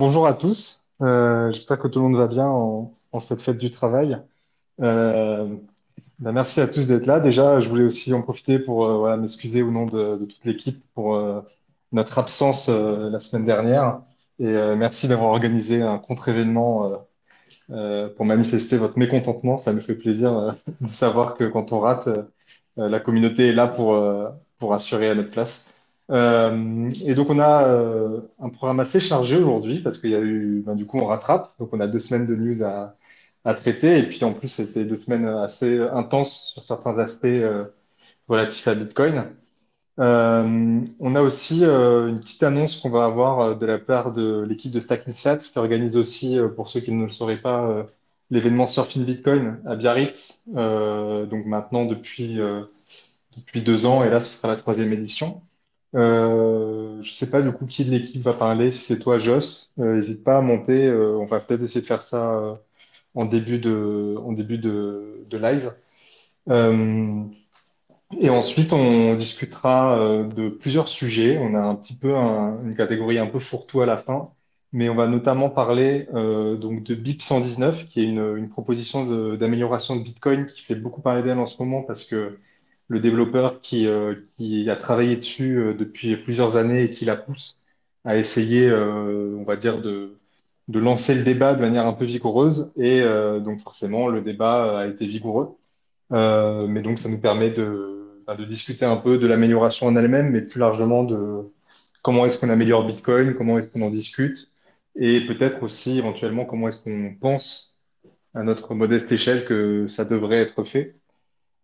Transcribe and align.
Bonjour 0.00 0.26
à 0.26 0.32
tous, 0.32 0.82
Euh, 1.02 1.52
j'espère 1.52 1.78
que 1.78 1.86
tout 1.86 1.98
le 1.98 2.06
monde 2.06 2.16
va 2.16 2.26
bien 2.26 2.46
en, 2.46 2.90
cette 3.20 3.42
fête 3.42 3.58
du 3.58 3.70
travail. 3.70 4.18
Euh, 4.80 5.46
ben, 6.20 6.32
merci 6.32 6.62
à 6.62 6.68
tous 6.68 6.86
d'être 6.88 7.04
là. 7.04 7.20
Déjà, 7.20 7.60
je 7.60 7.68
voulais 7.68 7.84
aussi 7.84 8.14
en 8.14 8.22
profiter 8.22 8.58
pour 8.58 8.86
euh, 8.86 9.16
m'excuser 9.18 9.60
au 9.60 9.70
nom 9.70 9.84
de, 9.84 10.16
toute 10.24 10.42
l'équipe 10.46 10.82
pour 10.94 11.22
notre 11.92 12.18
absence 12.18 12.70
la 12.70 13.20
semaine 13.20 13.44
dernière. 13.44 14.00
Et 14.38 14.54
merci 14.74 15.06
d'avoir 15.06 15.32
organisé 15.32 15.82
un 15.82 15.98
contre-événement 15.98 17.06
pour 17.68 18.24
manifester 18.24 18.78
votre 18.78 18.98
mécontentement. 18.98 19.58
Ça 19.58 19.74
me 19.74 19.80
fait 19.80 19.96
plaisir 19.96 20.56
de 20.80 20.88
savoir 20.88 21.34
que 21.34 21.44
quand 21.44 21.72
on 21.72 21.80
rate, 21.80 22.08
la 22.78 23.00
communauté 23.00 23.48
est 23.48 23.52
là 23.52 23.68
pour, 23.68 24.02
pour 24.58 24.72
assurer 24.72 25.10
à 25.10 25.14
notre 25.14 25.30
place. 25.30 25.68
Euh, 26.10 26.90
et 27.06 27.14
donc 27.14 27.30
on 27.30 27.38
a 27.38 27.64
euh, 27.68 28.20
un 28.40 28.48
programme 28.48 28.80
assez 28.80 29.00
chargé 29.00 29.36
aujourd'hui 29.36 29.80
parce 29.80 30.00
qu'il 30.00 30.10
y 30.10 30.16
a 30.16 30.20
eu, 30.20 30.62
ben, 30.66 30.74
du 30.74 30.84
coup 30.84 30.98
on 30.98 31.06
rattrape, 31.06 31.52
donc 31.58 31.70
on 31.72 31.80
a 31.80 31.86
deux 31.86 32.00
semaines 32.00 32.26
de 32.26 32.34
news 32.34 32.64
à, 32.64 32.96
traiter 33.54 33.98
et 33.98 34.02
puis 34.02 34.24
en 34.24 34.32
plus 34.34 34.48
c'était 34.48 34.84
deux 34.84 34.98
semaines 34.98 35.26
assez 35.26 35.80
intenses 35.80 36.52
sur 36.52 36.64
certains 36.64 36.98
aspects 36.98 37.24
euh, 37.26 37.64
relatifs 38.28 38.68
à 38.68 38.74
Bitcoin. 38.74 39.24
On 39.98 41.14
a 41.14 41.22
aussi 41.22 41.64
une 41.64 42.20
petite 42.20 42.42
annonce 42.42 42.76
qu'on 42.76 42.90
va 42.90 43.04
avoir 43.04 43.58
de 43.58 43.66
la 43.66 43.78
part 43.78 44.12
de 44.12 44.46
l'équipe 44.48 44.72
de 44.72 44.80
Stacking 44.80 45.12
Sats 45.12 45.38
qui 45.38 45.58
organise 45.58 45.96
aussi, 45.96 46.38
pour 46.56 46.70
ceux 46.70 46.80
qui 46.80 46.92
ne 46.92 47.04
le 47.04 47.10
sauraient 47.10 47.40
pas, 47.40 47.84
l'événement 48.30 48.66
Surfing 48.66 49.04
Bitcoin 49.04 49.58
à 49.66 49.76
Biarritz. 49.76 50.40
Donc 50.46 51.44
maintenant 51.46 51.84
depuis, 51.84 52.38
depuis 53.36 53.62
deux 53.62 53.86
ans 53.86 54.04
et 54.04 54.10
là 54.10 54.20
ce 54.20 54.30
sera 54.30 54.48
la 54.48 54.56
troisième 54.56 54.92
édition. 54.92 55.42
Euh, 55.96 57.02
je 57.02 57.10
sais 57.12 57.30
pas 57.30 57.42
du 57.42 57.50
coup 57.52 57.66
qui 57.66 57.84
de 57.84 57.90
l'équipe 57.90 58.22
va 58.22 58.32
parler, 58.34 58.70
c'est 58.70 58.98
toi 59.00 59.18
Joss, 59.18 59.72
euh, 59.80 59.96
n'hésite 59.96 60.22
pas 60.22 60.38
à 60.38 60.40
monter, 60.40 60.86
euh, 60.86 61.16
on 61.18 61.26
va 61.26 61.40
peut-être 61.40 61.62
essayer 61.62 61.80
de 61.80 61.86
faire 61.86 62.04
ça 62.04 62.32
euh, 62.38 62.54
en 63.14 63.24
début 63.26 63.58
de, 63.58 64.16
en 64.24 64.32
début 64.32 64.58
de, 64.58 65.26
live. 65.32 65.74
Euh, 66.50 67.24
et 68.20 68.30
ensuite, 68.30 68.72
on 68.72 69.14
discutera 69.16 69.98
euh, 70.00 70.24
de 70.24 70.48
plusieurs 70.48 70.88
sujets. 70.88 71.38
On 71.38 71.54
a 71.54 71.60
un 71.60 71.74
petit 71.76 71.94
peu 71.96 72.14
un- 72.16 72.62
une 72.64 72.74
catégorie 72.76 73.18
un 73.18 73.26
peu 73.26 73.38
fourre-tout 73.40 73.80
à 73.82 73.86
la 73.86 73.98
fin, 73.98 74.30
mais 74.72 74.88
on 74.88 74.94
va 74.96 75.06
notamment 75.06 75.50
parler 75.50 76.08
euh, 76.14 76.56
donc 76.56 76.82
de 76.84 76.94
BIP 76.94 77.22
119, 77.22 77.86
qui 77.88 78.00
est 78.00 78.04
une, 78.08 78.48
proposition 78.50 79.06
d'amélioration 79.36 79.96
de 79.96 80.02
Bitcoin 80.02 80.46
qui 80.46 80.62
fait 80.62 80.74
beaucoup 80.74 81.02
parler 81.02 81.22
d'elle 81.22 81.38
en 81.38 81.46
ce 81.46 81.62
moment 81.62 81.82
parce 81.82 82.04
que 82.04 82.38
le 82.90 83.00
développeur 83.00 83.60
qui, 83.62 83.86
euh, 83.88 84.14
qui 84.36 84.68
a 84.70 84.76
travaillé 84.76 85.16
dessus 85.16 85.58
euh, 85.58 85.74
depuis 85.74 86.16
plusieurs 86.16 86.56
années 86.58 86.84
et 86.84 86.90
qui 86.90 87.06
la 87.06 87.16
pousse 87.16 87.58
a 88.04 88.16
essayé, 88.18 88.68
euh, 88.68 89.36
on 89.38 89.44
va 89.44 89.56
dire, 89.56 89.80
de, 89.82 90.18
de 90.68 90.80
lancer 90.80 91.14
le 91.14 91.22
débat 91.24 91.54
de 91.54 91.60
manière 91.62 91.86
un 91.86 91.94
peu 91.94 92.04
vigoureuse. 92.06 92.72
Et 92.76 93.00
euh, 93.02 93.40
donc 93.40 93.62
forcément, 93.62 94.08
le 94.08 94.22
débat 94.22 94.80
a 94.80 94.86
été 94.88 95.06
vigoureux. 95.06 95.56
Euh, 96.12 96.66
mais 96.66 96.82
donc, 96.82 96.98
ça 96.98 97.08
nous 97.08 97.20
permet 97.20 97.50
de, 97.50 98.22
ben, 98.26 98.34
de 98.36 98.44
discuter 98.44 98.84
un 98.84 98.96
peu 98.96 99.18
de 99.18 99.26
l'amélioration 99.26 99.86
en 99.86 99.96
elle-même, 99.96 100.30
mais 100.30 100.42
plus 100.42 100.60
largement 100.60 101.04
de 101.04 101.50
comment 102.02 102.26
est-ce 102.26 102.38
qu'on 102.38 102.50
améliore 102.50 102.86
Bitcoin, 102.86 103.34
comment 103.34 103.58
est-ce 103.58 103.68
qu'on 103.68 103.82
en 103.82 103.90
discute, 103.90 104.50
et 104.96 105.26
peut-être 105.26 105.62
aussi 105.62 105.98
éventuellement 105.98 106.44
comment 106.46 106.68
est-ce 106.68 106.82
qu'on 106.82 107.14
pense 107.20 107.78
à 108.34 108.42
notre 108.44 108.74
modeste 108.74 109.12
échelle 109.12 109.44
que 109.46 109.86
ça 109.88 110.04
devrait 110.04 110.38
être 110.38 110.64
fait. 110.64 110.99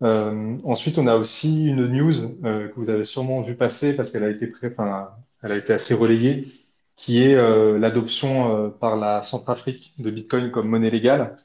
Euh, 0.03 0.59
ensuite, 0.65 0.99
on 0.99 1.07
a 1.07 1.17
aussi 1.17 1.67
une 1.67 1.87
news 1.87 2.13
euh, 2.45 2.69
que 2.69 2.75
vous 2.77 2.91
avez 2.91 3.05
sûrement 3.05 3.43
vu 3.43 3.55
passer 3.57 3.97
parce 3.97 4.11
qu'elle 4.11 4.25
a 4.25 4.31
été 5.57 5.73
assez 5.73 5.95
relayée, 5.95 6.49
qui 6.97 7.23
est 7.23 7.35
euh, 7.35 7.79
l'adoption 7.79 8.71
par 8.81 8.97
la 8.97 9.23
Centrafrique 9.23 9.95
de 9.99 10.11
Bitcoin 10.11 10.51
comme 10.51 10.69
monnaie 10.69 10.91
légale. 10.91 11.37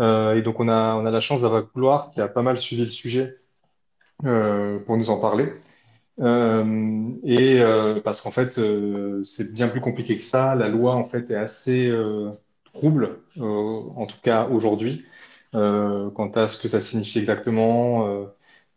Et 0.00 0.42
donc, 0.42 0.60
on 0.60 0.68
a, 0.68 0.94
on 0.94 1.06
a 1.06 1.10
la 1.10 1.20
chance 1.20 1.42
d'avoir 1.42 1.68
Couloir 1.70 2.12
qui 2.12 2.20
a 2.20 2.28
pas 2.28 2.42
mal 2.42 2.60
suivi 2.60 2.84
le 2.84 2.90
sujet 2.90 3.36
pour 4.22 4.96
nous 4.96 5.10
en 5.10 5.18
parler. 5.18 5.52
Et 6.20 7.60
parce 8.04 8.20
qu'en 8.20 8.30
fait, 8.30 8.60
c'est 9.24 9.52
bien 9.52 9.68
plus 9.68 9.80
compliqué 9.80 10.16
que 10.16 10.22
ça. 10.22 10.54
La 10.54 10.68
loi, 10.68 10.94
en 10.94 11.04
fait, 11.04 11.30
est 11.32 11.36
assez 11.36 11.92
trouble, 12.74 13.18
en 13.40 14.06
tout 14.06 14.18
cas 14.22 14.46
aujourd'hui, 14.46 15.04
euh, 15.54 16.10
quant 16.10 16.30
à 16.32 16.48
ce 16.48 16.60
que 16.60 16.68
ça 16.68 16.80
signifie 16.80 17.18
exactement, 17.18 18.06
euh, 18.08 18.26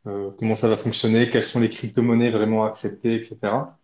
euh, 0.07 0.31
comment 0.39 0.55
ça 0.55 0.67
va 0.69 0.77
fonctionner, 0.77 1.29
quelles 1.29 1.45
sont 1.45 1.59
les 1.59 1.69
crypto-monnaies 1.69 2.31
vraiment 2.31 2.65
acceptées, 2.65 3.15
etc. 3.15 3.77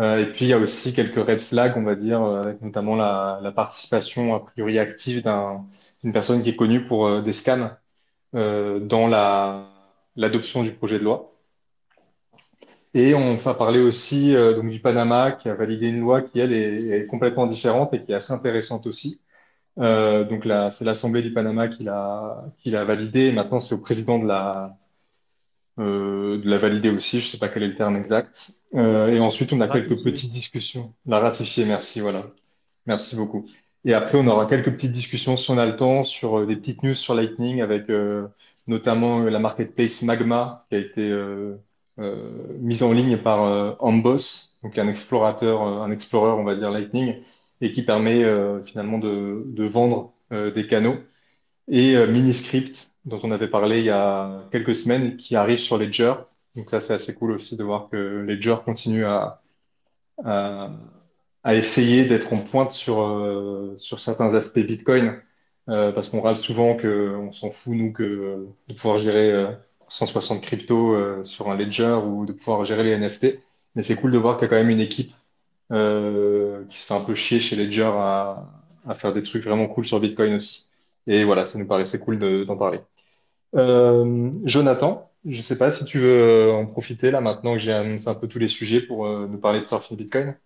Et 0.00 0.26
puis, 0.32 0.44
il 0.46 0.48
y 0.48 0.52
a 0.52 0.58
aussi 0.58 0.94
quelques 0.94 1.16
red 1.16 1.40
flags, 1.40 1.76
on 1.76 1.82
va 1.82 1.96
dire, 1.96 2.20
notamment 2.62 2.94
la, 2.96 3.52
participation 3.56 4.34
a 4.34 4.40
priori 4.40 4.78
active 4.78 5.22
d'un, 5.24 5.66
d'une 6.02 6.12
personne 6.12 6.42
qui 6.42 6.50
est 6.50 6.56
connue 6.56 6.84
pour 6.86 7.22
des 7.22 7.32
scams 7.32 7.76
dans 8.32 9.08
la, 9.08 9.68
l'adoption 10.16 10.62
du 10.62 10.72
projet 10.72 10.98
de 11.00 11.04
loi. 11.04 11.32
Et 12.94 13.14
on 13.14 13.34
va 13.36 13.54
parler 13.54 13.80
aussi 13.80 14.34
du 14.62 14.80
Panama 14.80 15.32
qui 15.32 15.48
a 15.48 15.54
validé 15.54 15.88
une 15.88 16.00
loi 16.00 16.22
qui, 16.22 16.38
elle, 16.40 16.52
est 16.52 17.06
complètement 17.06 17.46
différente 17.46 17.92
et 17.94 18.02
qui 18.04 18.12
est 18.12 18.16
assez 18.16 18.32
intéressante 18.32 18.86
aussi. 18.86 19.20
Euh, 19.78 20.24
donc 20.24 20.44
là, 20.44 20.70
c'est 20.70 20.84
l'Assemblée 20.84 21.22
du 21.22 21.32
Panama 21.32 21.68
qui 21.68 21.84
l'a 21.84 22.44
qui 22.58 22.70
l'a 22.70 22.84
validé. 22.84 23.26
Et 23.26 23.32
maintenant, 23.32 23.60
c'est 23.60 23.74
au 23.74 23.78
président 23.78 24.18
de 24.18 24.26
la 24.26 24.76
euh, 25.78 26.38
de 26.38 26.50
la 26.50 26.58
valider 26.58 26.90
aussi. 26.90 27.20
Je 27.20 27.26
sais 27.28 27.38
pas 27.38 27.48
quel 27.48 27.62
est 27.62 27.68
le 27.68 27.74
terme 27.74 27.96
exact. 27.96 28.50
Euh, 28.74 29.08
et 29.08 29.20
ensuite, 29.20 29.52
on 29.52 29.60
a 29.60 29.68
quelques 29.68 29.90
Ratifié. 29.90 30.02
petites 30.02 30.32
discussions. 30.32 30.92
La 31.06 31.20
ratifier, 31.20 31.64
merci, 31.66 32.00
voilà. 32.00 32.26
Merci 32.86 33.14
beaucoup. 33.16 33.46
Et 33.84 33.94
après, 33.94 34.18
on 34.18 34.26
aura 34.26 34.46
quelques 34.46 34.72
petites 34.72 34.90
discussions 34.92 35.36
si 35.36 35.50
on 35.52 35.58
a 35.58 35.66
le 35.66 35.76
temps 35.76 36.02
sur 36.04 36.40
euh, 36.40 36.46
des 36.46 36.56
petites 36.56 36.82
news 36.82 36.96
sur 36.96 37.14
Lightning 37.14 37.60
avec 37.62 37.86
notamment 38.66 39.20
la 39.20 39.38
marketplace 39.38 40.02
Magma 40.02 40.66
qui 40.68 40.76
a 40.76 40.78
été 40.78 41.16
mise 42.60 42.82
en 42.82 42.92
ligne 42.92 43.16
par 43.16 43.76
Amboss, 43.82 44.58
donc 44.62 44.76
un 44.78 44.88
explorateur, 44.88 45.62
un 45.62 45.90
explorer, 45.90 46.32
on 46.32 46.44
va 46.44 46.54
dire 46.54 46.70
Lightning, 46.70 47.16
et 47.60 47.72
qui 47.72 47.82
permet 47.82 48.24
euh, 48.24 48.62
finalement 48.62 48.98
de, 48.98 49.64
vendre 49.66 50.12
euh, 50.32 50.50
des 50.50 50.66
canaux. 50.66 50.96
Et 51.68 51.96
euh, 51.96 52.06
Miniscript, 52.06 52.90
dont 53.04 53.20
on 53.22 53.30
avait 53.30 53.48
parlé 53.48 53.78
il 53.80 53.84
y 53.84 53.90
a 53.90 54.44
quelques 54.52 54.76
semaines, 54.76 55.16
qui 55.16 55.36
arrive 55.36 55.58
sur 55.58 55.78
Ledger. 55.78 56.14
Donc 56.56 56.70
ça, 56.70 56.80
c'est 56.80 56.94
assez 56.94 57.14
cool 57.14 57.32
aussi 57.32 57.56
de 57.56 57.64
voir 57.64 57.88
que 57.90 57.96
Ledger 57.96 58.56
continue 58.64 59.04
à, 59.04 59.40
essayer 61.50 62.04
d'être 62.04 62.32
en 62.32 62.38
pointe 62.38 62.72
sur, 62.72 63.76
certains 63.98 64.34
aspects 64.34 64.58
Bitcoin, 64.58 65.20
parce 65.66 66.08
qu'on 66.08 66.20
râle 66.20 66.36
souvent 66.36 66.76
qu'on 66.76 67.32
s'en 67.32 67.50
fout, 67.50 67.74
nous, 67.74 67.92
que 67.92 68.46
de 68.68 68.74
pouvoir 68.74 68.98
gérer 68.98 69.32
euh, 69.32 69.52
160 69.88 70.42
cryptos 70.42 71.24
sur 71.24 71.50
un 71.50 71.56
ledger 71.56 71.98
ou 72.04 72.26
de 72.26 72.32
pouvoir 72.32 72.64
gérer 72.64 72.84
les 72.84 72.98
NFT. 72.98 73.40
Mais 73.74 73.82
c'est 73.82 73.96
cool 73.96 74.10
de 74.10 74.18
voir 74.18 74.36
qu'il 74.36 74.44
y 74.44 74.46
a 74.46 74.48
quand 74.48 74.56
même 74.56 74.70
une 74.70 74.80
équipe 74.80 75.12
euh, 75.72 76.64
qui 76.66 76.78
se 76.78 76.86
fait 76.86 76.94
un 76.94 77.00
peu 77.04 77.14
chier 77.14 77.40
chez 77.40 77.56
Ledger 77.56 77.90
à, 77.92 78.46
à 78.86 78.94
faire 78.94 79.12
des 79.12 79.22
trucs 79.22 79.44
vraiment 79.44 79.66
cool 79.68 79.84
sur 79.84 80.00
Bitcoin 80.00 80.34
aussi. 80.34 80.66
Et 81.06 81.24
voilà, 81.24 81.46
ça 81.46 81.58
nous 81.58 81.66
paraissait 81.66 81.98
cool 81.98 82.18
de- 82.18 82.44
d'en 82.44 82.56
parler. 82.56 82.80
Euh, 83.56 84.30
Jonathan, 84.44 85.10
je 85.24 85.40
sais 85.40 85.58
pas 85.58 85.70
si 85.70 85.84
tu 85.84 85.98
veux 85.98 86.50
en 86.52 86.66
profiter 86.66 87.10
là 87.10 87.20
maintenant 87.20 87.54
que 87.54 87.60
j'ai 87.60 87.72
annoncé 87.72 88.08
un 88.08 88.14
peu 88.14 88.28
tous 88.28 88.38
les 88.38 88.48
sujets 88.48 88.80
pour 88.82 89.06
euh, 89.06 89.26
nous 89.26 89.38
parler 89.38 89.60
de 89.60 89.64
Surfing 89.64 89.96
Bitcoin. 89.96 90.36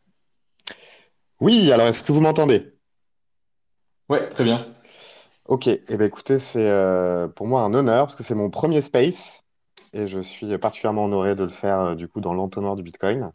Oui, 1.41 1.72
alors 1.72 1.89
est-ce 1.89 2.03
que 2.03 2.12
vous 2.12 2.21
m'entendez? 2.21 2.72
Ouais, 4.09 4.28
très 4.31 4.44
bien. 4.44 4.66
Ok, 5.47 5.66
eh 5.66 5.81
bien, 5.97 6.06
écoutez, 6.06 6.39
c'est 6.39 6.69
euh, 6.69 7.27
pour 7.28 7.47
moi 7.47 7.62
un 7.62 7.75
honneur 7.75 8.06
parce 8.06 8.15
que 8.16 8.22
c'est 8.22 8.34
mon 8.34 8.49
premier 8.50 8.81
space 8.81 9.43
et 9.93 10.06
je 10.06 10.21
suis 10.21 10.56
particulièrement 10.59 11.06
honoré 11.06 11.34
de 11.34 11.44
le 11.44 11.50
faire 11.50 11.81
euh, 11.81 11.94
du 11.94 12.06
coup 12.09 12.21
dans 12.21 12.33
l'entonnoir 12.34 12.77
du 12.77 12.83
Bitcoin. 12.83 13.33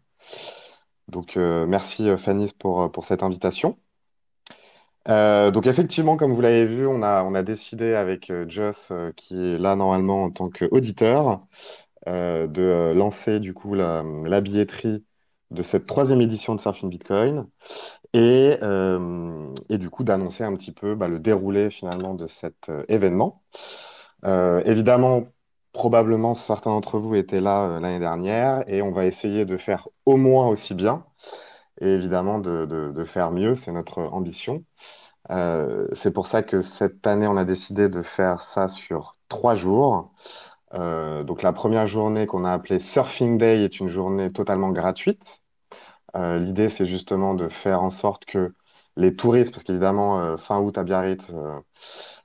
Donc 1.08 1.38
euh, 1.38 1.66
merci 1.68 2.10
euh, 2.10 2.18
Fanny 2.18 2.52
pour, 2.58 2.82
euh, 2.84 2.90
pour 2.90 3.06
cette 3.06 3.24
invitation. 3.24 3.78
Donc 5.08 5.68
effectivement, 5.68 6.18
comme 6.18 6.34
vous 6.34 6.42
l'avez 6.42 6.66
vu, 6.66 6.86
on 6.86 7.02
a, 7.02 7.24
on 7.24 7.34
a 7.34 7.42
décidé 7.42 7.94
avec 7.94 8.30
Joss, 8.50 8.92
qui 9.16 9.36
est 9.54 9.58
là 9.58 9.78
normalement 9.78 10.26
en 10.26 10.32
tant 10.32 10.50
qu'auditeur, 10.50 11.46
de 12.06 12.92
lancer 12.94 13.40
du 13.40 13.54
coup 13.54 13.74
la, 13.74 14.04
billetterie 14.42 15.06
de 15.52 15.64
cette 15.64 15.86
troisième 15.86 16.20
édition 16.20 16.56
de 16.56 16.60
Surfing 16.60 16.90
Bitcoin. 16.90 17.48
et, 18.14 18.58
et 19.70 19.78
du 19.78 19.90
coup 19.90 20.04
d'annoncer 20.04 20.44
un 20.44 20.56
petit 20.58 20.74
peu 20.74 20.94
bah, 20.96 21.08
le 21.08 21.20
déroulé 21.20 21.70
finalement 21.70 22.14
de 22.14 22.28
cet 22.28 22.70
événement. 22.90 23.44
Évidemment, 24.26 25.28
probablement 25.78 26.34
certains 26.34 26.72
d'entre 26.72 26.98
vous 26.98 27.14
étaient 27.14 27.40
là 27.40 27.66
euh, 27.66 27.80
l'année 27.80 28.00
dernière 28.00 28.64
et 28.68 28.82
on 28.82 28.92
va 28.92 29.06
essayer 29.06 29.46
de 29.46 29.58
faire 29.58 29.88
au 30.08 30.18
moins 30.18 30.48
aussi 30.48 30.74
bien 30.74 31.06
et 31.82 31.90
évidemment 31.92 32.40
de, 32.40 33.04
faire 33.06 33.32
mieux, 33.32 33.54
c'est 33.54 33.72
notre 33.72 34.00
ambition. 34.02 34.66
Euh, 35.30 35.88
c'est 35.94 36.12
pour 36.12 36.26
ça 36.26 36.42
que 36.42 36.62
cette 36.62 37.06
année, 37.06 37.28
on 37.28 37.38
a 37.38 37.46
décidé 37.46 37.90
de 37.90 38.02
faire 38.02 38.42
ça 38.42 38.68
sur 38.68 39.14
trois 39.30 39.54
jours. 39.54 40.12
Euh, 40.74 41.24
donc 41.24 41.44
la 41.44 41.54
première 41.54 41.88
journée 41.88 42.26
qu'on 42.26 42.46
a 42.46 42.52
appelée 42.52 42.80
Surfing 42.80 43.38
Day 43.38 43.64
est 43.64 43.80
une 43.80 43.90
journée 43.90 44.32
totalement 44.32 44.72
gratuite. 44.72 45.44
L'idée, 46.16 46.70
c'est 46.70 46.88
justement 46.88 47.36
de 47.36 47.48
faire 47.48 47.84
en 47.84 47.92
sorte 47.92 48.26
que 48.26 48.56
les 48.96 49.16
touristes, 49.16 49.52
parce 49.52 49.64
qu'évidemment, 49.64 50.36
fin 50.38 50.60
août 50.60 50.76
à 50.80 50.84
Biarritz, 50.84 51.32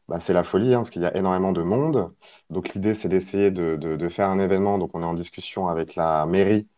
bah, 0.09 0.21
c'est 0.21 0.33
la 0.33 0.45
folie, 0.45 0.75
hein, 0.75 0.79
parce 0.79 0.91
qu'il 0.91 1.03
y 1.03 1.07
a 1.07 1.17
énormément 1.17 1.53
de 1.53 1.63
monde. 1.63 2.13
Donc 2.51 2.75
l'idée, 2.75 2.95
c'est 2.95 3.09
d'essayer 3.09 3.51
de, 3.51 4.09
faire 4.09 4.29
un 4.29 4.39
événement. 4.39 4.79
Donc 4.79 4.91
on 4.95 5.03
est 5.03 5.07
en 5.07 5.15
discussion 5.15 5.69
avec 5.69 5.95
la 5.97 6.27
mairie 6.27 6.69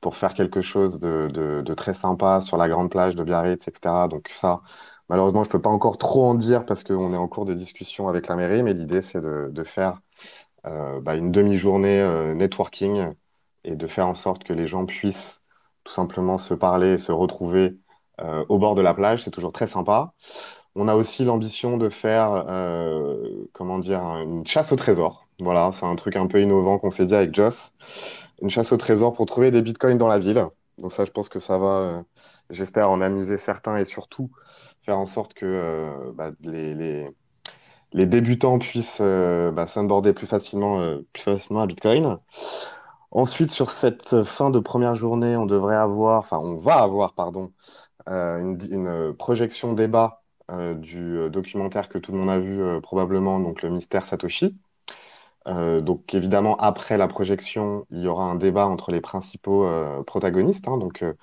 pour 0.00 0.16
faire 0.16 0.34
quelque 0.34 0.62
chose 0.62 1.00
de, 1.00 1.74
très 1.76 1.94
sympa 1.94 2.40
sur 2.40 2.56
la 2.56 2.68
grande 2.68 2.90
plage 2.90 3.16
de 3.16 3.24
Biarritz, 3.24 3.68
etc. 3.68 4.08
Donc 4.08 4.30
ça, 4.34 4.62
malheureusement, 5.08 5.44
je 5.44 5.50
peux 5.50 5.60
pas 5.60 5.70
encore 5.70 5.98
trop 5.98 6.24
en 6.24 6.34
dire 6.34 6.66
parce 6.66 6.84
qu'on 6.84 7.12
est 7.14 7.16
en 7.16 7.28
cours 7.28 7.44
de 7.46 7.54
discussion 7.54 8.08
avec 8.08 8.28
la 8.28 8.36
mairie, 8.36 8.62
mais 8.62 8.74
l'idée, 8.74 9.02
c'est 9.02 9.20
de, 9.20 9.48
de 9.52 9.64
faire 9.64 10.00
euh, 10.66 11.00
bah, 11.00 11.16
une 11.16 11.32
demi-journée 11.32 12.00
euh, 12.00 12.34
networking 12.34 13.14
et 13.64 13.76
de 13.76 13.86
faire 13.86 14.06
en 14.06 14.14
sorte 14.14 14.44
que 14.44 14.52
les 14.52 14.66
gens 14.66 14.84
puissent 14.86 15.42
tout 15.84 15.92
simplement 15.92 16.38
se 16.38 16.54
parler 16.54 16.94
et 16.94 16.98
se 16.98 17.12
retrouver 17.12 17.78
euh, 18.20 18.44
au 18.48 18.58
bord 18.58 18.74
de 18.74 18.82
la 18.82 18.94
plage. 18.94 19.24
C'est 19.24 19.30
toujours 19.30 19.52
très 19.52 19.66
sympa. 19.66 20.12
On 20.82 20.88
a 20.88 20.94
aussi 20.94 21.24
l'ambition 21.26 21.76
de 21.76 21.90
faire, 21.90 22.46
euh, 22.48 23.44
comment 23.52 23.78
dire, 23.78 24.00
une 24.00 24.46
chasse 24.46 24.72
au 24.72 24.76
trésor. 24.76 25.26
Voilà, 25.38 25.72
c'est 25.74 25.84
un 25.84 25.94
truc 25.94 26.16
un 26.16 26.26
peu 26.26 26.40
innovant 26.40 26.78
qu'on 26.78 26.90
s'est 26.90 27.04
dit 27.04 27.14
avec 27.14 27.34
Joss. 27.34 27.74
Une 28.40 28.48
chasse 28.48 28.72
au 28.72 28.78
trésor 28.78 29.12
pour 29.12 29.26
trouver 29.26 29.50
des 29.50 29.60
bitcoins 29.60 29.98
dans 29.98 30.08
la 30.08 30.18
ville. 30.18 30.42
Donc 30.78 30.90
ça, 30.90 31.04
je 31.04 31.10
pense 31.10 31.28
que 31.28 31.38
ça 31.38 31.58
va, 31.58 31.66
euh, 31.66 32.02
j'espère, 32.48 32.88
en 32.88 33.02
amuser 33.02 33.36
certains 33.36 33.76
et 33.76 33.84
surtout 33.84 34.30
faire 34.80 34.96
en 34.96 35.04
sorte 35.04 35.34
que 35.34 35.44
euh, 35.44 36.12
bah, 36.14 36.30
les, 36.40 37.04
débutants 37.92 38.58
puissent 38.58 39.02
bah, 39.02 39.66
s'onboarder 39.66 40.14
plus 40.14 40.26
facilement, 40.26 40.96
plus 41.12 41.24
facilement 41.24 41.60
à 41.60 41.66
Bitcoin. 41.66 42.16
Ensuite, 43.10 43.50
sur 43.50 43.68
cette 43.68 44.22
fin 44.22 44.48
de 44.48 44.60
première 44.60 44.94
journée, 44.94 45.36
on 45.36 45.44
devrait 45.44 45.76
avoir, 45.76 46.20
enfin, 46.20 46.38
on 46.38 46.56
va 46.56 46.76
avoir, 46.76 47.12
pardon, 47.12 47.52
une, 48.06 48.58
une 48.70 49.14
projection 49.14 49.74
débat 49.74 50.19
du 50.74 51.18
euh, 51.18 51.28
documentaire 51.30 51.88
que 51.88 51.98
tout 51.98 52.12
le 52.12 52.18
monde 52.18 52.30
a 52.30 52.40
vu 52.40 52.60
euh, 52.62 52.80
probablement, 52.80 53.40
donc 53.40 53.62
le 53.62 53.70
mystère 53.70 54.06
Satoshi. 54.06 54.58
Euh, 55.48 55.80
donc 55.80 56.14
évidemment, 56.14 56.56
après 56.58 56.98
la 56.98 57.08
projection, 57.08 57.86
il 57.90 58.00
y 58.02 58.06
aura 58.08 58.24
un 58.26 58.34
débat 58.36 58.66
entre 58.66 58.92
les 58.92 59.00
principaux 59.00 59.64
euh, 59.64 60.02
protagonistes. 60.04 60.68
hein. 60.68 60.76
donc 60.78 61.02
euh, 61.02 61.14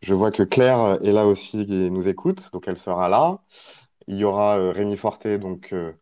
je 0.00 0.14
vois 0.14 0.30
que 0.30 0.42
Claire 0.42 0.98
est 1.04 1.12
là 1.12 1.26
aussi 1.26 1.60
et 1.70 1.90
nous 1.90 2.08
écoute, 2.08 2.50
donc 2.52 2.68
elle 2.68 2.78
sera 2.78 3.08
là. 3.08 3.40
Il 4.08 4.16
y 4.16 4.24
aura 4.24 4.58
euh, 4.58 4.72
Rémi 4.72 4.96
Forté, 4.96 5.38
donc 5.38 5.72
euh, 5.72 5.92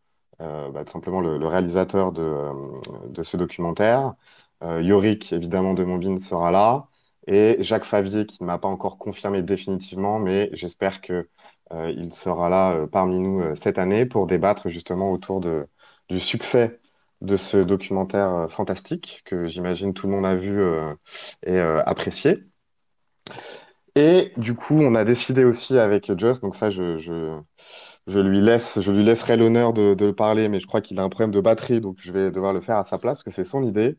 euh, 0.40 0.70
bah, 0.70 0.84
tout 0.84 0.92
simplement 0.92 1.20
le, 1.20 1.46
réalisateur 1.46 2.12
de, 2.12 2.22
euh, 2.22 2.52
de 3.08 3.22
ce 3.22 3.36
documentaire. 3.36 4.14
Euh, 4.62 4.82
Yorick, 4.82 5.32
évidemment, 5.32 5.74
de 5.74 5.84
Montbin 5.84 6.18
sera 6.18 6.50
là. 6.50 6.88
Et 7.26 7.56
Jacques 7.62 7.84
Favier, 7.84 8.26
qui 8.26 8.42
ne 8.42 8.46
m'a 8.46 8.58
pas 8.58 8.68
encore 8.68 8.98
confirmé 8.98 9.42
définitivement, 9.42 10.18
mais 10.18 10.50
j'espère 10.52 11.00
que, 11.00 11.28
euh, 11.72 12.10
sera 12.12 12.48
là 12.50 12.74
euh, 12.76 12.86
parmi 12.86 13.18
nous 13.20 13.40
euh, 13.40 13.54
cette 13.54 13.78
année 13.78 14.06
pour 14.06 14.26
débattre 14.26 14.68
justement 14.68 15.10
autour 15.12 15.40
de, 15.40 15.66
du 16.08 16.20
succès 16.20 16.80
de 17.22 17.36
ce 17.38 17.56
documentaire 17.58 18.28
euh, 18.34 18.48
fantastique 18.48 19.22
que 19.24 19.48
j'imagine 19.48 19.94
tout 19.94 20.06
le 20.06 20.12
monde 20.12 20.26
a 20.26 20.36
vu 20.36 20.62
et 21.46 21.58
apprécié. 21.60 22.44
Et 23.96 24.32
du 24.36 24.54
coup, 24.54 24.74
on 24.80 24.94
a 24.94 25.04
décidé 25.04 25.44
aussi 25.44 25.78
avec 25.78 26.10
Joss, 26.18 26.40
donc 26.40 26.56
ça, 26.56 26.70
je, 26.70 26.98
je 28.06 28.20
lui 28.20 28.40
laisse, 28.40 28.80
je 28.80 28.90
lui 28.92 29.02
laisserai 29.04 29.36
l'honneur 29.36 29.72
de, 29.72 29.94
le 30.04 30.14
parler, 30.14 30.48
mais 30.48 30.60
je 30.60 30.66
crois 30.66 30.80
qu'il 30.80 30.98
a 31.00 31.02
un 31.04 31.08
problème 31.08 31.30
de 31.30 31.40
batterie, 31.40 31.80
donc 31.80 31.96
je 32.00 32.12
vais 32.12 32.30
devoir 32.30 32.52
le 32.52 32.60
faire 32.60 32.78
à 32.78 32.84
sa 32.84 32.98
place, 32.98 33.18
parce 33.18 33.22
que 33.24 33.30
c'est 33.30 33.44
son 33.44 33.62
idée. 33.64 33.98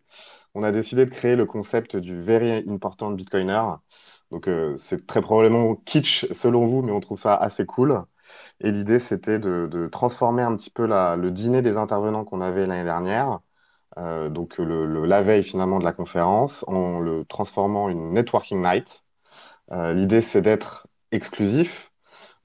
On 0.56 0.64
a 0.64 0.72
décidé 0.72 1.06
de 1.06 1.12
créer 1.12 1.36
le 1.36 1.46
concept 1.46 1.98
du 1.98 2.22
Very 2.22 2.64
Important 2.70 3.12
Bitcoiner. 3.12 3.64
Donc, 4.32 4.48
euh, 4.48 4.78
c'est 4.78 5.06
très 5.08 5.22
probablement 5.22 5.76
kitsch 5.76 6.28
selon 6.34 6.68
vous, 6.68 6.82
mais 6.82 6.92
on 6.92 7.00
trouve 7.00 7.20
ça 7.20 7.36
assez 7.36 7.66
cool. 7.66 8.04
Et 8.62 8.72
l'idée, 8.72 9.00
c'était 9.00 9.40
de, 9.40 9.90
transformer 9.92 10.44
un 10.44 10.56
petit 10.58 10.70
peu 10.72 10.88
le 10.88 11.30
dîner 11.32 11.62
des 11.62 11.78
intervenants 11.78 12.26
qu'on 12.26 12.42
avait 12.42 12.68
l'année 12.68 12.84
dernière, 12.86 13.40
euh, 13.98 14.30
donc 14.30 14.58
le, 14.60 14.86
le- 14.88 15.06
la 15.06 15.22
veille 15.24 15.44
finalement 15.44 15.80
de 15.80 15.86
la 15.86 15.94
conférence, 15.94 16.66
en 16.68 17.00
le 17.02 17.26
transformant 17.26 17.86
en 17.86 17.90
une 17.90 18.14
networking 18.14 18.62
night. 18.62 19.04
Euh, 19.72 19.94
l'idée, 19.94 20.22
c'est 20.22 20.42
d'être 20.42 20.88
exclusif. 21.12 21.92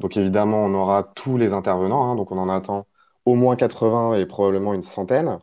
Donc 0.01 0.17
évidemment, 0.17 0.59
on 0.65 0.75
aura 0.75 1.05
tous 1.05 1.37
les 1.39 1.53
intervenants, 1.53 2.11
hein, 2.11 2.17
donc 2.17 2.33
on 2.33 2.39
en 2.39 2.49
attend 2.49 2.87
au 3.27 3.35
moins 3.35 3.57
80 3.57 4.15
et 4.15 4.27
probablement 4.27 4.75
une 4.75 4.83
centaine, 4.83 5.39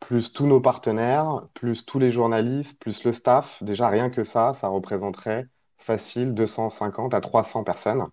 plus 0.00 0.32
tous 0.32 0.46
nos 0.46 0.60
partenaires, 0.60 1.42
plus 1.54 1.86
tous 1.86 1.98
les 1.98 2.10
journalistes, 2.10 2.80
plus 2.80 3.04
le 3.04 3.12
staff. 3.12 3.62
Déjà, 3.62 3.88
rien 3.88 4.10
que 4.10 4.24
ça, 4.24 4.54
ça 4.54 4.68
représenterait 4.68 5.48
facile 5.78 6.34
250 6.34 7.14
à 7.14 7.20
300 7.20 7.64
personnes. 7.64 8.06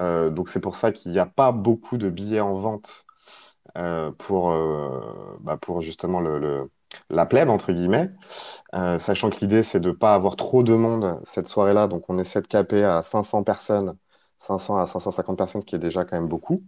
Euh, 0.00 0.30
donc 0.30 0.48
c'est 0.48 0.60
pour 0.60 0.76
ça 0.76 0.92
qu'il 0.92 1.12
n'y 1.12 1.18
a 1.18 1.26
pas 1.26 1.52
beaucoup 1.52 1.98
de 1.98 2.10
billets 2.10 2.40
en 2.40 2.54
vente 2.58 3.06
euh, 3.78 4.10
pour, 4.12 4.52
euh, 4.52 5.38
bah, 5.40 5.56
pour 5.56 5.82
justement 5.82 6.20
la 7.10 7.26
plèbe, 7.26 7.48
entre 7.50 7.72
guillemets. 7.72 8.10
Sachant 8.72 9.30
que 9.30 9.38
l'idée, 9.40 9.62
c'est 9.62 9.80
de 9.80 9.88
ne 9.88 9.94
pas 9.94 10.14
avoir 10.14 10.36
trop 10.36 10.62
de 10.62 10.74
monde 10.74 11.20
cette 11.24 11.48
soirée-là. 11.48 11.86
Donc, 11.88 12.04
on 12.08 12.18
essaie 12.18 12.42
de 12.42 12.46
caper 12.46 12.84
à 12.84 13.02
500 13.02 13.42
personnes, 13.44 13.96
500 14.44 14.78
à 14.78 14.86
550 14.86 15.36
personnes, 15.36 15.60
ce 15.62 15.66
qui 15.66 15.74
est 15.76 15.78
déjà 15.78 16.04
quand 16.04 16.16
même 16.16 16.28
beaucoup. 16.28 16.62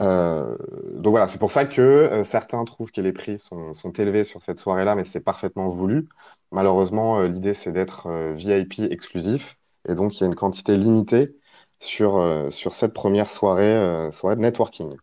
Euh, 0.00 0.56
donc 0.94 1.10
voilà, 1.10 1.28
c'est 1.28 1.38
pour 1.38 1.50
ça 1.50 1.64
que 1.66 1.80
euh, 1.80 2.24
certains 2.24 2.64
trouvent 2.64 2.90
que 2.90 3.00
les 3.00 3.12
prix 3.12 3.38
sont, 3.38 3.74
élevés 3.98 4.24
sur 4.24 4.42
cette 4.42 4.58
soirée-là, 4.58 4.94
mais 4.94 5.04
c'est 5.04 5.20
parfaitement 5.20 5.68
voulu. 5.68 6.08
Malheureusement, 6.50 7.20
euh, 7.20 7.28
l'idée, 7.28 7.54
c'est 7.54 7.72
d'être 7.72 8.08
VIP 8.34 8.80
exclusif. 8.90 9.58
Et 9.88 9.94
donc, 9.94 10.18
il 10.18 10.20
y 10.22 10.24
a 10.24 10.26
une 10.26 10.34
quantité 10.34 10.76
limitée 10.76 11.36
sur, 11.80 12.22
sur 12.50 12.74
cette 12.74 12.94
première 12.94 13.28
soirée, 13.28 14.10
soirée 14.12 14.36
de 14.36 14.40
networking. 14.40 14.96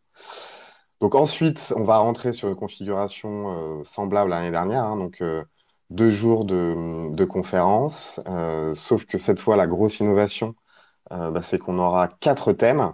Donc 1.01 1.15
ensuite, 1.15 1.73
on 1.75 1.83
va 1.83 1.97
rentrer 1.97 2.31
sur 2.33 2.47
une 2.49 2.55
configuration 2.55 3.83
semblable 3.83 4.31
à 4.33 4.39
l'année 4.39 4.51
dernière, 4.51 4.85
hein, 4.85 4.95
donc 4.97 5.21
deux 5.89 6.11
jours 6.11 6.45
de, 6.45 7.11
de 7.13 7.25
conférence, 7.25 8.19
euh, 8.27 8.75
sauf 8.75 9.05
que 9.05 9.17
cette 9.17 9.39
fois, 9.39 9.55
la 9.55 9.67
grosse 9.67 9.99
innovation, 9.99 10.55
bah, 11.09 11.41
c'est 11.43 11.59
qu'on 11.59 11.79
aura 11.79 12.07
quatre 12.07 12.53
thèmes 12.53 12.93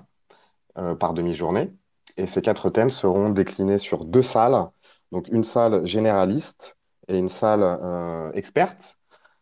euh, 0.78 0.96
par 0.96 1.14
demi-journée, 1.14 1.72
et 2.18 2.28
ces 2.28 2.42
quatre 2.42 2.70
thèmes 2.70 2.90
seront 2.90 3.30
déclinés 3.30 3.78
sur 3.78 4.06
deux 4.06 4.22
salles, 4.22 4.70
donc 5.12 5.28
une 5.30 5.44
salle 5.44 5.86
généraliste 5.88 6.78
et 7.08 7.18
une 7.18 7.30
salle 7.30 7.62
euh, 7.64 8.32
experte, 8.34 9.00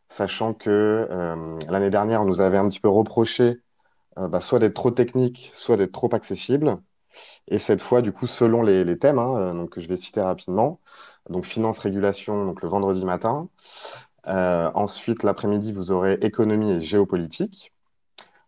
sachant 0.10 0.54
que 0.54 0.70
euh, 1.10 1.60
l'année 1.70 1.90
dernière, 1.90 2.22
on 2.22 2.26
nous 2.26 2.42
avait 2.42 2.58
un 2.58 2.70
petit 2.70 2.80
peu 2.80 2.90
reproché 2.90 3.60
euh, 4.20 4.28
bah, 4.28 4.42
soit 4.42 4.60
d'être 4.60 4.76
trop 4.76 4.92
technique, 4.92 5.50
soit 5.54 5.78
d'être 5.78 5.92
trop 5.92 6.14
accessible. 6.14 6.78
Et 7.48 7.60
cette 7.60 7.82
fois, 7.82 8.02
du 8.02 8.12
coup, 8.12 8.28
selon 8.28 8.64
les, 8.64 8.98
thèmes, 9.00 9.20
hein, 9.20 9.36
euh, 9.38 9.54
donc, 9.54 9.72
que 9.72 9.82
je 9.82 9.88
vais 9.88 9.98
citer 9.98 10.22
rapidement, 10.22 10.80
donc 11.30 11.46
finance, 11.46 11.80
régulation, 11.80 12.46
donc 12.46 12.62
le 12.62 12.70
vendredi 12.70 13.06
matin. 13.06 13.50
Euh, 14.28 14.72
ensuite, 14.76 15.24
l'après-midi, 15.24 15.74
vous 15.74 15.92
aurez 15.92 16.14
économie 16.22 16.72
et 16.72 16.82
géopolitique. 16.82 17.74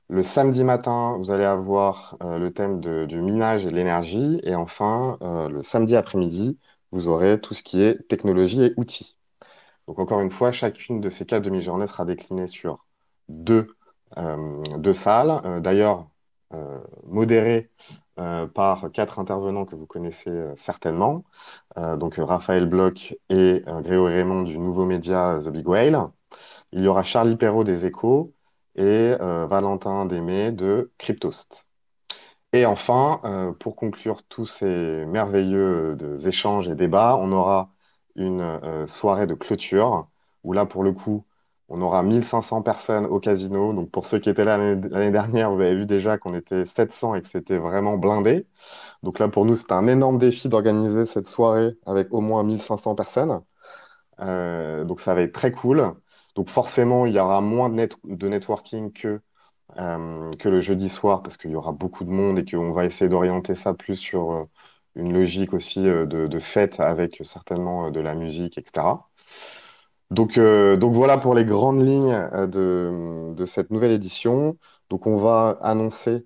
Le 0.09 0.21
samedi 0.23 0.63
matin, 0.63 1.17
vous 1.17 1.31
allez 1.31 1.45
avoir 1.45 2.17
euh, 2.23 2.37
le 2.37 2.53
thème 2.53 2.79
du 2.79 3.21
minage 3.21 3.65
et 3.65 3.71
de 3.71 3.75
l'énergie. 3.75 4.39
Et 4.43 4.55
enfin, 4.55 5.17
euh, 5.21 5.49
le 5.49 5.63
samedi 5.63 5.95
après-midi, 5.95 6.59
vous 6.91 7.07
aurez 7.07 7.41
tout 7.41 7.53
ce 7.53 7.63
qui 7.63 7.81
est 7.81 8.07
technologie 8.07 8.63
et 8.63 8.73
outils. 8.77 9.17
Donc 9.87 9.99
encore 9.99 10.21
une 10.21 10.31
fois, 10.31 10.51
chacune 10.51 11.01
de 11.01 11.09
ces 11.09 11.25
quatre 11.25 11.43
demi-journées 11.43 11.87
sera 11.87 12.05
déclinée 12.05 12.47
sur 12.47 12.85
deux, 13.29 13.75
euh, 14.17 14.93
salles. 14.93 15.61
D'ailleurs, 15.61 16.09
euh, 16.53 16.79
modérées 17.05 17.71
par 18.53 18.91
quatre 18.93 19.19
intervenants 19.19 19.65
que 19.65 19.75
vous 19.75 19.87
connaissez 19.87 20.31
certainement. 20.55 21.25
Donc 21.75 22.15
Raphaël 22.17 22.65
Bloch 22.65 23.15
et 23.29 23.63
euh, 23.67 23.81
Raymond 23.83 24.43
du 24.43 24.57
nouveau 24.57 24.85
média 24.85 25.39
The 25.43 25.49
Big 25.49 25.67
Whale. 25.67 25.99
Il 26.71 26.83
y 26.83 26.87
aura 26.87 27.03
Charlie 27.03 27.37
Perrault 27.37 27.63
des 27.65 27.85
Échos 27.85 28.34
et 28.75 29.15
euh, 29.21 29.47
Valentin 29.47 30.05
Démé 30.05 30.51
de 30.51 30.91
Cryptost. 30.97 31.67
Et 32.53 32.65
enfin, 32.65 33.21
euh, 33.25 33.53
pour 33.53 33.75
conclure 33.75 34.23
tous 34.23 34.45
ces 34.45 35.05
merveilleux 35.05 35.97
euh, 36.01 36.17
échanges 36.27 36.69
et 36.69 36.75
débats, 36.75 37.17
on 37.17 37.31
aura 37.31 37.71
une 38.15 38.87
soirée 38.87 39.27
de 39.27 39.33
clôture 39.33 40.07
où 40.43 40.53
là, 40.53 40.65
pour 40.65 40.83
le 40.83 40.93
coup, 40.93 41.25
on 41.69 41.81
aura 41.81 42.01
1500 42.03 42.61
personnes 42.61 43.05
au 43.05 43.19
casino. 43.19 43.73
Donc 43.73 43.91
pour 43.91 44.05
ceux 44.05 44.19
qui 44.19 44.29
étaient 44.29 44.45
là 44.45 44.57
l'année 44.57 45.11
dernière, 45.11 45.51
vous 45.53 45.59
avez 45.61 45.75
vu 45.75 45.85
déjà 45.85 46.17
qu'on 46.17 46.33
était 46.35 46.65
700 46.65 47.15
et 47.15 47.21
que 47.21 47.27
c'était 47.27 47.57
vraiment 47.57 47.97
blindé. 47.97 48.47
Donc 49.03 49.19
là, 49.19 49.27
pour 49.29 49.45
nous, 49.45 49.55
c'était 49.55 49.73
un 49.73 49.87
énorme 49.87 50.17
défi 50.19 50.49
d'organiser 50.49 51.05
cette 51.05 51.27
soirée 51.27 51.77
avec 51.85 52.13
au 52.13 52.21
moins 52.21 52.43
1500 52.43 52.95
personnes. 52.95 53.41
Donc 54.19 55.01
ça 55.01 55.13
va 55.15 55.21
être 55.21 55.33
très 55.33 55.51
cool. 55.51 55.93
Donc 56.35 56.49
forcément, 56.49 57.05
il 57.05 57.13
y 57.15 57.19
aura 57.19 57.41
moins 57.41 57.69
de, 57.69 57.75
net- 57.75 57.97
de 58.05 58.27
networking 58.29 58.91
que 58.93 59.21
euh, 59.79 60.31
que 60.39 60.49
le 60.49 60.61
jeudi 60.61 60.89
soir 60.89 61.23
parce 61.23 61.37
qu'il 61.37 61.51
y 61.51 61.55
aura 61.55 61.71
beaucoup 61.73 62.05
de 62.05 62.09
monde 62.11 62.39
et 62.39 62.45
qu'on 62.45 62.71
va 62.73 62.85
essayer 62.85 63.09
d'orienter 63.09 63.55
ça 63.55 63.73
plus 63.73 63.95
sur 63.97 64.31
euh, 64.33 64.45
une 64.95 65.13
logique 65.13 65.53
aussi 65.53 65.87
euh, 65.87 66.05
de, 66.05 66.27
de 66.27 66.39
fête 66.39 66.79
avec 66.79 67.21
certainement 67.25 67.91
de 67.91 67.99
la 68.01 68.15
musique, 68.15 68.57
etc. 68.57 69.09
Donc, 70.11 70.37
voilà 70.93 71.17
pour 71.17 71.33
les 71.35 71.45
grandes 71.45 71.81
lignes 71.85 72.29
de, 72.49 73.45
cette 73.45 73.71
nouvelle 73.71 73.91
édition. 73.91 74.57
Donc 74.89 75.07
on 75.07 75.17
va 75.17 75.57
annoncer 75.61 76.25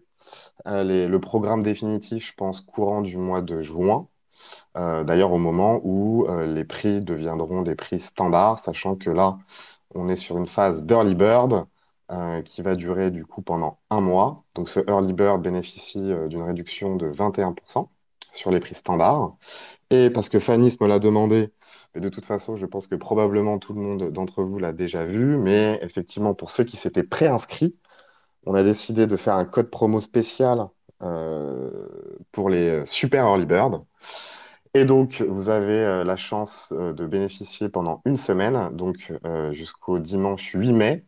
le 0.66 1.18
programme 1.20 1.63
définitif, 1.63 2.28
je 2.30 2.34
pense, 2.36 2.62
courant 2.62 3.01
du 3.01 3.18
mois 3.18 3.42
de 3.42 3.62
juin. 3.62 4.08
D'ailleurs, 4.75 5.34
au 5.34 5.38
moment 5.39 5.82
où 5.84 6.28
les 6.48 6.66
prix 6.66 7.01
deviendront 7.01 7.62
des 7.63 7.75
prix 7.75 8.00
standards, 8.01 8.60
sachant 8.60 8.96
que 8.96 9.10
là, 9.12 9.38
on 9.96 10.10
est 10.10 10.15
sur 10.15 10.38
une 10.38 10.48
phase 10.48 10.84
d'early 10.86 11.15
bird 11.15 11.65
euh, 12.12 12.41
qui 12.41 12.62
va 12.62 12.75
durer 12.75 13.12
du 13.12 13.25
coup 13.25 13.41
pendant 13.41 13.79
un 13.89 14.01
mois. 14.01 14.43
Donc, 14.55 14.69
ce 14.69 14.79
early 14.89 15.13
bird 15.13 15.41
bénéficie 15.41 16.12
euh, 16.12 16.27
d'une 16.27 16.41
réduction 16.43 16.96
de 16.96 17.08
21% 17.08 17.89
sur 18.34 18.51
les 18.51 18.60
prix 18.60 18.75
standards. 18.75 19.38
Et 19.91 20.10
parce 20.10 20.29
que 20.29 20.39
Fanny 20.39 20.75
me 20.81 20.88
l'a 20.88 21.00
demandé, 21.00 21.53
mais 21.96 22.01
de 22.01 22.10
toute 22.10 22.25
façon, 22.25 22.58
je 22.58 22.65
pense 22.65 22.88
que 22.88 22.96
probablement 22.96 23.60
tout 23.60 23.74
le 23.74 23.81
monde 23.81 24.12
d'entre 24.12 24.43
vous 24.43 24.60
l'a 24.60 24.74
déjà 24.74 25.05
vu, 25.05 25.38
mais 25.38 25.79
effectivement, 25.84 26.34
pour 26.36 26.51
ceux 26.51 26.63
qui 26.63 26.77
s'étaient 26.77 27.03
préinscrits, 27.03 27.75
on 28.46 28.55
a 28.55 28.63
décidé 28.63 29.08
de 29.08 29.17
faire 29.17 29.36
un 29.36 29.46
code 29.46 29.69
promo 29.69 30.01
spécial 30.01 30.67
euh, 31.03 31.69
pour 32.31 32.50
les 32.50 32.86
super 32.86 33.25
early 33.25 33.46
bird. 33.46 33.84
Et 34.76 34.86
donc, 34.86 35.22
vous 35.22 35.50
avez 35.50 35.74
euh, 35.74 36.04
la 36.04 36.16
chance 36.16 36.74
euh, 36.78 36.94
de 36.94 37.06
bénéficier 37.08 37.70
pendant 37.70 38.02
une 38.06 38.18
semaine, 38.18 38.70
donc 38.76 39.12
euh, 39.26 39.52
jusqu'au 39.54 40.00
dimanche 40.00 40.52
8 40.54 40.72
mai, 40.74 41.06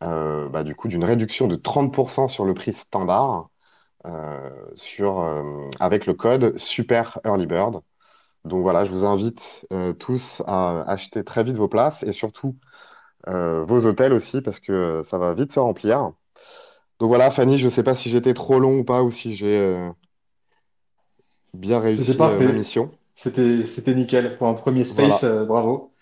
bah, 0.00 0.64
du 0.64 0.74
coup, 0.74 0.88
d'une 0.88 1.04
réduction 1.04 1.46
de 1.48 1.56
30% 1.56 2.28
sur 2.28 2.44
le 2.44 2.52
prix 2.54 2.72
standard 2.74 3.48
sur, 4.74 5.24
avec 5.80 6.04
le 6.06 6.12
code 6.14 6.58
Super 6.58 7.18
Early 7.24 7.46
Bird. 7.46 7.80
Donc 8.44 8.62
voilà, 8.62 8.84
je 8.84 8.90
vous 8.92 9.04
invite 9.04 9.66
tous 9.98 10.42
à 10.46 10.82
acheter 10.88 11.24
très 11.24 11.44
vite 11.44 11.56
vos 11.56 11.68
places 11.68 12.02
et 12.04 12.12
surtout 12.12 12.56
vos 13.26 13.86
hôtels 13.86 14.12
aussi 14.12 14.42
parce 14.42 14.60
que 14.60 15.02
ça 15.04 15.18
va 15.18 15.34
vite 15.34 15.52
se 15.52 15.60
remplir. 15.60 16.12
Donc 17.00 17.08
voilà, 17.08 17.30
Fanny, 17.30 17.58
je 17.58 17.64
ne 17.64 17.70
sais 17.70 17.82
pas 17.82 17.94
si 17.94 18.10
j'étais 18.10 18.34
trop 18.34 18.58
long 18.60 18.78
ou 18.80 18.84
pas 18.84 19.02
ou 19.02 19.10
si 19.10 19.34
j'ai 19.34 19.90
bien 21.54 21.78
réussi 21.80 22.26
euh, 22.26 22.40
ma 22.42 22.52
parfait. 22.52 22.52
mission. 22.52 22.90
C'était, 23.14 23.66
c'était 23.66 23.94
nickel. 23.94 24.36
Pour 24.38 24.48
un 24.48 24.54
premier 24.54 24.84
space, 24.84 25.22
Voilà. 25.22 25.24
euh, 25.24 25.44
bravo. 25.44 25.94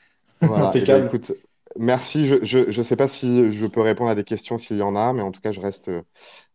Voilà, 0.44 0.76
et 0.80 0.86
ben 0.86 0.98
Impeccable. 0.98 1.04
écoute, 1.04 1.32
merci. 1.78 2.26
Je, 2.26 2.36
je, 2.44 2.70
je 2.70 2.82
sais 2.82 2.96
pas 2.96 3.08
si 3.08 3.52
je 3.52 3.66
peux 3.66 3.80
répondre 3.80 4.10
à 4.10 4.14
des 4.14 4.24
questions 4.24 4.58
s'il 4.58 4.78
y 4.78 4.82
en 4.82 4.96
a, 4.96 5.12
mais 5.12 5.22
en 5.22 5.30
tout 5.32 5.40
cas, 5.40 5.52
je 5.52 5.60
reste 5.60 5.88
euh, 5.88 6.02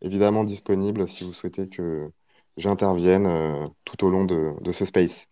évidemment 0.02 0.44
disponible 0.44 1.08
si 1.08 1.24
vous 1.24 1.32
souhaitez 1.32 1.68
que 1.68 2.10
j'intervienne 2.58 3.26
euh, 3.26 3.64
tout 3.84 4.04
au 4.04 4.10
long 4.10 4.24
de, 4.24 4.52
de 4.60 4.72
ce 4.72 4.84
space. 4.84 5.26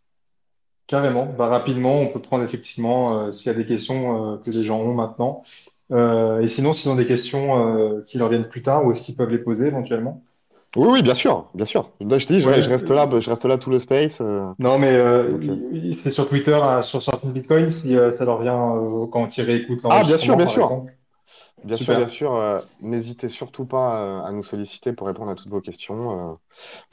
Carrément. 0.86 1.26
Bah, 1.26 1.48
rapidement, 1.48 2.00
on 2.00 2.06
peut 2.08 2.22
prendre 2.22 2.44
effectivement 2.44 3.18
euh, 3.28 3.32
s'il 3.32 3.46
y 3.48 3.54
a 3.54 3.58
des 3.58 3.66
questions 3.66 4.34
euh, 4.34 4.38
que 4.38 4.50
les 4.50 4.62
gens 4.62 4.78
ont 4.80 4.94
maintenant. 4.94 5.42
Euh, 5.90 6.40
et 6.40 6.46
sinon, 6.48 6.72
s'ils 6.74 6.90
ont 6.90 6.94
des 6.96 7.06
questions 7.06 7.76
euh, 7.98 8.02
qui 8.06 8.18
leur 8.18 8.28
viennent 8.28 8.48
plus 8.48 8.62
tard, 8.62 8.84
où 8.86 8.92
est-ce 8.92 9.02
qu'ils 9.02 9.16
peuvent 9.16 9.30
les 9.30 9.38
poser 9.38 9.66
éventuellement? 9.66 10.22
Oui, 10.74 10.88
oui, 10.90 11.02
bien 11.02 11.14
sûr, 11.14 11.50
bien 11.54 11.64
sûr. 11.64 11.90
Là, 12.00 12.18
je 12.18 12.26
te 12.26 12.32
dis, 12.34 12.40
je, 12.40 12.48
Ouais. 12.48 12.58
re- 12.58 12.60
je 12.62 12.68
reste 12.68 12.90
là, 12.90 13.06
euh, 13.12 13.20
je 13.20 13.30
reste 13.30 13.44
là 13.46 13.56
tout 13.58 13.70
le 13.70 13.78
space. 13.78 14.20
euh, 14.20 14.44
non, 14.58 14.78
mais 14.78 14.94
euh, 14.94 15.38
donc, 15.38 15.60
c'est 16.02 16.10
sur 16.10 16.28
Twitter, 16.28 16.54
à- 16.54 16.80
sur 16.82 17.02
Sorting 17.02 17.32
Bitcoin, 17.32 17.68
si 17.68 17.96
euh, 17.96 18.10
ça 18.12 18.24
leur 18.24 18.40
vient 18.42 18.56
quand 19.12 19.36
ils 19.36 19.42
réécoutent 19.42 19.82
Ah, 19.88 20.04
bien 20.04 20.16
sûr, 20.18 20.36
bien 20.36 20.46
sûr, 20.46 20.80
bien 21.64 21.76
sûr, 21.78 21.96
bien 21.96 22.08
sûr. 22.08 22.66
n'hésitez 22.80 23.28
surtout 23.28 23.66
pas 23.66 24.26
à 24.26 24.32
nous 24.32 24.44
solliciter 24.44 24.92
pour 24.94 25.06
répondre 25.08 25.30
à 25.30 25.34
toutes 25.36 25.50
vos 25.50 25.60
questions. 25.60 26.38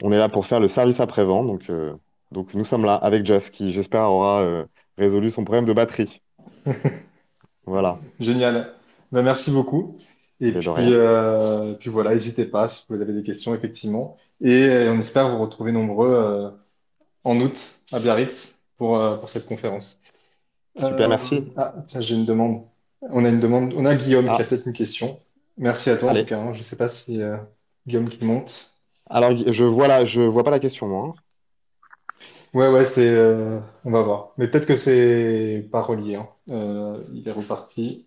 on 0.02 0.12
est 0.12 0.18
là 0.18 0.28
pour 0.30 0.46
faire 0.46 0.60
le 0.60 0.68
service 0.68 1.00
après-vente, 1.00 1.46
donc, 1.48 1.70
euh, 1.70 1.94
donc 2.32 2.54
nous 2.54 2.64
sommes 2.66 2.84
là 2.86 2.96
avec 2.96 3.26
Just, 3.26 3.50
qui 3.52 3.72
j'espère 3.72 4.10
aura 4.10 4.66
résolu 4.98 5.30
son 5.30 5.44
problème 5.44 5.66
de 5.66 5.72
batterie. 5.74 6.22
Voilà, 7.66 8.02
Génial. 8.20 8.74
Ben, 9.12 9.22
merci 9.22 9.50
beaucoup. 9.50 9.98
Et 10.40 10.52
puis, 10.52 10.66
euh, 10.78 11.74
puis 11.74 11.90
voilà, 11.90 12.10
n'hésitez 12.12 12.44
pas 12.46 12.68
si 12.68 12.84
vous 12.88 13.00
avez 13.00 13.12
des 13.12 13.22
questions, 13.22 13.54
effectivement. 13.54 14.16
Et 14.40 14.64
euh, 14.64 14.92
on 14.92 14.98
espère 15.00 15.30
vous 15.30 15.40
retrouver 15.42 15.72
nombreux 15.72 16.10
euh, 16.12 16.50
en 17.24 17.40
août 17.40 17.82
à 17.92 18.00
Biarritz 18.00 18.58
pour, 18.76 18.98
euh, 18.98 19.16
pour 19.16 19.30
cette 19.30 19.46
conférence. 19.46 20.00
Super, 20.76 21.08
merci. 21.08 21.52
ah, 21.56 21.74
tiens, 21.86 22.00
j'ai 22.00 22.14
une 22.14 22.24
demande. 22.26 22.64
On 23.02 23.24
a 23.24 23.28
une 23.28 23.40
demande. 23.40 23.74
On 23.76 23.84
a 23.84 23.94
Guillaume 23.94 24.24
qui 24.24 24.30
a 24.30 24.34
Ah, 24.34 24.44
peut-être 24.44 24.66
une 24.66 24.72
question. 24.72 25.20
Merci 25.56 25.90
à 25.90 25.96
toi 25.96 26.10
en 26.10 26.12
tout 26.12 26.18
allez. 26.18 26.26
cas. 26.26 26.38
hein. 26.40 26.52
Je 26.52 26.58
ne 26.58 26.62
sais 26.64 26.76
pas 26.76 26.88
si 26.88 27.22
euh, 27.22 27.36
Guillaume 27.86 28.08
qui 28.08 28.24
monte. 28.24 28.72
Alors, 29.08 29.34
je 29.36 29.64
vois 29.64 29.88
là, 29.88 30.04
je 30.04 30.20
vois 30.20 30.44
pas 30.44 30.50
la 30.50 30.58
question, 30.58 30.86
moi. 30.88 31.02
hein. 31.08 31.14
Ouais, 32.52 32.68
ouais, 32.70 32.84
c'est. 32.84 33.08
euh, 33.08 33.60
on 33.84 33.90
va 33.90 34.02
voir. 34.02 34.32
Mais 34.38 34.48
peut-être 34.48 34.66
que 34.66 34.76
c'est 34.76 35.68
pas 35.72 35.82
relié. 35.82 36.16
hein. 36.16 36.28
Euh, 36.50 37.02
il 37.12 37.28
est 37.28 37.32
reparti. 37.32 38.03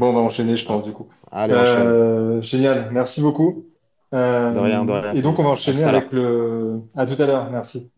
Bon, 0.00 0.08
on 0.08 0.12
va 0.14 0.20
enchaîner, 0.20 0.56
je 0.56 0.64
pense, 0.64 0.82
du 0.82 0.92
coup. 0.92 1.08
allez. 1.30 1.52
Euh, 1.54 2.40
génial, 2.40 2.88
merci 2.90 3.20
beaucoup. 3.20 3.66
De 4.12 4.58
rien, 4.58 4.84
de 4.86 4.92
Euh, 4.92 5.00
rien, 5.00 5.12
et 5.12 5.20
donc, 5.22 5.38
on 5.38 5.42
va 5.42 5.50
enchaîner 5.50 5.84
avec 5.84 6.10
le... 6.10 6.80
À 6.96 7.06
tout 7.06 7.20
à 7.22 7.26
l'heure, 7.26 7.50
merci. 7.50 7.90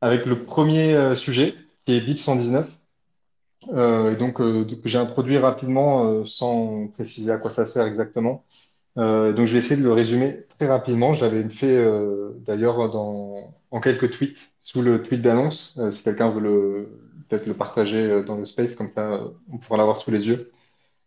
Avec 0.00 0.24
le 0.24 0.44
premier 0.44 0.94
euh, 0.94 1.14
sujet, 1.14 1.54
qui 1.84 1.92
est 1.94 2.00
BIP 2.00 2.18
119. 2.18 2.74
Euh, 3.74 4.12
et 4.12 4.16
donc, 4.16 4.40
euh, 4.40 4.64
que 4.64 4.88
j'ai 4.88 4.98
introduit 4.98 5.36
rapidement, 5.38 6.06
euh, 6.06 6.24
sans 6.24 6.88
préciser 6.88 7.30
à 7.30 7.36
quoi 7.38 7.50
ça 7.50 7.66
sert 7.66 7.84
exactement. 7.86 8.44
Euh, 8.98 9.32
donc, 9.34 9.46
je 9.46 9.52
vais 9.52 9.58
essayer 9.60 9.76
de 9.80 9.84
le 9.84 9.92
résumer 9.92 10.46
très 10.58 10.68
rapidement. 10.68 11.14
Je 11.14 11.22
l'avais 11.24 11.48
fait, 11.50 11.76
euh, 11.76 12.30
d'ailleurs, 12.46 12.90
dans... 12.90 13.54
en 13.70 13.80
quelques 13.80 14.10
tweets, 14.12 14.52
sous 14.60 14.82
le 14.82 15.02
tweet 15.02 15.22
d'annonce. 15.22 15.78
Euh, 15.78 15.90
si 15.90 16.02
quelqu'un 16.02 16.30
veut 16.30 16.40
le... 16.40 16.88
peut-être 17.28 17.46
le 17.46 17.54
partager 17.54 17.98
euh, 18.02 18.22
dans 18.24 18.36
le 18.36 18.44
space, 18.46 18.74
comme 18.74 18.88
ça, 18.88 19.12
euh, 19.12 19.28
on 19.52 19.58
pourra 19.58 19.76
l'avoir 19.78 19.98
sous 19.98 20.10
les 20.10 20.26
yeux. 20.28 20.50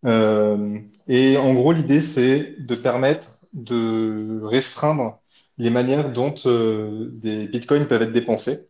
Euh, 0.05 0.79
et 1.07 1.37
en 1.37 1.53
gros, 1.53 1.71
l'idée, 1.73 2.01
c'est 2.01 2.55
de 2.59 2.75
permettre 2.75 3.29
de 3.53 4.41
restreindre 4.43 5.19
les 5.57 5.69
manières 5.69 6.11
dont 6.11 6.33
euh, 6.45 7.09
des 7.13 7.47
bitcoins 7.47 7.87
peuvent 7.87 8.01
être 8.01 8.11
dépensés. 8.11 8.67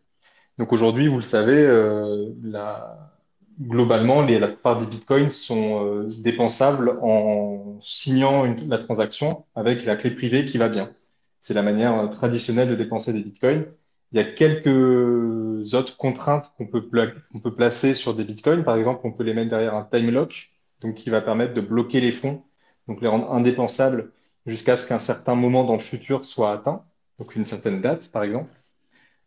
Donc 0.58 0.72
aujourd'hui, 0.72 1.08
vous 1.08 1.16
le 1.18 1.22
savez, 1.22 1.54
euh, 1.56 2.30
la- 2.42 3.12
globalement, 3.60 4.22
la 4.22 4.48
plupart 4.48 4.80
des 4.80 4.86
bitcoins 4.86 5.30
sont 5.30 6.04
dépensables 6.18 6.98
en 7.02 7.80
signant 7.84 8.44
la 8.68 8.78
transaction 8.78 9.46
avec 9.54 9.84
la 9.84 9.96
clé 9.96 10.10
privée 10.12 10.46
qui 10.46 10.58
va 10.58 10.68
bien. 10.68 10.92
C'est 11.40 11.54
la 11.54 11.62
manière 11.62 12.08
traditionnelle 12.10 12.68
de 12.70 12.74
dépenser 12.76 13.12
des 13.12 13.22
bitcoins. 13.22 13.66
Il 14.12 14.18
y 14.18 14.20
a 14.20 14.24
quelques 14.24 15.74
autres 15.74 15.96
contraintes 15.96 16.52
qu'on 16.56 16.66
peut, 16.66 16.88
peut 16.88 17.54
placer 17.54 17.94
sur 17.94 18.14
des 18.14 18.24
bitcoins. 18.24 18.64
Par 18.64 18.76
exemple, 18.76 19.00
on 19.04 19.12
peut 19.12 19.24
les 19.24 19.34
mettre 19.34 19.50
derrière 19.50 19.74
un 19.74 19.84
time 19.84 20.10
lock, 20.10 20.52
donc 20.80 20.96
qui 20.96 21.10
va 21.10 21.20
permettre 21.20 21.54
de 21.54 21.60
bloquer 21.60 22.00
les 22.00 22.12
fonds, 22.12 22.42
donc 22.88 23.00
les 23.00 23.08
rendre 23.08 23.32
indépensables 23.32 24.12
jusqu'à 24.46 24.76
ce 24.76 24.86
qu'un 24.86 24.98
certain 24.98 25.34
moment 25.34 25.64
dans 25.64 25.74
le 25.74 25.80
futur 25.80 26.24
soit 26.24 26.52
atteint, 26.52 26.84
donc 27.18 27.36
une 27.36 27.46
certaine 27.46 27.80
date, 27.80 28.10
par 28.10 28.22
exemple 28.22 28.50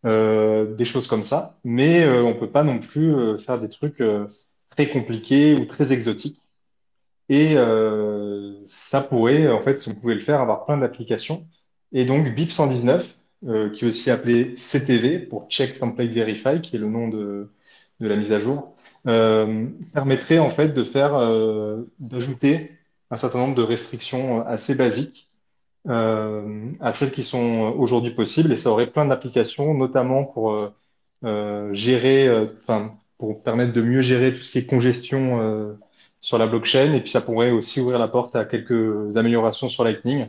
euh, 0.05 0.75
des 0.75 0.85
choses 0.85 1.07
comme 1.07 1.23
ça, 1.23 1.57
mais 1.63 2.03
euh, 2.03 2.23
on 2.23 2.35
peut 2.35 2.49
pas 2.51 2.63
non 2.63 2.79
plus 2.79 3.15
euh, 3.15 3.37
faire 3.37 3.59
des 3.59 3.69
trucs 3.69 4.01
très 4.69 4.87
compliqués 4.89 5.55
ou 5.55 5.65
très 5.65 5.91
exotiques. 5.91 6.41
Et 7.29 7.55
ça 8.69 9.01
pourrait, 9.01 9.49
en 9.51 9.61
fait, 9.61 9.79
si 9.79 9.89
on 9.89 9.95
pouvait 9.95 10.15
le 10.15 10.21
faire, 10.21 10.39
avoir 10.41 10.65
plein 10.65 10.77
d'applications. 10.77 11.45
Et 11.91 12.05
donc 12.05 12.33
BIP 12.33 12.51
119, 12.51 13.17
euh, 13.45 13.69
qui 13.69 13.85
est 13.85 13.87
aussi 13.87 14.09
appelé 14.09 14.55
CTV 14.55 15.19
pour 15.19 15.47
Check 15.47 15.79
Template 15.79 16.09
Verify, 16.09 16.59
qui 16.61 16.75
est 16.75 16.79
le 16.79 16.87
nom 16.87 17.07
de, 17.07 17.51
la 17.99 18.15
mise 18.15 18.33
à 18.33 18.39
jour, 18.39 18.75
permettrait 19.93 20.39
en 20.39 20.49
fait 20.49 20.69
de 20.69 20.83
faire, 20.83 21.15
euh, 21.15 21.83
d'ajouter 21.99 22.71
un 23.11 23.17
certain 23.17 23.39
nombre 23.39 23.55
de 23.55 23.61
restrictions 23.63 24.45
assez 24.45 24.75
basiques 24.75 25.29
euh, 25.87 26.71
à 26.81 26.91
celles 26.91 27.11
qui 27.11 27.23
sont 27.23 27.73
aujourd'hui 27.77 28.11
possibles 28.11 28.51
et 28.51 28.57
ça 28.57 28.71
aurait 28.71 28.87
plein 28.87 29.05
d'applications, 29.05 29.73
notamment 29.73 30.25
pour 30.25 30.53
euh, 30.53 30.69
euh, 31.25 31.73
gérer, 31.73 32.27
euh, 32.27 32.47
enfin, 32.63 32.97
pour 33.17 33.43
permettre 33.43 33.73
de 33.73 33.81
mieux 33.81 34.01
gérer 34.01 34.33
tout 34.35 34.41
ce 34.43 34.51
qui 34.51 34.59
est 34.59 34.65
congestion 34.65 35.41
euh, 35.41 35.73
sur 36.21 36.37
la 36.37 36.47
blockchain 36.47 36.93
et 36.93 37.01
puis 37.01 37.11
ça 37.11 37.21
pourrait 37.21 37.51
aussi 37.51 37.81
ouvrir 37.81 37.99
la 37.99 38.07
porte 38.07 38.35
à 38.35 38.45
quelques 38.45 39.17
améliorations 39.17 39.69
sur 39.69 39.83
Lightning. 39.83 40.27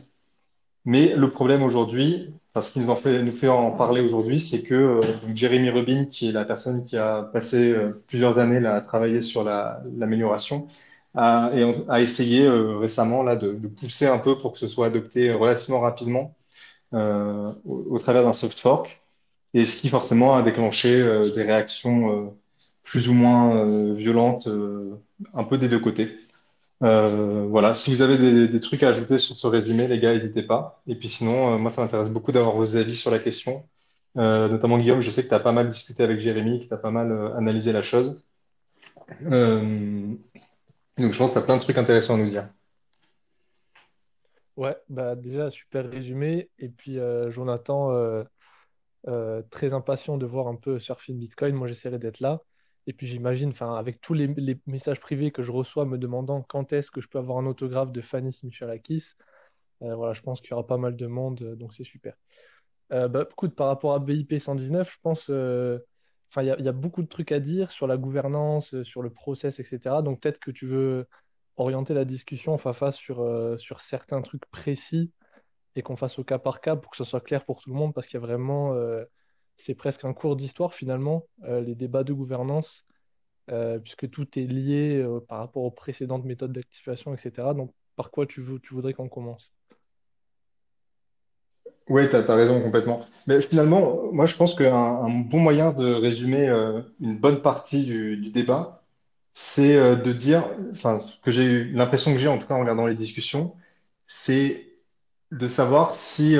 Mais 0.85 1.15
le 1.15 1.31
problème 1.31 1.63
aujourd'hui, 1.63 2.33
parce 2.53 2.71
qu'il 2.71 2.85
nous 2.85 2.95
fait, 2.95 3.47
en 3.47 3.71
parler 3.71 4.01
aujourd'hui, 4.01 4.39
c'est 4.39 4.63
que 4.63 4.73
euh, 4.75 5.01
Jeremy 5.35 5.69
Rubin, 5.69 6.05
qui 6.05 6.29
est 6.29 6.31
la 6.31 6.45
personne 6.45 6.83
qui 6.85 6.97
a 6.97 7.23
passé 7.23 7.71
euh, 7.73 7.91
plusieurs 8.07 8.39
années 8.39 8.65
à 8.65 8.81
travailler 8.81 9.21
sur 9.21 9.43
la- 9.43 9.81
l'amélioration, 9.97 10.67
a, 11.15 11.51
essayé 11.99 12.45
euh, 12.45 12.77
récemment 12.77 13.23
là, 13.23 13.35
de, 13.35 13.51
pousser 13.67 14.07
un 14.07 14.19
peu 14.19 14.37
pour 14.37 14.53
que 14.53 14.59
ce 14.59 14.67
soit 14.67 14.87
adopté 14.87 15.31
relativement 15.33 15.79
rapidement 15.81 16.35
euh, 16.93 17.51
au, 17.65 17.85
au 17.91 17.99
travers 17.99 18.23
d'un 18.23 18.33
soft 18.33 18.59
fork, 18.59 19.01
et 19.53 19.65
ce 19.65 19.81
qui 19.81 19.89
forcément 19.89 20.35
a 20.35 20.43
déclenché 20.43 21.03
des 21.35 21.43
réactions 21.43 22.35
plus 22.83 23.09
ou 23.09 23.13
moins 23.13 23.65
violentes 23.95 24.47
un 25.33 25.43
peu 25.43 25.57
des 25.57 25.69
deux 25.69 25.79
côtés. 25.79 26.28
Euh, 26.81 27.45
voilà, 27.49 27.75
si 27.75 27.93
vous 27.93 28.01
avez 28.01 28.47
des, 28.47 28.59
trucs 28.59 28.83
à 28.83 28.89
ajouter 28.89 29.17
sur 29.17 29.35
ce 29.35 29.47
résumé, 29.47 29.87
les 29.87 29.99
gars, 29.99 30.13
n'hésitez 30.13 30.43
pas. 30.43 30.81
Et 30.87 30.95
puis 30.95 31.09
sinon, 31.09 31.55
euh, 31.55 31.57
moi, 31.57 31.71
ça 31.71 31.81
m'intéresse 31.81 32.09
beaucoup 32.09 32.31
d'avoir 32.31 32.55
vos 32.55 32.75
avis 32.77 32.95
sur 32.95 33.11
la 33.11 33.19
question. 33.19 33.67
Euh, 34.17 34.47
notamment 34.47 34.77
Guillaume, 34.79 35.01
je 35.01 35.11
sais 35.11 35.23
que 35.23 35.29
tu 35.29 35.35
as 35.35 35.39
pas 35.39 35.51
mal 35.51 35.67
discuté 35.69 36.03
avec 36.03 36.19
Jérémy, 36.19 36.61
que 36.61 36.67
tu 36.67 36.73
as 36.73 36.77
pas 36.77 36.91
mal 36.91 37.11
analysé 37.37 37.71
la 37.71 37.81
chose. 37.81 38.21
Donc 39.21 41.13
je 41.13 41.17
pense 41.17 41.29
que 41.29 41.33
tu 41.33 41.39
as 41.39 41.41
plein 41.41 41.57
de 41.57 41.61
trucs 41.61 41.77
intéressants 41.77 42.15
à 42.15 42.17
nous 42.17 42.29
dire. 42.29 42.49
Ouais, 44.57 44.75
bah 44.89 45.15
déjà, 45.15 45.49
super 45.51 45.89
résumé. 45.89 46.49
Et 46.59 46.69
puis, 46.69 46.97
Jonathan, 47.29 48.23
très 49.49 49.73
impatient 49.73 50.17
de 50.17 50.25
voir 50.25 50.47
un 50.47 50.55
peu 50.55 50.79
Surfing 50.79 51.17
Bitcoin. 51.17 51.55
Moi, 51.55 51.67
j'essaierai 51.67 51.99
d'être 51.99 52.19
là. 52.19 52.41
Et 52.87 52.93
puis, 52.93 53.07
j'imagine, 53.07 53.53
avec 53.59 54.01
tous 54.01 54.13
les, 54.13 54.33
messages 54.65 54.99
privés 54.99 55.31
que 55.31 55.43
je 55.43 55.51
reçois 55.51 55.85
me 55.85 55.97
demandant 55.97 56.41
quand 56.41 56.73
est-ce 56.73 56.91
que 56.91 57.01
je 57.01 57.07
peux 57.07 57.19
avoir 57.19 57.37
un 57.37 57.45
autographe 57.45 57.91
de 57.91 58.01
Fanny 58.01 58.35
Michalakis, 58.43 59.13
euh, 59.81 59.95
voilà, 59.95 60.13
je 60.13 60.21
pense 60.21 60.41
qu'il 60.41 60.51
y 60.51 60.53
aura 60.53 60.67
pas 60.67 60.77
mal 60.77 60.95
de 60.95 61.07
monde, 61.07 61.41
euh, 61.41 61.55
donc 61.55 61.73
c'est 61.73 61.83
super. 61.83 62.15
Euh, 62.91 63.07
bah, 63.07 63.27
par 63.55 63.67
rapport 63.67 63.93
à 63.93 63.99
BIP 63.99 64.39
119, 64.39 64.91
je 64.91 64.97
pense, 65.01 65.29
euh, 65.29 65.79
enfin, 66.31 66.43
il 66.43 66.65
y, 66.65 66.67
a 66.67 66.71
beaucoup 66.71 67.03
de 67.03 67.07
trucs 67.07 67.31
à 67.31 67.39
dire 67.39 67.71
sur 67.71 67.87
la 67.87 67.97
gouvernance, 67.97 68.81
sur 68.83 69.01
le 69.01 69.11
process, 69.11 69.59
etc. 69.59 70.01
Donc 70.03 70.21
peut-être 70.21 70.39
que 70.39 70.51
tu 70.51 70.65
veux 70.67 71.07
orienter 71.57 71.93
la 71.93 72.05
discussion, 72.05 72.57
Fafa, 72.57 72.91
sur, 72.91 73.25
sur 73.59 73.81
certains 73.81 74.21
trucs 74.21 74.45
précis 74.47 75.11
et 75.75 75.81
qu'on 75.83 75.95
fasse 75.95 76.17
au 76.19 76.23
cas 76.23 76.39
par 76.39 76.61
cas 76.61 76.75
pour 76.75 76.91
que 76.91 76.97
ce 76.97 77.03
soit 77.03 77.21
clair 77.21 77.45
pour 77.45 77.61
tout 77.61 77.69
le 77.69 77.75
monde, 77.75 77.93
parce 77.93 78.07
qu'il 78.07 78.19
y 78.19 78.23
a 78.23 78.25
vraiment, 78.25 78.73
c'est 79.59 79.75
presque 79.75 80.05
un 80.05 80.13
cours 80.13 80.35
d'histoire 80.35 80.73
finalement, 80.73 81.25
euh, 81.43 81.61
les 81.61 81.75
débats 81.75 82.03
de 82.03 82.13
gouvernance, 82.13 82.85
euh, 83.51 83.77
puisque 83.77 84.09
tout 84.09 84.27
est 84.39 84.45
lié 84.45 84.97
euh, 84.97 85.19
par 85.19 85.39
rapport 85.39 85.63
aux 85.63 85.71
précédentes 85.71 86.23
méthodes 86.23 86.53
d'activation, 86.53 87.13
etc. 87.13 87.53
Donc 87.53 87.71
par 87.95 88.09
quoi 88.09 88.25
tu 88.25 88.41
voudrais 88.41 88.93
qu'on 88.93 89.09
commence? 89.09 89.53
Oui, 91.89 92.09
tu 92.09 92.15
as, 92.15 92.35
raison 92.35 92.61
complètement. 92.61 93.05
Mais 93.27 93.41
finalement, 93.41 94.11
moi, 94.13 94.25
je 94.27 94.35
pense 94.35 94.55
qu'un 94.55 94.73
un 94.73 95.19
bon 95.21 95.39
moyen 95.39 95.73
de 95.73 95.91
résumer 95.93 96.47
une 97.01 97.17
bonne 97.17 97.41
partie 97.41 97.83
du, 97.83 98.15
du 98.15 98.29
débat, 98.29 98.83
c'est 99.33 99.75
de 99.75 100.13
dire, 100.13 100.45
enfin, 100.71 100.99
que 101.23 101.31
j'ai 101.31 101.43
eu 101.43 101.71
l'impression 101.71 102.13
que 102.13 102.19
j'ai 102.19 102.27
en 102.27 102.37
tout 102.37 102.45
cas 102.47 102.53
en 102.53 102.59
regardant 102.59 102.85
les 102.85 102.95
discussions, 102.95 103.55
c'est 104.05 104.67
de 105.31 105.47
savoir 105.47 105.95
si, 105.95 106.37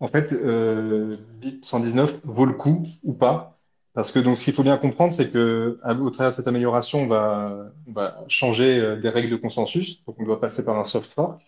en 0.00 0.08
fait, 0.08 0.32
euh, 0.32 1.16
BIP 1.40 1.64
119 1.64 2.18
vaut 2.24 2.46
le 2.46 2.52
coup 2.54 2.86
ou 3.02 3.12
pas. 3.12 3.58
Parce 3.94 4.10
que 4.12 4.18
donc, 4.18 4.38
ce 4.38 4.44
qu'il 4.44 4.54
faut 4.54 4.64
bien 4.64 4.76
comprendre, 4.76 5.12
c'est 5.12 5.30
que 5.30 5.78
à- 5.82 5.94
au 5.94 6.10
travers 6.10 6.32
de 6.32 6.36
cette 6.36 6.48
amélioration, 6.48 7.02
on 7.02 7.06
va, 7.06 8.24
changer 8.28 8.80
euh, 8.80 8.96
des 9.00 9.08
règles 9.08 9.30
de 9.30 9.36
consensus. 9.36 10.04
Donc, 10.04 10.16
on 10.18 10.24
doit 10.24 10.40
passer 10.40 10.64
par 10.64 10.78
un 10.78 10.84
soft 10.84 11.12
fork. 11.12 11.40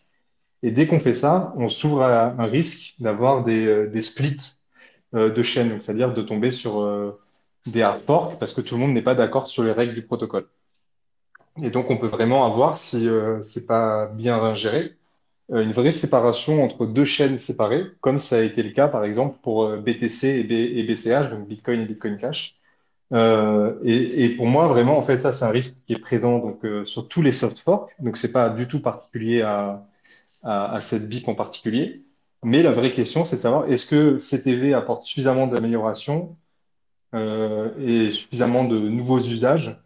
Et 0.62 0.70
dès 0.72 0.86
qu'on 0.86 1.00
fait 1.00 1.14
ça, 1.14 1.54
on 1.56 1.68
s'ouvre 1.68 2.02
à 2.02 2.30
un 2.40 2.46
risque 2.46 2.94
d'avoir 3.00 3.44
des, 3.44 3.66
euh, 3.66 4.02
splits 4.02 4.56
euh, 5.14 5.30
de 5.30 5.42
chaînes, 5.42 5.70
donc 5.70 5.82
c'est-à-dire 5.82 6.14
de 6.14 6.22
tomber 6.22 6.50
sur 6.50 6.82
des 7.66 7.82
hard 7.82 8.02
forks 8.06 8.38
parce 8.38 8.52
que 8.54 8.60
tout 8.60 8.74
le 8.76 8.80
monde 8.80 8.92
n'est 8.92 9.02
pas 9.02 9.14
d'accord 9.14 9.48
sur 9.48 9.62
les 9.64 9.72
règles 9.72 9.94
du 9.94 10.02
protocole. 10.06 10.48
Et 11.62 11.70
donc, 11.70 11.90
on 11.90 11.96
peut 11.96 12.08
vraiment 12.08 12.44
avoir, 12.44 12.78
si 12.78 13.08
c'est 13.42 13.66
pas 13.66 14.06
bien 14.06 14.54
géré, 14.54 14.96
euh, 15.52 15.62
une 15.62 15.72
vraie 15.72 15.92
séparation 15.92 16.62
entre 16.64 16.86
deux 16.86 17.04
chaînes 17.04 17.38
séparées, 17.38 17.86
comme 18.00 18.18
ça 18.18 18.38
a 18.38 18.40
été 18.40 18.62
le 18.62 18.70
cas, 18.70 18.88
par 18.88 19.04
exemple, 19.04 19.38
pour 19.42 19.64
euh, 19.64 19.76
BTC 19.78 20.46
et, 20.50 20.82
BCH, 20.82 21.30
donc 21.30 21.46
Bitcoin 21.46 21.80
et 21.82 21.86
Bitcoin 21.86 22.18
Cash. 22.18 22.56
Euh, 23.12 23.78
et, 23.84 24.30
pour 24.30 24.46
moi, 24.46 24.66
vraiment, 24.68 24.98
en 24.98 25.02
fait, 25.02 25.20
ça, 25.20 25.32
c'est 25.32 25.44
un 25.44 25.50
risque 25.50 25.74
qui 25.86 25.92
est 25.92 25.98
présent 26.00 26.38
donc 26.38 26.66
sur 26.86 27.08
tous 27.08 27.22
les 27.22 27.32
soft 27.32 27.60
forks. 27.60 27.92
Donc, 28.00 28.16
c'est 28.16 28.32
pas 28.32 28.48
du 28.50 28.66
tout 28.66 28.80
particulier 28.80 29.42
à, 29.42 29.86
à, 30.42 30.80
cette 30.80 31.08
BIP 31.08 31.28
en 31.28 31.34
particulier. 31.36 32.02
Mais 32.42 32.62
la 32.62 32.72
vraie 32.72 32.92
question, 32.92 33.24
c'est 33.24 33.36
de 33.36 33.40
savoir 33.40 33.70
est-ce 33.70 33.86
que 33.86 34.18
CTV 34.18 34.74
apporte 34.74 35.04
suffisamment 35.04 35.46
d'amélioration 35.46 36.36
euh, 37.14 37.72
et 37.78 38.10
suffisamment 38.10 38.64
de 38.64 38.78
nouveaux 38.78 39.20
usages 39.20 39.80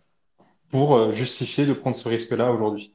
pour 0.71 1.13
justifier 1.13 1.67
de 1.67 1.75
prendre 1.75 1.97
ce 1.97 2.09
risque-là 2.09 2.53
aujourd'hui? 2.53 2.95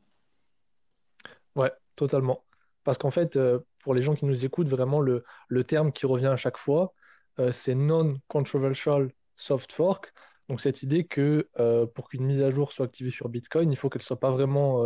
Ouais, 1.56 1.72
totalement. 1.96 2.45
Parce 2.86 3.00
qu'en 3.00 3.12
fait, 3.12 3.36
euh, 3.36 3.60
pour 3.80 3.94
les 3.94 4.02
gens 4.04 4.16
qui 4.16 4.26
nous 4.26 4.46
écoutent, 4.46 4.70
vraiment, 4.70 5.02
le, 5.02 5.24
terme 5.66 5.92
qui 5.92 6.06
revient 6.06 6.28
à 6.28 6.38
chaque 6.38 6.58
fois, 6.58 6.94
euh, 7.40 7.52
c'est 7.52 7.76
non-controversial 7.76 9.12
soft 9.36 9.74
fork. 9.74 10.14
Donc, 10.50 10.62
cette 10.62 10.84
idée 10.84 11.06
que 11.06 11.50
euh, 11.60 11.88
pour 11.88 12.10
qu'une 12.10 12.24
mise 12.24 12.42
à 12.42 12.52
jour 12.52 12.72
soit 12.72 12.86
activée 12.86 13.10
sur 13.10 13.28
Bitcoin, 13.28 13.72
il 13.72 13.76
faut 13.76 13.90
qu'elle 13.90 14.04
soit 14.04 14.20
pas 14.20 14.32
vraiment 14.32 14.86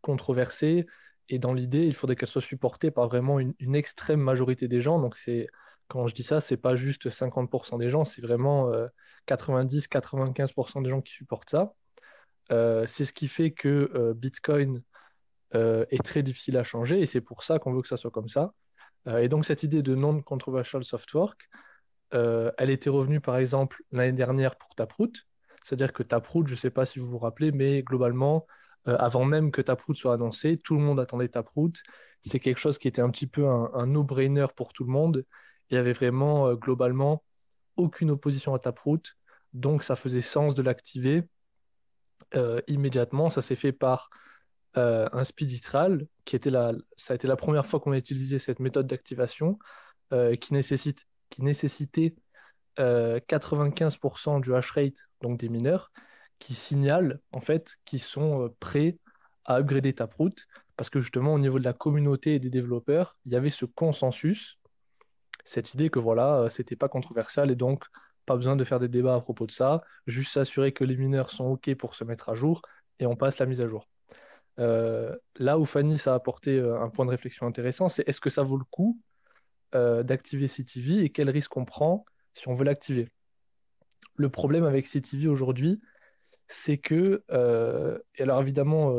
controversée. 0.00 0.86
Et 1.28 1.40
dans 1.40 1.52
l'idée, 1.52 1.86
il 1.86 1.94
faudrait 1.94 2.16
qu'elle 2.16 2.28
soit 2.28 2.40
supportée 2.40 2.92
par 2.92 3.08
vraiment 3.08 3.40
une, 3.40 3.74
extrême 3.74 4.20
majorité 4.20 4.68
des 4.68 4.80
gens. 4.80 5.00
Donc, 5.00 5.16
c'est, 5.16 5.48
quand 5.88 6.06
je 6.06 6.14
dis 6.14 6.22
ça, 6.22 6.40
c'est 6.40 6.56
pas 6.56 6.76
juste 6.76 7.10
50% 7.10 7.78
des 7.78 7.90
gens, 7.90 8.04
c'est 8.04 8.22
vraiment 8.22 8.72
euh, 8.72 8.86
90-95% 9.26 10.82
des 10.82 10.90
gens 10.90 11.00
qui 11.02 11.12
supportent 11.12 11.50
ça. 11.50 11.74
C'est 12.86 13.04
ce 13.04 13.12
qui 13.12 13.28
fait 13.28 13.52
que 13.52 14.12
Bitcoin 14.16 14.82
euh, 15.54 15.84
est 15.90 16.04
très 16.04 16.22
difficile 16.22 16.56
à 16.56 16.64
changer 16.64 17.00
et 17.00 17.06
c'est 17.06 17.20
pour 17.20 17.42
ça 17.42 17.58
qu'on 17.58 17.72
veut 17.72 17.82
que 17.82 17.88
ça 17.88 17.96
soit 17.96 18.10
comme 18.10 18.28
ça. 18.28 18.52
Euh, 19.06 19.18
et 19.18 19.28
donc 19.28 19.44
cette 19.44 19.62
idée 19.62 19.82
de 19.82 19.94
non-controversial 19.94 20.84
soft 20.84 21.12
work, 21.14 21.48
euh, 22.14 22.50
elle 22.58 22.70
était 22.70 22.90
revenue 22.90 23.20
par 23.20 23.36
exemple 23.36 23.82
l'année 23.92 24.12
dernière 24.12 24.56
pour 24.56 24.74
Taproot. 24.74 25.12
C'est-à-dire 25.64 25.92
que 25.92 26.02
Taproot, 26.02 26.46
je 26.46 26.52
ne 26.52 26.58
sais 26.58 26.70
pas 26.70 26.86
si 26.86 26.98
vous 26.98 27.06
vous 27.06 27.18
rappelez, 27.18 27.52
mais 27.52 27.82
globalement, 27.82 28.46
euh, 28.88 28.96
avant 28.98 29.24
même 29.24 29.50
que 29.50 29.62
Taproot 29.62 29.94
soit 29.94 30.14
annoncé, 30.14 30.58
tout 30.58 30.74
le 30.74 30.80
monde 30.80 31.00
attendait 31.00 31.28
Taproot. 31.28 31.72
C'est 32.22 32.40
quelque 32.40 32.58
chose 32.58 32.78
qui 32.78 32.88
était 32.88 33.02
un 33.02 33.10
petit 33.10 33.26
peu 33.26 33.46
un, 33.46 33.70
un 33.74 33.86
no-brainer 33.86 34.46
pour 34.56 34.72
tout 34.72 34.84
le 34.84 34.90
monde. 34.90 35.24
Il 35.70 35.74
y 35.74 35.78
avait 35.78 35.92
vraiment 35.92 36.52
globalement 36.54 37.22
aucune 37.76 38.10
opposition 38.10 38.54
à 38.54 38.58
Taproot. 38.58 39.02
Donc 39.52 39.82
ça 39.82 39.96
faisait 39.96 40.20
sens 40.20 40.54
de 40.54 40.62
l'activer 40.62 41.24
immédiatement. 42.66 43.30
Ça 43.30 43.42
s'est 43.42 43.56
fait 43.56 43.72
par 43.72 44.10
euh, 44.76 45.08
un 45.12 45.24
speed 45.24 45.60
trial, 45.62 46.06
qui 46.24 46.36
était 46.36 46.50
la, 46.50 46.72
ça 46.96 47.14
a 47.14 47.16
été 47.16 47.26
la 47.26 47.36
première 47.36 47.66
fois 47.66 47.80
qu'on 47.80 47.92
a 47.92 47.98
utilisé 47.98 48.38
cette 48.38 48.60
méthode 48.60 48.86
d'activation, 48.86 49.58
euh, 50.12 50.36
qui 50.36 50.54
nécessite, 50.54 51.06
qui 51.30 51.42
nécessitait 51.42 52.14
euh, 52.78 53.20
95% 53.28 54.40
du 54.40 54.54
hash 54.54 54.70
rate, 54.72 54.94
donc 55.20 55.38
des 55.38 55.48
mineurs, 55.48 55.92
qui 56.38 56.54
signalent 56.54 57.20
en 57.32 57.40
fait 57.40 57.76
qu'ils 57.84 58.02
sont 58.02 58.44
euh, 58.46 58.48
prêts 58.60 58.98
à 59.44 59.58
upgrader 59.58 59.92
Taproot, 59.92 60.34
parce 60.76 60.90
que 60.90 61.00
justement 61.00 61.34
au 61.34 61.38
niveau 61.38 61.58
de 61.58 61.64
la 61.64 61.72
communauté 61.72 62.34
et 62.36 62.38
des 62.38 62.50
développeurs, 62.50 63.16
il 63.26 63.32
y 63.32 63.36
avait 63.36 63.50
ce 63.50 63.66
consensus, 63.66 64.58
cette 65.44 65.74
idée 65.74 65.90
que 65.90 65.98
voilà, 65.98 66.42
euh, 66.42 66.48
c'était 66.48 66.76
pas 66.76 66.88
controversial 66.88 67.50
et 67.50 67.56
donc 67.56 67.84
pas 68.26 68.36
besoin 68.36 68.56
de 68.56 68.64
faire 68.64 68.80
des 68.80 68.88
débats 68.88 69.14
à 69.14 69.20
propos 69.20 69.46
de 69.46 69.52
ça, 69.52 69.82
juste 70.06 70.32
s'assurer 70.32 70.72
que 70.72 70.84
les 70.84 70.96
mineurs 70.96 71.30
sont 71.30 71.46
OK 71.46 71.74
pour 71.74 71.94
se 71.94 72.04
mettre 72.04 72.28
à 72.30 72.34
jour 72.34 72.62
et 72.98 73.06
on 73.06 73.16
passe 73.16 73.38
la 73.38 73.46
mise 73.46 73.60
à 73.60 73.68
jour. 73.68 73.88
Euh, 74.60 75.16
là 75.36 75.58
où 75.58 75.64
Fanny, 75.64 75.98
ça 75.98 76.12
a 76.12 76.16
apporté 76.16 76.58
euh, 76.58 76.80
un 76.80 76.90
point 76.90 77.06
de 77.06 77.10
réflexion 77.10 77.46
intéressant, 77.46 77.88
c'est 77.88 78.06
est-ce 78.08 78.20
que 78.20 78.30
ça 78.30 78.42
vaut 78.42 78.58
le 78.58 78.64
coup 78.64 79.00
euh, 79.74 80.02
d'activer 80.02 80.48
CTV 80.48 81.04
et 81.04 81.10
quel 81.10 81.30
risque 81.30 81.56
on 81.56 81.64
prend 81.64 82.04
si 82.34 82.48
on 82.48 82.54
veut 82.54 82.64
l'activer? 82.64 83.08
Le 84.16 84.28
problème 84.28 84.64
avec 84.64 84.86
CTV 84.86 85.28
aujourd'hui, 85.28 85.80
c'est 86.48 86.78
que, 86.78 87.22
et 88.16 88.22
alors 88.22 88.42
évidemment, 88.42 88.92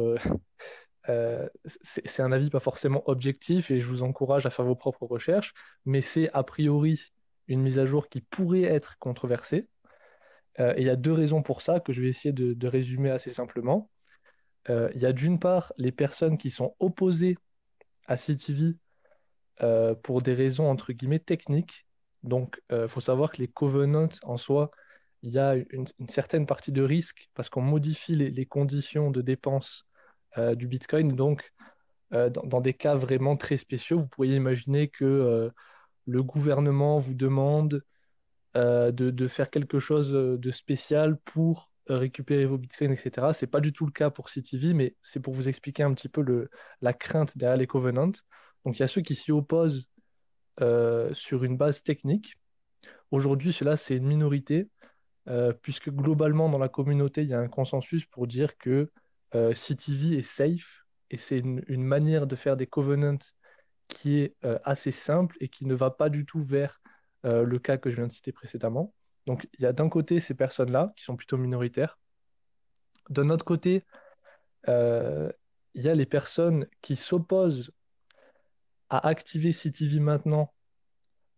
c'est 1.84 2.22
un 2.22 2.32
avis 2.32 2.50
pas 2.50 2.60
forcément 2.60 3.08
objectif 3.08 3.70
et 3.72 3.80
je 3.80 3.86
vous 3.86 4.04
encourage 4.04 4.46
à 4.46 4.50
faire 4.50 4.66
vos 4.66 4.76
propres 4.76 5.06
recherches, 5.06 5.54
mais 5.86 6.02
c'est 6.02 6.32
a 6.34 6.44
priori 6.44 7.12
une 7.48 7.62
mise 7.62 7.78
à 7.78 7.86
jour 7.86 8.10
qui 8.10 8.22
pourrait 8.22 8.64
être 8.64 8.98
controversée. 8.98 9.68
Il 10.58 10.84
y 10.84 10.90
a 10.90 10.96
deux 10.96 11.12
raisons 11.12 11.44
pour 11.44 11.62
ça 11.62 11.80
que 11.80 11.94
je 11.94 12.02
vais 12.02 12.08
essayer 12.08 12.34
de 12.34 12.68
résumer 12.68 13.12
assez 13.12 13.30
simplement. 13.30 13.91
Euh, 14.70 14.90
il 14.96 15.02
y 15.02 15.06
a 15.06 15.14
d'une 15.14 15.40
part 15.40 15.74
les 15.78 15.92
personnes 15.92 16.38
qui 16.38 16.52
sont 16.52 16.76
opposées 16.80 17.38
à 18.08 18.18
CTV 18.18 18.76
euh, 19.64 19.96
pour 19.96 20.22
des 20.22 20.34
raisons 20.34 20.70
entre 20.70 20.94
guillemets 20.94 21.20
techniques. 21.20 21.86
Donc, 22.24 22.62
il 22.72 22.88
faut 22.88 23.02
savoir 23.02 23.32
que 23.32 23.38
les 23.38 23.48
covenants 23.48 24.10
en 24.22 24.38
soi, 24.38 24.70
il 25.24 25.32
y 25.32 25.40
a 25.40 25.56
une, 25.56 25.88
certaine 26.08 26.46
partie 26.46 26.72
de 26.72 26.84
risque 26.84 27.30
parce 27.34 27.50
qu'on 27.50 27.62
modifie 27.62 28.16
les, 28.16 28.46
conditions 28.46 29.12
de 29.12 29.22
dépense 29.22 29.88
euh, 30.38 30.54
du 30.56 30.68
Bitcoin. 30.68 31.16
Donc, 31.16 31.52
euh, 32.14 32.30
dans, 32.30 32.62
des 32.62 32.74
cas 32.74 32.96
vraiment 32.96 33.38
très 33.38 33.58
spéciaux, 33.58 34.00
vous 34.00 34.08
pourriez 34.08 34.36
imaginer 34.36 34.90
que 34.90 35.06
euh, 35.06 35.50
le 36.06 36.24
gouvernement 36.24 37.00
vous 37.00 37.14
demande 37.14 37.84
euh, 38.58 38.92
de, 38.92 39.28
faire 39.28 39.50
quelque 39.50 39.80
chose 39.80 40.14
euh, 40.14 40.38
de 40.38 40.52
spécial 40.52 41.18
pour 41.24 41.71
euh, 41.71 41.71
récupérer 41.94 42.46
vos 42.46 42.58
bitcoins, 42.58 42.92
etc. 42.92 43.34
C'est 43.34 43.48
pas 43.48 43.62
du 43.62 43.74
tout 43.74 43.86
le 43.86 43.92
cas 43.92 44.10
pour 44.10 44.30
CTV, 44.30 44.74
mais 44.74 44.96
c'est 45.04 45.20
pour 45.20 45.34
vous 45.34 45.50
expliquer 45.50 45.84
un 45.84 45.94
petit 45.94 46.10
peu 46.10 46.50
la 46.82 46.94
crainte 46.94 47.38
derrière 47.38 47.58
les 47.58 47.68
covenants. 47.68 48.12
Donc 48.66 48.78
il 48.78 48.82
y 48.82 48.84
a 48.84 48.88
ceux 48.88 49.02
qui 49.02 49.16
s'y 49.16 49.32
opposent 49.32 49.88
euh, 50.62 51.14
sur 51.14 51.44
une 51.44 51.58
base 51.58 51.84
technique. 51.84 52.36
Aujourd'hui, 53.12 53.54
cela, 53.54 53.78
c'est 53.78 53.98
une 53.98 54.08
minorité, 54.08 54.70
euh, 55.28 55.54
puisque 55.54 55.90
globalement, 55.90 56.50
dans 56.50 56.60
la 56.60 56.70
communauté, 56.70 57.24
il 57.24 57.30
y 57.30 57.34
a 57.34 57.40
un 57.40 57.48
consensus 57.48 58.06
pour 58.06 58.28
dire 58.28 58.58
que 58.58 58.92
euh, 59.36 59.54
CTV 59.54 60.20
est 60.20 60.24
safe, 60.24 60.86
et 61.10 61.18
c'est 61.18 61.40
une, 61.40 61.64
une 61.68 61.84
manière 61.84 62.28
de 62.28 62.36
faire 62.36 62.58
des 62.58 62.68
covenants 62.68 63.18
qui 63.92 64.20
est 64.20 64.36
euh, 64.46 64.58
assez 64.64 64.92
simple 64.92 65.36
et 65.42 65.50
qui 65.50 65.66
ne 65.66 65.76
va 65.76 65.92
pas 65.92 66.10
du 66.10 66.26
tout 66.26 66.42
vers 66.42 66.82
euh, 67.26 67.44
le 67.44 67.60
cas 67.60 67.78
que 67.78 67.90
je 67.90 67.98
viens 67.98 68.08
de 68.08 68.12
citer 68.12 68.32
précédemment. 68.32 68.94
Donc, 69.28 69.48
il 69.58 69.64
y 69.64 69.66
a 69.66 69.74
d'un 69.74 69.90
côté 69.90 70.20
ces 70.20 70.34
personnes-là 70.34 70.94
qui 70.96 71.04
sont 71.04 71.16
plutôt 71.16 71.38
minoritaires. 71.38 72.00
D'un 73.10 73.30
autre 73.30 73.46
côté, 73.46 73.86
euh, 74.68 75.32
il 75.74 75.84
y 75.84 75.90
a 75.90 75.96
les 75.96 76.06
personnes 76.06 76.68
qui 76.82 76.96
s'opposent 76.96 77.72
à 78.90 79.08
activer 79.08 79.52
CTV 79.52 80.00
maintenant 80.00 80.54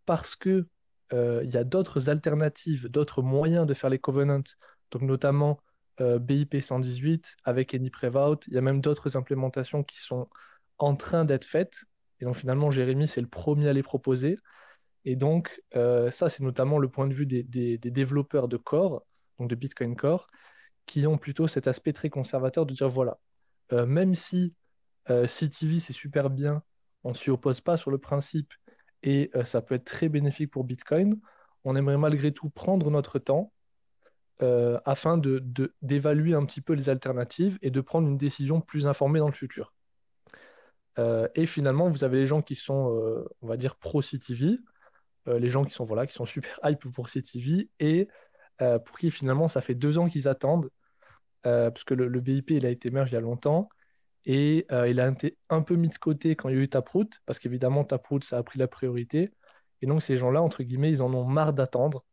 parce 0.06 0.36
que 0.36 0.68
euh, 1.14 1.42
il 1.44 1.54
y 1.54 1.58
a 1.58 1.64
d'autres 1.64 2.10
alternatives, 2.10 2.88
d'autres 2.88 3.22
moyens 3.22 3.68
de 3.68 3.74
faire 3.74 3.90
les 3.90 4.00
covenants, 4.00 4.44
donc 4.92 5.02
notamment 5.04 5.60
euh, 6.02 6.18
BIP 6.18 6.60
118 6.60 7.36
avec 7.44 7.76
Any 7.76 7.90
Prevout. 7.90 8.48
Il 8.48 8.54
y 8.54 8.58
a 8.58 8.62
même 8.62 8.82
d'autres 8.82 9.16
implémentations 9.16 9.84
qui 9.84 10.00
sont 10.00 10.28
en 10.80 10.96
train 10.96 11.26
d'être 11.26 11.46
faites. 11.46 11.84
Et 12.20 12.26
donc 12.26 12.36
finalement, 12.36 12.72
Jérémy, 12.72 13.08
c'est 13.08 13.22
le 13.22 13.28
premier 13.28 13.70
à 13.70 13.74
les 13.74 13.84
proposer. 13.84 14.40
Et 15.06 15.16
donc, 15.16 15.62
euh, 15.76 16.12
ça, 16.12 16.30
c'est 16.30 16.44
notamment 16.44 16.80
le 16.80 16.90
point 16.90 17.08
de 17.08 17.14
vue 17.14 17.26
des, 17.26 17.78
développeurs 17.78 18.48
de 18.48 18.58
Core, 18.58 19.06
donc 19.40 19.50
de 19.50 19.56
Bitcoin 19.56 19.96
Core, 19.96 20.28
qui 20.86 21.06
ont 21.08 21.18
plutôt 21.18 21.48
cet 21.48 21.68
aspect 21.68 21.94
très 21.94 22.10
conservateur 22.10 22.66
de 22.66 22.74
dire, 22.74 22.90
voilà, 22.90 23.18
même 23.72 24.16
si 24.16 24.54
CTV, 25.08 25.80
c'est 25.80 25.94
super 25.94 26.30
bien, 26.30 26.64
on 27.04 27.10
ne 27.10 27.16
s'y 27.16 27.30
oppose 27.30 27.62
pas 27.62 27.78
sur 27.78 27.92
le 27.92 27.98
principe, 27.98 28.54
et 29.04 29.30
euh, 29.36 29.44
ça 29.44 29.62
peut 29.62 29.76
être 29.76 29.86
très 29.86 30.10
bénéfique 30.10 30.52
pour 30.52 30.64
Bitcoin. 30.64 31.20
On 31.66 31.76
aimerait 31.76 31.98
malgré 31.98 32.32
tout 32.32 32.50
prendre 32.50 32.90
notre 32.90 33.20
temps 33.20 33.52
euh, 34.42 34.80
afin 34.86 35.18
de, 35.18 35.44
d'évaluer 35.82 36.34
un 36.34 36.46
petit 36.46 36.62
peu 36.62 36.74
les 36.74 36.90
alternatives 36.90 37.60
et 37.62 37.70
de 37.70 37.82
prendre 37.82 38.08
une 38.08 38.18
décision 38.18 38.62
plus 38.62 38.88
informée 38.88 39.20
dans 39.20 39.28
le 39.28 39.34
futur. 39.34 39.74
Euh, 41.00 41.28
et 41.36 41.46
finalement, 41.46 41.90
vous 41.90 42.04
avez 42.04 42.20
les 42.20 42.28
gens 42.28 42.42
qui 42.42 42.56
sont, 42.56 43.26
on 43.42 43.48
va 43.48 43.58
dire, 43.58 43.76
pro-CTV, 43.76 44.58
les 45.26 45.50
gens 45.50 45.64
qui 45.64 45.74
sont, 45.74 45.86
voilà, 45.86 46.08
qui 46.08 46.14
sont 46.14 46.26
super 46.26 46.60
hype 46.64 46.92
pour 46.92 47.10
CTV 47.10 47.70
et 47.80 48.08
pour 48.58 48.98
qui 48.98 49.12
finalement 49.12 49.48
ça 49.48 49.62
fait 49.62 49.76
deux 49.76 49.98
ans 49.98 50.08
qu'ils 50.08 50.28
attendent, 50.28 50.70
parce 51.44 51.84
que 51.84 51.94
le, 51.94 52.20
BIP 52.20 52.52
il 52.52 52.66
a 52.66 52.70
été 52.70 52.92
merge 52.92 53.12
il 53.12 53.16
y 53.16 53.18
a 53.18 53.22
longtemps, 53.22 53.70
et 54.26 54.66
euh, 54.72 54.88
il 54.88 55.00
a 55.00 55.08
été 55.10 55.38
un 55.50 55.62
peu 55.62 55.76
mis 55.76 55.90
de 55.90 55.98
côté 55.98 56.36
quand 56.36 56.50
il 56.50 56.56
y 56.56 56.60
a 56.60 56.62
eu 56.62 56.70
Taproot, 56.70 57.10
parce 57.26 57.40
qu'évidemment, 57.40 57.84
Taproot, 57.84 58.24
ça 58.24 58.38
a 58.38 58.44
pris 58.44 58.60
la 58.60 58.68
priorité. 58.68 59.32
Et 59.82 59.86
donc, 59.88 60.02
ces 60.02 60.16
gens-là, 60.18 60.42
entre 60.42 60.64
guillemets, 60.64 60.92
ils 60.92 61.02
en 61.02 61.14
ont 61.14 61.26
marre 61.26 61.54
d'attendre. 61.54 62.06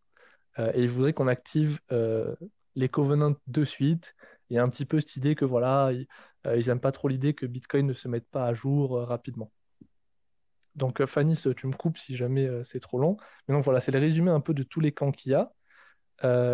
Euh, 0.58 0.72
et 0.74 0.82
ils 0.82 0.90
voudraient 0.90 1.12
qu'on 1.12 1.28
active 1.28 1.80
euh, 1.92 2.34
les 2.74 2.88
covenants 2.88 3.36
de 3.46 3.64
suite. 3.64 4.14
Il 4.50 4.56
y 4.56 4.58
a 4.58 4.62
un 4.62 4.68
petit 4.68 4.86
peu 4.86 5.00
cette 5.00 5.16
idée 5.16 5.34
que, 5.36 5.44
voilà, 5.44 5.92
ils 5.92 6.66
n'aiment 6.66 6.80
pas 6.80 6.92
trop 6.92 7.08
l'idée 7.08 7.34
que 7.34 7.46
Bitcoin 7.46 7.86
ne 7.86 7.92
se 7.94 8.08
mette 8.08 8.28
pas 8.28 8.46
à 8.46 8.54
jour 8.54 8.98
rapidement. 9.06 9.52
Donc, 10.76 11.04
Fanny, 11.06 11.36
tu 11.56 11.66
me 11.66 11.74
coupes 11.74 11.98
si 11.98 12.16
jamais 12.16 12.48
c'est 12.64 12.80
trop 12.80 12.98
long. 12.98 13.16
Mais 13.48 13.54
donc, 13.54 13.64
voilà, 13.64 13.80
c'est 13.80 13.92
le 13.92 13.98
résumé 13.98 14.30
un 14.30 14.40
peu 14.40 14.54
de 14.54 14.62
tous 14.62 14.80
les 14.80 14.92
camps 14.92 15.12
qu'il 15.12 15.32
y 15.32 15.34
a. 15.34 15.52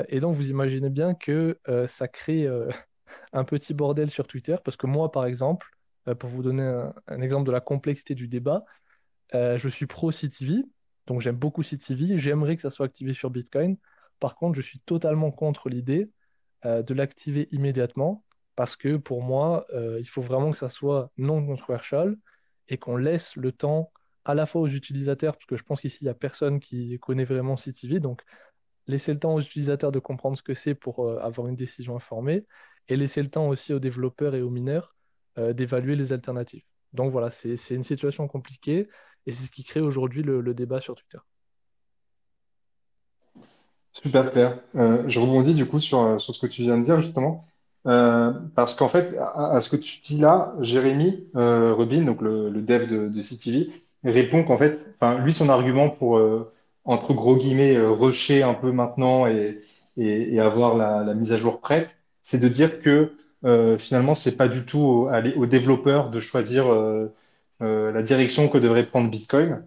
et 0.08 0.20
donc, 0.20 0.34
vous 0.34 0.50
imaginez 0.50 0.90
bien 0.90 1.14
que 1.14 1.58
ça 1.86 2.08
crée 2.08 2.48
un 3.32 3.44
petit 3.44 3.74
bordel 3.74 4.10
sur 4.10 4.26
Twitter, 4.26 4.56
parce 4.64 4.76
que 4.76 4.86
moi, 4.86 5.10
par 5.12 5.26
exemple, 5.26 5.68
euh, 6.08 6.14
pour 6.14 6.30
vous 6.30 6.42
donner 6.42 6.62
un, 7.06 7.20
exemple 7.20 7.46
de 7.46 7.52
la 7.52 7.60
complexité 7.60 8.14
du 8.14 8.28
débat, 8.28 8.64
euh, 9.34 9.58
je 9.58 9.68
suis 9.68 9.86
pro 9.86 10.12
CTV, 10.12 10.64
donc 11.06 11.20
j'aime 11.20 11.36
beaucoup 11.36 11.62
CTV, 11.62 12.18
j'aimerais 12.18 12.56
que 12.56 12.62
ça 12.62 12.70
soit 12.70 12.86
activé 12.86 13.14
sur 13.14 13.30
Bitcoin. 13.30 13.76
Par 14.20 14.36
contre, 14.36 14.56
je 14.56 14.62
suis 14.62 14.80
totalement 14.80 15.30
contre 15.30 15.68
l'idée 15.68 16.10
euh, 16.64 16.82
de 16.82 16.94
l'activer 16.94 17.48
immédiatement, 17.50 18.24
parce 18.54 18.76
que 18.76 18.96
pour 18.96 19.22
moi, 19.22 19.66
il 20.00 20.08
faut 20.08 20.22
vraiment 20.22 20.50
que 20.50 20.56
ça 20.56 20.70
soit 20.70 21.10
non 21.18 21.44
controversial 21.44 22.16
et 22.68 22.78
qu'on 22.78 22.96
laisse 22.96 23.36
le 23.36 23.52
temps 23.52 23.92
à 24.28 24.34
la 24.34 24.46
fois 24.46 24.60
aux 24.62 24.68
utilisateurs, 24.68 25.34
parce 25.34 25.46
que 25.46 25.56
je 25.56 25.62
pense 25.62 25.80
qu'ici, 25.80 25.98
il 26.02 26.04
n'y 26.04 26.10
a 26.10 26.14
personne 26.14 26.60
qui 26.60 26.98
connaît 27.00 27.24
vraiment 27.24 27.56
CTV, 27.56 28.00
donc 28.00 28.22
laisser 28.86 29.12
le 29.12 29.18
temps 29.18 29.34
aux 29.34 29.40
utilisateurs 29.40 29.92
de 29.92 29.98
comprendre 29.98 30.36
ce 30.36 30.42
que 30.42 30.54
c'est 30.54 30.74
pour 30.74 31.10
avoir 31.20 31.48
une 31.48 31.56
décision 31.56 31.96
informée, 31.96 32.44
et 32.88 32.96
laisser 32.96 33.22
le 33.22 33.28
temps 33.28 33.48
aussi 33.48 33.72
aux 33.72 33.78
développeurs 33.78 34.34
et 34.34 34.42
aux 34.42 34.50
mineurs 34.50 34.94
euh, 35.38 35.52
d'évaluer 35.52 35.96
les 35.96 36.12
alternatives. 36.12 36.64
Donc 36.92 37.12
voilà, 37.12 37.30
c'est 37.30 37.56
une 37.70 37.84
situation 37.84 38.26
compliquée 38.28 38.88
et 39.26 39.32
c'est 39.32 39.44
ce 39.44 39.50
qui 39.50 39.64
crée 39.64 39.80
aujourd'hui 39.80 40.22
le, 40.22 40.54
débat 40.54 40.80
sur 40.80 40.94
Twitter. 40.94 41.18
Super 43.92 44.30
clair. 44.32 44.58
Euh, 44.76 45.02
je 45.08 45.18
rebondis 45.18 45.54
du 45.54 45.66
coup 45.66 45.80
sur, 45.80 46.00
euh, 46.00 46.18
ce 46.18 46.38
que 46.38 46.46
tu 46.46 46.62
viens 46.62 46.78
de 46.78 46.84
dire 46.84 47.02
justement. 47.02 47.46
parce 47.84 48.74
qu'en 48.74 48.88
fait, 48.88 49.16
à, 49.18 49.60
ce 49.60 49.68
que 49.68 49.76
tu 49.76 50.00
dis 50.00 50.16
là, 50.16 50.54
Jérémy 50.60 51.28
Rubin, 51.34 52.04
donc 52.04 52.22
le, 52.22 52.50
dev 52.50 52.88
de, 52.88 53.08
de 53.08 53.20
CTV, 53.20 53.70
répond 54.04 54.44
qu'en 54.44 54.58
fait, 54.58 54.80
lui, 55.22 55.32
son 55.32 55.48
argument 55.48 55.90
pour, 55.90 56.20
entre 56.84 57.14
gros 57.14 57.36
guillemets, 57.36 57.78
rusher 57.78 58.42
un 58.42 58.54
peu 58.54 58.72
maintenant 58.72 59.26
et, 59.26 59.62
et, 59.96 60.40
avoir 60.40 60.76
la, 60.76 61.14
mise 61.14 61.32
à 61.32 61.38
jour 61.38 61.60
prête, 61.60 61.98
c'est 62.22 62.38
de 62.38 62.48
dire 62.48 62.80
que 62.80 63.12
euh, 63.44 63.78
finalement, 63.78 64.14
c'est 64.14 64.36
pas 64.36 64.48
du 64.48 64.64
tout 64.64 65.08
aux, 65.36 65.46
développeurs 65.46 66.10
de 66.10 66.20
choisir 66.20 66.66
euh, 66.68 67.06
euh, 67.62 67.92
la 67.92 68.02
direction 68.02 68.48
que 68.48 68.58
devrait 68.58 68.86
prendre 68.86 69.10
Bitcoin 69.10 69.64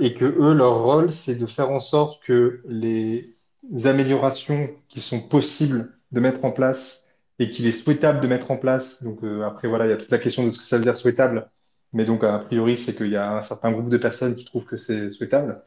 et 0.00 0.14
que 0.14 0.24
eux, 0.24 0.54
leur 0.54 0.82
rôle, 0.82 1.12
c'est 1.12 1.36
de 1.36 1.46
faire 1.46 1.70
en 1.70 1.78
sorte 1.78 2.20
que 2.24 2.62
les 2.66 3.36
améliorations 3.84 4.70
qui 4.88 5.00
sont 5.00 5.20
possibles 5.20 5.92
de 6.10 6.18
mettre 6.18 6.44
en 6.44 6.50
place 6.50 7.04
et 7.38 7.48
qu'il 7.48 7.66
est 7.66 7.80
souhaitable 7.80 8.20
de 8.20 8.26
mettre 8.26 8.50
en 8.50 8.56
place. 8.56 9.04
Donc 9.04 9.20
après, 9.46 9.68
voilà, 9.68 9.86
il 9.86 9.90
y 9.90 9.92
a 9.92 9.98
toute 9.98 10.10
la 10.10 10.18
question 10.18 10.44
de 10.44 10.50
ce 10.50 10.58
que 10.58 10.64
ça 10.64 10.78
veut 10.78 10.82
dire 10.82 10.96
souhaitable. 10.96 11.48
Mais 11.92 12.04
donc, 12.04 12.24
a 12.24 12.38
priori, 12.38 12.78
c'est 12.78 12.96
qu'il 12.96 13.08
y 13.10 13.16
a 13.16 13.36
un 13.36 13.42
certain 13.42 13.72
groupe 13.72 13.88
de 13.88 13.98
personnes 13.98 14.34
qui 14.34 14.44
trouvent 14.44 14.64
que 14.66 14.76
c'est 14.76 15.10
souhaitable. 15.12 15.62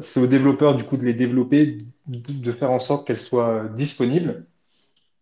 c'est 0.00 0.20
aux 0.20 0.26
développeurs, 0.26 0.76
du 0.76 0.84
coup, 0.84 0.96
de 0.96 1.04
les 1.04 1.14
développer, 1.14 1.78
de 2.06 2.52
faire 2.52 2.70
en 2.70 2.78
sorte 2.80 3.06
qu'elles 3.06 3.20
soient 3.20 3.68
disponibles 3.76 4.46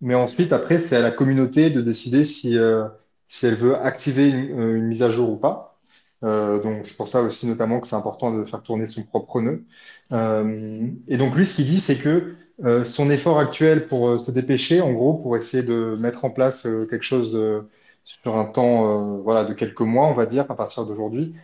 mais 0.01 0.15
ensuite, 0.15 0.53
après, 0.53 0.79
c'est 0.79 0.97
à 0.97 1.01
la 1.01 1.11
communauté 1.11 1.71
de 1.71 1.81
décider 1.81 2.25
si, 2.25 2.59
euh, 2.59 2.87
si 3.29 3.47
elle 3.47 3.55
veut 3.55 3.77
activer 3.77 4.29
une, 4.29 4.61
euh, 4.61 4.77
une 4.77 4.85
mise 4.87 5.03
à 5.03 5.11
jour 5.11 5.31
ou 5.31 5.37
pas. 5.37 5.79
Euh, 6.25 6.61
donc, 6.63 6.87
c'est 6.87 6.97
pour 6.97 7.09
ça 7.09 7.23
aussi 7.23 7.47
notamment 7.47 7.81
que 7.81 7.87
c'est 7.89 7.97
important 7.97 8.37
de 8.37 8.45
faire 8.45 8.63
tourner 8.63 8.87
son 8.87 9.03
propre 9.05 9.41
nœud. 9.41 9.65
Euh, 10.13 10.89
et 11.09 11.17
donc, 11.17 11.35
lui, 11.35 11.47
ce 11.47 11.57
qu'il 11.57 11.67
dit, 11.67 11.81
c'est 11.81 11.99
que 11.99 12.35
euh, 12.65 12.85
son 12.85 13.11
effort 13.11 13.39
actuel 13.39 13.87
pour 13.87 14.09
euh, 14.09 14.19
se 14.19 14.31
dépêcher, 14.31 14.81
en 14.81 14.93
gros, 14.93 15.15
pour 15.15 15.37
essayer 15.37 15.63
de 15.63 15.97
mettre 15.99 16.25
en 16.25 16.31
place 16.31 16.63
quelque 16.63 17.03
chose 17.03 17.33
de, 17.33 17.63
sur 18.05 18.37
un 18.37 18.45
temps 18.47 19.19
voilà, 19.23 19.45
de 19.45 19.55
quelques 19.55 19.81
mois, 19.81 20.07
on 20.07 20.15
va 20.15 20.27
dire, 20.27 20.45
à 20.51 20.57
partir 20.57 20.87
d'aujourd'hui, 20.87 21.35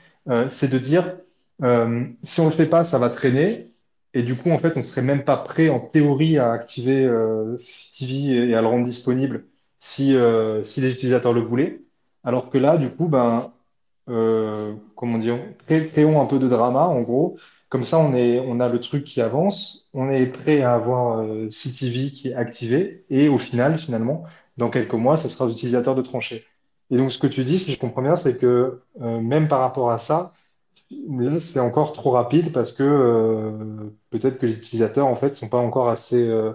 c'est 0.50 0.70
de 0.70 0.78
dire, 0.78 1.16
si 2.24 2.40
on 2.40 2.44
ne 2.44 2.50
le 2.50 2.56
fait 2.56 2.66
pas, 2.66 2.84
ça 2.84 2.98
va 2.98 3.10
traîner. 3.10 3.70
Et 4.14 4.22
du 4.22 4.34
coup, 4.36 4.50
en 4.50 4.58
fait, 4.58 4.76
on 4.76 4.82
serait 4.82 5.02
même 5.02 5.24
pas 5.24 5.36
prêt 5.36 5.68
en 5.68 5.80
théorie 5.80 6.38
à 6.38 6.52
activer 6.52 7.04
euh, 7.04 7.56
CTV 7.58 8.48
et 8.50 8.54
à 8.56 8.60
le 8.60 8.66
rendre 8.66 8.84
disponible 8.84 9.46
si, 9.78 10.16
euh, 10.16 10.62
si 10.64 10.80
les 10.80 10.92
utilisateurs 10.92 11.32
le 11.32 11.40
voulaient. 11.40 11.80
Alors 12.24 12.50
que 12.50 12.58
là, 12.58 12.76
du 12.76 12.90
coup, 12.90 13.08
ben, 13.08 13.52
euh, 14.08 14.74
comment 14.96 15.18
dire, 15.18 15.38
créons 15.66 16.20
un 16.20 16.26
peu 16.26 16.38
de 16.38 16.48
drama, 16.48 16.86
en 16.86 17.02
gros. 17.02 17.38
Comme 17.68 17.84
ça, 17.84 17.98
on 17.98 18.14
est, 18.14 18.40
on 18.40 18.60
a 18.60 18.68
le 18.68 18.80
truc 18.80 19.04
qui 19.04 19.20
avance, 19.20 19.90
on 19.94 20.10
est 20.10 20.26
prêt 20.26 20.62
à 20.62 20.74
avoir 20.74 21.20
euh, 21.20 21.48
CTV 21.50 22.10
qui 22.12 22.28
est 22.30 22.34
activé, 22.34 23.04
et 23.10 23.28
au 23.28 23.38
final, 23.38 23.78
finalement, 23.78 24.24
dans 24.56 24.70
quelques 24.70 24.94
mois, 24.94 25.16
ça 25.16 25.28
sera 25.28 25.46
aux 25.46 25.52
utilisateurs 25.52 25.94
de 25.94 26.02
trancher. 26.02 26.49
Et 26.90 26.96
donc, 26.96 27.12
ce 27.12 27.18
que 27.18 27.26
tu 27.28 27.44
dis, 27.44 27.58
si 27.60 27.72
je 27.72 27.78
comprends 27.78 28.02
bien, 28.02 28.16
c'est 28.16 28.38
que 28.38 28.82
euh, 29.00 29.20
même 29.20 29.48
par 29.48 29.60
rapport 29.60 29.90
à 29.90 29.98
ça, 29.98 30.32
là, 30.90 31.40
c'est 31.40 31.60
encore 31.60 31.92
trop 31.92 32.12
rapide 32.12 32.52
parce 32.52 32.72
que 32.72 32.82
euh, 32.84 33.90
peut-être 34.10 34.38
que 34.38 34.46
les 34.46 34.58
utilisateurs 34.58 35.06
en 35.08 35.16
fait 35.16 35.34
sont 35.34 35.48
pas 35.48 35.58
encore 35.58 35.90
assez 35.90 36.28
euh, 36.28 36.52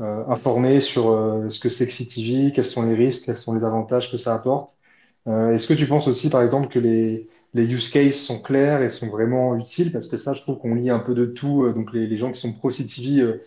informés 0.00 0.80
sur 0.80 1.04
ce 1.50 1.60
que 1.60 1.68
c'est 1.70 1.86
que 1.86 1.92
CTV, 1.92 2.52
quels 2.52 2.66
sont 2.66 2.82
les 2.82 2.94
risques, 2.94 3.26
quels 3.26 3.38
sont 3.38 3.54
les 3.54 3.64
avantages 3.64 4.10
que 4.12 4.16
ça 4.18 4.34
apporte. 4.34 4.78
est-ce 5.26 5.68
que 5.68 5.74
tu 5.74 5.86
penses 5.86 6.08
aussi, 6.08 6.30
par 6.30 6.42
exemple, 6.42 6.68
que 6.68 6.78
les, 6.80 7.28
les 7.54 7.66
use 7.72 7.90
cases 7.90 8.16
sont 8.16 8.40
clairs 8.42 8.82
et 8.82 8.90
sont 8.90 9.08
vraiment 9.08 9.56
utiles? 9.56 9.92
Parce 9.92 10.08
que 10.08 10.16
ça, 10.18 10.34
je 10.34 10.42
trouve 10.42 10.58
qu'on 10.58 10.74
lit 10.76 10.90
un 10.90 11.00
peu 11.00 11.14
de 11.14 11.26
tout. 11.26 11.70
donc 11.72 11.92
les, 11.94 12.06
les 12.06 12.16
gens 12.18 12.32
qui 12.32 12.40
sont 12.40 12.52
pro 12.54 12.70
CTV 12.70 13.40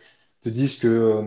te 0.44 0.50
disent 0.50 0.80
que 0.80 1.26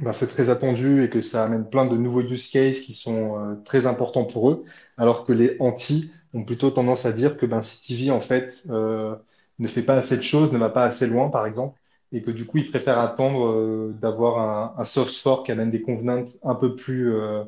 ben, 0.00 0.12
c'est 0.12 0.26
très 0.28 0.48
attendu 0.48 1.04
et 1.04 1.10
que 1.10 1.20
ça 1.20 1.44
amène 1.44 1.68
plein 1.68 1.86
de 1.86 1.96
nouveaux 1.96 2.22
use 2.22 2.50
cases 2.50 2.80
qui 2.80 2.94
sont 2.94 3.60
très 3.64 3.86
importants 3.86 4.24
pour 4.24 4.50
eux, 4.50 4.64
alors 4.96 5.24
que 5.26 5.32
les 5.32 5.56
anti 5.60 6.10
ont 6.34 6.44
plutôt 6.44 6.70
tendance 6.70 7.06
à 7.06 7.12
dire 7.12 7.36
que 7.36 7.46
ben, 7.46 7.60
CTV, 7.62 8.10
en 8.10 8.20
fait, 8.20 8.64
euh, 8.70 9.16
ne 9.58 9.68
fait 9.68 9.82
pas 9.82 9.96
assez 9.96 10.16
de 10.16 10.22
choses, 10.22 10.52
ne 10.52 10.58
va 10.58 10.70
pas 10.70 10.84
assez 10.84 11.06
loin, 11.06 11.28
par 11.28 11.46
exemple, 11.46 11.78
et 12.12 12.22
que 12.22 12.30
du 12.30 12.46
coup, 12.46 12.58
ils 12.58 12.70
préfèrent 12.70 12.98
attendre 12.98 13.46
euh, 13.46 13.94
d'avoir 14.00 14.78
un, 14.78 14.84
soft 14.84 15.14
fork 15.16 15.46
qui 15.46 15.52
amène 15.52 15.70
des 15.70 15.82
convenants 15.82 16.24
un 16.42 16.54
peu 16.54 16.76
plus 16.76 17.14
euh, 17.14 17.44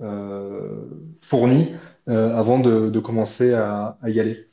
euh 0.00 0.84
fournis 1.22 1.74
avant 2.06 2.60
de, 2.60 3.00
commencer 3.00 3.52
à, 3.52 3.98
à, 4.00 4.10
y 4.10 4.20
aller. 4.20 4.48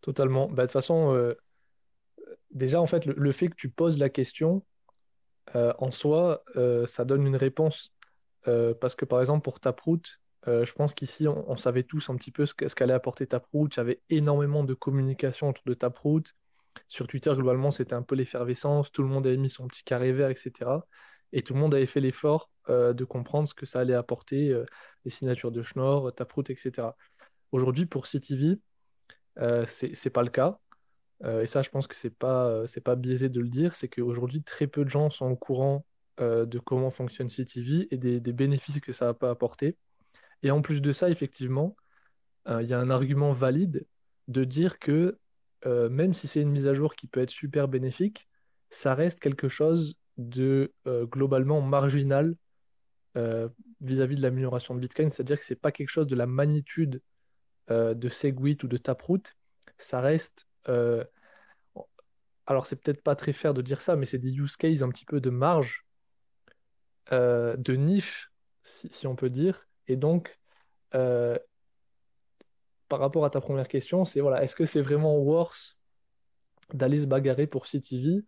Totalement. 0.00 0.48
Bah, 0.48 0.62
de 0.62 0.68
toute 0.68 0.72
façon, 0.72 1.34
déjà, 2.56 2.80
en 2.80 2.86
fait, 2.86 3.06
le, 3.06 3.32
fait 3.32 3.48
que 3.48 3.54
tu 3.56 3.68
poses 3.68 3.98
la 3.98 4.08
question, 4.08 4.64
en 5.54 5.90
soi, 5.90 6.42
ça 6.86 7.04
donne 7.04 7.26
une 7.26 7.36
réponse. 7.36 7.92
parce 8.80 8.94
que, 8.94 9.04
par 9.04 9.20
exemple, 9.20 9.42
pour 9.42 9.60
Taproot, 9.60 10.00
euh, 10.48 10.64
je 10.64 10.72
pense 10.72 10.94
qu'ici, 10.94 11.26
on, 11.26 11.56
savait 11.56 11.82
tous 11.82 12.08
un 12.08 12.16
petit 12.16 12.30
peu 12.30 12.46
ce 12.46 12.54
qu'allait 12.54 12.94
apporter 12.94 13.26
Taproot. 13.26 13.68
Il 13.72 13.76
y 13.78 13.80
avait 13.80 14.00
énormément 14.10 14.64
de 14.64 14.74
communication 14.74 15.48
autour 15.48 15.64
de 15.66 15.74
Taproot. 15.74 16.22
Sur 16.88 17.06
Twitter, 17.06 17.32
globalement, 17.34 17.70
c'était 17.70 17.94
un 17.94 18.02
peu 18.02 18.14
l'effervescence. 18.14 18.92
Tout 18.92 19.02
le 19.02 19.08
monde 19.08 19.26
avait 19.26 19.36
mis 19.36 19.50
son 19.50 19.66
petit 19.66 19.82
carré 19.82 20.12
vert, 20.12 20.30
etc. 20.30 20.70
et 21.32 21.42
tout 21.42 21.54
le 21.54 21.60
monde 21.60 21.74
avait 21.74 21.86
fait 21.86 22.00
l'effort 22.00 22.50
euh, 22.68 22.92
de 22.92 23.04
comprendre 23.04 23.48
ce 23.48 23.54
que 23.54 23.66
ça 23.66 23.80
allait 23.80 23.94
apporter, 23.94 24.50
euh, 24.50 24.64
les 25.04 25.10
signatures 25.10 25.50
de 25.50 25.62
Schnorr, 25.62 26.14
Taproot, 26.14 26.44
etc. 26.48 26.88
Aujourd'hui, 27.50 27.86
pour 27.86 28.06
CTV, 28.06 28.58
euh, 29.38 29.64
c'est 29.66 30.10
pas 30.10 30.22
le 30.22 30.30
cas. 30.30 30.58
Euh, 31.24 31.42
et 31.42 31.46
ça, 31.46 31.62
je 31.62 31.70
pense 31.70 31.86
que 31.86 31.96
c'est 31.96 32.10
pas, 32.10 32.46
euh, 32.46 32.66
c'est 32.66 32.80
pas 32.80 32.96
biaisé 32.96 33.28
de 33.28 33.40
le 33.40 33.48
dire, 33.48 33.74
c'est 33.74 33.88
qu'aujourd'hui, 33.88 34.42
très 34.42 34.66
peu 34.66 34.84
de 34.84 34.90
gens 34.90 35.10
sont 35.10 35.26
au 35.26 35.36
courant 35.36 35.84
euh, 36.20 36.46
de 36.46 36.58
comment 36.58 36.90
fonctionne 36.90 37.28
CTV 37.28 37.88
et 37.90 37.96
des, 37.96 38.32
bénéfices 38.32 38.80
que 38.80 38.92
ça 38.92 39.14
peut 39.14 39.28
apporter. 39.28 39.76
Et 40.42 40.50
en 40.50 40.62
plus 40.62 40.82
de 40.82 40.92
ça, 40.92 41.10
effectivement, 41.10 41.76
il 42.48 42.68
y 42.68 42.74
a 42.74 42.78
un 42.78 42.90
argument 42.90 43.32
valide 43.32 43.86
de 44.28 44.44
dire 44.44 44.78
que 44.78 45.18
même 45.64 46.12
si 46.12 46.28
c'est 46.28 46.40
une 46.40 46.50
mise 46.50 46.68
à 46.68 46.74
jour 46.74 46.94
qui 46.94 47.08
peut 47.08 47.20
être 47.20 47.30
super 47.30 47.66
bénéfique, 47.66 48.28
ça 48.70 48.94
reste 48.94 49.18
quelque 49.18 49.48
chose 49.48 49.96
de 50.16 50.72
globalement 50.86 51.60
marginal 51.60 52.36
vis-à-vis 53.80 54.14
de 54.14 54.22
l'amélioration 54.22 54.76
de 54.76 54.80
Bitcoin. 54.80 55.10
C'est-à-dire 55.10 55.38
que 55.38 55.44
c'est 55.44 55.60
pas 55.60 55.72
quelque 55.72 55.88
chose 55.88 56.06
de 56.06 56.14
la 56.14 56.26
magnitude 56.26 57.00
de 57.68 58.08
Segwit 58.08 58.62
ou 58.62 58.68
de 58.68 58.76
Taproot. 58.76 59.22
Ça 59.78 60.00
reste 60.00 60.46
euh, 60.68 61.04
alors 62.46 62.66
c'est 62.66 62.76
peut-être 62.76 63.02
pas 63.02 63.16
très 63.16 63.32
fair 63.32 63.54
de 63.54 63.62
dire 63.62 63.80
ça, 63.80 63.96
mais 63.96 64.06
c'est 64.06 64.18
des 64.18 64.32
use 64.32 64.56
cases 64.56 64.82
un 64.82 64.88
petit 64.88 65.04
peu 65.04 65.20
de 65.20 65.30
marge, 65.30 65.84
euh, 67.12 67.56
de 67.56 67.74
niche, 67.74 68.30
si, 68.62 69.06
on 69.06 69.16
peut 69.16 69.30
dire. 69.30 69.68
Et 69.88 69.96
donc, 69.96 70.38
euh, 70.94 71.38
par 72.88 73.00
rapport 73.00 73.24
à 73.24 73.30
ta 73.30 73.40
première 73.40 73.68
question, 73.68 74.04
c'est 74.04 74.20
voilà, 74.20 74.42
est-ce 74.44 74.56
que 74.56 74.64
c'est 74.64 74.80
vraiment 74.80 75.16
worth 75.18 75.76
d'aller 76.72 76.98
se 76.98 77.06
bagarrer 77.06 77.46
pour 77.46 77.66
CTV, 77.66 78.24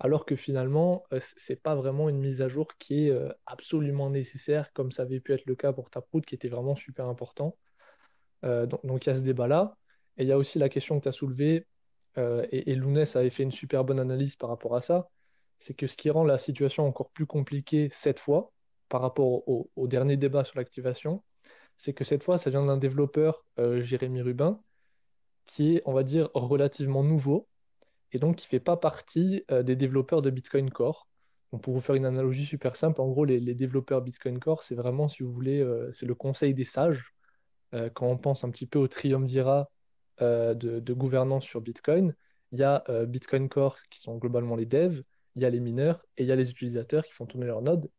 alors 0.00 0.26
que 0.26 0.36
finalement, 0.36 1.04
c'est 1.20 1.62
pas 1.62 1.74
vraiment 1.74 2.08
une 2.08 2.18
mise 2.18 2.42
à 2.42 2.48
jour 2.48 2.68
qui 2.78 3.08
est 3.08 3.18
absolument 3.46 4.10
nécessaire, 4.10 4.72
comme 4.72 4.92
ça 4.92 5.02
avait 5.02 5.20
pu 5.20 5.32
être 5.32 5.46
le 5.46 5.54
cas 5.54 5.72
pour 5.72 5.90
Taproot, 5.90 6.22
qui 6.22 6.34
était 6.34 6.48
vraiment 6.48 6.74
super 6.74 7.06
important. 7.06 7.56
Donc 8.42 9.06
il 9.06 9.10
y 9.10 9.12
a 9.12 9.16
ce 9.16 9.20
débat-là. 9.20 9.76
Et 10.16 10.24
il 10.24 10.28
y 10.28 10.32
a 10.32 10.38
aussi 10.38 10.58
la 10.58 10.68
question 10.68 10.98
que 10.98 11.04
tu 11.04 11.08
as 11.08 11.12
soulevée, 11.12 11.66
euh, 12.18 12.46
et, 12.50 12.70
et 12.70 12.74
Lounès 12.74 13.16
avait 13.16 13.30
fait 13.30 13.42
une 13.42 13.52
super 13.52 13.84
bonne 13.84 14.00
analyse 14.00 14.36
par 14.36 14.50
rapport 14.50 14.76
à 14.76 14.80
ça, 14.80 15.08
c'est 15.58 15.74
que 15.74 15.86
ce 15.86 15.96
qui 15.96 16.10
rend 16.10 16.24
la 16.24 16.38
situation 16.38 16.86
encore 16.86 17.10
plus 17.10 17.26
compliquée 17.26 17.88
cette 17.92 18.20
fois, 18.20 18.52
par 18.88 19.00
rapport 19.00 19.48
au, 19.48 19.70
dernier 19.86 20.16
débat 20.18 20.44
sur 20.44 20.58
l'activation, 20.58 21.22
c'est 21.78 21.94
que 21.94 22.04
cette 22.04 22.22
fois, 22.22 22.36
ça 22.36 22.50
vient 22.50 22.66
d'un 22.66 22.76
développeur, 22.76 23.44
euh, 23.58 23.80
Jérémy 23.80 24.20
Rubin, 24.20 24.60
qui 25.46 25.76
est, 25.76 25.82
on 25.86 25.92
va 25.94 26.02
dire, 26.02 26.28
relativement 26.34 27.02
nouveau, 27.02 27.48
et 28.12 28.18
donc 28.18 28.36
qui 28.36 28.46
ne 28.46 28.50
fait 28.50 28.60
pas 28.60 28.76
partie 28.76 29.44
euh, 29.50 29.62
des 29.62 29.76
développeurs 29.76 30.20
de 30.20 30.30
Bitcoin 30.30 30.70
Core. 30.70 31.08
Pour 31.62 31.74
vous 31.74 31.80
faire 31.80 31.94
une 31.94 32.06
analogie 32.06 32.44
super 32.44 32.76
simple, 32.76 33.00
en 33.00 33.08
gros, 33.08 33.24
les, 33.24 33.40
développeurs 33.54 34.02
Bitcoin 34.02 34.38
Core, 34.38 34.62
c'est 34.62 34.74
vraiment, 34.74 35.08
si 35.08 35.22
vous 35.22 35.32
voulez, 35.32 35.66
c'est 35.92 36.06
le 36.06 36.14
conseil 36.14 36.54
des 36.54 36.64
sages 36.64 37.14
quand 37.94 38.06
on 38.06 38.16
pense 38.16 38.42
un 38.42 38.50
petit 38.50 38.66
peu 38.66 38.78
au 38.78 38.88
triumvirat 38.88 39.70
de, 40.22 40.80
de 40.80 40.92
gouvernance 40.92 41.44
sur 41.44 41.60
Bitcoin, 41.60 42.14
il 42.52 42.58
y 42.58 42.62
a 42.62 42.84
euh, 42.88 43.06
Bitcoin 43.06 43.48
Core 43.48 43.78
qui 43.90 44.00
sont 44.00 44.18
globalement 44.18 44.56
les 44.56 44.66
devs, 44.66 45.02
il 45.36 45.42
y 45.42 45.44
a 45.44 45.50
les 45.50 45.60
mineurs 45.60 46.04
et 46.16 46.22
il 46.22 46.28
y 46.28 46.32
a 46.32 46.36
les 46.36 46.50
utilisateurs 46.50 47.04
qui 47.04 47.12
font 47.12 47.26
tourner 47.26 47.46
leur 47.46 47.62
node. 47.62 47.90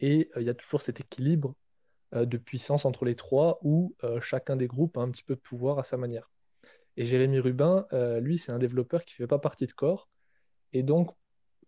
Et 0.00 0.30
euh, 0.36 0.40
il 0.40 0.46
y 0.46 0.50
a 0.50 0.54
toujours 0.54 0.80
cet 0.82 1.00
équilibre 1.00 1.54
euh, 2.14 2.24
de 2.24 2.38
puissance 2.38 2.84
entre 2.84 3.04
les 3.04 3.14
trois 3.14 3.58
où 3.62 3.94
euh, 4.04 4.20
chacun 4.20 4.56
des 4.56 4.66
groupes 4.66 4.96
a 4.96 5.02
un 5.02 5.10
petit 5.10 5.22
peu 5.24 5.34
de 5.34 5.40
pouvoir 5.40 5.78
à 5.78 5.84
sa 5.84 5.96
manière. 5.96 6.30
Et 6.96 7.04
Jérémy 7.04 7.38
Rubin, 7.38 7.86
euh, 7.92 8.18
lui, 8.20 8.38
c'est 8.38 8.50
un 8.52 8.58
développeur 8.58 9.04
qui 9.04 9.14
ne 9.14 9.24
fait 9.24 9.28
pas 9.28 9.38
partie 9.38 9.66
de 9.66 9.72
Core. 9.72 10.08
Et 10.72 10.82
donc, 10.82 11.10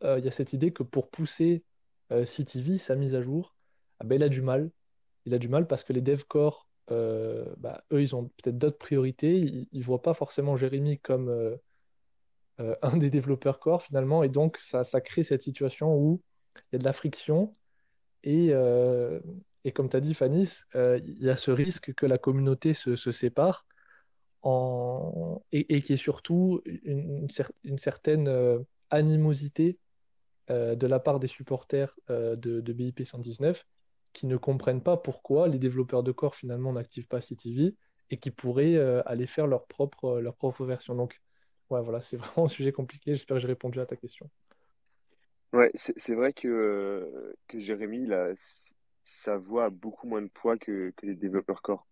euh, 0.02 0.18
il 0.18 0.24
y 0.24 0.28
a 0.28 0.30
cette 0.32 0.52
idée 0.52 0.72
que 0.72 0.82
pour 0.82 1.10
pousser 1.10 1.64
euh, 2.10 2.24
CTV, 2.24 2.78
sa 2.78 2.96
mise 2.96 3.14
à 3.14 3.22
jour, 3.22 3.54
ah 4.00 4.04
ben, 4.04 4.16
il 4.16 4.22
a 4.22 4.28
du 4.28 4.42
mal. 4.42 4.70
Il 5.26 5.34
a 5.34 5.38
du 5.38 5.48
mal 5.48 5.66
parce 5.66 5.84
que 5.84 5.92
les 5.92 6.00
dev 6.00 6.22
core, 6.26 6.66
euh, 6.90 7.44
bah, 7.58 7.84
eux, 7.92 8.02
ils 8.02 8.14
ont 8.14 8.24
peut-être 8.24 8.58
d'autres 8.58 8.78
priorités. 8.78 9.36
Ils 9.72 9.78
ne 9.78 9.84
voient 9.84 10.02
pas 10.02 10.14
forcément 10.14 10.56
Jérémy 10.56 10.98
comme 10.98 11.28
euh, 11.28 11.56
euh, 12.60 12.76
un 12.82 12.96
des 12.96 13.10
développeurs 13.10 13.60
core 13.60 13.82
finalement. 13.82 14.22
Et 14.22 14.28
donc, 14.28 14.58
ça, 14.58 14.84
crée 15.00 15.22
cette 15.22 15.42
situation 15.42 15.96
où 15.96 16.20
il 16.56 16.74
y 16.74 16.76
a 16.76 16.78
de 16.78 16.84
la 16.84 16.92
friction. 16.92 17.54
Et, 18.22 18.52
comme 19.74 19.88
tu 19.88 19.96
as 19.96 20.00
dit, 20.00 20.14
Fanny, 20.14 20.48
il 20.74 21.22
y 21.22 21.30
a 21.30 21.36
ce 21.36 21.50
risque 21.50 21.94
que 21.94 22.06
la 22.06 22.18
communauté 22.18 22.74
se, 22.74 22.96
sépare 23.12 23.66
et, 24.44 25.76
et 25.76 25.82
qu'il 25.82 25.90
y 25.90 25.94
ait 25.94 25.96
surtout 25.96 26.60
une, 26.64 27.18
une 27.18 27.26
cer- 27.28 27.50
une 27.64 27.78
certaine 27.78 28.62
animosité 28.90 29.78
de 30.48 30.86
la 30.86 30.98
part 30.98 31.20
des 31.20 31.28
supporters 31.28 31.94
de, 32.08 32.34
de 32.36 32.72
BIP 32.72 33.04
119 33.04 33.66
qui 34.12 34.26
ne 34.26 34.36
comprennent 34.36 34.82
pas 34.82 34.96
pourquoi 34.96 35.48
les 35.48 35.58
développeurs 35.58 36.02
de 36.02 36.12
corps 36.12 36.34
finalement 36.34 36.72
n'activent 36.72 37.06
pas 37.06 37.20
CTV 37.20 37.74
et 38.10 38.16
qui 38.18 38.30
pourraient 38.30 38.76
euh, 38.76 39.02
aller 39.06 39.26
faire 39.26 39.46
leur 39.46 39.66
propre, 39.66 40.20
leur 40.20 40.34
propre 40.34 40.64
version. 40.64 40.94
Donc, 40.94 41.20
ouais, 41.70 41.80
voilà, 41.80 42.00
c'est 42.00 42.16
vraiment 42.16 42.46
un 42.46 42.48
sujet 42.48 42.72
compliqué. 42.72 43.14
J'espère 43.14 43.36
que 43.36 43.40
j'ai 43.40 43.48
répondu 43.48 43.80
à 43.80 43.86
ta 43.86 43.96
question. 43.96 44.28
Ouais, 45.52 45.70
c'est 45.74 46.14
vrai 46.14 46.32
que, 46.32 46.46
euh, 46.46 47.32
que 47.48 47.58
Jérémy, 47.58 48.12
a, 48.12 48.32
sa 49.04 49.36
voix 49.36 49.64
a 49.64 49.70
beaucoup 49.70 50.06
moins 50.06 50.22
de 50.22 50.28
poids 50.28 50.56
que, 50.56 50.92
que 50.96 51.06
les 51.06 51.16
développeurs 51.16 51.60
core. 51.60 51.86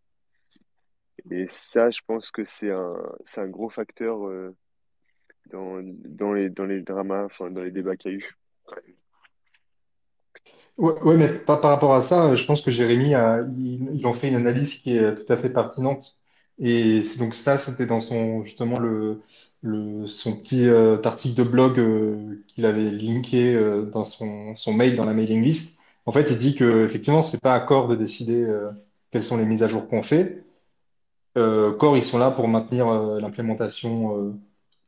Et 1.30 1.46
ça, 1.48 1.90
je 1.90 2.00
pense 2.06 2.30
que 2.30 2.44
c'est 2.44 2.70
un, 2.70 2.96
un 3.36 3.48
gros 3.48 3.68
facteur 3.68 4.26
euh, 4.26 4.54
dans, 5.50 5.80
dans 5.82 6.32
les, 6.32 6.50
dans 6.50 6.64
les 6.64 6.80
dramas, 6.80 7.24
enfin, 7.24 7.50
dans 7.50 7.62
les 7.62 7.72
débats 7.72 7.96
qu'il 7.96 8.12
y 8.12 8.14
a 8.14 8.18
eu. 8.18 8.38
Ouais, 10.78 11.16
mais 11.16 11.28
par, 11.40 11.60
par 11.60 11.70
rapport 11.70 11.94
à 11.94 12.02
ça, 12.02 12.34
je 12.34 12.44
pense 12.44 12.62
que 12.62 12.70
Jérémy 12.70 13.14
a, 13.14 13.40
il, 13.58 14.06
en 14.06 14.12
fait 14.12 14.28
une 14.28 14.36
analyse 14.36 14.76
qui 14.78 14.96
est 14.96 15.14
tout 15.14 15.32
à 15.32 15.36
fait 15.36 15.50
pertinente. 15.50 16.16
Et 16.58 17.02
donc 17.18 17.34
ça, 17.34 17.58
c'était 17.58 17.86
dans 17.86 18.00
son 18.00 18.44
justement 18.44 18.78
le, 18.78 19.22
son 20.06 20.36
petit 20.36 20.66
euh, 20.68 21.00
article 21.04 21.36
de 21.36 21.42
blog 21.44 21.78
euh, 21.78 22.42
qu'il 22.48 22.66
avait 22.66 22.90
linké 22.90 23.54
euh, 23.54 23.82
dans 23.86 24.04
son, 24.04 24.54
son 24.56 24.72
mail 24.72 24.96
dans 24.96 25.04
la 25.04 25.14
mailing 25.14 25.42
list. 25.42 25.80
En 26.06 26.12
fait, 26.12 26.30
il 26.30 26.38
dit 26.38 26.54
que 26.54 26.84
effectivement, 26.84 27.22
c'est 27.22 27.40
pas 27.40 27.54
à 27.54 27.60
Core 27.60 27.88
de 27.88 27.96
décider 27.96 28.42
euh, 28.42 28.70
quelles 29.10 29.22
sont 29.22 29.36
les 29.36 29.44
mises 29.44 29.62
à 29.62 29.68
jour 29.68 29.88
qu'on 29.88 30.02
fait. 30.02 30.44
Euh, 31.36 31.72
Core, 31.76 31.96
ils 31.96 32.04
sont 32.04 32.18
là 32.18 32.30
pour 32.30 32.48
maintenir 32.48 32.88
euh, 32.88 33.20
l'implémentation 33.20 34.16
euh, 34.28 34.32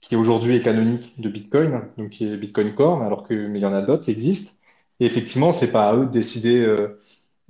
qui 0.01 0.17
aujourd'hui 0.17 0.57
est 0.57 0.63
canonique 0.63 1.21
de 1.21 1.29
Bitcoin, 1.29 1.83
donc 1.99 2.11
qui 2.11 2.25
est 2.27 2.37
Bitcoin 2.37 2.75
Core, 2.75 3.03
alors 3.03 3.27
que 3.29 3.35
mais 3.35 3.59
il 3.61 3.63
y 3.63 3.67
en 3.67 3.73
a 3.75 3.83
d'autres 3.83 4.05
qui 4.05 4.11
existent. 4.13 4.55
Et 5.01 5.07
effectivement, 5.07 5.53
c'est 5.53 5.73
pas 5.73 5.89
à 5.89 5.97
eux 5.97 6.07
de 6.07 6.11
décider 6.11 6.63
euh, 6.63 7.01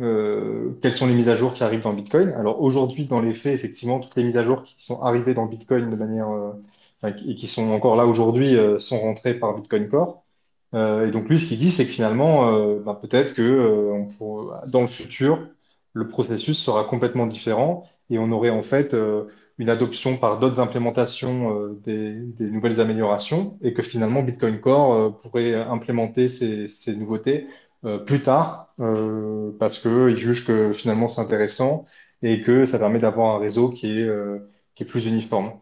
euh, 0.01 0.79
quelles 0.83 0.93
sont 0.93 1.07
les 1.07 1.15
mises 1.15 1.29
à 1.29 1.35
jour 1.35 1.53
qui 1.55 1.65
arrivent 1.65 1.83
dans 1.83 1.93
Bitcoin. 1.93 2.31
Alors 2.31 2.63
aujourd'hui, 2.63 3.07
dans 3.07 3.21
les 3.21 3.35
faits, 3.35 3.55
effectivement, 3.55 3.99
toutes 4.01 4.17
les 4.17 4.25
mises 4.25 4.37
à 4.37 4.45
jour 4.45 4.63
qui 4.63 4.77
sont 4.79 5.01
arrivées 5.03 5.35
dans 5.35 5.47
Bitcoin 5.47 5.91
de 5.91 5.97
manière 5.97 6.31
euh, 6.31 6.53
et 7.27 7.35
qui 7.35 7.49
sont 7.49 7.71
encore 7.71 7.97
là 7.97 8.07
aujourd'hui 8.07 8.57
sont 8.79 9.01
rentrées 9.01 9.35
par 9.35 9.55
Bitcoin 9.57 9.89
Core. 9.89 10.23
Et 10.75 11.11
donc 11.11 11.31
lui, 11.31 11.41
ce 11.41 11.47
qu'il 11.47 11.59
dit, 11.59 11.71
c'est 11.73 11.87
que 11.87 11.91
finalement, 11.91 12.53
ben, 12.77 12.95
peut-être 12.95 13.33
que 13.33 14.05
dans 14.69 14.83
le 14.83 14.87
futur, 14.87 15.49
le 15.95 16.09
processus 16.09 16.59
sera 16.59 16.85
complètement 16.85 17.27
différent 17.27 17.89
et 18.11 18.19
on 18.19 18.31
aurait 18.33 18.51
en 18.51 18.61
fait 18.61 18.95
une 19.61 19.69
adoption 19.69 20.17
par 20.17 20.41
d'autres 20.41 20.59
implémentations 20.59 21.55
euh, 21.55 21.79
des, 21.85 22.51
nouvelles 22.51 22.81
améliorations 22.81 23.59
et 23.61 23.75
que 23.75 23.83
finalement 23.83 24.23
Bitcoin 24.23 24.59
Core 24.59 24.95
euh, 24.95 25.11
pourrait 25.11 25.55
implémenter 25.55 26.31
ces, 26.31 26.97
nouveautés 26.97 27.47
euh, 27.85 27.99
plus 27.99 28.23
tard 28.23 28.69
parce 29.59 29.79
que 29.79 30.11
il 30.11 30.17
juge 30.17 30.47
que 30.47 30.73
finalement 30.73 31.09
c'est 31.09 31.21
intéressant 31.21 31.85
et 32.23 32.41
que 32.41 32.65
ça 32.65 32.79
permet 32.79 32.99
d'avoir 32.99 33.37
un 33.37 33.39
réseau 33.39 33.69
qui 33.71 34.01
est, 34.01 34.09
qui 34.75 34.85
est 34.85 34.87
plus 34.87 35.07
uniforme. 35.07 35.53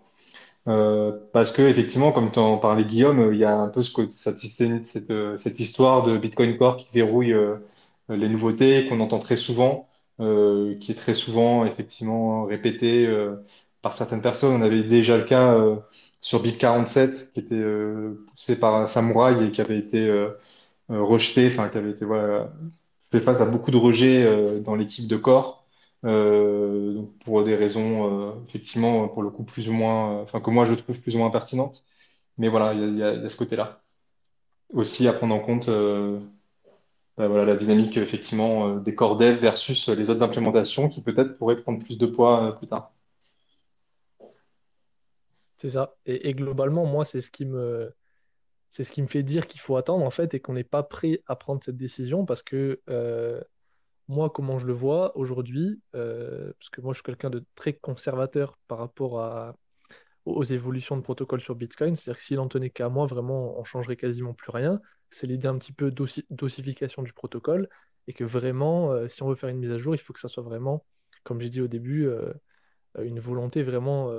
Parce 0.64 1.50
que 1.50 1.62
effectivement, 1.62 2.12
comme 2.12 2.30
tu 2.30 2.38
en 2.38 2.58
parlais, 2.58 2.84
Guillaume, 2.84 3.32
il 3.32 3.38
y 3.38 3.44
a 3.44 3.56
un 3.56 3.68
peu 3.68 3.82
ce 3.82 3.90
cette, 4.10 4.38
cette, 4.38 5.12
cette 5.36 5.60
histoire 5.60 6.04
de 6.04 6.16
Bitcoin 6.16 6.56
Core 6.56 6.76
qui 6.76 6.86
verrouille 6.94 7.34
les 8.08 8.28
nouveautés, 8.28 8.86
qu'on 8.88 9.00
entend 9.00 9.18
très 9.18 9.36
souvent, 9.36 9.88
qui 10.18 10.92
est 10.92 10.96
très 10.96 11.14
souvent 11.14 11.64
effectivement 11.64 12.44
répétée 12.44 13.08
par 13.82 13.94
certaines 13.94 14.22
personnes. 14.22 14.54
On 14.54 14.62
avait 14.62 14.84
déjà 14.84 15.16
le 15.16 15.24
cas 15.24 15.54
euh, 15.54 15.76
sur 16.20 16.42
BIP47, 16.42 17.32
qui 17.32 17.40
était 17.40 17.54
euh, 17.54 18.24
poussé 18.30 18.58
par 18.58 18.74
un 18.76 18.86
samouraï 18.86 19.46
et 19.46 19.50
qui 19.52 19.60
avait 19.60 19.78
été 19.78 20.08
euh, 20.08 20.30
rejeté, 20.88 21.46
enfin 21.48 21.68
qui 21.68 21.78
avait 21.78 21.90
été 21.90 22.04
voilà, 22.04 22.52
fait 23.12 23.20
face 23.20 23.40
à 23.40 23.46
beaucoup 23.46 23.70
de 23.70 23.76
rejets 23.76 24.60
dans 24.60 24.74
l'équipe 24.74 25.06
de. 25.08 25.16
Euh, 26.04 26.94
donc 26.94 27.18
pour 27.24 27.42
des 27.44 27.56
raisons 27.56 28.44
effectivement 28.48 29.08
pour 29.08 29.22
le 29.22 29.30
coup 29.30 29.42
plus 29.44 29.68
ou 29.68 29.72
moins, 29.72 30.20
enfin 30.22 30.40
que 30.40 30.50
moi 30.50 30.64
je 30.64 30.74
trouve 30.74 31.00
plus 31.00 31.16
ou 31.16 31.18
moins 31.18 31.30
pertinentes. 31.30 31.84
Mais 32.38 32.48
voilà, 32.48 32.74
il 32.74 32.98
y 32.98 33.02
a, 33.02 33.28
ce 33.28 33.36
côté-là 33.36 33.82
aussi 34.74 35.08
à 35.08 35.12
prendre 35.12 35.34
en 35.34 35.40
compte. 35.40 35.68
bah, 37.16 37.28
voilà 37.28 37.44
la 37.44 37.56
dynamique 37.56 37.96
effectivement 37.96 38.76
des 38.76 38.94
core 38.94 39.16
dev 39.16 39.36
versus 39.36 39.88
les 39.88 40.10
autres 40.10 40.22
implémentations 40.22 40.88
qui 40.88 41.02
peut-être 41.02 41.36
pourraient 41.38 41.60
prendre 41.60 41.80
plus 41.84 41.98
de 41.98 42.06
poids 42.06 42.56
plus 42.58 42.68
tard. 42.68 42.92
C'est 45.58 45.70
ça. 45.70 45.96
Et, 46.06 46.34
globalement, 46.34 46.86
moi, 46.86 47.04
c'est 47.04 47.20
ce 47.20 47.30
qui 47.30 47.44
me, 47.44 47.92
c'est 48.70 48.84
ce 48.84 48.92
qui 48.92 49.02
me 49.02 49.08
fait 49.08 49.24
dire 49.24 49.46
qu'il 49.48 49.60
faut 49.60 49.76
attendre 49.76 50.04
en 50.04 50.10
fait 50.10 50.34
et 50.34 50.40
qu'on 50.40 50.52
n'est 50.52 50.64
pas 50.64 50.82
prêt 50.84 51.22
à 51.26 51.36
prendre 51.36 51.62
cette 51.64 51.76
décision 51.76 52.24
parce 52.26 52.42
que 52.42 52.80
euh, 52.88 53.42
moi, 54.08 54.30
comment 54.30 54.58
je 54.58 54.66
le 54.66 54.72
vois 54.72 55.16
aujourd'hui, 55.16 55.82
euh, 55.94 56.52
parce 56.60 56.70
que 56.70 56.80
moi 56.80 56.92
je 56.94 56.98
suis 56.98 57.04
quelqu'un 57.04 57.30
de 57.30 57.44
très 57.56 57.72
conservateur 57.74 58.56
par 58.68 58.78
rapport 58.78 59.20
à, 59.20 59.56
aux 60.26 60.44
évolutions 60.44 60.96
de 60.96 61.02
protocole 61.02 61.40
sur 61.40 61.56
Bitcoin, 61.56 61.96
c'est-à-dire 61.96 62.18
que 62.18 62.24
s'il 62.24 62.40
en 62.40 62.48
tenait 62.48 62.70
qu'à 62.70 62.88
moi, 62.88 63.06
vraiment, 63.06 63.58
on 63.58 63.64
changerait 63.64 63.96
quasiment 63.96 64.34
plus 64.34 64.52
rien. 64.52 64.80
C'est 65.10 65.26
l'idée 65.26 65.48
un 65.48 65.58
petit 65.58 65.72
peu 65.72 65.90
d'ossification 66.30 67.02
du 67.02 67.12
protocole 67.12 67.68
et 68.06 68.12
que 68.12 68.24
vraiment, 68.24 68.92
euh, 68.92 69.08
si 69.08 69.22
on 69.22 69.28
veut 69.28 69.34
faire 69.34 69.48
une 69.48 69.58
mise 69.58 69.72
à 69.72 69.78
jour, 69.78 69.94
il 69.94 69.98
faut 69.98 70.12
que 70.12 70.20
ça 70.20 70.28
soit 70.28 70.42
vraiment, 70.42 70.84
comme 71.24 71.40
j'ai 71.40 71.50
dit 71.50 71.60
au 71.60 71.68
début, 71.68 72.08
une 72.98 73.20
volonté 73.20 73.62
vraiment 73.62 74.10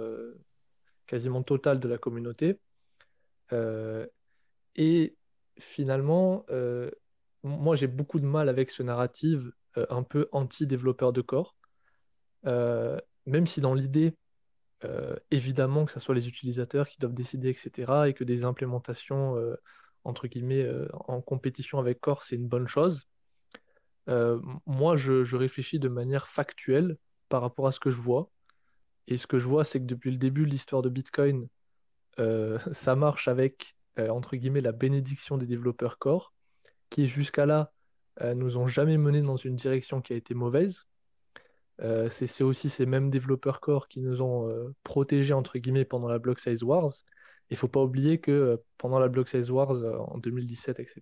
quasiment 1.09 1.43
totale 1.43 1.79
de 1.79 1.89
la 1.89 1.97
communauté. 1.97 2.59
Et 4.75 5.17
finalement, 5.59 6.45
euh, 6.49 6.89
moi 7.43 7.75
j'ai 7.75 7.87
beaucoup 7.87 8.19
de 8.19 8.25
mal 8.25 8.49
avec 8.49 8.69
ce 8.69 8.83
narratif 8.83 9.39
euh, 9.77 9.85
un 9.89 10.03
peu 10.03 10.29
anti-développeur 10.31 11.13
de 11.13 11.21
corps, 11.21 11.55
euh, 12.45 12.97
même 13.25 13.45
si 13.45 13.61
dans 13.61 13.73
l'idée, 13.73 14.15
évidemment 15.29 15.83
que 15.83 15.91
ce 15.91 15.99
soit 15.99 16.15
les 16.15 16.29
utilisateurs 16.29 16.87
qui 16.87 16.99
doivent 16.99 17.13
décider, 17.13 17.49
etc., 17.49 18.07
et 18.07 18.13
que 18.13 18.23
des 18.23 18.45
implémentations, 18.45 19.35
entre 20.05 20.27
guillemets, 20.29 20.65
en 20.93 21.19
compétition 21.19 21.79
avec 21.79 21.99
Core, 21.99 22.23
c'est 22.23 22.37
une 22.37 22.47
bonne 22.47 22.69
chose. 22.69 23.09
moi, 24.07 24.95
je, 24.95 25.35
réfléchis 25.35 25.79
de 25.79 25.89
manière 25.89 26.29
factuelle 26.29 26.95
par 27.27 27.41
rapport 27.41 27.67
à 27.67 27.73
ce 27.73 27.81
que 27.81 27.89
je 27.89 27.99
vois. 27.99 28.31
Et 29.09 29.17
ce 29.17 29.27
que 29.27 29.39
je 29.39 29.47
vois, 29.47 29.65
c'est 29.65 29.79
que 29.79 29.85
depuis 29.85 30.11
le 30.11 30.17
début 30.17 30.45
de 30.45 30.49
l'histoire 30.49 30.81
de 30.81 30.89
Bitcoin, 30.89 31.47
ça 32.73 32.95
marche 32.95 33.27
avec 33.27 33.75
euh, 33.99 34.09
entre 34.09 34.35
guillemets, 34.35 34.61
la 34.61 34.71
bénédiction 34.71 35.37
des 35.37 35.45
développeurs 35.45 35.97
core, 35.97 36.33
qui 36.89 37.07
jusqu'à 37.07 37.45
là 37.45 37.71
euh, 38.21 38.33
nous 38.33 38.57
ont 38.57 38.67
jamais 38.67 38.97
mené 38.97 39.21
dans 39.21 39.37
une 39.37 39.55
direction 39.55 40.01
qui 40.01 40.13
a 40.13 40.15
été 40.15 40.33
mauvaise. 40.33 40.87
Euh, 41.81 42.09
c'est 42.09 42.43
aussi 42.43 42.69
ces 42.69 42.85
mêmes 42.85 43.09
développeurs 43.09 43.61
core 43.61 43.87
qui 43.87 44.01
nous 44.01 44.21
ont 44.21 44.73
protégés 44.83 45.33
entre 45.33 45.57
guillemets 45.59 45.85
pendant 45.85 46.09
la 46.09 46.19
Block 46.19 46.39
Size 46.39 46.63
Wars. 46.63 46.93
Il 47.49 47.57
faut 47.57 47.67
pas 47.67 47.81
oublier 47.81 48.19
que 48.19 48.61
pendant 48.77 48.99
la 48.99 49.07
Block 49.07 49.29
Size 49.29 49.49
Wars 49.49 49.71
en 50.11 50.17
2017, 50.17 50.79
etc., 50.79 51.01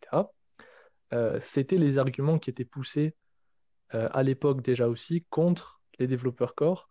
c'était 1.39 1.77
les 1.77 1.97
arguments 1.97 2.37
qui 2.37 2.49
étaient 2.49 2.65
poussés 2.65 3.15
à 3.89 4.21
l'époque 4.23 4.61
déjà 4.61 4.87
aussi 4.87 5.25
contre 5.29 5.81
les 5.99 6.07
développeurs 6.07 6.53
core. 6.53 6.89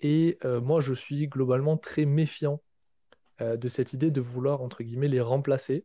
Et 0.00 0.38
moi, 0.44 0.80
je 0.80 0.94
suis 0.94 1.26
globalement 1.28 1.76
très 1.76 2.04
méfiant 2.04 2.60
euh, 3.40 3.56
de 3.56 3.68
cette 3.68 3.92
idée 3.92 4.10
de 4.10 4.20
vouloir, 4.20 4.62
entre 4.62 4.82
guillemets, 4.82 5.08
les 5.08 5.20
remplacer. 5.20 5.84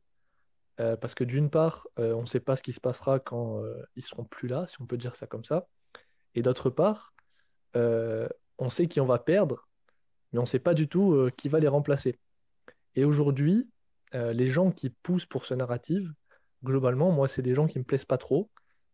Euh, 0.80 0.98
parce 0.98 1.14
que 1.14 1.24
d'une 1.24 1.52
part, 1.52 1.88
euh, 2.00 2.14
on 2.14 2.22
ne 2.22 2.26
sait 2.26 2.40
pas 2.40 2.56
ce 2.56 2.64
qui 2.64 2.74
se 2.74 2.82
passera 2.82 3.20
quand 3.20 3.62
ils 3.96 4.02
seront 4.02 4.24
plus 4.24 4.48
là, 4.48 4.66
si 4.68 4.82
on 4.82 4.86
peut 4.86 4.98
dire 4.98 5.16
ça 5.16 5.28
comme 5.28 5.44
ça. 5.44 5.68
Et 6.36 6.42
d'autre 6.42 6.70
part, 6.70 7.14
on 7.76 8.70
sait 8.70 8.88
qui 8.88 9.00
on 9.00 9.06
va 9.06 9.20
perdre, 9.20 9.68
mais 10.32 10.40
on 10.40 10.44
ne 10.44 10.48
sait 10.48 10.60
pas 10.60 10.74
du 10.74 10.88
tout 10.88 11.30
qui 11.38 11.50
va 11.50 11.60
les 11.60 11.68
remplacer. 11.68 12.20
Et 12.96 13.06
aujourd'hui, 13.06 13.70
les 14.14 14.50
gens 14.50 14.72
qui 14.72 14.90
poussent 14.90 15.26
pour 15.26 15.46
ce 15.46 15.54
narratif, 15.54 16.08
globalement, 16.64 17.12
moi, 17.12 17.28
c'est 17.28 17.42
des 17.44 17.54
gens 17.54 17.68
qui 17.68 17.78
me 17.78 17.84
plaisent 17.84 18.06
pas 18.06 18.18
trop. 18.18 18.50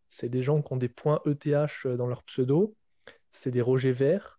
C'est 0.09 0.29
des 0.29 0.43
gens 0.43 0.61
qui 0.61 0.73
ont 0.73 0.77
des 0.77 0.89
points 0.89 1.21
ETH 1.25 1.87
dans 1.87 2.07
leur 2.07 2.23
pseudo. 2.23 2.75
C'est 3.31 3.51
des 3.51 3.61
Roger 3.61 3.93
Vert. 3.93 4.38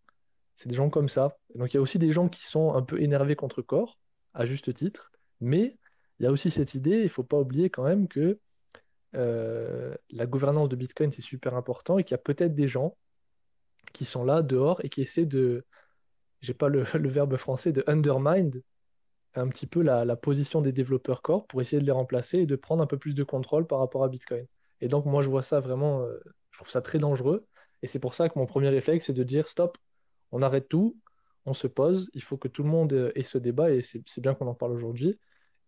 C'est 0.60 0.68
des 0.68 0.74
gens 0.74 0.90
comme 0.90 1.08
ça. 1.08 1.38
donc, 1.54 1.72
il 1.72 1.78
y 1.78 1.78
a 1.78 1.80
aussi 1.80 1.98
des 1.98 2.12
gens 2.12 2.28
qui 2.28 2.42
sont 2.42 2.74
un 2.74 2.82
peu 2.82 3.00
énervés 3.00 3.34
contre 3.34 3.62
Core 3.62 3.98
à 4.34 4.44
juste 4.44 4.74
titre, 4.74 5.10
mais 5.40 5.78
il 6.18 6.24
y 6.24 6.26
a 6.26 6.30
aussi 6.30 6.50
cette 6.50 6.74
idée, 6.74 6.98
il 6.98 7.04
ne 7.04 7.08
faut 7.08 7.22
pas 7.22 7.38
oublier 7.38 7.70
quand 7.70 7.82
même 7.82 8.08
que 8.08 8.38
euh, 9.16 9.94
la 10.10 10.26
gouvernance 10.26 10.68
de 10.68 10.76
Bitcoin, 10.76 11.10
c'est 11.12 11.22
super 11.22 11.56
important 11.56 11.96
et 11.96 12.04
qu'il 12.04 12.10
y 12.10 12.14
a 12.14 12.18
peut-être 12.18 12.54
des 12.54 12.68
gens 12.68 12.94
qui 13.94 14.04
sont 14.04 14.22
là 14.22 14.42
dehors 14.42 14.84
et 14.84 14.90
qui 14.90 15.00
essaient 15.00 15.24
de, 15.24 15.64
j'ai 16.42 16.52
pas 16.52 16.68
le, 16.68 16.82
verbe 16.82 17.38
français, 17.38 17.72
de 17.72 17.82
undermine 17.86 18.60
un 19.32 19.48
petit 19.48 19.66
peu 19.66 19.80
la, 19.80 20.14
position 20.14 20.60
des 20.60 20.72
développeurs 20.72 21.22
core 21.22 21.46
pour 21.46 21.62
essayer 21.62 21.80
de 21.80 21.86
les 21.86 21.90
remplacer 21.90 22.40
et 22.40 22.46
de 22.46 22.56
prendre 22.56 22.82
un 22.82 22.86
peu 22.86 22.98
plus 22.98 23.14
de 23.14 23.24
contrôle 23.24 23.66
par 23.66 23.78
rapport 23.78 24.04
à 24.04 24.10
Bitcoin. 24.10 24.46
Et 24.82 24.88
donc 24.88 25.06
moi 25.06 25.22
je 25.22 25.30
vois 25.30 25.42
ça 25.42 25.58
vraiment, 25.60 26.02
euh, 26.02 26.20
je 26.50 26.58
trouve 26.58 26.70
ça 26.70 26.82
très 26.82 26.98
dangereux 26.98 27.46
et 27.80 27.86
c'est 27.86 27.98
pour 27.98 28.14
ça 28.14 28.28
que 28.28 28.38
mon 28.38 28.44
premier 28.44 28.68
réflexe 28.68 29.06
c'est 29.06 29.14
de 29.14 29.24
dire 29.24 29.48
stop, 29.48 29.78
on 30.32 30.42
arrête 30.42 30.68
tout, 30.68 30.96
on 31.46 31.54
se 31.54 31.66
pose, 31.66 32.10
il 32.14 32.22
faut 32.22 32.36
que 32.36 32.48
tout 32.48 32.62
le 32.62 32.68
monde 32.68 32.92
euh, 32.92 33.12
ait 33.14 33.22
ce 33.22 33.38
débat, 33.38 33.70
et 33.70 33.82
c'est 33.82 34.20
bien 34.20 34.34
qu'on 34.34 34.46
en 34.46 34.54
parle 34.54 34.72
aujourd'hui. 34.72 35.18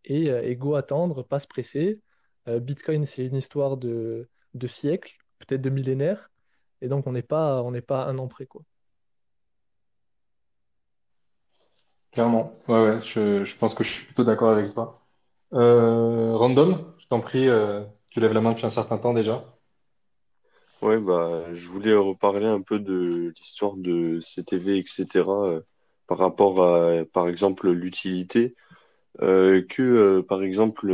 Et, 0.05 0.31
euh, 0.31 0.55
go 0.55 0.75
attendre, 0.75 1.23
pas 1.23 1.39
se 1.39 1.47
presser. 1.47 2.01
Euh, 2.49 2.61
Bitcoin, 2.61 3.07
c'est 3.07 3.27
une 3.27 3.37
histoire 3.37 3.77
de, 3.77 4.29
de 4.55 4.67
siècles, 4.67 5.17
peut-être 5.39 5.63
de 5.63 5.71
millénaires, 5.71 6.31
et 6.81 6.89
donc 6.89 7.07
on 7.07 7.13
n'est 7.13 7.23
pas, 7.23 7.65
pas 7.87 8.07
un 8.07 8.19
an 8.19 8.29
près. 8.29 8.49
Clairement, 12.13 12.59
ouais, 12.69 12.83
ouais, 12.83 13.01
je, 13.01 13.57
pense 13.57 13.75
que 13.75 13.85
je 13.85 13.91
suis 13.91 14.07
plutôt 14.07 14.25
d'accord 14.25 14.51
avec 14.51 14.75
toi. 14.75 15.07
Random, 15.53 16.93
je 16.99 17.07
t'en 17.07 17.21
prie, 17.21 17.49
tu 18.11 18.21
lèves 18.21 18.33
la 18.33 18.41
main 18.41 18.53
depuis 18.53 18.67
un 18.67 18.71
certain 18.71 18.99
temps 18.99 19.15
déjà. 19.15 19.52
Ouais, 20.83 20.99
bah, 21.01 21.45
je 21.55 21.69
voulais 21.69 21.95
reparler 21.95 22.47
un 22.47 22.61
peu 22.61 22.81
de 22.81 23.33
l'histoire 23.39 23.77
de 23.77 24.21
CTV, 24.21 24.79
etc., 24.79 25.47
euh, 25.47 25.61
par 26.09 26.19
rapport 26.19 26.63
à, 26.65 27.05
par 27.13 27.29
exemple, 27.29 27.71
l'utilité. 27.71 28.57
Euh, 29.23 29.63
que, 29.69 29.83
euh, 29.83 30.23
par 30.23 30.43
exemple, 30.43 30.91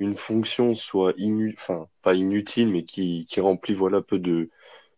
une 0.00 0.16
fonction 0.16 0.74
soit 0.74 1.14
inu 1.18 1.54
enfin, 1.58 1.88
pas 2.02 2.14
inutile, 2.14 2.68
mais 2.70 2.84
qui, 2.84 3.26
qui 3.26 3.40
remplit 3.40 3.74
voilà, 3.74 4.02
peu 4.02 4.18
de, 4.18 4.50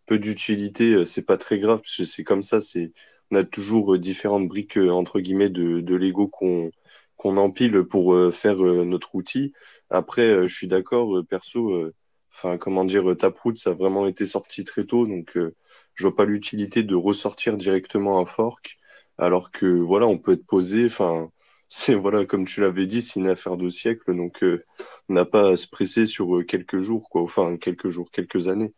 peu 0.07 0.19
d'utilité, 0.19 1.07
c'est 1.07 1.27
pas 1.27 1.39
très 1.39 1.59
grave, 1.61 1.81
parce 1.83 1.97
que 1.99 2.05
c'est 2.05 2.25
comme 2.25 2.43
ça, 2.43 2.61
c'est, 2.61 2.93
on 3.33 3.37
a 3.37 3.45
toujours 3.45 3.99
différentes 3.99 4.49
briques, 4.49 4.77
entre 4.79 5.21
guillemets, 5.21 5.51
de, 5.51 5.81
de 5.81 5.97
Lego 5.97 6.29
qu'on 6.29 6.71
qu'on 7.17 7.37
empile 7.39 7.85
pour 7.85 8.17
faire 8.35 8.57
notre 8.59 9.15
outil. 9.15 9.53
Après, 9.91 10.49
je 10.49 10.55
suis 10.55 10.69
d'accord, 10.69 11.23
perso 11.29 11.93
Enfin, 12.35 12.57
comment 12.57 12.85
dire, 12.85 13.17
Taproot, 13.17 13.57
ça 13.57 13.71
a 13.71 13.73
vraiment 13.75 14.07
été 14.07 14.25
sorti 14.27 14.65
très 14.65 14.85
tôt, 14.85 15.07
donc 15.07 15.37
euh, 15.37 15.55
je 15.95 16.07
vois 16.07 16.17
pas 16.17 16.25
l'utilité 16.25 16.83
de 16.83 16.95
ressortir 16.95 17.57
directement 17.59 18.19
un 18.19 18.25
fork, 18.25 18.79
alors 19.19 19.51
que 19.51 19.67
voilà, 19.67 20.07
on 20.07 20.19
peut 20.19 20.33
être 20.33 20.47
posé. 20.47 20.87
Enfin, 20.87 21.31
c'est 21.69 21.95
voilà, 21.95 22.25
comme 22.25 22.47
tu 22.47 22.61
l'avais 22.63 22.87
dit, 22.87 23.03
c'est 23.03 23.21
une 23.21 23.29
affaire 23.29 23.57
de 23.57 23.69
siècle, 23.69 24.17
donc 24.17 24.43
euh, 24.43 24.65
on 25.09 25.15
n'a 25.15 25.27
pas 25.27 25.51
à 25.51 25.57
se 25.57 25.69
presser 25.69 26.07
sur 26.07 26.37
euh, 26.37 26.43
quelques 26.43 26.81
jours, 26.81 27.09
quoi. 27.11 27.23
Enfin, 27.23 27.57
quelques 27.59 27.91
jours, 27.91 28.11
quelques 28.11 28.49
années. 28.49 28.73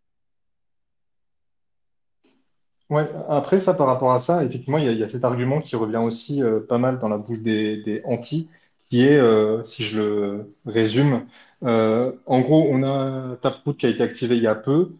Ouais, 2.90 3.09
après 3.29 3.61
ça, 3.61 3.75
par 3.75 3.87
rapport 3.87 4.12
à 4.12 4.21
ça, 4.21 4.45
effectivement, 4.45 4.79
il 4.79 4.93
y 4.93 5.03
a, 5.03 5.09
cet 5.09 5.25
argument 5.25 5.61
qui 5.62 5.75
revient 5.75 5.97
aussi 5.97 6.43
pas 6.69 6.77
mal 6.77 6.99
dans 6.99 7.09
la 7.09 7.17
bouche 7.17 7.40
des 7.40 8.03
anti, 8.05 8.51
qui 8.90 9.03
est, 9.03 9.19
si 9.64 9.85
je 9.85 10.01
le 10.01 10.55
résume, 10.67 11.27
euh, 11.64 12.12
en 12.27 12.40
gros, 12.40 12.66
on 12.70 12.83
a 12.83 13.37
Taproot 13.37 13.74
qui 13.74 13.87
a 13.87 13.88
été 13.88 14.03
activé 14.03 14.37
il 14.37 14.42
y 14.42 14.46
a 14.46 14.55
peu. 14.55 14.92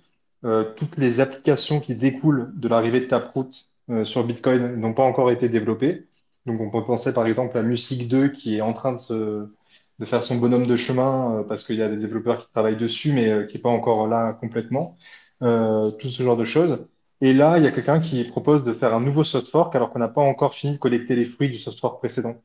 Euh, 0.45 0.65
toutes 0.77 0.97
les 0.97 1.21
applications 1.21 1.81
qui 1.81 1.95
découlent 1.95 2.53
de 2.55 2.69
l'arrivée 2.69 3.01
de 3.01 3.07
Taproot 3.07 3.51
euh, 3.91 4.05
sur 4.05 4.25
Bitcoin 4.25 4.77
n'ont 4.77 4.95
pas 4.95 5.05
encore 5.05 5.31
été 5.31 5.49
développées. 5.49 6.07
Donc, 6.47 6.61
on 6.61 6.71
peut 6.71 6.85
penser 6.85 7.13
par 7.15 7.27
exemple 7.27 7.57
à 7.59 7.63
Music 7.63 8.09
2 8.09 8.29
qui 8.29 8.57
est 8.57 8.61
en 8.61 8.73
train 8.73 8.97
de, 9.11 9.55
de 9.99 10.05
faire 10.05 10.23
son 10.23 10.37
bonhomme 10.37 10.67
de 10.67 10.77
chemin 10.77 11.45
parce 11.49 11.65
qu'il 11.65 11.77
y 11.77 11.83
a 11.83 11.89
des 11.89 11.97
développeurs 11.97 12.39
qui 12.47 12.53
travaillent 12.53 12.77
dessus, 12.77 13.13
mais 13.13 13.47
qui 13.47 13.57
n'est 13.57 13.63
pas 13.63 13.71
encore 13.71 14.07
là 14.09 14.35
complètement. 14.35 14.97
tout 15.41 16.09
ce 16.11 16.23
genre 16.23 16.37
de 16.37 16.45
choses. 16.45 16.87
Et 17.21 17.33
là, 17.33 17.59
il 17.59 17.65
y 17.65 17.67
a 17.67 17.71
quelqu'un 17.73 18.01
qui 18.01 18.25
propose 18.25 18.65
de 18.65 18.73
faire 18.75 18.95
un 18.95 19.01
nouveau 19.01 19.25
soft 19.25 19.49
fork 19.49 19.75
alors 19.77 19.91
qu'on 19.91 19.99
n'a 19.99 20.09
pas 20.09 20.23
encore 20.23 20.55
fini 20.55 20.75
de 20.75 20.79
collecter 20.79 21.17
les 21.17 21.25
fruits 21.25 21.51
du 21.51 21.59
soft 21.59 21.79
fork 21.81 21.99
précédent. 21.99 22.37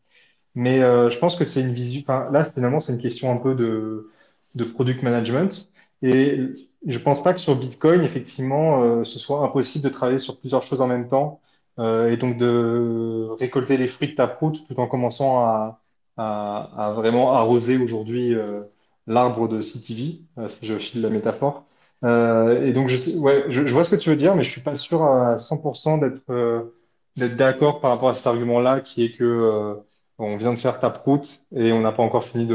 Mais 0.56 0.82
euh, 0.82 1.10
je 1.10 1.18
pense 1.20 1.36
que 1.36 1.46
c'est 1.46 1.62
une 1.62 1.74
vision. 1.74 2.02
Enfin, 2.04 2.30
là, 2.32 2.44
finalement, 2.46 2.80
c'est 2.80 2.94
une 2.94 3.00
question 3.02 3.32
un 3.32 3.38
peu 3.38 3.56
de, 3.56 4.10
de 4.56 4.64
product 4.64 5.04
management. 5.04 5.70
Et 6.02 6.40
je 6.88 6.98
pense 7.00 7.22
pas 7.24 7.34
que 7.34 7.40
sur 7.40 7.56
Bitcoin, 7.56 8.02
effectivement, 8.02 8.84
euh, 8.84 9.04
ce 9.04 9.20
soit 9.20 9.44
impossible 9.44 9.84
de 9.84 9.90
travailler 9.90 10.20
sur 10.20 10.40
plusieurs 10.40 10.64
choses 10.64 10.82
en 10.82 10.88
même 10.88 11.08
temps 11.08 11.42
euh, 11.80 12.10
et 12.12 12.18
donc 12.18 12.38
de 12.38 13.28
récolter 13.40 13.78
les 13.78 13.88
fruits 13.88 14.10
de 14.10 14.16
ta 14.16 14.28
proute 14.28 14.66
tout 14.68 14.80
en 14.80 14.88
commençant 14.88 15.40
à, 15.40 15.82
à, 16.18 16.88
à 16.90 16.94
vraiment 16.94 17.34
arroser 17.34 17.78
aujourd'hui 17.78 18.34
euh, 18.36 18.64
l'arbre 19.08 19.48
de 19.48 19.62
CTV, 19.62 20.22
euh, 20.38 20.48
si 20.50 20.66
je 20.66 20.78
file 20.78 21.02
la 21.02 21.10
métaphore. 21.10 21.66
Euh, 22.04 22.66
et 22.66 22.74
donc, 22.74 22.88
je, 22.90 23.12
ouais, 23.18 23.46
je, 23.50 23.66
je 23.68 23.74
vois 23.74 23.84
ce 23.84 23.90
que 23.92 23.96
tu 24.02 24.10
veux 24.10 24.16
dire, 24.16 24.36
mais 24.36 24.44
je 24.44 24.50
suis 24.52 24.62
pas 24.62 24.76
sûr 24.78 25.04
à 25.04 25.38
100% 25.38 25.98
d'être 25.98 26.72
d'être 27.16 27.36
d'accord 27.36 27.82
par 27.82 27.92
rapport 27.92 28.10
à 28.10 28.14
cet 28.14 28.28
argument-là, 28.28 28.82
qui 28.82 29.04
est 29.04 29.12
que 29.18 29.78
on 30.20 30.38
vient 30.38 30.54
de 30.54 30.60
faire 30.60 30.80
Taproot 30.80 31.22
et 31.56 31.72
on 31.72 31.82
n'a 31.82 31.92
pas 31.92 32.04
encore 32.04 32.26
fini 32.26 32.46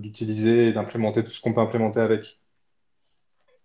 d'utiliser 0.00 0.68
et 0.68 0.72
d'implémenter 0.72 1.24
tout 1.24 1.30
ce 1.30 1.40
qu'on 1.40 1.52
peut 1.52 1.60
implémenter 1.60 2.00
avec. 2.00 2.38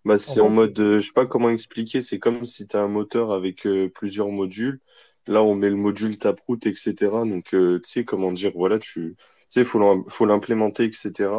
Bah, 0.04 0.16
c'est 0.16 0.40
en 0.40 0.48
mode, 0.48 0.78
euh, 0.80 1.00
je 1.00 1.06
sais 1.06 1.12
pas 1.12 1.26
comment 1.26 1.50
expliquer, 1.50 2.00
c'est 2.00 2.18
comme 2.18 2.44
si 2.44 2.66
tu 2.66 2.76
as 2.76 2.80
un 2.80 2.88
moteur 2.88 3.32
avec 3.32 3.66
euh, 3.66 3.90
plusieurs 3.90 4.28
modules. 4.28 4.80
Là, 5.26 5.42
on 5.42 5.54
met 5.54 5.68
le 5.68 5.76
module 5.76 6.18
Taproot, 6.18 6.58
etc. 6.64 6.94
Donc, 7.26 7.52
euh, 7.52 7.80
tu 7.84 7.90
sais, 7.90 8.04
comment 8.04 8.32
dire, 8.32 8.52
voilà, 8.54 8.78
tu 8.78 9.16
sais, 9.48 9.64
faut 9.64 10.06
faut 10.08 10.24
l'implémenter, 10.24 10.84
etc. 10.84 11.30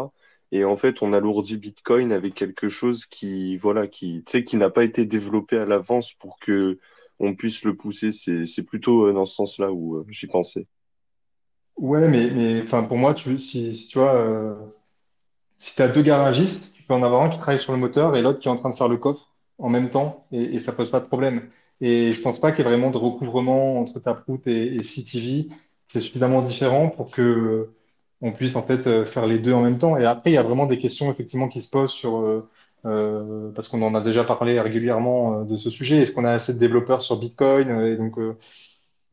Et 0.51 0.66
en 0.66 0.76
fait, 0.76 1.01
on 1.01 1.14
alourdit 1.14 1.57
Bitcoin 1.57 2.12
avec 2.12 2.36
quelque 2.36 2.70
chose 2.70 3.05
qui, 3.05 3.57
voilà, 3.57 3.88
qui, 3.88 4.24
tu 4.26 4.32
sais, 4.32 4.43
qui 4.43 4.57
n'a 4.57 4.70
pas 4.70 4.84
été 4.84 5.05
développé 5.05 5.57
à 5.57 5.66
l'avance 5.66 6.14
pour 6.14 6.39
que 6.39 6.78
on 7.20 7.36
puisse 7.36 7.64
le 7.64 7.76
pousser. 7.76 8.12
C'est, 8.12 8.45
c'est 8.45 8.64
plutôt 8.64 9.05
euh, 9.07 9.14
dans 9.14 9.26
ce 9.26 9.36
sens-là 9.36 9.72
où 9.72 9.97
euh, 9.97 10.05
j'y 10.09 10.28
pensais. 10.28 10.68
Ouais, 11.82 12.08
mais, 12.08 12.30
mais 12.32 12.62
enfin, 12.62 12.84
pour 12.84 12.98
moi, 12.98 13.14
tu, 13.16 13.40
si, 13.40 13.76
si 13.76 13.88
tu 13.88 13.98
vois, 13.98 14.14
euh, 14.14 14.54
si 15.58 15.76
tu 15.76 15.82
as 15.82 15.88
deux 15.88 16.04
garagistes, 16.04 16.72
tu 16.74 16.84
peux 16.84 16.94
en 16.94 17.04
avoir 17.04 17.24
un 17.24 17.30
qui 17.30 17.38
travaille 17.40 17.60
sur 17.60 17.72
le 17.74 17.80
moteur 17.80 18.16
et 18.16 18.22
l'autre 18.22 18.40
qui 18.40 18.48
est 18.48 18.52
en 18.52 18.56
train 18.56 18.70
de 18.70 18.76
faire 18.76 18.88
le 18.88 18.98
coffre 18.98 19.32
en 19.58 19.70
même 19.70 19.90
temps 19.90 20.26
et, 20.32 20.60
ça 20.60 20.74
pose 20.74 20.92
pas 20.92 21.00
de 21.00 21.06
problème. 21.08 21.50
Et 21.82 22.14
je 22.14 22.22
pense 22.22 22.40
pas 22.40 22.52
qu'il 22.52 22.60
y 22.60 22.68
ait 22.68 22.70
vraiment 22.70 22.92
de 22.92 22.98
recouvrement 22.98 23.80
entre 23.80 24.00
Taproot 24.00 24.42
et, 24.48 24.84
CTV. 24.84 25.50
C'est 25.88 26.02
suffisamment 26.02 26.42
différent 26.44 26.90
pour 26.90 27.12
que 27.12 27.22
euh, 27.22 27.74
on 28.22 28.32
puisse 28.32 28.56
en 28.56 28.64
fait 28.64 28.88
euh, 28.88 29.06
faire 29.06 29.26
les 29.28 29.40
deux 29.40 29.54
en 29.54 29.62
même 29.62 29.78
temps. 29.80 29.98
Et 29.98 30.06
après, 30.06 30.32
il 30.32 30.34
y 30.36 30.38
a 30.38 30.44
vraiment 30.44 30.68
des 30.68 30.78
questions 30.78 31.12
effectivement 31.12 31.48
qui 31.50 31.62
se 31.62 31.70
posent 31.72 31.92
sur 31.92 32.46
parce 32.84 33.68
qu'on 33.68 33.82
en 33.84 33.94
a 33.96 34.02
déjà 34.02 34.24
parlé 34.24 34.60
régulièrement 34.60 35.44
de 35.44 35.58
ce 35.58 35.70
sujet. 35.70 35.98
Est-ce 35.98 36.12
qu'on 36.12 36.26
a 36.26 36.32
assez 36.32 36.54
de 36.54 36.60
développeurs 36.60 37.02
sur 37.02 37.18
Bitcoin? 37.20 37.70
Et 37.86 37.96
donc 37.96 38.18
euh, 38.18 38.38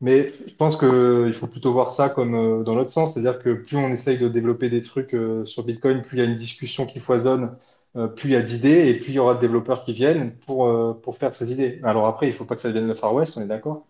mais 0.01 0.31
je 0.47 0.53
pense 0.55 0.77
qu'il 0.77 1.33
faut 1.33 1.47
plutôt 1.47 1.73
voir 1.73 1.91
ça 1.91 2.09
comme 2.09 2.33
euh, 2.35 2.63
dans 2.63 2.75
l'autre 2.75 2.91
sens, 2.91 3.13
c'est-à-dire 3.13 3.39
que 3.41 3.53
plus 3.53 3.75
on 3.77 3.89
essaye 3.89 4.17
de 4.17 4.29
développer 4.29 4.69
des 4.69 4.81
trucs 4.81 5.13
euh, 5.13 5.45
sur 5.45 5.63
Bitcoin, 5.63 6.01
plus 6.01 6.17
il 6.17 6.19
y 6.21 6.23
a 6.27 6.29
une 6.29 6.37
discussion 6.37 6.85
qui 6.85 6.99
foisonne, 6.99 7.57
euh, 7.97 8.07
plus 8.07 8.29
il 8.29 8.33
y 8.33 8.35
a 8.37 8.41
d'idées, 8.41 8.87
et 8.89 8.93
plus 8.95 9.09
il 9.09 9.15
y 9.15 9.19
aura 9.19 9.35
de 9.35 9.41
développeurs 9.41 9.83
qui 9.83 9.93
viennent 9.93 10.35
pour, 10.39 10.67
pour 11.01 11.17
faire 11.17 11.35
ces 11.35 11.51
idées. 11.51 11.81
Alors 11.83 12.07
après, 12.07 12.27
il 12.27 12.33
faut 12.33 12.45
pas 12.45 12.55
que 12.55 12.61
ça 12.61 12.69
devienne 12.69 12.87
le 12.87 12.95
Far 12.95 13.13
West, 13.13 13.37
on 13.37 13.41
est 13.41 13.47
d'accord. 13.47 13.87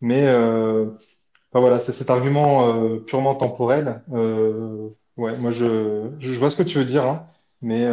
Mais 0.00 0.24
voilà, 1.52 1.80
c'est 1.80 1.92
cet 1.92 2.10
argument 2.10 2.98
purement 3.00 3.34
temporel. 3.36 4.02
Ouais, 5.16 5.36
moi 5.38 5.50
je, 5.50 6.10
je, 6.20 6.32
vois 6.38 6.50
ce 6.50 6.56
que 6.56 6.62
tu 6.62 6.78
veux 6.78 6.84
dire, 6.86 7.04
hein, 7.06 7.26
mais, 7.60 7.86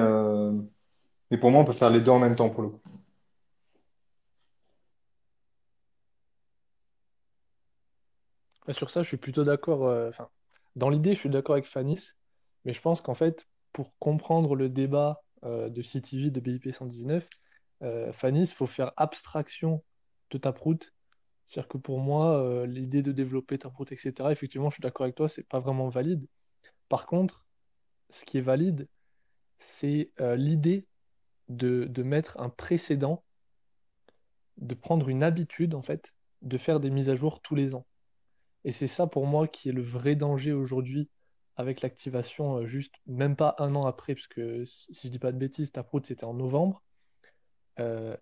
mais 1.31 1.37
pour 1.37 1.51
moi, 1.51 1.61
on 1.61 1.65
peut 1.65 1.73
faire 1.73 1.89
les 1.89 2.01
deux 2.01 2.11
en 2.11 2.19
même 2.19 2.35
temps 2.35 2.49
pour 2.49 2.63
le 2.63 2.69
coup. 2.69 2.79
Sur 8.73 8.91
ça, 8.91 9.03
je 9.03 9.07
suis 9.07 9.17
plutôt 9.17 9.43
d'accord. 9.43 9.87
euh, 9.87 10.11
dans 10.75 10.89
l'idée, 10.89 11.13
je 11.13 11.19
suis 11.19 11.29
d'accord 11.29 11.53
avec 11.55 11.65
Fanis, 11.67 12.11
mais 12.65 12.73
je 12.73 12.81
pense 12.81 13.01
qu'en 13.01 13.13
fait, 13.13 13.47
pour 13.73 13.97
comprendre 13.99 14.55
le 14.55 14.69
débat 14.69 15.23
euh, 15.43 15.69
de 15.69 15.81
CTV, 15.81 16.31
de 16.31 16.39
BIP 16.39 16.71
119, 16.73 17.27
euh, 17.83 18.11
Fanis, 18.13 18.43
il 18.43 18.53
faut 18.53 18.67
faire 18.67 18.91
abstraction 18.97 19.83
de 20.31 20.37
Taproot. 20.37 20.79
C'est-à-dire 21.47 21.67
que 21.67 21.77
pour 21.77 21.99
moi, 21.99 22.37
euh, 22.43 22.65
l'idée 22.65 23.01
de 23.01 23.11
développer 23.11 23.57
Taproot, 23.57 23.85
etc., 23.91 24.31
effectivement, 24.31 24.69
je 24.69 24.75
suis 24.75 24.81
d'accord 24.81 25.05
avec 25.05 25.15
toi, 25.15 25.29
c'est 25.29 25.47
pas 25.47 25.59
vraiment 25.59 25.89
valide. 25.89 26.27
Par 26.89 27.07
contre, 27.07 27.45
ce 28.09 28.25
qui 28.25 28.37
est 28.37 28.41
valide, 28.41 28.87
c'est 29.59 30.11
l'idée 30.19 30.87
de, 31.49 31.85
de 31.85 32.03
mettre 32.03 32.39
un 32.39 32.49
précédent, 32.49 33.23
de 34.57 34.75
prendre 34.75 35.09
une 35.09 35.23
habitude, 35.23 35.75
en 35.75 35.81
fait, 35.81 36.13
de 36.43 36.57
faire 36.57 36.79
des 36.79 36.89
mises 36.89 37.09
à 37.09 37.15
jour 37.15 37.41
tous 37.41 37.55
les 37.55 37.75
ans. 37.75 37.85
Et 38.65 38.71
c'est 38.71 38.87
ça 38.87 39.07
pour 39.07 39.25
moi 39.25 39.47
qui 39.47 39.69
est 39.69 39.73
le 39.73 39.81
vrai 39.81 40.15
danger 40.15 40.53
aujourd'hui 40.53 41.09
avec 41.59 41.81
l'activation, 41.81 42.59
euh, 42.59 42.65
juste 42.65 42.95
même 43.05 43.35
pas 43.35 43.53
un 43.59 43.75
an 43.75 43.85
après, 43.85 44.15
parce 44.15 44.27
que 44.27 44.63
si 44.65 44.93
je 45.03 45.09
dis 45.09 45.19
pas 45.19 45.33
de 45.33 45.37
bêtises, 45.37 45.73
Taproot 45.73 46.05
c'était 46.05 46.23
en 46.23 46.33
novembre. 46.33 46.81
Euh, 47.81 48.15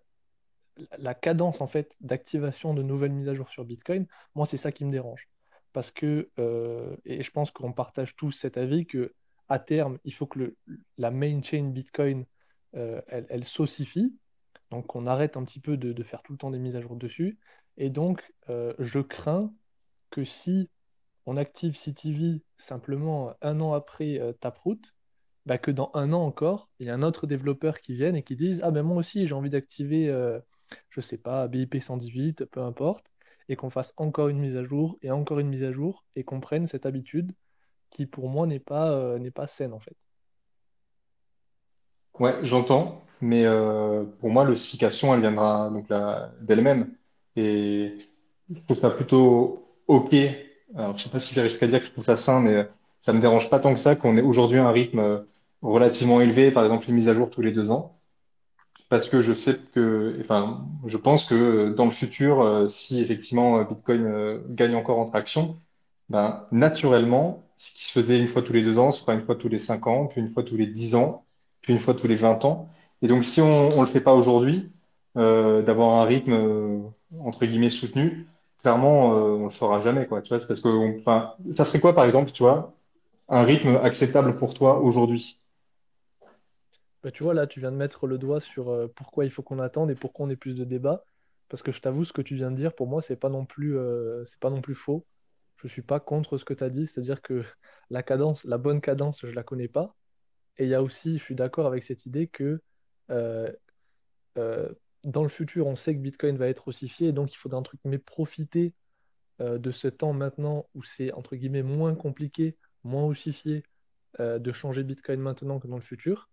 la 0.98 1.14
cadence 1.14 1.60
en 1.60 1.68
fait 1.68 1.94
d'activation 2.00 2.74
de 2.74 2.82
nouvelles 2.82 3.12
mises 3.12 3.28
à 3.28 3.34
jour 3.34 3.48
sur 3.48 3.64
Bitcoin, 3.64 4.08
moi 4.34 4.44
c'est 4.44 4.56
ça 4.56 4.72
qui 4.72 4.84
me 4.84 4.90
dérange. 4.90 5.28
Parce 5.72 5.92
que, 5.92 6.30
euh, 6.40 6.96
et 7.04 7.22
je 7.22 7.30
pense 7.30 7.52
qu'on 7.52 7.72
partage 7.72 8.16
tous 8.16 8.32
cet 8.32 8.58
avis, 8.58 8.86
que 8.86 9.14
à 9.48 9.60
terme, 9.60 9.98
il 10.02 10.14
faut 10.14 10.26
que 10.26 10.56
la 10.98 11.12
main 11.12 11.40
chain 11.40 11.70
Bitcoin, 11.70 12.26
elle, 12.72 13.26
elle 13.28 13.44
s'ossifie, 13.44 14.14
donc 14.70 14.96
on 14.96 15.06
arrête 15.06 15.36
un 15.36 15.44
petit 15.44 15.60
peu 15.60 15.76
de, 15.76 16.02
faire 16.02 16.22
tout 16.22 16.32
le 16.32 16.38
temps 16.38 16.50
des 16.50 16.58
mises 16.58 16.76
à 16.76 16.80
jour 16.80 16.96
dessus. 16.96 17.38
Et 17.76 17.88
donc, 17.88 18.30
je 18.48 18.98
crains 18.98 19.52
que 20.10 20.24
si 20.24 20.68
on 21.26 21.36
active 21.36 21.76
CTV 21.76 22.42
simplement 22.56 23.34
un 23.42 23.60
an 23.60 23.74
après 23.74 24.18
euh, 24.20 24.32
Taproot, 24.32 24.80
bah 25.46 25.58
que 25.58 25.70
dans 25.70 25.90
un 25.94 26.12
an 26.12 26.24
encore, 26.24 26.68
il 26.78 26.86
y 26.86 26.90
a 26.90 26.94
un 26.94 27.02
autre 27.02 27.26
développeur 27.26 27.80
qui 27.80 27.94
vienne 27.94 28.16
et 28.16 28.22
qui 28.22 28.36
dise, 28.36 28.60
Ah 28.62 28.70
ben 28.70 28.82
moi 28.82 28.96
aussi 28.98 29.26
j'ai 29.26 29.34
envie 29.34 29.50
d'activer, 29.50 30.08
euh, 30.08 30.38
je 30.90 31.00
sais 31.00 31.18
pas, 31.18 31.48
BIP 31.48 31.80
118, 31.80 32.44
peu 32.46 32.62
importe, 32.62 33.06
et 33.48 33.56
qu'on 33.56 33.70
fasse 33.70 33.94
encore 33.96 34.28
une 34.28 34.38
mise 34.38 34.56
à 34.56 34.64
jour 34.64 34.98
et 35.02 35.10
encore 35.10 35.38
une 35.38 35.48
mise 35.48 35.64
à 35.64 35.72
jour 35.72 36.04
et 36.16 36.24
qu'on 36.24 36.40
prenne 36.40 36.66
cette 36.66 36.86
habitude 36.86 37.32
qui 37.90 38.06
pour 38.06 38.28
moi 38.28 38.46
n'est 38.46 38.58
pas, 38.60 38.90
euh, 38.92 39.30
pas 39.30 39.46
saine 39.46 39.72
en 39.72 39.80
fait. 39.80 39.96
Ouais, 42.18 42.34
j'entends, 42.42 43.04
mais 43.20 43.44
euh, 43.46 44.04
pour 44.20 44.30
moi, 44.30 44.44
l'ossification, 44.44 45.14
elle 45.14 45.20
viendra 45.20 45.70
d'elle-même. 46.40 46.92
Et 47.36 47.96
je 48.52 48.60
trouve 48.62 48.76
ça 48.76 48.90
plutôt 48.90 49.67
OK. 49.88 50.14
Alors, 50.76 50.96
je 50.96 51.04
sais 51.04 51.10
pas 51.10 51.18
si 51.20 51.34
vais 51.34 51.44
jusqu'à 51.48 51.66
dire 51.66 51.80
que 51.80 51.86
je 51.86 51.90
trouve 51.90 52.04
ça 52.04 52.16
sain, 52.16 52.40
mais 52.40 52.68
ça 53.00 53.12
me 53.12 53.20
dérange 53.20 53.50
pas 53.50 53.58
tant 53.60 53.72
que 53.74 53.80
ça 53.80 53.96
qu'on 53.96 54.16
ait 54.16 54.22
aujourd'hui 54.22 54.58
un 54.58 54.70
rythme 54.70 54.98
euh, 55.00 55.18
relativement 55.62 56.20
élevé, 56.20 56.50
par 56.50 56.64
exemple 56.64 56.88
une 56.88 56.96
mise 56.96 57.08
à 57.08 57.14
jour 57.14 57.30
tous 57.30 57.40
les 57.42 57.52
deux 57.52 57.70
ans, 57.70 57.98
parce 58.90 59.08
que 59.08 59.22
je 59.22 59.34
sais 59.34 59.58
que, 59.74 60.18
enfin, 60.20 60.66
je 60.86 60.96
pense 60.96 61.26
que 61.26 61.34
euh, 61.34 61.74
dans 61.74 61.86
le 61.86 61.90
futur, 61.90 62.40
euh, 62.42 62.68
si 62.68 63.00
effectivement 63.00 63.58
euh, 63.58 63.64
Bitcoin 63.64 64.04
euh, 64.06 64.40
gagne 64.50 64.74
encore 64.74 64.98
en 64.98 65.06
traction, 65.06 65.58
ben, 66.10 66.46
naturellement, 66.52 67.44
ce 67.56 67.72
qui 67.74 67.84
se 67.84 67.92
faisait 67.92 68.18
une 68.18 68.28
fois 68.28 68.42
tous 68.42 68.52
les 68.52 68.62
deux 68.62 68.78
ans, 68.78 68.92
se 68.92 69.00
fera 69.00 69.14
une 69.14 69.24
fois 69.24 69.36
tous 69.36 69.48
les 69.48 69.58
cinq 69.58 69.86
ans, 69.86 70.06
puis 70.06 70.20
une 70.20 70.32
fois 70.32 70.42
tous 70.42 70.56
les 70.56 70.66
dix 70.66 70.94
ans, 70.94 71.24
puis 71.62 71.72
une 71.72 71.78
fois 71.80 71.94
tous 71.94 72.08
les 72.08 72.16
vingt 72.16 72.44
ans. 72.44 72.68
Et 73.02 73.08
donc, 73.08 73.24
si 73.24 73.40
on 73.40 73.76
ne 73.76 73.80
le 73.80 73.86
fait 73.86 74.00
pas 74.00 74.14
aujourd'hui, 74.14 74.70
euh, 75.16 75.62
d'avoir 75.62 76.00
un 76.00 76.04
rythme 76.04 76.32
euh, 76.32 76.78
entre 77.20 77.46
guillemets 77.46 77.70
soutenu, 77.70 78.26
clairement, 78.62 79.14
euh, 79.14 79.30
on 79.30 79.44
le 79.44 79.50
fera 79.50 79.80
jamais, 79.80 80.06
quoi. 80.06 80.22
Tu 80.22 80.28
vois, 80.34 80.38
parce 80.46 80.60
que, 80.60 81.52
ça 81.52 81.64
serait 81.64 81.80
quoi, 81.80 81.94
par 81.94 82.04
exemple, 82.04 82.30
tu 82.30 82.42
vois, 82.42 82.74
un 83.28 83.42
rythme 83.44 83.76
acceptable 83.82 84.36
pour 84.36 84.54
toi 84.54 84.80
aujourd'hui? 84.80 85.40
Bah, 87.02 87.10
tu 87.10 87.22
vois, 87.22 87.34
là, 87.34 87.46
tu 87.46 87.60
viens 87.60 87.70
de 87.70 87.76
mettre 87.76 88.06
le 88.06 88.18
doigt 88.18 88.40
sur 88.40 88.70
euh, 88.70 88.88
pourquoi 88.94 89.24
il 89.24 89.30
faut 89.30 89.42
qu'on 89.42 89.60
attende 89.60 89.90
et 89.90 89.94
pourquoi 89.94 90.26
on 90.26 90.30
ait 90.30 90.36
plus 90.36 90.54
de 90.54 90.64
débats. 90.64 91.04
Parce 91.48 91.62
que 91.62 91.72
je 91.72 91.80
t'avoue, 91.80 92.04
ce 92.04 92.12
que 92.12 92.22
tu 92.22 92.34
viens 92.34 92.50
de 92.50 92.56
dire, 92.56 92.74
pour 92.74 92.86
moi, 92.86 93.00
c'est 93.00 93.16
pas 93.16 93.30
euh, 93.30 94.24
pas 94.40 94.50
non 94.50 94.60
plus 94.60 94.74
faux. 94.74 95.06
Je 95.56 95.68
suis 95.68 95.82
pas 95.82 96.00
contre 96.00 96.38
ce 96.38 96.44
que 96.44 96.54
tu 96.54 96.64
as 96.64 96.70
dit, 96.70 96.86
c'est-à-dire 96.86 97.22
que 97.22 97.44
la 97.90 98.02
cadence, 98.02 98.44
la 98.44 98.58
bonne 98.58 98.80
cadence, 98.80 99.24
je 99.24 99.32
la 99.32 99.42
connais 99.42 99.68
pas. 99.68 99.94
Et 100.58 100.64
il 100.64 100.70
y 100.70 100.74
a 100.74 100.82
aussi, 100.82 101.18
je 101.18 101.22
suis 101.22 101.36
d'accord 101.36 101.66
avec 101.66 101.84
cette 101.84 102.06
idée 102.06 102.26
que 102.26 102.60
euh, 103.10 103.48
dans 105.04 105.22
le 105.22 105.28
futur, 105.28 105.66
on 105.66 105.76
sait 105.76 105.94
que 105.94 106.00
Bitcoin 106.00 106.36
va 106.36 106.48
être 106.48 106.68
ossifié, 106.68 107.12
donc 107.12 107.32
il 107.32 107.36
faudra 107.36 107.58
entre 107.58 107.76
guillemets 107.76 107.98
profiter 107.98 108.74
euh, 109.40 109.58
de 109.58 109.70
ce 109.70 109.88
temps 109.88 110.12
maintenant 110.12 110.68
où 110.74 110.82
c'est 110.82 111.12
entre 111.12 111.36
guillemets 111.36 111.62
moins 111.62 111.94
compliqué, 111.94 112.56
moins 112.84 113.04
ossifié 113.04 113.62
euh, 114.20 114.38
de 114.38 114.52
changer 114.52 114.82
Bitcoin 114.82 115.20
maintenant 115.20 115.60
que 115.60 115.68
dans 115.68 115.76
le 115.76 115.82
futur. 115.82 116.28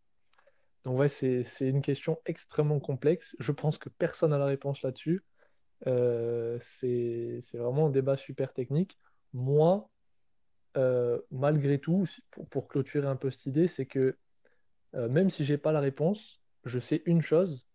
Donc 0.86 0.98
ouais, 0.98 1.08
c'est, 1.08 1.44
une 1.62 1.82
question 1.82 2.20
extrêmement 2.26 2.80
complexe. 2.80 3.36
Je 3.40 3.52
pense 3.52 3.78
que 3.78 3.90
personne 3.90 4.32
n'a 4.32 4.38
la 4.38 4.46
réponse 4.46 4.82
là-dessus. 4.82 5.24
Euh, 5.88 6.58
c'est, 6.62 7.42
vraiment 7.54 7.88
un 7.88 7.90
débat 7.92 8.18
super 8.18 8.54
technique. 8.54 8.98
Moi, 9.34 9.90
euh, 10.78 11.20
malgré 11.32 11.80
tout, 11.80 12.08
pour, 12.32 12.48
pour 12.48 12.68
clôturer 12.68 13.08
un 13.08 13.16
peu 13.16 13.30
cette 13.30 13.46
idée, 13.46 13.68
c'est 13.68 13.86
que 13.86 14.18
même 14.94 15.30
si 15.30 15.44
j'ai 15.44 15.58
pas 15.58 15.74
la 15.74 15.82
réponse, 15.82 16.42
je 16.64 16.80
sais 16.80 17.04
une 17.06 17.22
chose, 17.22 17.68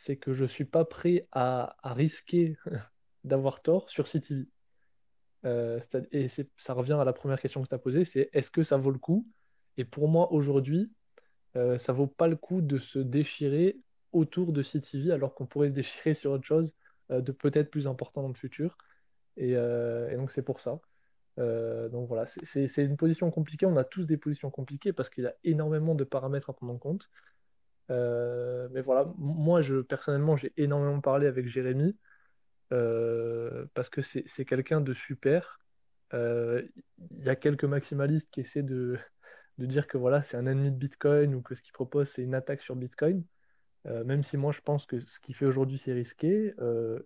c'est 0.00 0.16
que 0.16 0.32
je 0.32 0.46
suis 0.46 0.64
pas 0.64 0.86
prêt 0.86 1.28
à, 1.30 1.76
risquer 1.84 2.56
d'avoir 3.24 3.60
tort 3.60 3.90
sur 3.90 4.08
CTV. 4.08 4.48
Euh, 5.44 5.78
et 6.12 6.26
ça 6.56 6.72
revient 6.72 6.98
à 7.00 7.04
la 7.04 7.12
première 7.12 7.40
question 7.40 7.62
que 7.62 7.68
tu 7.68 7.74
as 7.74 7.78
posée, 7.78 8.06
c'est 8.06 8.30
est-ce 8.32 8.50
que 8.50 8.62
ça 8.62 8.78
vaut 8.78 8.90
le 8.90 8.98
coup? 8.98 9.28
Et 9.76 9.84
pour 9.84 10.08
moi, 10.08 10.32
aujourd'hui, 10.32 10.90
euh, 11.56 11.76
ça 11.76 11.92
vaut 11.92 12.06
pas 12.06 12.28
le 12.28 12.36
coup 12.36 12.62
de 12.62 12.78
se 12.78 12.98
déchirer 12.98 13.78
autour 14.12 14.52
de 14.52 14.62
CTV 14.62 15.12
alors 15.12 15.34
qu'on 15.34 15.46
pourrait 15.46 15.68
se 15.68 15.74
déchirer 15.74 16.14
sur 16.14 16.32
autre 16.32 16.44
chose 16.44 16.72
euh, 17.10 17.20
de 17.20 17.32
peut-être 17.32 17.70
plus 17.70 17.86
important 17.86 18.22
dans 18.22 18.28
le 18.28 18.34
futur. 18.34 18.78
Et, 19.36 19.54
euh, 19.54 20.16
donc 20.16 20.32
c'est 20.32 20.42
pour 20.42 20.60
ça. 20.60 20.80
Donc 21.36 22.06
voilà, 22.06 22.26
c'est 22.26 22.84
une 22.84 22.98
position 22.98 23.30
compliquée. 23.30 23.64
On 23.64 23.78
a 23.78 23.84
tous 23.84 24.04
des 24.04 24.18
positions 24.18 24.50
compliquées 24.50 24.92
parce 24.92 25.08
qu'il 25.08 25.24
y 25.24 25.26
a 25.26 25.34
énormément 25.42 25.94
de 25.94 26.04
paramètres 26.04 26.50
à 26.50 26.52
prendre 26.52 26.74
en 26.74 26.78
compte. 26.78 27.08
Euh, 27.90 28.68
mais 28.72 28.82
voilà, 28.82 29.12
moi 29.18 29.60
je 29.62 29.80
personnellement 29.80 30.36
j'ai 30.36 30.52
énormément 30.56 31.00
parlé 31.00 31.26
avec 31.26 31.48
Jérémy 31.48 31.96
euh, 32.72 33.66
parce 33.74 33.90
que 33.90 34.02
c'est 34.02 34.44
quelqu'un 34.44 34.80
de 34.80 34.94
super. 34.94 35.60
Euh, 36.14 36.62
Il 37.10 37.24
y 37.24 37.28
a 37.30 37.36
quelques 37.36 37.64
maximalistes 37.64 38.30
qui 38.30 38.40
essaient 38.40 38.62
de, 38.62 38.98
dire 39.58 39.86
que 39.88 39.98
voilà, 39.98 40.22
c'est 40.22 40.36
un 40.36 40.46
ennemi 40.46 40.70
de 40.70 40.76
Bitcoin 40.76 41.34
ou 41.34 41.42
que 41.42 41.54
ce 41.54 41.62
qu'il 41.62 41.72
propose 41.72 42.08
c'est 42.08 42.22
une 42.22 42.34
attaque 42.34 42.62
sur 42.62 42.76
Bitcoin. 42.76 43.24
Même 43.84 44.22
si 44.22 44.36
moi 44.36 44.52
je 44.52 44.60
pense 44.60 44.84
que 44.86 45.00
ce 45.06 45.20
qu'il 45.20 45.34
fait 45.34 45.46
aujourd'hui 45.46 45.78
c'est 45.78 45.92
risqué, 45.94 46.54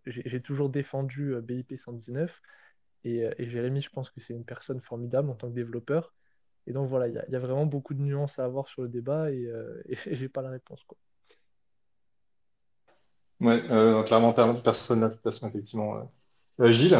j'ai 0.06 0.40
toujours 0.42 0.70
défendu 0.70 1.34
BIP 1.42 1.78
119 1.78 2.40
et, 3.04 3.28
et 3.38 3.48
Jérémy, 3.48 3.80
je 3.80 3.90
pense 3.90 4.10
que 4.10 4.20
c'est 4.20 4.34
une 4.34 4.44
personne 4.44 4.80
formidable 4.80 5.30
en 5.30 5.34
tant 5.34 5.48
que 5.48 5.54
développeur. 5.54 6.12
Et 6.66 6.72
donc 6.72 6.88
voilà, 6.88 7.08
il 7.08 7.14
y, 7.14 7.36
a 7.36 7.38
vraiment 7.38 7.66
beaucoup 7.66 7.94
de 7.94 8.00
nuances 8.00 8.38
à 8.38 8.44
avoir 8.44 8.68
sur 8.68 8.82
le 8.82 8.88
débat 8.88 9.30
et, 9.30 9.48
et, 9.88 9.96
j'ai 10.16 10.28
pas 10.28 10.42
la 10.42 10.50
réponse. 10.50 10.80
Quoi. 10.86 10.96
Ouais, 13.40 13.60
clairement, 14.06 14.32
personne 14.32 15.00
n'a 15.00 15.12
effectivement. 15.46 16.10
Gilles, 16.58 16.98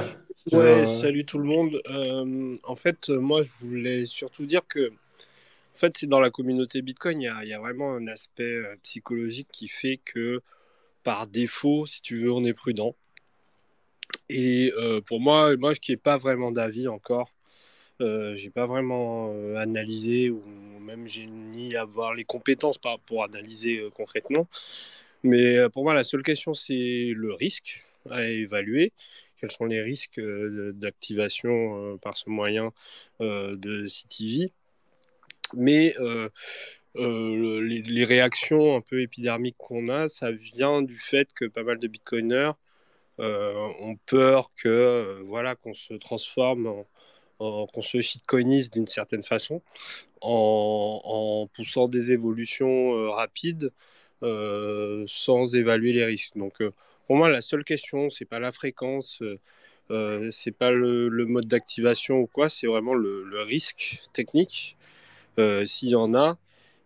Ouais, 0.53 0.85
salut 1.01 1.25
tout 1.25 1.39
le 1.39 1.45
monde. 1.45 1.81
en 2.65 2.77
fait, 2.77 3.09
moi, 3.09 3.43
je 3.43 3.51
voulais 3.55 4.05
surtout 4.05 4.45
dire 4.45 4.67
que 4.67 4.93
en 5.75 5.77
fait, 5.77 5.99
c'est 5.99 6.07
dans 6.07 6.21
la 6.21 6.31
communauté 6.31 6.83
Bitcoin, 6.83 7.21
il 7.21 7.49
y 7.49 7.53
a, 7.53 7.59
vraiment 7.59 7.95
un 7.95 8.07
aspect 8.07 8.45
euh, 8.45 8.77
psychologique 8.85 9.49
qui 9.51 9.67
fait 9.67 9.97
que 10.05 10.41
par 11.03 11.27
défaut, 11.27 11.85
si 11.85 12.01
tu 12.01 12.17
veux, 12.23 12.33
on 12.33 12.45
est 12.45 12.53
prudent. 12.53 12.95
Et 14.29 14.73
euh, 14.77 15.01
pour 15.01 15.21
moi, 15.21 15.57
moi 15.57 15.75
qui 15.75 15.91
n'ai 15.91 15.97
pas 15.97 16.17
vraiment 16.17 16.53
d'avis 16.53 16.87
encore, 16.87 17.29
euh, 18.01 18.37
j'ai 18.37 18.51
pas 18.51 18.67
vraiment 18.67 19.33
euh, 19.33 19.57
analysé 19.57 20.31
ou 20.31 20.43
même 20.81 21.07
j'ai 21.09 21.27
ni 21.27 21.77
avoir 21.77 22.15
les 22.15 22.25
compétences 22.25 22.79
pour 23.07 23.25
analyser 23.25 23.89
concrètement. 23.97 24.49
Mais 25.23 25.69
pour 25.71 25.85
moi, 25.85 25.95
la 25.95 26.05
seule 26.05 26.23
question, 26.23 26.55
c'est 26.55 27.13
le 27.15 27.33
risque 27.33 27.83
à 28.11 28.25
évaluer. 28.25 28.93
Quels 29.41 29.51
sont 29.51 29.65
les 29.65 29.81
risques 29.83 30.21
d'activation 30.21 31.99
par 31.99 32.17
ce 32.19 32.29
moyen 32.29 32.73
de 33.21 33.87
CTV 33.87 34.53
mais 35.57 35.95
euh, 35.99 36.29
euh, 36.97 37.61
les, 37.63 38.05
réactions 38.05 38.77
un 38.77 38.81
peu 38.81 39.01
épidermiques 39.01 39.57
qu'on 39.59 39.89
a, 39.89 40.09
ça 40.09 40.31
vient 40.31 40.83
du 40.83 40.97
fait 40.97 41.33
que 41.35 41.45
pas 41.47 41.63
mal 41.63 41.79
de 41.79 41.89
bitcoiners 41.89 42.53
euh, 43.21 43.55
ont 43.81 43.97
peur 44.07 44.51
que 44.57 45.21
voilà 45.27 45.55
qu'on 45.57 45.75
se 45.75 45.95
transforme 45.95 46.85
qu'on 47.39 47.83
se 47.83 48.01
shitcoinise 48.01 48.71
d'une 48.71 48.87
certaine 48.87 49.23
façon 49.23 49.63
en, 50.21 51.49
poussant 51.55 51.89
des 51.89 52.13
évolutions 52.13 53.11
rapides 53.13 53.73
sans 54.23 55.55
évaluer 55.55 55.93
les 55.93 56.05
risques. 56.05 56.37
Donc 56.37 56.63
pour 57.07 57.17
moi 57.17 57.31
la 57.31 57.43
seule 57.43 57.65
question 57.65 58.11
c'est 58.11 58.25
pas 58.25 58.39
la 58.39 58.53
fréquence, 58.53 59.23
c'est 59.89 60.57
pas 60.57 60.71
le, 60.71 61.27
mode 61.27 61.47
d'activation 61.47 62.17
ou 62.19 62.27
quoi, 62.27 62.49
c'est 62.49 62.67
vraiment 62.67 62.95
le 62.95 63.43
risque 63.43 64.01
technique 64.13 64.77
euh, 65.39 65.67
s'il 65.67 65.91
y 65.91 65.95
en 65.95 66.15
a. 66.15 66.39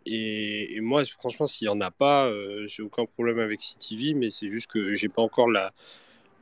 Et, 0.07 0.79
moi, 0.81 1.05
franchement, 1.05 1.47
s'il 1.47 1.69
n'y 1.69 1.75
en 1.75 1.81
a 1.81 1.91
pas, 1.91 2.29
euh, 2.29 2.67
j'ai 2.67 2.83
aucun 2.83 3.05
problème 3.05 3.39
avec 3.39 3.61
CTV, 3.61 4.15
mais 4.15 4.31
c'est 4.31 4.49
juste 4.51 4.69
que 4.69 4.95
j'ai 4.95 5.09
pas 5.09 5.23
encore 5.23 5.51
la, 5.51 5.73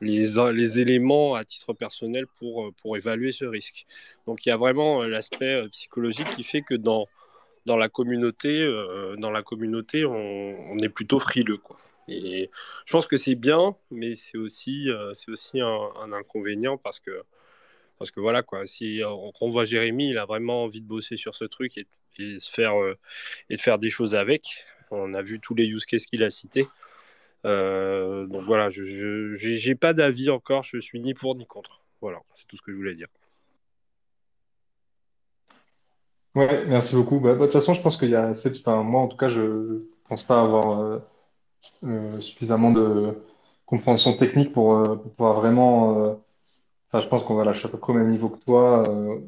les, 0.01 0.81
éléments 0.81 1.35
à 1.35 1.45
titre 1.45 1.73
personnel 1.73 2.27
pour, 2.27 2.73
pour 2.75 2.97
évaluer 2.97 3.33
ce 3.33 3.45
risque. 3.45 3.87
Donc 4.27 4.45
il 4.45 4.51
y 4.51 4.53
a 4.53 4.57
vraiment 4.57 5.03
euh, 5.03 5.09
l'aspect 5.09 5.67
psychologique 5.71 6.29
qui 6.37 6.43
fait 6.43 6.63
que 6.63 6.75
dans, 6.75 7.07
dans 7.65 7.77
la 7.77 7.89
communauté, 7.89 8.65
dans 9.19 9.31
la 9.31 9.43
communauté 9.43 10.05
on, 10.05 10.79
est 10.79 10.89
plutôt 10.89 11.19
frileux. 11.19 11.59
Quoi. 11.59 11.77
Et 12.09 12.51
je 12.85 12.93
pense 12.93 13.07
que 13.07 13.17
c'est 13.17 13.35
bien, 13.35 13.75
mais 13.91 14.15
c'est 14.15 14.39
aussi, 14.39 14.89
aussi 15.29 15.61
un, 15.61 16.13
inconvénient 16.13 16.79
parce 16.79 17.01
que 17.01 17.23
parce 17.99 18.11
que 18.11 18.21
voilà, 18.21 18.43
quoi, 18.43 18.67
si 18.67 19.01
on, 19.41 19.49
voit 19.49 19.65
Jérémy, 19.65 20.11
il 20.11 20.19
a 20.19 20.27
vraiment 20.27 20.65
envie 20.65 20.81
de 20.81 20.87
bosser 20.87 21.17
sur 21.17 21.35
ce 21.35 21.45
truc 21.45 21.79
et, 21.79 21.87
se 22.39 22.51
faire, 22.51 22.81
euh, 22.81 22.99
et 23.51 23.57
de 23.57 23.61
faire 23.61 23.79
des 23.79 23.91
choses 23.91 24.15
avec. 24.15 24.65
On 24.91 25.15
a 25.15 25.23
vu 25.23 25.41
tous 25.41 25.55
les 25.55 25.67
use 25.67 25.87
cases 25.87 26.07
qu'il 26.07 26.23
a 26.23 26.31
cités. 26.31 26.67
Euh, 27.45 28.27
donc 28.27 28.43
voilà, 28.43 28.71
je 28.71 29.69
n'ai 29.69 29.75
pas 29.75 29.93
d'avis 29.93 30.31
encore, 30.31 30.63
je 30.63 30.79
suis 30.79 31.01
ni 31.01 31.15
pour 31.15 31.35
ni 31.37 31.47
contre. 31.47 31.83
Voilà, 32.01 32.19
c'est 32.35 32.47
tout 32.47 32.57
ce 32.57 32.63
que 32.63 32.73
je 32.73 32.77
voulais 32.77 32.95
dire. 32.95 33.09
Ouais, 36.35 36.65
merci 36.67 36.95
beaucoup. 36.95 37.19
Bah, 37.21 37.35
de 37.35 37.39
toute 37.39 37.53
façon, 37.53 37.75
je 37.75 37.81
pense 37.81 37.97
qu'il 37.97 38.11
y 38.11 38.15
a 38.15 38.31
enfin, 38.31 38.83
moi 38.83 39.01
en 39.01 39.09
tout 39.09 39.17
cas, 39.17 39.29
je 39.29 39.83
pense 40.09 40.23
pas 40.25 40.43
avoir 40.43 41.01
euh, 41.85 42.21
suffisamment 42.21 42.71
de 42.73 43.19
compréhension 43.65 44.17
technique 44.17 44.53
pour, 44.53 45.01
pouvoir 45.17 45.41
vraiment 45.41 46.19
je 47.01 47.09
pense 47.09 47.25
qu'on 47.25 47.35
va 47.35 47.45
lâcher 47.45 47.67
à 47.67 47.69
peu 47.69 47.79
près 47.79 47.93
au 47.93 47.97
même 47.97 48.11
niveau 48.11 48.29
que 48.29 48.43
toi, 48.45 48.89
euh, 48.89 49.19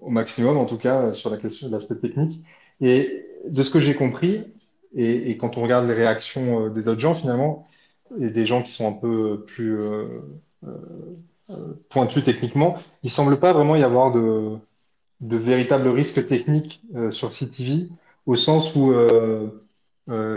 au 0.00 0.10
maximum 0.10 0.56
en 0.56 0.66
tout 0.66 0.78
cas, 0.78 1.00
euh, 1.02 1.12
sur 1.12 1.30
la 1.30 1.36
question 1.36 1.68
de 1.68 1.72
l'aspect 1.72 1.96
technique. 1.96 2.42
Et 2.80 3.26
de 3.46 3.62
ce 3.62 3.70
que 3.70 3.80
j'ai 3.80 3.94
compris, 3.94 4.44
et, 4.94 5.36
quand 5.36 5.56
on 5.56 5.62
regarde 5.62 5.86
les 5.86 5.94
réactions 5.94 6.66
euh, 6.66 6.70
des 6.70 6.88
autres 6.88 7.00
gens 7.00 7.14
finalement, 7.14 7.66
et 8.18 8.30
des 8.30 8.46
gens 8.46 8.62
qui 8.62 8.72
sont 8.72 8.88
un 8.88 8.92
peu 8.92 9.44
plus 9.46 9.78
pointus 11.88 12.24
techniquement, 12.24 12.76
il 13.04 13.10
semble 13.10 13.38
pas 13.38 13.52
vraiment 13.52 13.76
y 13.76 13.84
avoir 13.84 14.12
de, 14.12 14.56
de 15.20 15.36
véritables 15.36 15.88
risques 15.88 16.26
techniques 16.26 16.82
sur 17.10 17.30
CTV, 17.30 17.88
au 18.26 18.34
sens 18.34 18.74
où 18.74 18.92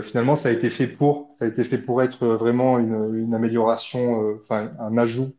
finalement 0.04 0.36
ça 0.36 0.50
a 0.50 0.52
été 0.52 0.70
fait 0.70 0.86
pour, 0.86 1.34
ça 1.40 1.46
a 1.46 1.48
été 1.48 1.64
fait 1.64 1.78
pour 1.78 2.00
être 2.00 2.24
vraiment 2.28 2.78
une, 2.78 3.34
amélioration, 3.34 4.38
un 4.50 4.96
ajout 4.96 5.32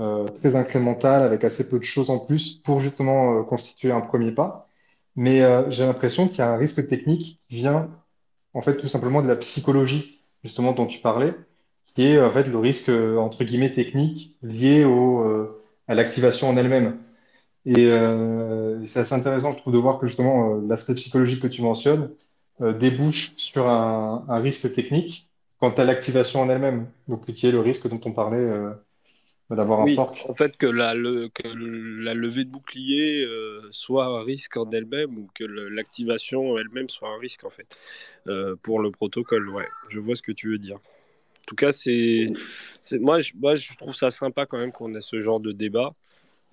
euh, 0.00 0.28
très 0.28 0.54
incrémental, 0.54 1.24
avec 1.24 1.42
assez 1.42 1.68
peu 1.68 1.78
de 1.78 1.84
choses 1.84 2.08
en 2.08 2.20
plus 2.20 2.54
pour 2.54 2.80
justement 2.80 3.40
euh, 3.40 3.42
constituer 3.42 3.90
un 3.90 4.00
premier 4.00 4.30
pas. 4.30 4.68
Mais 5.16 5.42
euh, 5.42 5.68
j'ai 5.72 5.84
l'impression 5.84 6.28
qu'il 6.28 6.38
y 6.38 6.42
a 6.42 6.52
un 6.52 6.56
risque 6.56 6.86
technique 6.86 7.40
qui 7.48 7.56
vient 7.56 7.90
en 8.54 8.62
fait 8.62 8.76
tout 8.76 8.88
simplement 8.88 9.22
de 9.22 9.28
la 9.28 9.36
psychologie, 9.36 10.20
justement 10.44 10.72
dont 10.72 10.86
tu 10.86 11.00
parlais, 11.00 11.34
qui 11.94 12.04
est 12.06 12.20
en 12.20 12.30
fait 12.30 12.44
le 12.44 12.58
risque 12.58 12.90
entre 12.90 13.44
guillemets 13.44 13.72
technique 13.72 14.36
lié 14.42 14.84
au, 14.84 15.24
à 15.88 15.94
l'activation 15.94 16.48
en 16.48 16.56
elle-même. 16.56 16.98
Et 17.66 17.90
c'est 18.86 19.00
assez 19.00 19.14
intéressant, 19.14 19.52
je 19.52 19.58
trouve, 19.58 19.72
de 19.74 19.78
voir 19.78 19.98
que 19.98 20.06
justement 20.06 20.54
l'aspect 20.56 20.94
psychologique 20.94 21.40
que 21.42 21.48
tu 21.48 21.62
mentionnes 21.62 22.10
débouche 22.60 23.34
sur 23.36 23.68
un, 23.68 24.24
un, 24.28 24.38
risque 24.38 24.72
technique 24.72 25.28
quant 25.60 25.70
à 25.70 25.84
l'activation 25.84 26.40
en 26.40 26.48
elle-même, 26.48 26.86
donc 27.08 27.26
qui 27.26 27.46
est 27.46 27.52
le 27.52 27.60
risque 27.60 27.88
dont 27.88 28.00
on 28.04 28.12
parlait 28.12 28.50
d'avoir 29.56 29.80
un 29.80 29.88
fork. 29.88 30.24
En 30.28 30.34
fait, 30.34 30.56
que 30.56 30.66
la, 30.66 30.94
que 30.94 31.48
la 32.02 32.14
levée 32.14 32.44
de 32.44 32.50
bouclier 32.50 33.24
euh, 33.24 33.62
soit 33.70 34.06
un 34.06 34.22
risque 34.22 34.56
en 34.56 34.70
elle-même 34.70 35.16
ou 35.16 35.28
que 35.34 35.44
l'activation 35.44 36.58
elle-même 36.58 36.88
soit 36.88 37.08
un 37.08 37.18
risque, 37.18 37.44
en 37.44 37.50
fait, 37.50 37.76
euh, 38.26 38.56
pour 38.62 38.80
le 38.80 38.90
protocole. 38.90 39.48
Ouais, 39.50 39.68
je 39.88 39.98
vois 40.00 40.16
ce 40.16 40.22
que 40.22 40.32
tu 40.32 40.48
veux 40.50 40.58
dire. 40.58 40.76
En 40.76 41.46
tout 41.46 41.56
cas, 41.56 41.72
c'est, 41.72 42.30
moi, 43.00 43.20
je, 43.20 43.32
moi, 43.36 43.54
je 43.56 43.74
trouve 43.76 43.94
ça 43.94 44.10
sympa 44.10 44.46
quand 44.46 44.58
même 44.58 44.72
qu'on 44.72 44.94
ait 44.94 45.00
ce 45.00 45.22
genre 45.22 45.40
de 45.40 45.52
débat. 45.52 45.94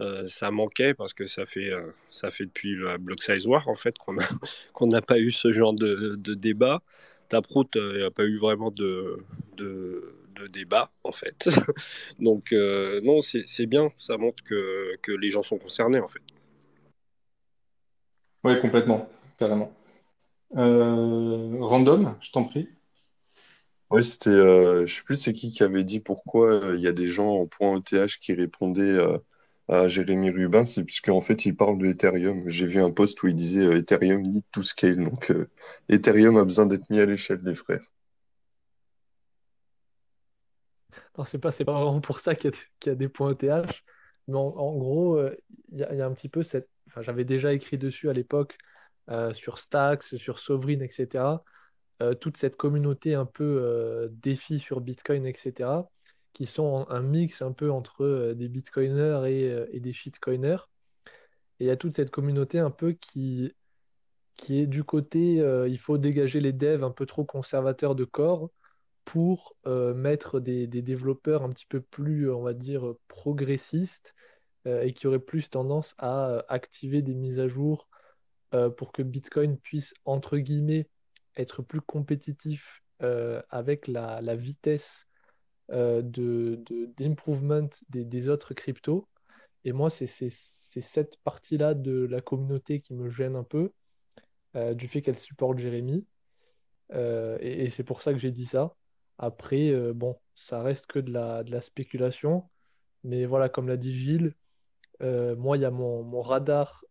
Euh, 0.02 0.28
ça 0.28 0.52
manquait 0.52 0.94
parce 0.94 1.14
que 1.14 1.26
ça 1.26 1.46
fait, 1.46 1.72
ça 2.10 2.32
fait 2.32 2.46
depuis 2.46 2.76
la 2.78 2.98
Block 2.98 3.24
Size 3.24 3.48
War 3.48 3.68
en 3.70 3.76
fait 3.76 3.98
qu'on 3.98 4.14
n'a 4.14 4.28
qu'on 4.74 4.88
n'a 4.88 5.02
pas 5.02 5.20
eu 5.20 5.32
ce 5.32 5.52
genre 5.54 5.74
de, 5.74 6.16
de 6.18 6.34
débat. 6.34 6.82
Taproot 7.30 7.68
n'a 7.76 8.12
pas 8.12 8.24
eu 8.26 8.38
vraiment 8.38 8.72
de, 8.72 9.20
de 9.58 10.16
de 10.36 10.48
débat, 10.48 10.92
en 11.04 11.12
fait. 11.12 11.48
Donc, 12.20 12.52
euh, 12.52 13.02
non, 13.04 13.22
c'est 13.22 13.66
bien, 13.66 13.90
ça 13.98 14.18
montre 14.18 14.44
que, 14.44 14.96
que, 15.02 15.12
les 15.12 15.32
gens 15.32 15.44
sont 15.44 15.58
concernés, 15.58 16.00
en 16.00 16.08
fait. 16.08 16.22
Oui, 18.44 18.60
complètement, 18.62 19.10
carrément. 19.38 19.74
Euh, 20.56 21.58
random, 21.60 22.16
je 22.22 22.32
t'en 22.32 22.44
prie. 22.44 22.70
Oui, 23.90 24.04
c'était, 24.04 24.30
euh, 24.30 24.86
je 24.86 24.96
sais 24.96 25.04
plus 25.04 25.16
c'est 25.16 25.34
qui 25.34 25.52
qui 25.52 25.64
avait 25.64 25.84
dit 25.84 26.00
pourquoi 26.00 26.74
il 26.76 26.82
y 26.82 26.88
a 26.88 26.92
des 26.92 27.08
gens 27.08 27.36
en 27.36 27.46
point 27.46 27.80
ETH 27.80 28.18
qui 28.20 28.34
répondaient 28.34 28.98
à 29.68 29.88
Jérémy 29.88 30.32
Rubin, 30.32 30.66
c'est 30.66 30.84
puisqu'en 30.84 31.22
fait 31.22 31.46
il 31.46 31.56
parle 31.56 31.78
de 31.78 31.88
Ethereum. 31.88 32.48
J'ai 32.48 32.66
vu 32.66 32.82
un 32.82 32.92
post 32.92 33.22
où 33.24 33.28
il 33.28 33.36
disait 33.36 33.66
Ethereum 33.78 34.22
need 34.22 34.44
to 34.52 34.64
scale, 34.64 34.98
donc 34.98 35.32
Ethereum 35.90 36.38
a 36.38 36.44
besoin 36.44 36.66
d'être 36.66 36.90
mis 36.90 37.00
à 37.00 37.06
l'échelle, 37.06 37.42
les 37.44 37.56
frères. 37.56 37.95
Alors, 41.16 41.28
c'est 41.28 41.40
pas, 41.40 41.52
c'est 41.52 41.66
pas 41.66 41.74
vraiment 41.74 42.02
pour 42.02 42.20
ça 42.20 42.36
qu'il 42.36 42.52
y, 42.86 42.90
a 42.90 42.96
des 42.96 43.08
points 43.08 43.32
ETH, 43.32 43.72
mais 44.28 44.36
en, 44.38 44.76
gros, 44.78 45.16
euh, 45.18 45.36
il 45.72 45.80
y, 45.80 45.84
a 45.84 46.06
un 46.06 46.14
petit 46.14 46.30
peu 46.30 46.44
cette. 46.44 46.70
Enfin, 46.88 47.02
j'avais 47.02 47.24
déjà 47.26 47.54
écrit 47.54 47.78
dessus 47.78 48.10
à 48.10 48.14
l'époque 48.14 48.58
euh, 49.10 49.34
sur 49.34 49.60
Stacks, 49.60 50.04
sur 50.04 50.40
Sovereign, 50.40 50.82
etc. 50.82 51.44
Euh, 52.02 52.16
toute 52.16 52.38
cette 52.38 52.58
communauté 52.58 53.16
un 53.16 53.26
peu 53.26 54.10
défi 54.12 54.60
sur 54.60 54.82
Bitcoin, 54.82 55.26
etc., 55.26 55.70
qui 56.34 56.46
sont 56.46 56.86
un 56.90 57.02
mix 57.02 57.42
un 57.42 57.54
peu 57.54 57.72
entre 57.72 58.34
des 58.34 58.50
Bitcoiners 58.50 59.24
et, 59.28 59.76
et 59.78 59.80
des 59.80 59.94
shitcoiners. 59.94 60.68
Et 61.60 61.66
il 61.66 61.68
y 61.68 61.72
a 61.72 61.78
toute 61.78 61.96
cette 61.96 62.12
communauté 62.12 62.60
un 62.60 62.72
peu 62.72 62.92
qui, 62.92 63.54
qui 64.36 64.60
est 64.60 64.68
du 64.68 64.84
côté, 64.84 65.36
il 65.70 65.80
faut 65.80 65.98
dégager 65.98 66.42
les 66.42 66.52
devs 66.52 66.84
un 66.84 66.92
peu 66.92 67.06
trop 67.06 67.24
conservateurs 67.24 67.96
de 67.96 68.04
corps 68.04 68.50
pour 69.06 69.56
euh, 69.68 69.94
mettre 69.94 70.40
des, 70.40 70.68
développeurs 70.68 71.44
un 71.44 71.52
petit 71.52 71.68
peu 71.68 71.80
plus, 71.80 72.30
on 72.32 72.42
va 72.42 72.54
dire, 72.54 72.96
progressistes 73.08 74.16
euh, 74.68 74.82
et 74.82 74.94
qui 74.94 75.08
auraient 75.08 75.20
plus 75.20 75.50
tendance 75.50 75.96
à 76.00 76.30
euh, 76.30 76.42
activer 76.50 77.02
des 77.02 77.14
mises 77.14 77.40
à 77.40 77.48
jour 77.48 77.88
pour 78.78 78.94
que 78.94 79.04
Bitcoin 79.04 79.58
puisse, 79.58 79.94
entre 80.06 80.38
guillemets, 80.38 80.88
être 81.36 81.62
plus 81.62 81.82
compétitif 81.82 82.82
avec 83.50 83.90
la, 83.90 84.36
vitesse 84.38 85.08
de, 85.68 86.64
d'improvement 86.96 87.68
des, 87.90 88.06
des, 88.06 88.30
autres 88.30 88.54
cryptos. 88.54 89.10
Et 89.66 89.74
moi, 89.74 89.90
c'est 89.90 90.08
cette 90.08 91.18
partie-là 91.26 91.74
de 91.74 92.06
la 92.06 92.22
communauté 92.22 92.80
qui 92.80 92.94
me 92.94 93.10
gêne 93.10 93.36
un 93.36 93.44
peu, 93.44 93.74
du 94.54 94.88
fait 94.88 95.02
qu'elle 95.02 95.20
supporte 95.20 95.58
Jérémy. 95.58 96.06
et, 96.94 97.68
c'est 97.70 97.84
pour 97.84 98.02
ça 98.02 98.14
que 98.14 98.20
j'ai 98.20 98.32
dit 98.32 98.46
ça. 98.46 98.74
Après, 99.18 99.74
bon, 99.94 100.18
ça 100.36 100.62
reste 100.62 100.88
que 100.88 101.00
de 101.00 101.12
la, 101.12 101.44
de 101.44 101.52
la 101.52 101.62
spéculation. 101.62 102.50
Mais 103.04 103.26
voilà, 103.26 103.50
comme 103.50 103.68
l'a 103.68 103.78
dit 103.78 103.94
Gilles, 103.94 104.34
moi, 105.02 105.58
il 105.58 105.62
y 105.62 105.66
a 105.66 105.72
mon, 105.72 106.04
mon 106.04 106.22
radar 106.22 106.84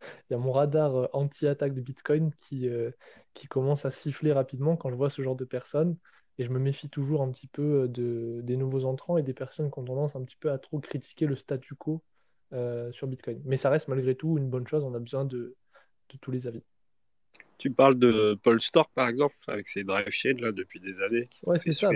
mon 0.30 0.52
radar 0.52 0.96
euh, 0.96 1.08
anti-attaque 1.12 1.74
de 1.74 1.80
Bitcoin 1.80 2.32
qui, 2.34 2.68
euh, 2.68 2.90
qui 3.34 3.46
commence 3.46 3.84
à 3.84 3.90
siffler 3.90 4.32
rapidement 4.32 4.76
quand 4.76 4.90
je 4.90 4.94
vois 4.94 5.10
ce 5.10 5.22
genre 5.22 5.36
de 5.36 5.44
personnes. 5.44 5.96
Et 6.38 6.44
je 6.44 6.50
me 6.50 6.58
méfie 6.58 6.88
toujours 6.88 7.22
un 7.22 7.30
petit 7.32 7.48
peu 7.48 7.82
euh, 7.84 7.88
de, 7.88 8.40
des 8.42 8.56
nouveaux 8.56 8.84
entrants 8.84 9.18
et 9.18 9.22
des 9.22 9.34
personnes 9.34 9.70
qui 9.70 9.78
ont 9.78 9.84
tendance 9.84 10.16
un 10.16 10.22
petit 10.24 10.36
peu 10.36 10.50
à 10.50 10.58
trop 10.58 10.78
critiquer 10.80 11.26
le 11.26 11.36
statu 11.36 11.74
quo 11.74 12.02
sur 12.92 13.06
Bitcoin. 13.06 13.42
Mais 13.44 13.58
ça 13.58 13.68
reste 13.68 13.88
malgré 13.88 14.14
tout 14.14 14.38
une 14.38 14.48
bonne 14.48 14.66
chose, 14.66 14.82
on 14.82 14.94
a 14.94 14.98
besoin 14.98 15.26
de, 15.26 15.54
de 16.08 16.16
tous 16.18 16.30
les 16.30 16.46
avis. 16.46 16.62
Tu 17.58 17.70
parles 17.70 17.96
de 17.96 18.38
Paul 18.42 18.60
Stork, 18.60 18.90
par 18.94 19.08
exemple, 19.08 19.34
avec 19.48 19.68
ses 19.68 19.82
drive 19.82 20.10
chains 20.10 20.38
là, 20.38 20.52
depuis 20.52 20.80
des 20.80 21.00
années. 21.02 21.28
Ouais, 21.44 21.58
c'est 21.58 21.72
ça. 21.72 21.90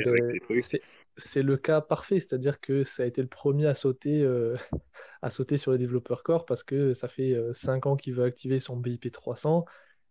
C'est 1.18 1.42
le 1.42 1.56
cas 1.56 1.80
parfait, 1.80 2.18
c'est-à-dire 2.18 2.60
que 2.60 2.84
ça 2.84 3.02
a 3.02 3.06
été 3.06 3.20
le 3.20 3.28
premier 3.28 3.66
à 3.66 3.74
sauter, 3.74 4.22
euh, 4.22 4.56
à 5.22 5.30
sauter 5.30 5.58
sur 5.58 5.72
les 5.72 5.78
développeurs 5.78 6.22
core 6.22 6.46
parce 6.46 6.64
que 6.64 6.94
ça 6.94 7.06
fait 7.06 7.36
5 7.52 7.86
euh, 7.86 7.90
ans 7.90 7.96
qu'il 7.96 8.14
veut 8.14 8.24
activer 8.24 8.60
son 8.60 8.76
BIP 8.76 9.12
300 9.12 9.66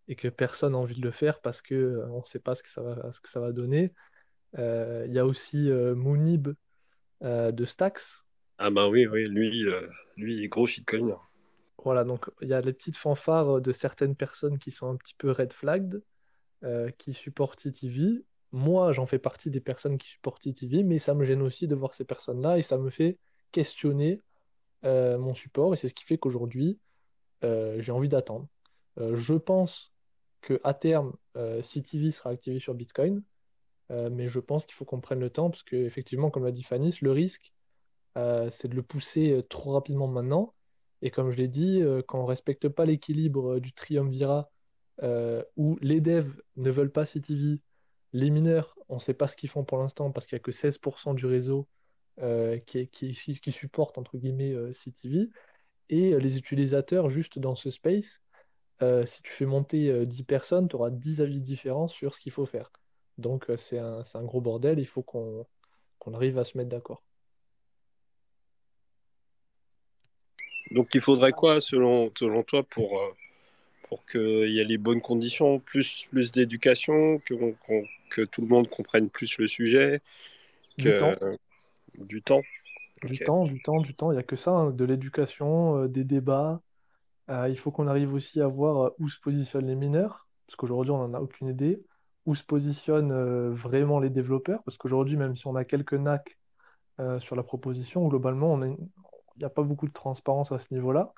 et 0.08 0.16
que 0.16 0.28
personne 0.28 0.74
n'a 0.74 0.78
envie 0.78 1.00
de 1.00 1.02
le 1.02 1.12
faire 1.12 1.42
parce 1.42 1.62
qu'on 1.62 1.76
euh, 1.76 2.06
on 2.12 2.22
ne 2.22 2.26
sait 2.26 2.40
pas 2.40 2.54
ce 2.54 2.62
que 2.62 2.70
ça 2.70 2.84
va, 2.84 3.12
ce 3.12 3.20
que 3.20 3.30
ça 3.30 3.40
va 3.40 3.52
donner. 3.52 3.94
Il 4.58 5.12
y 5.12 5.20
a 5.20 5.26
aussi 5.26 5.70
Moonib 5.72 6.50
de 7.22 7.66
Stax. 7.66 8.26
Ah 8.58 8.70
bah 8.70 8.90
oui, 8.90 9.08
oui, 9.08 9.26
lui, 9.26 9.66
lui 10.18 10.48
gros 10.50 10.68
shitcoin. 10.68 11.18
Voilà, 11.84 12.04
donc 12.04 12.30
il 12.42 12.48
y 12.48 12.54
a 12.54 12.62
les 12.62 12.74
petites 12.74 12.98
fanfares 12.98 13.62
de 13.62 13.72
certaines 13.72 14.16
personnes 14.16 14.60
qui 14.60 14.72
sont 14.72 14.90
un 14.90 14.96
petit 14.96 15.16
peu 15.16 15.32
red 15.32 15.52
flagged, 15.52 16.02
qui 16.98 17.14
supportent 17.14 17.60
TTV 17.60 18.24
moi, 18.52 18.92
j'en 18.92 19.06
fais 19.06 19.20
partie 19.20 19.50
des 19.50 19.62
personnes 19.62 19.98
qui 19.98 20.08
supportent 20.08 20.42
TTV, 20.42 20.84
mais 20.84 21.00
ça 21.00 21.14
me 21.14 21.24
gêne 21.26 21.42
aussi 21.42 21.68
de 21.68 21.76
voir 21.76 21.94
ces 21.94 22.04
personnes-là 22.04 22.58
et 22.58 22.62
ça 22.62 22.78
me 22.78 22.90
fait 22.90 23.18
questionner 23.52 24.22
euh, 24.84 25.18
mon 25.18 25.34
support. 25.34 25.74
Et 25.74 25.78
c'est 25.78 25.88
ce 25.88 25.94
qui 25.94 26.04
fait 26.04 26.18
qu'aujourd'hui, 26.18 26.78
euh, 27.44 27.82
j'ai 27.82 27.92
envie 27.92 28.10
d'attendre. 28.10 28.48
Euh, 29.00 29.16
je 29.16 29.34
pense 29.36 29.94
qu'à 30.42 30.74
terme, 30.74 31.14
CTV 31.36 32.12
sera 32.12 32.32
activé 32.32 32.60
sur 32.60 32.74
Bitcoin, 32.74 33.24
mais 33.90 34.30
je 34.30 34.40
pense 34.40 34.66
qu'il 34.66 34.74
faut 34.74 34.86
qu'on 34.86 35.02
prenne 35.02 35.20
le 35.20 35.30
temps 35.30 35.50
parce 35.50 35.64
qu'effectivement, 35.64 36.32
comme 36.32 36.46
l'a 36.46 36.52
dit 36.52 36.64
Fanis, 36.64 36.98
le 37.02 37.12
risque, 37.12 37.54
c'est 38.16 38.68
de 38.68 38.76
le 38.76 38.82
pousser 38.82 39.46
trop 39.50 39.74
rapidement 39.74 40.08
maintenant. 40.08 40.54
Et 41.02 41.12
comme 41.12 41.32
je 41.32 41.38
l'ai 41.38 41.48
dit, 41.48 41.82
quand 42.08 42.20
on 42.20 42.24
ne 42.24 42.28
respecte 42.28 42.70
pas 42.70 42.86
l'équilibre 42.86 43.60
du 43.60 43.74
triumvirat 43.74 44.50
où 45.58 45.78
les 45.82 46.02
devs 46.02 46.42
ne 46.58 46.72
veulent 46.72 46.92
pas 46.92 47.06
CTV, 47.06 47.60
les 48.14 48.30
mineurs, 48.30 48.76
on 48.90 48.96
ne 48.96 49.00
sait 49.00 49.14
pas 49.14 49.28
ce 49.28 49.36
qu'ils 49.36 49.50
font 49.50 49.64
pour 49.64 49.78
l'instant 49.78 50.12
parce 50.12 50.26
qu'il 50.26 50.36
n'y 50.36 50.42
a 50.42 50.44
que 50.44 50.52
16% 50.52 51.16
du 51.16 51.26
réseau 51.26 51.68
euh, 52.22 52.60
qui, 52.60 52.88
qui, 52.88 53.52
supporte 53.52 53.98
entre 53.98 54.18
guillemets 54.18 54.54
euh, 54.54 54.74
CTV. 54.74 55.30
Et 55.90 56.14
euh, 56.14 56.18
les 56.20 56.38
utilisateurs, 56.38 57.10
juste 57.10 57.40
dans 57.40 57.56
ce 57.56 57.72
space, 57.72 58.22
si 59.06 59.22
tu 59.22 59.32
fais 59.32 59.46
monter 59.46 60.08
10 60.08 60.24
personnes, 60.24 60.68
tu 60.68 60.76
auras 60.76 60.90
10 60.90 61.22
avis 61.22 61.40
différents 61.40 61.88
sur 61.88 62.16
ce 62.16 62.20
qu'il 62.20 62.32
faut 62.32 62.48
faire. 62.48 62.72
Donc 63.20 63.46
c'est 63.56 63.78
un, 63.78 64.24
gros 64.24 64.42
bordel, 64.42 64.80
il 64.80 64.88
faut 64.88 65.04
qu'on 65.04 65.46
arrive 66.14 66.40
à 66.40 66.44
se 66.44 66.58
mettre 66.58 66.72
d'accord. 66.72 67.04
Donc 70.72 70.96
il 70.96 71.02
faudrait 71.02 71.32
quoi 71.32 71.62
selon, 71.62 72.12
selon 72.18 72.44
toi 72.44 72.64
pour, 72.64 73.00
pour 73.90 74.06
qu'il 74.06 74.50
y 74.50 74.60
ait 74.60 74.66
les 74.66 74.78
bonnes 74.78 75.02
conditions, 75.02 75.60
plus, 75.60 76.08
plus 76.10 76.32
d'éducation, 76.32 77.20
que 77.20 78.24
tout 78.26 78.42
le 78.42 78.48
monde 78.48 78.70
comprenne 78.70 79.10
plus 79.10 79.38
le 79.38 79.48
sujet, 79.48 80.02
du 80.78 80.98
temps. 80.98 81.14
du 81.98 82.22
temps? 82.22 82.42
Du 83.04 83.18
temps, 83.18 83.46
du 83.46 83.62
temps, 83.62 83.82
du 83.82 83.96
temps. 83.96 84.12
Il 84.12 84.16
n'y 84.16 84.20
a 84.20 84.24
que 84.24 84.36
ça, 84.36 84.52
hein, 84.52 84.70
de 84.70 84.86
l'éducation, 84.86 85.84
euh, 85.84 85.88
des 85.88 86.04
débats. 86.04 86.62
Euh, 87.30 87.50
il 87.50 87.58
faut 87.58 87.72
qu'on 87.72 87.88
arrive 87.88 88.14
aussi 88.14 88.42
à 88.42 88.48
voir 88.48 88.86
euh, 88.86 88.90
où 89.00 89.10
se 89.10 89.20
positionnent 89.20 89.68
les 89.68 89.76
mineurs, 89.76 90.28
parce 90.46 90.56
qu'aujourd'hui, 90.56 90.92
on 90.92 91.08
n'en 91.08 91.14
a 91.16 91.20
aucune 91.20 91.48
idée. 91.48 91.82
Où 92.28 92.36
se 92.36 92.44
positionnent 92.44 93.52
vraiment 93.56 94.00
les 94.00 94.12
développeurs, 94.12 94.62
parce 94.64 94.78
qu'aujourd'hui, 94.78 95.18
même 95.18 95.36
si 95.36 95.48
on 95.48 95.56
a 95.56 95.66
quelques 95.66 95.96
NAC 95.96 96.38
sur 97.18 97.36
la 97.36 97.42
proposition, 97.42 98.08
globalement, 98.08 98.60
il 99.36 99.40
n'y 99.40 99.46
a 99.46 99.50
pas 99.50 99.64
beaucoup 99.64 99.88
de 99.88 99.94
transparence 99.94 100.52
à 100.52 100.60
ce 100.60 100.74
niveau-là. 100.74 101.14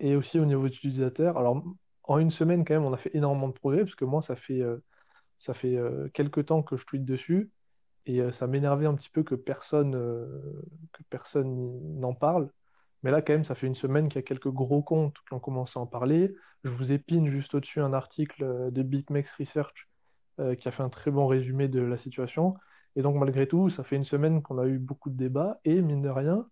Et 0.00 0.16
aussi 0.16 0.38
au 0.38 0.44
niveau 0.44 0.66
utilisateur. 0.66 1.38
Alors, 1.38 1.62
en 2.04 2.18
une 2.18 2.30
semaine, 2.30 2.64
quand 2.64 2.74
même, 2.74 2.84
on 2.84 2.92
a 2.92 2.96
fait 2.96 3.14
énormément 3.14 3.48
de 3.48 3.52
progrès, 3.52 3.84
parce 3.84 3.94
que 3.94 4.04
moi, 4.04 4.22
ça 4.22 4.36
fait 4.36 4.62
ça 5.42 5.54
fait 5.54 5.76
euh, 5.76 6.08
quelques 6.14 6.46
temps 6.46 6.62
que 6.62 6.76
je 6.76 6.86
tweete 6.86 7.04
dessus 7.04 7.50
et 8.06 8.20
euh, 8.20 8.30
ça 8.30 8.46
m'énervait 8.46 8.86
un 8.86 8.94
petit 8.94 9.10
peu 9.10 9.24
que 9.24 9.34
personne 9.34 9.96
euh, 9.96 10.40
que 10.92 11.02
personne 11.10 11.98
n'en 11.98 12.14
parle. 12.14 12.48
Mais 13.02 13.10
là, 13.10 13.22
quand 13.22 13.32
même, 13.32 13.44
ça 13.44 13.56
fait 13.56 13.66
une 13.66 13.74
semaine 13.74 14.08
qu'il 14.08 14.20
y 14.20 14.24
a 14.24 14.26
quelques 14.26 14.50
gros 14.50 14.82
comptes 14.82 15.16
qui 15.26 15.34
ont 15.34 15.40
commencé 15.40 15.80
à 15.80 15.82
en 15.82 15.86
parler. 15.86 16.32
Je 16.62 16.70
vous 16.70 16.92
épine 16.92 17.28
juste 17.28 17.54
au-dessus 17.54 17.80
un 17.80 17.92
article 17.92 18.70
de 18.70 18.82
BitMEX 18.84 19.34
Research 19.34 19.88
qui 20.58 20.68
a 20.68 20.70
fait 20.70 20.82
un 20.84 20.88
très 20.88 21.10
bon 21.10 21.26
résumé 21.26 21.66
de 21.66 21.80
la 21.80 21.98
situation. 21.98 22.54
Et 22.94 23.02
donc, 23.02 23.16
malgré 23.16 23.48
tout, 23.48 23.70
ça 23.70 23.82
fait 23.82 23.96
une 23.96 24.04
semaine 24.04 24.40
qu'on 24.40 24.58
a 24.58 24.66
eu 24.66 24.78
beaucoup 24.78 25.10
de 25.10 25.16
débats 25.16 25.58
et, 25.64 25.82
mine 25.82 26.02
de 26.02 26.08
rien, 26.08 26.46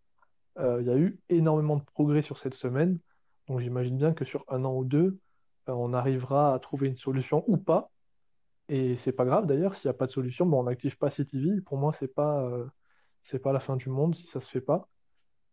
il 0.59 0.87
y 0.87 0.91
a 0.91 0.97
eu 0.97 1.19
énormément 1.29 1.77
de 1.77 1.83
progrès 1.83 2.23
sur 2.23 2.39
cette 2.39 2.55
semaine. 2.55 2.99
Donc, 3.49 3.61
j'imagine 3.61 3.97
bien 3.97 4.13
que 4.13 4.25
sur 4.25 4.45
un 4.49 4.65
an 4.65 4.75
ou 4.77 4.85
deux, 4.85 5.19
on 5.67 5.93
arrivera 5.93 6.55
à 6.55 6.59
trouver 6.59 6.89
une 6.89 6.97
solution 6.97 7.45
ou 7.47 7.57
pas 7.57 7.91
et 8.71 8.97
c'est 8.99 9.13
pas 9.13 9.25
grave 9.25 9.47
d'ailleurs, 9.47 9.75
s'il 9.75 9.89
n'y 9.89 9.97
a 9.97 9.99
pas 9.99 10.07
de 10.07 10.13
solution, 10.13 10.47
bon, 10.47 10.61
on 10.61 10.63
n'active 10.63 10.97
pas 10.97 11.11
CTV. 11.11 11.61
Pour 11.61 11.77
moi, 11.77 11.93
c'est 11.99 12.15
pas, 12.15 12.45
euh, 12.45 12.69
pas 13.43 13.53
la 13.53 13.59
fin 13.59 13.75
du 13.75 13.89
monde 13.89 14.15
si 14.15 14.29
ça 14.29 14.41
se 14.41 14.49
fait 14.49 14.61
pas. 14.61 14.89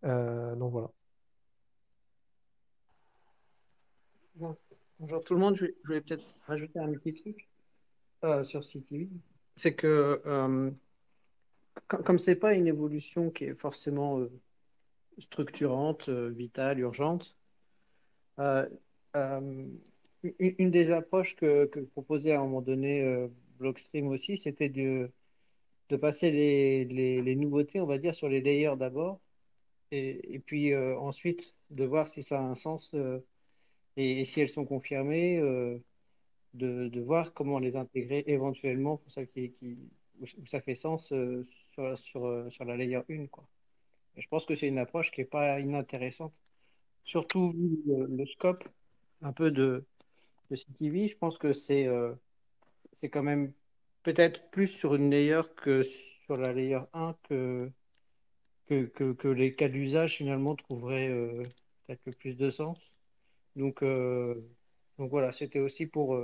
Euh, 0.04 0.56
donc 0.56 0.72
voilà. 0.72 0.92
Bonjour 5.00 5.24
tout 5.24 5.34
le 5.34 5.40
monde, 5.40 5.56
je 5.56 5.66
vais, 5.90 6.02
peut-être 6.02 6.24
rajouter 6.46 6.78
un 6.78 6.92
petit 6.94 7.16
truc 7.16 7.50
euh, 8.24 8.44
sur 8.44 8.64
CTV. 8.64 9.10
C'est 9.56 9.74
que 9.74 10.22
comme 11.88 12.20
c'est 12.20 12.36
pas 12.36 12.54
une 12.54 12.68
évolution 12.68 13.32
qui 13.32 13.46
est 13.46 13.56
forcément 13.56 14.20
structurante, 15.20 16.10
vitale, 16.10 16.80
urgente, 16.80 17.36
une, 20.40 20.72
des 20.72 20.92
approches 20.92 21.36
que, 21.36 21.66
proposait 21.94 22.32
à 22.32 22.40
un 22.40 22.44
moment 22.44 22.62
donné 22.62 23.02
euh, 23.02 23.28
Blockstream 23.60 24.08
aussi, 24.08 24.38
c'était 24.38 24.70
de, 24.70 25.12
de 25.90 25.98
passer 25.98 26.32
les, 26.32 26.86
les, 26.86 27.36
nouveautés, 27.36 27.82
on 27.82 27.86
va 27.88 27.98
dire, 27.98 28.16
sur 28.16 28.30
les 28.30 28.42
layers 28.42 28.76
d'abord, 28.78 29.20
et, 29.92 30.36
et, 30.36 30.40
puis 30.40 30.74
euh, 30.74 30.98
ensuite 31.00 31.56
de 31.72 31.86
voir 31.86 32.08
si 32.08 32.24
ça 32.24 32.40
a 32.40 32.44
un 32.44 32.56
sens 32.56 32.92
euh, 32.94 33.20
et, 33.98 34.26
si 34.26 34.42
elles 34.42 34.50
sont 34.50 34.66
confirmées, 34.66 35.40
de, 36.54 36.88
de, 36.90 37.02
voir 37.02 37.34
comment 37.34 37.60
les 37.60 37.76
intégrer 37.76 38.24
éventuellement 38.28 38.98
pour 38.98 39.12
ça 39.12 39.26
qui, 39.26 39.52
qui 39.52 39.78
où 40.20 40.46
ça 40.48 40.62
fait 40.62 40.76
sens 40.76 41.08
sur, 41.08 41.98
sur, 42.00 42.52
sur, 42.52 42.66
la 42.66 42.78
layer 42.78 43.02
1. 43.10 43.28
Quoi. 43.28 43.48
Je 44.18 44.28
pense 44.28 44.46
que 44.46 44.56
c'est 44.56 44.68
une 44.68 44.80
approche 44.80 45.12
qui 45.12 45.22
n'est 45.22 45.28
pas 45.28 45.60
inintéressante, 45.60 46.34
surtout 47.06 47.52
vu 47.52 47.82
le 47.86 48.26
scope 48.26 48.68
un 49.22 49.32
peu 49.32 49.52
de, 49.52 49.86
de 50.50 50.56
CTV, 50.56 51.10
je 51.10 51.18
pense 51.18 51.38
que 51.38 51.54
c'est 51.54 51.88
euh, 51.88 52.14
c'est 52.94 53.10
quand 53.10 53.24
même 53.24 53.54
peut-être 54.04 54.50
plus 54.52 54.68
sur 54.68 54.96
une 54.96 55.10
layer 55.12 55.42
que 55.56 55.84
sur 55.84 56.38
la 56.38 56.54
layer 56.54 56.80
1 56.94 57.16
que, 57.30 57.72
que, 58.68 59.14
que, 59.14 59.28
les 59.28 59.56
cas 59.56 59.70
d'usage 59.70 60.18
finalement 60.18 60.56
trouveraient 60.56 61.10
euh, 61.10 61.42
peut-être 61.86 62.18
plus 62.18 62.36
de 62.38 62.50
sens. 62.50 62.78
Donc, 63.56 63.82
euh, 63.84 64.36
donc 64.98 65.10
voilà, 65.10 65.32
c'était 65.32 65.60
aussi 65.60 65.86
pour, 65.86 66.20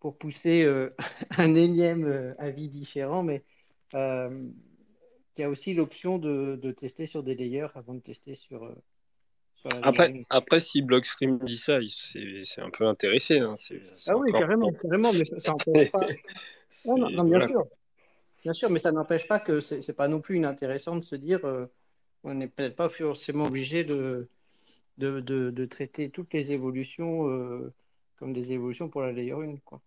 pour 0.00 0.16
pousser 0.18 0.66
un 1.38 1.54
énième 1.54 2.34
avis 2.38 2.68
différent, 2.68 3.22
mais 3.22 3.44
il 5.36 5.42
y 5.42 5.44
a 5.44 5.50
aussi 5.50 5.74
l'option 5.74 6.18
de, 6.18 6.58
de, 6.60 6.70
tester 6.70 7.06
sur 7.06 7.22
des 7.22 7.34
layers 7.34 7.68
avant 7.74 7.94
de 7.94 8.00
tester 8.00 8.34
sur, 8.34 8.74
après, 9.82 10.14
après, 10.30 10.60
si 10.60 10.80
Blockstream 10.80 11.38
dit 11.38 11.58
ça, 11.58 11.78
c'est 12.44 12.60
un 12.60 12.70
peu 12.70 12.86
intéressé. 12.86 13.38
Hein. 13.38 13.54
ah 14.08 14.16
oui, 14.16 14.32
carrément, 14.32 14.72
carrément, 14.72 15.12
mais 15.12 15.24
ça 15.24 15.52
n'empêche 15.52 15.90
pas. 15.92 16.06
non, 16.86 17.24
bien 17.24 17.46
sûr. 17.46 17.66
Bien 18.42 18.52
sûr, 18.54 18.70
mais 18.70 18.78
ça 18.78 18.90
n'empêche 18.90 19.28
pas 19.28 19.38
que 19.38 19.60
c'est 19.60 19.92
pas 19.92 20.08
non 20.08 20.20
plus 20.20 20.38
inintéressant 20.38 20.96
de 20.96 21.02
se 21.02 21.14
dire 21.14 21.44
euh, 21.44 21.66
on 22.24 22.34
n'est 22.34 22.48
peut-être 22.48 22.74
pas 22.74 22.88
forcément 22.88 23.46
obligé 23.46 23.84
de 23.84 24.28
de, 24.96 25.20
de, 25.20 25.50
de, 25.50 25.64
traiter 25.64 26.10
toutes 26.10 26.32
les 26.34 26.52
évolutions 26.52 27.28
euh, 27.28 27.72
comme 28.18 28.32
des 28.32 28.52
évolutions 28.52 28.88
pour 28.88 29.02
la 29.02 29.12
layer 29.12 29.32
1. 29.32 29.56
Quoi. 29.64 29.80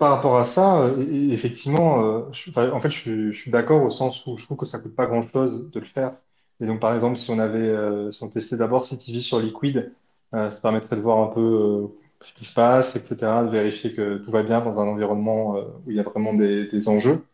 Par 0.00 0.12
rapport 0.12 0.38
à 0.38 0.46
ça, 0.46 0.80
euh, 0.80 1.30
effectivement, 1.30 2.02
euh, 2.02 2.22
je, 2.32 2.50
en 2.58 2.80
fait, 2.80 2.90
je, 2.90 3.32
suis 3.32 3.50
d'accord 3.50 3.82
au 3.84 3.90
sens 3.90 4.26
où 4.26 4.38
je 4.38 4.46
trouve 4.46 4.56
que 4.56 4.64
ça 4.64 4.78
coûte 4.78 4.96
pas 4.96 5.04
grand-chose 5.06 5.70
de 5.70 5.78
le 5.78 5.84
faire. 5.84 6.14
Et 6.58 6.66
donc, 6.66 6.80
par 6.80 6.94
exemple, 6.94 7.18
si 7.18 7.30
on 7.30 7.38
avait, 7.38 7.58
euh, 7.68 8.10
si 8.10 8.22
on 8.24 8.30
testait 8.30 8.56
d'abord 8.56 8.86
CTV 8.86 9.20
sur 9.20 9.38
Liquid, 9.40 9.92
ça 10.32 10.50
permettrait 10.62 10.96
de 10.96 11.02
voir 11.02 11.18
un 11.30 11.34
peu 11.34 11.88
ce 12.22 12.32
qui 12.34 12.44
se 12.46 12.54
passe, 12.54 12.96
etc., 12.96 13.44
de 13.44 13.50
vérifier 13.50 13.92
que 13.94 14.18
tout 14.18 14.30
va 14.30 14.42
bien 14.42 14.60
dans 14.62 14.78
un 14.80 14.86
environnement 14.88 15.56
où 15.84 15.90
il 15.90 15.96
y 15.96 16.00
a 16.00 16.02
vraiment 16.04 16.32
des, 16.34 16.88
enjeux. 16.88 17.24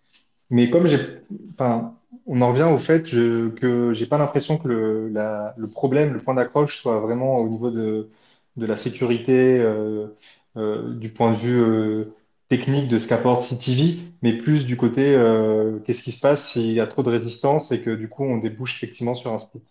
Mais 0.50 0.70
comme 0.70 0.86
j'ai, 0.86 0.98
enfin, 1.54 1.94
on 2.26 2.42
en 2.42 2.50
revient 2.52 2.64
au 2.72 2.78
fait 2.78 3.06
je- 3.08 3.48
que 3.50 3.92
j'ai 3.94 4.06
pas 4.06 4.18
l'impression 4.18 4.58
que 4.58 4.68
le, 4.68 5.68
problème, 5.68 6.14
le 6.14 6.20
point 6.20 6.34
d'accroche 6.34 6.78
soit 6.78 7.00
vraiment 7.00 7.38
au 7.38 7.48
niveau 7.48 7.70
de, 7.70 8.08
de 8.56 8.66
la 8.66 8.76
sécurité, 8.76 9.60
du 10.56 11.10
point 11.10 11.32
de 11.32 11.36
vue 11.36 12.06
technique 12.48 12.88
de 12.88 12.98
ce 12.98 13.08
qu'apporte 13.08 13.42
CTV, 13.42 13.98
mais 14.22 14.32
plus 14.34 14.66
du 14.66 14.76
côté 14.76 15.14
euh, 15.14 15.78
qu'est-ce 15.80 16.02
qui 16.02 16.12
se 16.12 16.20
passe 16.20 16.52
s'il 16.52 16.72
y 16.72 16.80
a 16.80 16.86
trop 16.86 17.02
de 17.02 17.10
résistance 17.10 17.72
et 17.72 17.82
que 17.82 17.90
du 17.90 18.08
coup 18.08 18.24
on 18.24 18.38
débouche 18.38 18.76
effectivement 18.76 19.14
sur 19.14 19.32
un 19.32 19.38
split. 19.38 19.62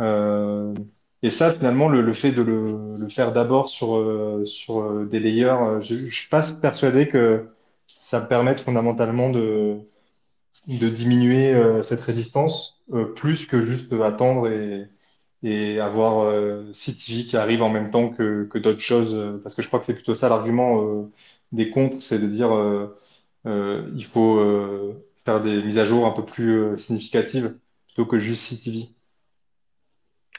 Euh, 0.00 0.74
et 1.22 1.30
ça, 1.30 1.52
finalement, 1.52 1.88
le, 1.88 2.12
fait 2.12 2.30
de 2.32 2.42
le, 2.42 3.08
faire 3.08 3.32
d'abord 3.32 3.68
sur, 3.68 3.96
euh, 3.96 4.44
sur 4.46 5.06
des 5.06 5.20
layers, 5.20 5.80
je, 5.82 6.06
je 6.08 6.14
suis 6.14 6.28
pas 6.28 6.42
persuadé 6.60 7.08
que 7.08 7.48
ça 8.00 8.20
permette 8.20 8.60
fondamentalement 8.60 9.30
de 9.30 9.78
de 10.66 10.88
diminuer 10.88 11.54
cette 11.82 12.00
résistance 12.00 12.82
plus 13.16 13.46
que 13.46 13.62
juste 13.62 13.92
attendre 13.94 14.48
et, 14.48 14.88
et 15.42 15.80
avoir 15.80 16.24
euh, 16.24 16.72
CTV 16.72 17.24
qui 17.24 17.36
arrive 17.36 17.62
en 17.62 17.70
même 17.70 17.90
temps 17.90 18.10
que, 18.10 18.44
que 18.44 18.58
d'autres 18.58 18.80
choses. 18.80 19.40
parce 19.42 19.54
que 19.54 19.62
je 19.62 19.68
crois 19.68 19.80
que 19.80 19.86
c'est 19.86 19.94
plutôt 19.94 20.14
ça 20.14 20.28
l'argument 20.28 21.08
des 21.52 21.70
contre, 21.70 22.02
c'est 22.02 22.18
de 22.18 22.26
dire 22.28 22.52
euh, 22.54 22.98
euh, 23.46 23.90
il 23.96 24.04
faut 24.04 24.38
euh, 24.38 24.94
faire 25.24 25.42
des 25.42 25.62
mises 25.62 25.78
à 25.78 25.84
jour 25.86 26.06
un 26.06 26.12
peu 26.12 26.24
plus 26.24 26.50
euh, 26.58 26.76
significatives 26.76 27.58
plutôt 27.88 28.06
que 28.06 28.18
juste 28.18 28.44
CTV. 28.44 28.88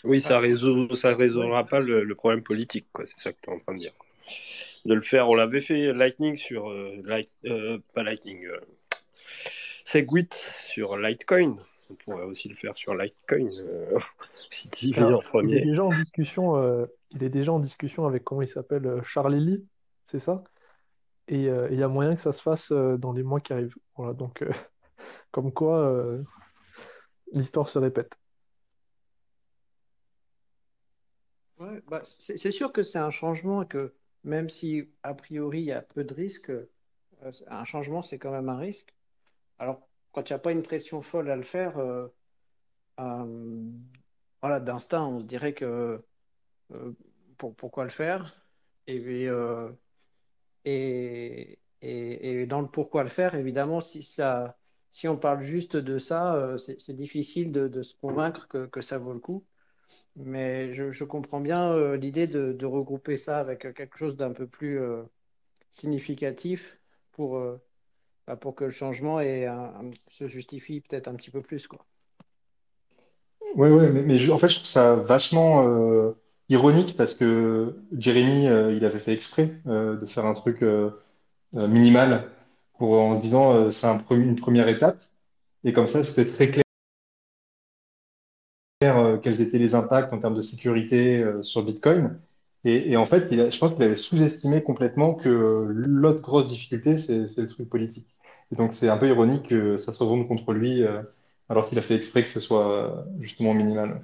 Oui, 0.03 0.21
ça 0.21 0.39
résout, 0.39 0.93
ça 0.95 1.13
résoudra 1.15 1.65
pas 1.65 1.79
le, 1.79 2.03
le 2.03 2.15
problème 2.15 2.43
politique, 2.43 2.87
quoi. 2.93 3.05
C'est 3.05 3.19
ça 3.19 3.33
que 3.33 3.37
tu 3.41 3.49
es 3.49 3.53
en 3.53 3.59
train 3.59 3.73
de 3.73 3.79
dire. 3.79 3.93
De 4.85 4.93
le 4.93 5.01
faire, 5.01 5.29
on 5.29 5.35
l'avait 5.35 5.61
fait 5.61 5.93
Lightning 5.93 6.35
sur 6.37 6.69
euh, 6.71 7.01
Light, 7.05 7.29
euh, 7.45 7.79
pas 7.95 8.03
Lightning, 8.03 8.45
euh, 8.45 8.59
Segwit 9.85 10.33
sur 10.33 10.97
Litecoin. 10.97 11.57
On 11.89 11.95
pourrait 11.95 12.23
aussi 12.25 12.47
le 12.49 12.55
faire 12.55 12.77
sur 12.77 12.95
Litecoin, 12.95 13.47
euh, 13.59 13.97
CTV 14.51 15.11
Alors, 15.11 15.13
en 15.13 15.21
il 15.41 15.53
est 15.55 15.59
premier. 15.59 15.61
déjà 15.61 15.83
en 15.83 15.91
discussion, 15.93 16.55
euh, 16.57 16.85
il 17.11 17.23
est 17.23 17.29
déjà 17.29 17.51
en 17.53 17.59
discussion 17.59 18.05
avec, 18.05 18.23
comment 18.23 18.41
il 18.41 18.47
s'appelle, 18.49 19.01
Charlie 19.03 19.39
Lee, 19.43 19.67
c'est 20.11 20.19
ça? 20.19 20.43
Et 21.29 21.47
euh, 21.47 21.69
il 21.71 21.79
y 21.79 21.83
a 21.83 21.87
moyen 21.87 22.15
que 22.15 22.21
ça 22.21 22.33
se 22.33 22.41
fasse 22.41 22.71
euh, 22.71 22.97
dans 22.97 23.13
les 23.13 23.23
mois 23.23 23.39
qui 23.39 23.53
arrivent. 23.53 23.75
Voilà, 23.95 24.13
donc 24.13 24.41
euh, 24.41 24.51
comme 25.31 25.53
quoi 25.53 25.77
euh, 25.79 26.23
l'histoire 27.31 27.69
se 27.69 27.77
répète. 27.77 28.11
Ouais, 31.59 31.81
bah, 31.87 32.01
c'est 32.03 32.51
sûr 32.51 32.71
que 32.71 32.83
c'est 32.83 32.99
un 32.99 33.11
changement 33.11 33.65
que 33.65 33.93
même 34.23 34.49
si 34.49 34.89
a 35.03 35.13
priori 35.13 35.59
il 35.59 35.65
y 35.65 35.71
a 35.71 35.81
peu 35.81 36.03
de 36.03 36.13
risques, 36.13 36.49
euh, 36.49 37.31
un 37.47 37.65
changement 37.65 38.01
c'est 38.01 38.17
quand 38.17 38.31
même 38.31 38.49
un 38.49 38.57
risque. 38.57 38.95
Alors 39.59 39.87
quand 40.13 40.29
il 40.29 40.33
n'y 40.33 40.35
a 40.35 40.39
pas 40.39 40.51
une 40.51 40.63
pression 40.63 41.01
folle 41.01 41.29
à 41.29 41.35
le 41.35 41.43
faire, 41.43 41.77
euh, 41.77 42.07
euh, 42.99 43.71
voilà, 44.41 44.59
d'instinct 44.59 45.05
on 45.05 45.19
se 45.19 45.25
dirait 45.25 45.53
que 45.53 46.03
euh, 46.73 46.93
pour, 47.37 47.55
pourquoi 47.55 47.83
le 47.83 47.89
faire? 47.89 48.35
Et, 48.87 48.99
puis, 48.99 49.27
euh, 49.27 49.69
et, 50.65 51.59
et, 51.81 52.45
dans 52.45 52.61
le 52.61 52.67
pourquoi 52.67 53.03
le 53.03 53.09
faire, 53.09 53.35
évidemment, 53.35 53.81
si 53.81 54.03
ça, 54.03 54.57
si 54.91 55.07
on 55.07 55.17
parle 55.17 55.41
juste 55.41 55.75
de 55.77 55.97
ça, 55.97 56.35
euh, 56.35 56.57
c'est 56.57 56.95
difficile 56.95 57.51
de, 57.51 57.81
se 57.81 57.95
convaincre 57.95 58.47
que, 58.47 58.65
que 58.65 58.81
ça 58.81 58.97
vaut 58.97 59.13
le 59.13 59.19
coup. 59.19 59.45
Mais 60.15 60.73
je, 60.73 60.91
je 60.91 61.03
comprends 61.03 61.41
bien 61.41 61.73
euh, 61.73 61.97
l'idée 61.97 62.27
de, 62.27 62.53
de 62.53 62.65
regrouper 62.65 63.17
ça 63.17 63.39
avec 63.39 63.73
quelque 63.73 63.97
chose 63.97 64.17
d'un 64.17 64.31
peu 64.31 64.47
plus 64.47 64.79
euh, 64.79 65.03
significatif 65.71 66.77
pour, 67.11 67.41
bah, 68.27 68.35
pour 68.35 68.55
que 68.55 68.65
le 68.65 68.71
changement 68.71 69.19
ait 69.19 69.47
se 70.09 70.27
justifie 70.27 70.81
peut-être 70.81 71.07
un 71.07 71.15
petit 71.15 71.31
peu 71.31 71.41
plus, 71.41 71.67
quoi. 71.67 71.85
Ouais, 73.55 73.71
ouais, 73.71 73.89
mais, 73.89 74.03
mais 74.03 74.29
en 74.29 74.37
fait, 74.37 74.49
je 74.49 74.55
trouve 74.55 74.67
ça 74.67 74.95
vachement 74.95 76.13
ironique 76.49 76.95
parce 76.97 77.13
que 77.13 77.75
Jérémy, 77.97 78.47
euh, 78.47 78.73
il 78.73 78.85
avait 78.85 78.99
fait 78.99 79.13
exprès 79.13 79.51
euh, 79.67 79.97
de 79.97 80.05
faire 80.05 80.25
un 80.25 80.33
truc 80.33 80.61
euh, 80.63 80.91
minimal 81.53 82.29
pour, 82.77 82.93
en 82.99 83.17
se 83.17 83.21
disant 83.23 83.71
c'est 83.71 83.87
une 84.11 84.35
première 84.37 84.67
étape. 84.69 84.99
Et 85.65 85.73
comme 85.73 85.87
ça, 85.87 86.03
c'était 86.03 86.29
très 86.31 86.51
clair 86.51 86.63
quels 89.23 89.41
étaient 89.41 89.57
les 89.57 89.75
impacts 89.75 90.13
en 90.13 90.19
termes 90.19 90.35
de 90.35 90.41
sécurité 90.41 91.23
sur 91.43 91.63
Bitcoin. 91.63 92.19
Et, 92.65 92.97
en 92.97 93.05
fait, 93.05 93.27
il 93.31 93.39
a- 93.41 93.49
je 93.49 93.57
pense 93.57 93.71
qu'il 93.73 93.83
avait 93.83 93.95
sous-estimé 93.95 94.61
complètement 94.63 95.13
que 95.13 95.29
l'autre 95.69 96.21
grosse 96.21 96.47
difficulté, 96.49 96.97
c'est 96.97 97.37
le 97.37 97.47
truc 97.47 97.69
politique. 97.69 98.07
Et 98.51 98.55
donc, 98.55 98.73
c'est 98.73 98.89
un 98.89 98.97
peu 98.97 99.07
ironique 99.07 99.47
que 99.49 99.77
ça 99.77 99.91
se 99.93 100.03
retourne 100.03 100.27
contre 100.27 100.53
lui 100.53 100.83
alors 101.49 101.67
qu'il 101.69 101.77
a 101.79 101.81
fait 101.81 101.95
exprès 101.95 102.23
que 102.23 102.29
ce 102.29 102.39
soit 102.39 103.05
justement 103.21 103.53
minimal. 103.53 104.01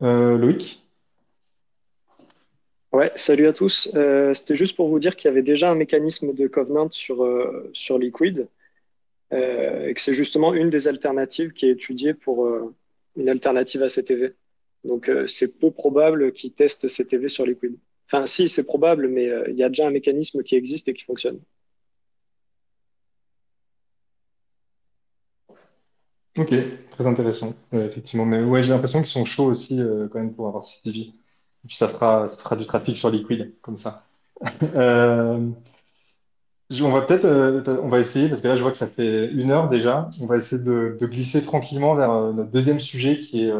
Loïc? 0.00 0.85
Ouais, 2.96 3.12
salut 3.14 3.46
à 3.46 3.52
tous. 3.52 3.90
Euh, 3.94 4.32
c'était 4.32 4.54
juste 4.54 4.74
pour 4.74 4.88
vous 4.88 4.98
dire 4.98 5.16
qu'il 5.16 5.28
y 5.28 5.30
avait 5.30 5.42
déjà 5.42 5.70
un 5.70 5.74
mécanisme 5.74 6.32
de 6.32 6.46
covenant 6.46 6.90
sur, 6.90 7.24
euh, 7.24 7.70
Liquid 8.00 8.48
euh, 9.34 9.88
et 9.88 9.92
que 9.92 10.00
c'est 10.00 10.14
justement 10.14 10.54
une 10.54 10.70
des 10.70 10.88
alternatives 10.88 11.52
qui 11.52 11.66
est 11.66 11.72
étudiée 11.72 12.14
pour 12.14 12.48
une 13.16 13.28
alternative 13.28 13.82
à 13.82 13.90
CTV. 13.90 14.32
Donc 14.84 15.10
c'est 15.26 15.58
peu 15.58 15.70
probable 15.70 16.32
qu'ils 16.32 16.54
testent 16.54 16.88
CTV 16.88 17.28
sur 17.28 17.44
Liquid. 17.44 17.76
Enfin, 18.06 18.26
si, 18.26 18.48
c'est 18.48 18.64
probable, 18.64 19.08
mais 19.08 19.30
il 19.48 19.56
y 19.56 19.62
a 19.62 19.68
déjà 19.68 19.86
un 19.86 19.90
mécanisme 19.90 20.42
qui 20.42 20.56
existe 20.56 20.88
et 20.88 20.94
qui 20.94 21.04
fonctionne. 21.04 21.38
Ok, 26.38 26.54
très 26.92 27.06
intéressant, 27.06 27.54
effectivement. 27.74 28.24
Mais 28.24 28.42
ouais, 28.42 28.62
j'ai 28.62 28.70
l'impression 28.70 29.00
qu'ils 29.00 29.12
sont 29.12 29.26
chauds 29.26 29.50
aussi 29.50 29.78
quand 30.10 30.18
même 30.18 30.34
pour 30.34 30.48
avoir 30.48 30.64
CTV. 30.64 31.12
Et 31.66 31.68
puis 31.68 31.76
ça 31.76 31.88
fera, 31.88 32.28
ça 32.28 32.36
fera 32.36 32.54
du 32.54 32.64
trafic 32.64 32.96
sur 32.96 33.10
Liquid, 33.10 33.52
comme 33.60 33.76
ça. 33.76 34.04
Euh, 34.76 35.40
on 36.80 36.90
va 36.92 37.02
peut-être, 37.02 37.24
euh, 37.24 38.00
essayer, 38.00 38.28
parce 38.28 38.40
que 38.40 38.46
là 38.46 38.54
je 38.54 38.62
vois 38.62 38.70
que 38.70 38.76
ça 38.76 38.86
fait 38.86 39.28
une 39.32 39.50
heure 39.50 39.68
déjà, 39.68 40.08
on 40.20 40.26
va 40.26 40.36
essayer 40.36 40.62
de, 40.62 40.96
glisser 41.00 41.42
tranquillement 41.42 41.96
vers 41.96 42.12
euh, 42.12 42.32
notre 42.32 42.52
deuxième 42.52 42.78
sujet 42.78 43.18
qui 43.18 43.42
est 43.42 43.52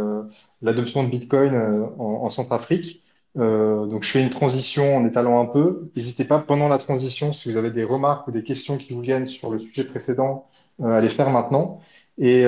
l'adoption 0.63 1.03
de 1.03 1.09
Bitcoin 1.09 1.57
en, 1.99 2.05
en 2.05 2.31
Centrafrique. 2.31 3.03
Donc 3.35 4.05
je 4.05 4.11
fais 4.11 4.23
une 4.23 4.31
transition 4.31 4.97
en 4.97 5.05
étalant 5.05 5.41
un 5.41 5.47
peu. 5.47 5.91
N'hésitez 5.97 6.25
pas 6.25 6.39
pendant 6.39 6.69
la 6.69 6.79
transition, 6.79 7.33
si 7.33 7.51
vous 7.51 7.57
avez 7.57 7.73
des 7.73 7.85
remarques 7.85 8.29
ou 8.29 8.31
des 8.31 8.45
questions 8.45 8.79
qui 8.79 8.93
vous 8.93 9.01
viennent 9.01 9.27
sur 9.27 9.51
le 9.51 9.59
sujet 9.59 9.85
précédent, 9.85 10.47
euh, 10.81 10.91
à 10.91 11.01
les 11.01 11.09
faire 11.09 11.31
maintenant. 11.31 11.81
Et 12.19 12.45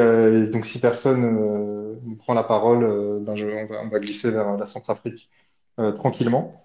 donc 0.52 0.66
si 0.66 0.78
personne 0.78 1.98
ne 2.04 2.14
prend 2.16 2.34
la 2.34 2.44
parole, 2.44 3.20
ben 3.22 3.34
on 3.82 3.88
va 3.88 3.98
glisser 3.98 4.30
vers 4.30 4.56
la 4.56 4.66
Centrafrique 4.66 5.28
euh, 5.78 5.92
tranquillement. 5.92 6.64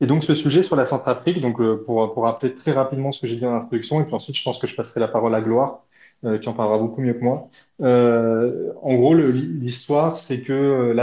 Et 0.00 0.06
donc, 0.06 0.24
ce 0.24 0.34
sujet 0.34 0.62
sur 0.62 0.76
la 0.76 0.84
Centrafrique, 0.86 1.40
donc, 1.40 1.58
euh, 1.60 1.82
pour, 1.84 2.12
pour 2.12 2.24
rappeler 2.24 2.54
très 2.54 2.72
rapidement 2.72 3.12
ce 3.12 3.20
que 3.20 3.26
j'ai 3.26 3.36
dit 3.36 3.46
en 3.46 3.54
introduction, 3.54 4.00
et 4.00 4.04
puis 4.04 4.14
ensuite, 4.14 4.36
je 4.36 4.42
pense 4.42 4.58
que 4.58 4.66
je 4.66 4.74
passerai 4.76 5.00
la 5.00 5.08
parole 5.08 5.34
à 5.34 5.40
Gloire, 5.40 5.84
euh, 6.24 6.38
qui 6.38 6.48
en 6.48 6.52
parlera 6.54 6.78
beaucoup 6.78 7.00
mieux 7.00 7.14
que 7.14 7.24
moi. 7.24 7.48
En 7.80 8.94
gros, 8.94 9.14
l'histoire, 9.14 10.18
c'est 10.18 10.42
que 10.42 10.94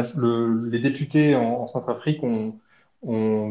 les 0.72 0.80
députés 0.80 1.36
en, 1.36 1.64
en 1.64 1.68
Centrafrique 1.68 2.24
ont, 2.24 2.56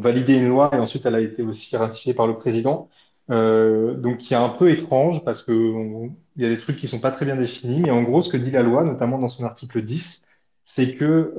validé 0.01 0.35
une 0.39 0.49
loi, 0.49 0.71
et 0.73 0.79
ensuite, 0.79 1.05
elle 1.07 1.15
a 1.17 1.21
été 1.21 1.43
aussi 1.43 1.77
ratifiée 1.77 2.15
par 2.15 2.27
le 2.27 2.37
président, 2.39 2.89
donc 3.29 4.19
qui 4.19 4.35
est 4.35 4.37
un 4.37 4.49
peu 4.49 4.71
étrange, 4.71 5.25
parce 5.25 5.43
que 5.43 5.53
on- 5.53 6.15
il 6.37 6.43
y 6.43 6.47
a 6.47 6.49
des 6.49 6.59
trucs 6.59 6.77
qui 6.79 6.89
sont 6.89 7.01
pas 7.01 7.11
très 7.11 7.27
bien 7.27 7.37
définis, 7.37 7.81
mais 7.83 7.91
en 7.91 8.03
gros, 8.03 8.23
ce 8.23 8.31
que 8.31 8.37
dit 8.39 8.51
la 8.51 8.63
loi, 8.63 8.85
notamment 8.85 9.19
dans 9.19 9.29
son 9.29 9.45
article 9.45 9.83
10, 9.83 10.23
c'est 10.65 10.97
que 10.97 11.35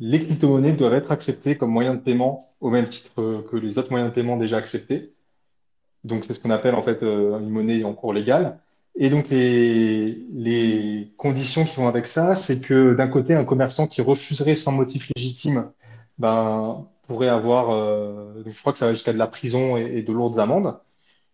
les 0.00 0.24
crypto-monnaies 0.24 0.72
doivent 0.72 0.94
être 0.94 1.12
acceptées 1.12 1.56
comme 1.56 1.70
moyen 1.70 1.94
de 1.94 2.00
paiement 2.00 2.54
au 2.60 2.70
même 2.70 2.88
titre 2.88 3.42
que 3.50 3.56
les 3.56 3.78
autres 3.78 3.90
moyens 3.90 4.10
de 4.10 4.14
paiement 4.14 4.36
déjà 4.36 4.56
acceptés. 4.56 5.14
Donc, 6.04 6.24
c'est 6.24 6.34
ce 6.34 6.40
qu'on 6.40 6.50
appelle 6.50 6.74
en 6.74 6.82
fait 6.82 7.02
euh, 7.02 7.38
une 7.38 7.50
monnaie 7.50 7.84
en 7.84 7.94
cours 7.94 8.12
légale. 8.12 8.58
Et 8.96 9.10
donc, 9.10 9.28
les, 9.30 11.12
conditions 11.16 11.64
qui 11.64 11.76
vont 11.76 11.88
avec 11.88 12.06
ça, 12.06 12.34
c'est 12.34 12.60
que 12.60 12.94
d'un 12.94 13.08
côté, 13.08 13.34
un 13.34 13.44
commerçant 13.44 13.86
qui 13.86 14.02
refuserait 14.02 14.56
sans 14.56 14.72
motif 14.72 15.10
légitime, 15.16 15.70
ben, 16.18 16.86
pourrait 17.08 17.28
avoir, 17.28 17.70
euh, 17.70 18.42
je 18.46 18.60
crois 18.60 18.72
que 18.72 18.78
ça 18.78 18.86
va 18.86 18.92
jusqu'à 18.92 19.12
de 19.12 19.18
la 19.18 19.26
prison 19.26 19.76
et, 19.76 20.02
de 20.02 20.12
lourdes 20.12 20.38
amendes. 20.38 20.78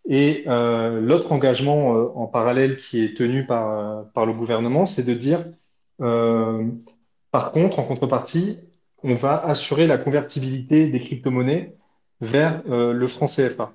Et 0.07 0.43
euh, 0.47 0.99
l'autre 1.01 1.31
engagement 1.31 1.89
en 2.17 2.27
parallèle 2.27 2.77
qui 2.77 3.03
est 3.03 3.15
tenu 3.15 3.45
par, 3.45 4.05
par 4.13 4.25
le 4.25 4.33
gouvernement, 4.33 4.85
c'est 4.85 5.03
de 5.03 5.13
dire, 5.13 5.45
par 7.31 7.51
contre, 7.51 7.79
en 7.79 7.83
contrepartie, 7.83 8.59
on 9.03 9.15
va 9.15 9.37
assurer 9.43 9.87
la 9.87 9.97
convertibilité 9.97 10.87
des 10.89 11.01
crypto-monnaies 11.01 11.75
vers 12.19 12.61
euh, 12.69 12.93
le 12.93 13.07
franc 13.07 13.27
CFA. 13.27 13.73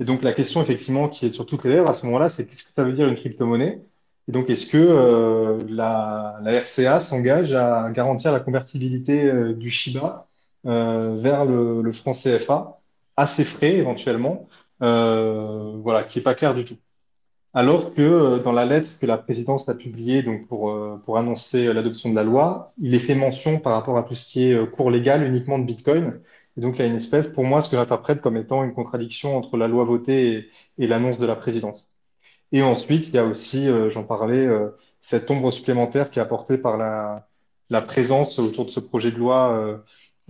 Et 0.00 0.04
donc 0.04 0.22
la 0.22 0.32
question 0.32 0.62
effectivement 0.62 1.08
qui 1.08 1.26
est 1.26 1.32
sur 1.32 1.46
toutes 1.46 1.64
les 1.64 1.70
lèvres 1.70 1.90
à 1.90 1.94
ce 1.94 2.06
moment-là, 2.06 2.28
c'est 2.28 2.46
qu'est-ce 2.46 2.64
que 2.64 2.70
ça 2.74 2.84
veut 2.84 2.92
dire 2.92 3.08
une 3.08 3.16
crypto-monnaie? 3.16 3.82
Et 4.28 4.32
donc 4.32 4.48
est-ce 4.50 4.66
que 4.66 4.78
euh, 4.78 5.60
la, 5.68 6.40
RCA 6.44 7.00
s'engage 7.00 7.52
à 7.54 7.90
garantir 7.90 8.32
la 8.32 8.40
convertibilité 8.40 9.26
euh, 9.26 9.52
du 9.54 9.70
Shiba 9.70 10.26
vers 10.64 11.44
le, 11.44 11.82
le 11.82 11.92
franc 11.92 12.12
CFA 12.12 12.78
à 13.16 13.26
ses 13.26 13.44
frais 13.44 13.74
éventuellement? 13.74 14.48
Voilà, 14.80 16.04
qui 16.04 16.20
est 16.20 16.22
pas 16.22 16.34
clair 16.34 16.54
du 16.54 16.64
tout. 16.64 16.76
Alors 17.54 17.94
que 17.94 18.00
euh, 18.00 18.38
dans 18.38 18.52
la 18.52 18.64
lettre 18.64 18.98
que 18.98 19.06
la 19.06 19.18
présidence 19.18 19.68
a 19.68 19.74
publiée 19.74 20.22
donc 20.22 20.46
pour, 20.48 20.70
euh, 20.70 20.96
pour 21.04 21.18
annoncer 21.18 21.72
l'adoption 21.72 22.10
de 22.10 22.14
la 22.14 22.24
loi, 22.24 22.72
il 22.80 22.94
est 22.94 22.98
fait 22.98 23.14
mention 23.14 23.58
par 23.60 23.74
rapport 23.74 23.98
à 23.98 24.04
tout 24.04 24.14
ce 24.14 24.24
qui 24.24 24.44
est 24.44 24.54
euh, 24.54 24.66
cours 24.66 24.90
légal 24.90 25.26
uniquement 25.26 25.58
de 25.58 25.64
Bitcoin. 25.64 26.20
Et 26.56 26.60
donc 26.60 26.76
il 26.76 26.80
y 26.80 26.82
a 26.82 26.86
une 26.86 26.96
espèce, 26.96 27.28
pour 27.28 27.44
moi, 27.44 27.62
ce 27.62 27.70
que 27.70 27.76
j'interprète 27.76 28.20
comme 28.22 28.36
étant 28.38 28.64
une 28.64 28.72
contradiction 28.74 29.36
entre 29.36 29.56
la 29.58 29.68
loi 29.68 29.84
votée 29.84 30.50
et, 30.78 30.84
et 30.84 30.86
l'annonce 30.86 31.18
de 31.18 31.26
la 31.26 31.36
présidence. 31.36 31.88
Et 32.52 32.62
ensuite, 32.62 33.08
il 33.08 33.14
y 33.14 33.18
a 33.18 33.24
aussi, 33.26 33.68
euh, 33.68 33.90
j'en 33.90 34.04
parlais, 34.04 34.46
euh, 34.46 34.70
cette 35.00 35.30
ombre 35.30 35.52
supplémentaire 35.52 36.10
qui 36.10 36.18
est 36.20 36.22
apportée 36.22 36.58
par 36.58 36.76
la, 36.78 37.28
la 37.70 37.82
présence 37.82 38.38
autour 38.38 38.66
de 38.66 38.70
ce 38.70 38.80
projet 38.80 39.12
de 39.12 39.16
loi 39.18 39.52
euh, 39.52 39.78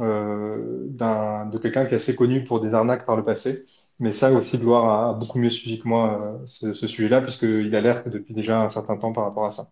euh, 0.00 1.46
de 1.50 1.58
quelqu'un 1.58 1.86
qui 1.86 1.94
est 1.94 1.96
assez 1.96 2.16
connu 2.16 2.44
pour 2.44 2.60
des 2.60 2.74
arnaques 2.74 3.06
par 3.06 3.16
le 3.16 3.24
passé. 3.24 3.66
Mais 4.03 4.11
ça 4.11 4.32
aussi, 4.32 4.59
Gloire 4.59 4.84
a, 4.86 5.11
a 5.11 5.12
beaucoup 5.12 5.38
mieux 5.38 5.48
suivi 5.48 5.78
que 5.78 5.86
moi 5.86 6.40
euh, 6.42 6.46
ce, 6.46 6.74
sujet-là, 6.74 7.22
puisqu'il 7.22 7.72
alerte 7.76 8.09
depuis 8.09 8.34
déjà 8.34 8.61
un 8.61 8.68
certain 8.68 8.96
temps 8.96 9.12
par 9.12 9.22
rapport 9.22 9.44
à 9.44 9.53
ça. 9.53 9.70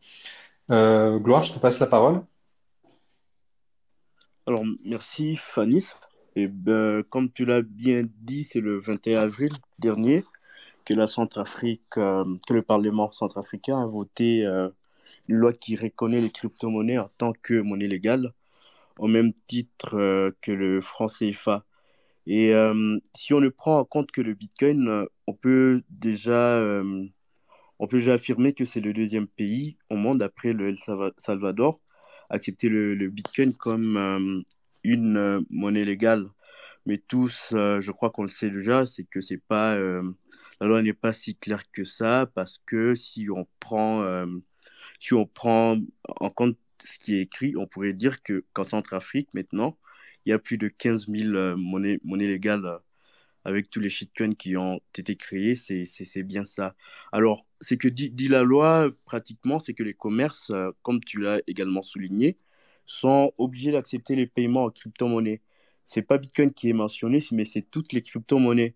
Euh, 0.70 1.18
Gloire, 1.18 1.42
je 1.42 1.52
te 1.52 1.58
passe 1.58 1.80
la 1.80 1.88
parole. 1.88 2.22
Alors, 4.46 4.62
merci 4.84 5.34
Fanny. 5.34 5.84
Et 6.36 6.46
ben, 6.46 7.02
comme 7.10 7.32
tu 7.32 7.44
l'as 7.44 7.62
bien 7.62 8.02
dit, 8.20 8.44
c'est 8.44 8.60
le 8.60 8.78
21 8.78 9.22
avril 9.22 9.52
dernier 9.80 10.24
que 10.84 10.94
la 10.94 11.08
Centrafrique, 11.08 11.82
euh, 11.96 12.24
que 12.46 12.54
le 12.54 12.62
Parlement 12.62 13.10
centrafricain 13.10 13.82
a 13.82 13.86
voté 13.86 14.46
euh, 14.46 14.68
une 15.26 15.38
loi 15.38 15.52
qui 15.52 15.74
reconnaît 15.74 16.20
les 16.20 16.30
crypto-monnaies 16.30 16.98
en 16.98 17.10
tant 17.18 17.32
que 17.42 17.60
monnaie 17.60 17.88
légale, 17.88 18.32
au 19.00 19.08
même 19.08 19.32
titre 19.48 19.98
euh, 19.98 20.30
que 20.40 20.52
le 20.52 20.80
franc 20.80 21.08
CFA. 21.08 21.64
Et 22.30 22.54
euh, 22.54 22.98
si 23.16 23.34
on 23.34 23.40
ne 23.40 23.48
prend 23.50 23.80
en 23.80 23.84
compte 23.84 24.12
que 24.12 24.20
le 24.22 24.34
Bitcoin, 24.34 24.88
euh, 24.88 25.06
on 25.26 25.34
peut 25.34 25.82
déjà, 25.90 26.54
euh, 26.58 27.04
on 27.80 27.88
peut 27.88 27.98
déjà 27.98 28.14
affirmer 28.14 28.54
que 28.54 28.64
c'est 28.64 28.80
le 28.80 28.92
deuxième 28.92 29.28
pays 29.28 29.78
au 29.90 29.96
monde 29.96 30.22
après 30.22 30.52
le 30.52 30.68
El 30.70 30.76
Salva- 30.78 31.12
Salvador 31.18 31.80
à 32.30 32.34
accepter 32.36 32.68
le, 32.70 32.94
le 32.94 33.10
Bitcoin 33.10 33.54
comme 33.54 34.44
une 34.84 35.44
monnaie 35.50 35.84
légale. 35.84 36.26
Mais 36.86 36.98
tous, 36.98 37.48
je 37.52 37.90
crois 37.92 38.10
qu'on 38.10 38.24
le 38.24 38.28
sait 38.30 38.50
déjà, 38.50 38.86
c'est 38.86 39.04
que 39.04 39.20
c'est 39.20 39.42
pas, 39.48 39.76
la 39.78 40.66
loi 40.66 40.82
n'est 40.82 40.92
pas 40.94 41.12
si 41.12 41.36
claire 41.36 41.70
que 41.72 41.84
ça 41.84 42.30
parce 42.34 42.60
que 42.66 42.94
si 42.94 43.28
on 43.34 43.46
prend, 43.60 44.04
si 45.00 45.14
on 45.14 45.26
prend 45.26 45.78
en 46.20 46.30
compte 46.30 46.56
ce 46.84 46.98
qui 46.98 47.16
est 47.16 47.22
écrit, 47.22 47.56
on 47.56 47.66
pourrait 47.66 47.92
dire 47.92 48.22
que 48.22 48.44
qu'en 48.52 48.64
Centrafrique 48.64 49.34
maintenant, 49.34 49.76
il 50.24 50.30
y 50.30 50.32
a 50.32 50.38
plus 50.38 50.58
de 50.58 50.68
15 50.68 51.08
000 51.08 51.34
euh, 51.34 51.56
monnaies, 51.56 51.98
monnaies 52.04 52.26
légales 52.26 52.66
euh, 52.66 52.78
avec 53.44 53.70
tous 53.70 53.80
les 53.80 53.90
shitcoins 53.90 54.34
qui 54.34 54.56
ont 54.56 54.80
été 54.98 55.16
créés, 55.16 55.54
c'est 55.54 56.22
bien 56.22 56.44
ça. 56.44 56.74
Alors, 57.12 57.46
ce 57.62 57.74
que 57.74 57.88
dit, 57.88 58.28
la 58.28 58.42
loi, 58.42 58.90
pratiquement, 59.06 59.58
c'est 59.58 59.72
que 59.74 59.82
les 59.82 59.94
commerces, 59.94 60.50
euh, 60.50 60.72
comme 60.82 61.02
tu 61.02 61.20
l'as 61.20 61.40
également 61.46 61.82
souligné, 61.82 62.38
sont 62.86 63.32
obligés 63.38 63.72
d'accepter 63.72 64.14
les 64.16 64.26
paiements 64.26 64.64
en 64.64 64.70
crypto-monnaie. 64.70 65.40
C'est 65.86 66.02
pas 66.02 66.18
Bitcoin 66.18 66.52
qui 66.52 66.68
est 66.70 66.74
mentionné, 66.74 67.24
mais 67.32 67.44
c'est 67.46 67.62
toutes 67.62 67.92
les 67.92 68.02
crypto-monnaies. 68.02 68.74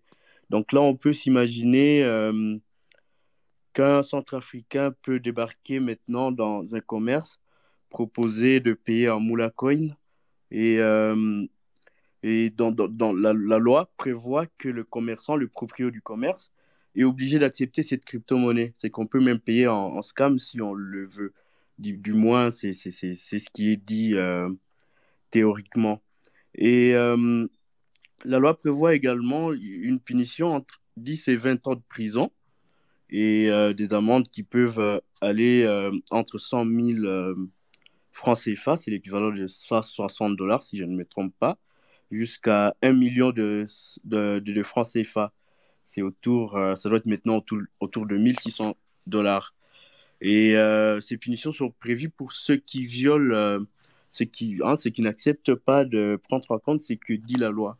Donc 0.49 0.71
là, 0.73 0.81
on 0.81 0.95
peut 0.95 1.13
s'imaginer 1.13 2.03
qu'un 3.73 4.03
centrafricain 4.03 4.93
peut 5.03 5.19
débarquer 5.19 5.79
maintenant 5.79 6.31
dans 6.31 6.75
un 6.75 6.79
commerce, 6.81 7.39
proposer 7.89 8.59
de 8.59 8.73
payer 8.73 9.09
en 9.09 9.19
moula 9.19 9.49
coin 9.51 9.89
et 10.51 10.79
euh, 10.79 11.45
et 12.23 12.49
dans, 12.49 12.71
dans, 12.71 13.13
la, 13.13 13.33
loi 13.33 13.91
prévoit 13.97 14.47
que 14.57 14.67
le 14.67 14.83
commerçant, 14.83 15.35
le 15.35 15.47
propriétaire 15.47 15.91
du 15.91 16.01
commerce, 16.01 16.51
est 16.95 17.03
obligé 17.03 17.37
d'accepter 17.37 17.83
cette 17.83 18.03
crypto-monnaie. 18.03 18.73
C'est 18.77 18.89
qu'on 18.89 19.05
peut 19.05 19.19
même 19.19 19.39
payer 19.39 19.67
en, 19.67 20.01
scam 20.01 20.39
si 20.39 20.59
on 20.59 20.73
le 20.73 21.05
veut. 21.05 21.33
Du, 21.77 21.97
du 21.97 22.13
moins, 22.13 22.49
c'est 22.49 22.73
ce 22.73 23.49
qui 23.53 23.69
est 23.69 23.77
dit 23.77 24.15
euh, 24.15 24.49
théoriquement. 25.29 26.01
Et 26.55 26.95
euh, 26.95 27.45
la 28.23 28.39
loi 28.39 28.57
prévoit 28.57 28.95
également 28.95 29.53
une 29.53 29.99
punition 29.99 30.55
entre 30.55 30.81
10 30.97 31.27
et 31.27 31.35
20 31.35 31.67
ans 31.67 31.75
de 31.75 31.83
prison 31.89 32.31
et 33.11 33.51
des 33.77 33.93
amendes 33.93 34.27
qui 34.29 34.41
peuvent 34.41 34.99
aller 35.21 35.67
entre 36.09 36.39
100 36.39 36.65
000 36.65 37.05
euh, 37.05 37.35
francs 38.15 38.39
CFA, 38.39 38.77
c'est 38.77 38.91
l'équivalent 38.91 39.29
de 39.31 39.45
160 39.45 40.37
dollars 40.37 40.63
si 40.63 40.77
je 40.77 40.85
ne 40.85 40.95
me 40.95 41.05
trompe 41.05 41.33
pas, 41.37 41.57
jusqu'à 42.11 42.73
1 42.81 42.93
million 42.93 43.31
de, 43.31 43.65
de, 44.05 44.39
de, 44.39 44.63
francs 44.63 44.87
CFA. 44.93 45.33
C'est 45.83 46.01
autour, 46.01 46.55
euh, 46.57 46.75
ça 46.75 46.89
doit 46.89 46.97
être 46.99 47.07
maintenant 47.07 47.37
autour, 47.37 47.59
autour 47.79 48.05
de 48.07 48.17
1600 48.17 48.75
dollars. 49.05 49.53
Et 50.21 50.55
euh, 50.55 51.01
ces 51.01 51.17
punitions 51.17 51.51
sont 51.51 51.71
prévues 51.71 52.09
pour 52.09 52.31
ceux 52.31 52.55
qui 52.57 52.85
violent, 52.85 53.35
euh, 53.35 53.59
ceux 54.11 54.25
qui, 54.25 54.57
hein, 54.63 54.77
ceux 54.77 54.91
qui 54.91 55.01
n'acceptent 55.01 55.55
pas 55.55 55.83
de 55.85 56.19
prendre 56.29 56.49
en 56.49 56.59
compte 56.59 56.81
ce 56.81 56.93
que 56.93 57.13
dit 57.13 57.35
la 57.35 57.49
loi. 57.49 57.77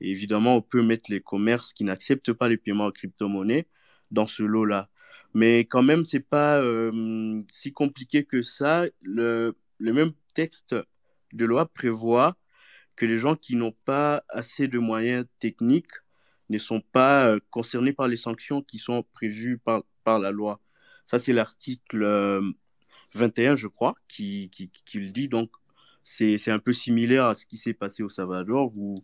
Évidemment, 0.00 0.56
on 0.56 0.62
peut 0.62 0.82
mettre 0.82 1.10
les 1.10 1.20
commerces 1.20 1.72
qui 1.72 1.84
n'acceptent 1.84 2.32
pas 2.32 2.48
les 2.48 2.56
paiements 2.56 2.86
en 2.86 2.90
crypto-monnaie 2.90 3.66
dans 4.10 4.26
ce 4.26 4.42
lot-là. 4.42 4.88
Mais 5.34 5.60
quand 5.60 5.82
même, 5.82 6.04
c'est 6.06 6.20
pas 6.20 6.58
euh, 6.60 7.42
si 7.52 7.72
compliqué 7.72 8.24
que 8.24 8.42
ça. 8.42 8.86
Le 9.78 9.92
même 9.92 10.12
texte 10.34 10.76
de 11.32 11.44
loi 11.44 11.66
prévoit 11.66 12.36
que 12.96 13.06
les 13.06 13.16
gens 13.16 13.36
qui 13.36 13.56
n'ont 13.56 13.74
pas 13.84 14.24
assez 14.28 14.68
de 14.68 14.78
moyens 14.78 15.24
techniques 15.38 15.92
ne 16.50 16.58
sont 16.58 16.80
pas 16.80 17.26
euh, 17.26 17.40
concernés 17.50 17.92
par 17.92 18.08
les 18.08 18.16
sanctions 18.16 18.62
qui 18.62 18.78
sont 18.78 19.04
prévues 19.12 19.58
par, 19.58 19.84
par 20.04 20.18
la 20.18 20.30
loi. 20.30 20.60
Ça, 21.06 21.18
c'est 21.18 21.32
l'article 21.32 22.02
euh, 22.02 22.42
21, 23.14 23.56
je 23.56 23.68
crois, 23.68 23.94
qui, 24.08 24.50
qui, 24.50 24.98
le 24.98 25.10
dit. 25.10 25.28
Donc, 25.28 25.50
c'est 26.04 26.38
c'est 26.38 26.50
un 26.50 26.58
peu 26.58 26.72
similaire 26.72 27.26
à 27.26 27.34
ce 27.34 27.46
qui 27.46 27.56
s'est 27.56 27.74
passé 27.74 28.02
au 28.02 28.08
Salvador, 28.08 28.72
où 28.76 28.96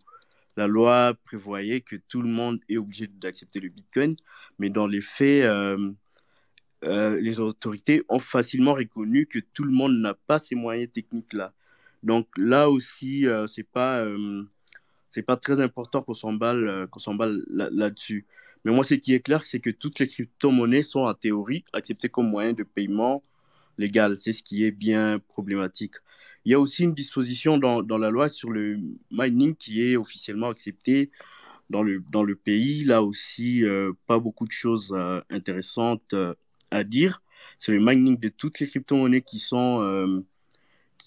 la 0.57 0.67
loi 0.67 1.15
prévoyait 1.25 1.81
que 1.81 1.97
tout 1.97 2.23
le 2.23 2.29
monde 2.29 2.61
est 2.69 2.77
obligé 2.77 3.07
d'accepter 3.07 3.61
le 3.61 3.69
Bitcoin, 3.69 4.15
mais 4.59 4.71
dans 4.71 4.87
les 4.87 5.01
faits, 5.01 5.45
euh, 5.45 5.93
euh, 6.85 7.21
les 7.21 7.41
autorités 7.41 8.03
ont 8.09 8.19
facilement 8.19 8.75
reconnu 8.75 9.27
que 9.27 9.39
tout 9.39 9.65
le 9.65 9.73
monde 9.73 9.99
n'a 9.99 10.15
pas 10.15 10.39
ces 10.39 10.55
moyens 10.55 10.91
techniques-là. 10.93 11.53
Donc 12.05 12.29
là 12.37 12.69
aussi, 12.71 13.27
euh, 13.27 13.47
c'est 13.47 13.65
pas, 13.65 14.01
euh, 14.01 14.43
c'est 15.11 15.23
pas 15.23 15.37
très 15.37 15.61
important 15.61 16.03
qu'on 16.03 16.15
s'emballe, 16.15 16.69
euh, 16.69 16.87
qu'on 16.87 17.01
là-dessus. 17.49 18.27
Mais 18.65 18.73
moi, 18.73 18.85
ce 18.85 18.95
qui 18.95 19.15
est 19.15 19.21
clair, 19.21 19.43
c'est 19.43 19.59
que 19.61 19.71
toutes 19.71 19.99
les 19.99 20.07
crypto-monnaies 20.07 20.83
sont 20.83 21.01
en 21.01 21.15
théorie 21.15 21.65
acceptées 21.73 22.11
comme 22.11 22.29
moyen 22.29 22.53
de 22.53 22.63
paiement 22.63 23.23
légal. 23.79 24.19
C'est 24.19 24.33
ce 24.33 24.43
qui 24.43 24.65
est 24.65 24.71
bien 24.71 25.19
problématique. 25.19 25.95
Il 26.45 26.53
y 26.53 26.55
a 26.55 26.61
aussi 26.61 26.85
une 26.85 26.95
disposition 26.95 27.57
dans, 27.59 27.83
dans 27.83 27.99
la 27.99 28.11
loi 28.11 28.29
sur 28.29 28.51
le 28.51 28.79
mining 29.11 29.55
qui 29.57 29.83
est 29.83 29.97
officiellement 29.97 30.49
acceptée 30.51 31.11
dans 31.71 31.83
le, 31.83 32.03
dans 32.11 32.23
le 32.23 32.37
pays. 32.37 32.85
Là 32.85 33.03
aussi, 33.03 33.65
pas 34.07 34.19
beaucoup 34.19 34.47
de 34.47 34.53
choses 34.53 34.95
intéressantes 35.31 36.15
à 36.71 36.85
dire. 36.85 37.23
C'est 37.59 37.73
le 37.73 37.81
mining 37.81 38.19
de 38.19 38.29
toutes 38.29 38.61
les 38.61 38.69
crypto-monnaies 38.69 39.23
qui 39.23 39.39
sont 39.39 39.81
euh, 39.83 40.25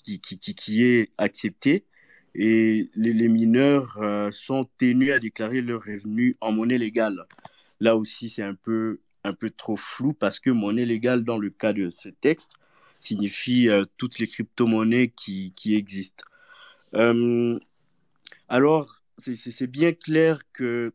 qui, 0.04 0.20
qui, 0.20 0.56
qui, 0.56 0.84
est 0.84 1.12
accepté. 1.18 1.86
Et 2.36 2.90
les, 2.96 3.28
mineurs 3.28 3.98
euh, 4.00 4.32
sont 4.32 4.70
tenus 4.78 5.12
à 5.12 5.20
déclarer 5.20 5.62
leurs 5.62 5.84
revenus 5.84 6.36
en 6.40 6.52
monnaie 6.52 6.78
légale. 6.78 7.26
Là 7.80 7.96
aussi, 7.96 8.30
c'est 8.30 8.44
un 8.44 8.54
peu, 8.56 9.00
un 9.24 9.34
peu 9.34 9.50
trop 9.50 9.76
flou 9.76 10.14
parce 10.14 10.40
que 10.40 10.50
monnaie 10.50 10.86
légale, 10.86 11.24
dans 11.24 11.40
le 11.40 11.50
cas 11.50 11.74
de 11.74 11.90
ce 11.90 12.10
texte, 12.10 12.52
signifie 13.00 13.70
euh, 13.70 13.84
toutes 13.98 14.20
les 14.20 14.28
crypto-monnaies 14.28 15.10
qui, 15.10 15.54
qui 15.56 15.76
existent. 15.76 16.26
Euh, 16.94 17.60
alors, 18.50 19.02
c'est 19.18 19.68
bien 19.68 19.94
clair 19.94 20.40
que, 20.54 20.94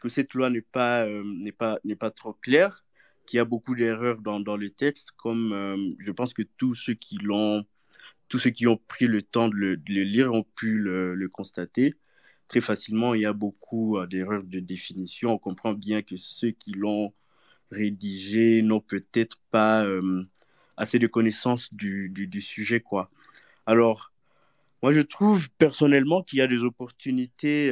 que 0.00 0.08
cette 0.08 0.32
loi 0.34 0.48
n'est 0.50 0.62
pas, 0.62 1.06
n'est 1.06 1.52
pas, 1.52 1.78
n'est 1.84 1.96
pas 1.96 2.10
trop 2.10 2.32
claire, 2.32 2.84
qu'il 3.28 3.36
y 3.36 3.40
a 3.40 3.44
beaucoup 3.44 3.74
d'erreurs 3.74 4.20
dans, 4.22 4.56
le 4.56 4.70
texte, 4.70 5.12
comme 5.16 5.52
euh, 5.52 5.76
je 5.98 6.12
pense 6.12 6.32
que 6.32 6.42
tous 6.56 6.74
ceux 6.74 6.94
qui 6.94 7.18
l'ont, 7.18 7.64
tous 8.28 8.38
ceux 8.38 8.50
qui 8.50 8.66
ont 8.66 8.78
pris 8.88 9.06
le 9.06 9.20
temps 9.20 9.48
de 9.48 9.54
le, 9.54 9.74
lire 9.86 10.32
ont 10.32 10.44
pu 10.56 10.78
le, 10.78 11.28
constater. 11.30 11.94
Très 12.48 12.62
facilement, 12.62 13.14
il 13.14 13.20
y 13.20 13.26
a 13.26 13.34
beaucoup 13.34 13.98
euh, 13.98 14.06
d'erreurs 14.06 14.44
de 14.44 14.60
définition. 14.60 15.32
On 15.32 15.38
comprend 15.38 15.74
bien 15.74 16.00
que 16.00 16.16
ceux 16.16 16.52
qui 16.52 16.72
l'ont 16.72 17.12
rédigé 17.70 18.62
n'ont 18.62 18.80
peut-être 18.80 19.36
pas 19.50 19.84
euh, 19.84 20.22
assez 20.78 20.98
de 20.98 21.06
connaissances 21.06 21.74
du, 21.74 22.40
sujet, 22.40 22.80
quoi. 22.80 23.10
Alors, 23.66 24.10
moi, 24.82 24.92
je 24.92 25.00
trouve 25.00 25.50
personnellement 25.58 26.22
qu'il 26.22 26.38
y 26.38 26.42
a 26.42 26.46
des 26.46 26.62
opportunités 26.62 27.70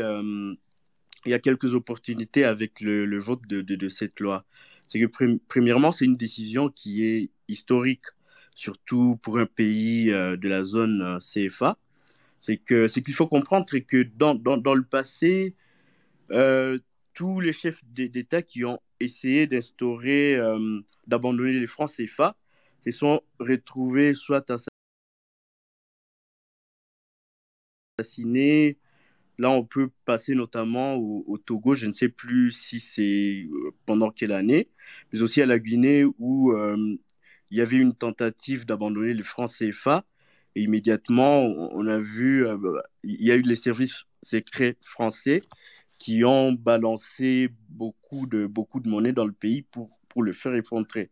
il 1.27 1.31
y 1.31 1.35
a 1.35 1.39
quelques 1.39 1.75
opportunités 1.75 2.45
avec 2.45 2.81
le, 2.81 3.19
vote 3.19 3.47
de, 3.47 3.89
cette 3.89 4.21
loi. 4.21 4.45
C'est 4.89 5.01
que, 5.01 5.39
premièrement, 5.49 5.93
c'est 5.93 6.05
une 6.05 6.17
décision 6.17 6.69
qui 6.69 7.05
est 7.05 7.31
historique, 7.49 8.05
surtout 8.55 9.17
pour 9.23 9.39
un 9.39 9.47
pays 9.47 10.11
euh, 10.13 10.37
de 10.37 10.49
la 10.49 10.65
zone 10.65 11.03
euh, 11.03 11.19
CFA. 11.19 11.77
C'est 12.39 12.57
que 12.59 12.89
ce 12.89 13.01
qu'il 13.01 13.15
faut 13.15 13.27
comprendre, 13.27 13.67
que 13.67 14.03
dans, 14.03 14.35
dans, 14.35 14.57
dans, 14.57 14.75
le 14.75 14.85
passé, 14.85 15.55
euh, 16.31 16.79
tous 17.15 17.41
les 17.41 17.53
chefs 17.53 17.83
d'État 17.85 18.43
qui 18.43 18.65
ont 18.65 18.79
essayé 19.01 19.47
d'instaurer, 19.47 20.39
d'abandonner 21.07 21.53
les 21.53 21.67
francs 21.67 21.91
CFA, 21.91 22.37
se 22.83 22.91
sont 22.91 23.23
retrouvés 23.41 24.15
soit 24.15 24.45
assassinés, 27.99 28.79
Là, 29.39 29.51
on 29.51 29.65
peut 29.65 29.91
passer 30.05 30.35
notamment 30.35 30.95
au, 30.95 31.39
Togo, 31.39 31.75
je 31.75 31.87
ne 31.87 31.93
sais 31.93 32.09
plus 32.09 32.51
si 32.53 32.81
c'est 32.81 33.47
euh, 33.51 33.71
pendant 33.85 34.11
quelle 34.11 34.33
année, 34.33 34.71
mais 35.13 35.23
aussi 35.23 35.43
à 35.43 35.47
la 35.47 35.59
Guinée 35.59 36.05
où 36.19 36.53
euh, 36.53 36.97
il 37.51 37.59
y 37.59 37.61
avait 37.61 37.77
une 37.77 37.95
tentative 37.95 38.65
d'abandonner 38.67 39.15
le 39.15 39.23
franc 39.23 39.47
CFA. 39.47 40.05
Et 40.55 40.63
immédiatement, 40.63 41.43
on 41.43 41.87
a 41.87 41.99
vu, 41.99 42.47
euh, 42.47 42.57
il 43.05 43.23
y 43.23 43.31
a 43.31 43.37
eu 43.37 43.43
les 43.43 43.57
services 43.57 44.05
secrets 44.23 44.79
français 44.81 45.43
qui 45.99 46.25
ont 46.25 46.53
balancé 46.53 47.51
beaucoup 47.69 48.27
de, 48.27 48.47
beaucoup 48.47 48.81
de 48.81 48.89
monnaie 48.89 49.13
dans 49.13 49.27
le 49.27 49.33
pays 49.33 49.63
pour, 49.63 49.91
pour 50.09 50.23
le 50.23 50.33
faire 50.33 50.55
effondrer. 50.55 51.11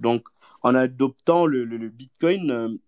Donc, 0.00 0.26
en 0.62 0.74
adoptant 0.74 1.46
le, 1.46 1.64
Bitcoin, 1.88 2.78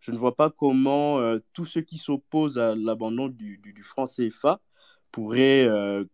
je 0.00 0.12
ne 0.12 0.16
vois 0.16 0.36
pas 0.36 0.50
comment 0.50 1.18
euh, 1.18 1.38
tous 1.52 1.64
ceux 1.64 1.82
qui 1.82 1.98
s'opposent 1.98 2.58
à 2.58 2.74
l'abandon 2.74 3.28
du, 3.28 3.58
du, 3.58 3.82
franc 3.82 4.06
CFA 4.06 4.60
pourraient 5.10 5.66
euh, 5.66 6.04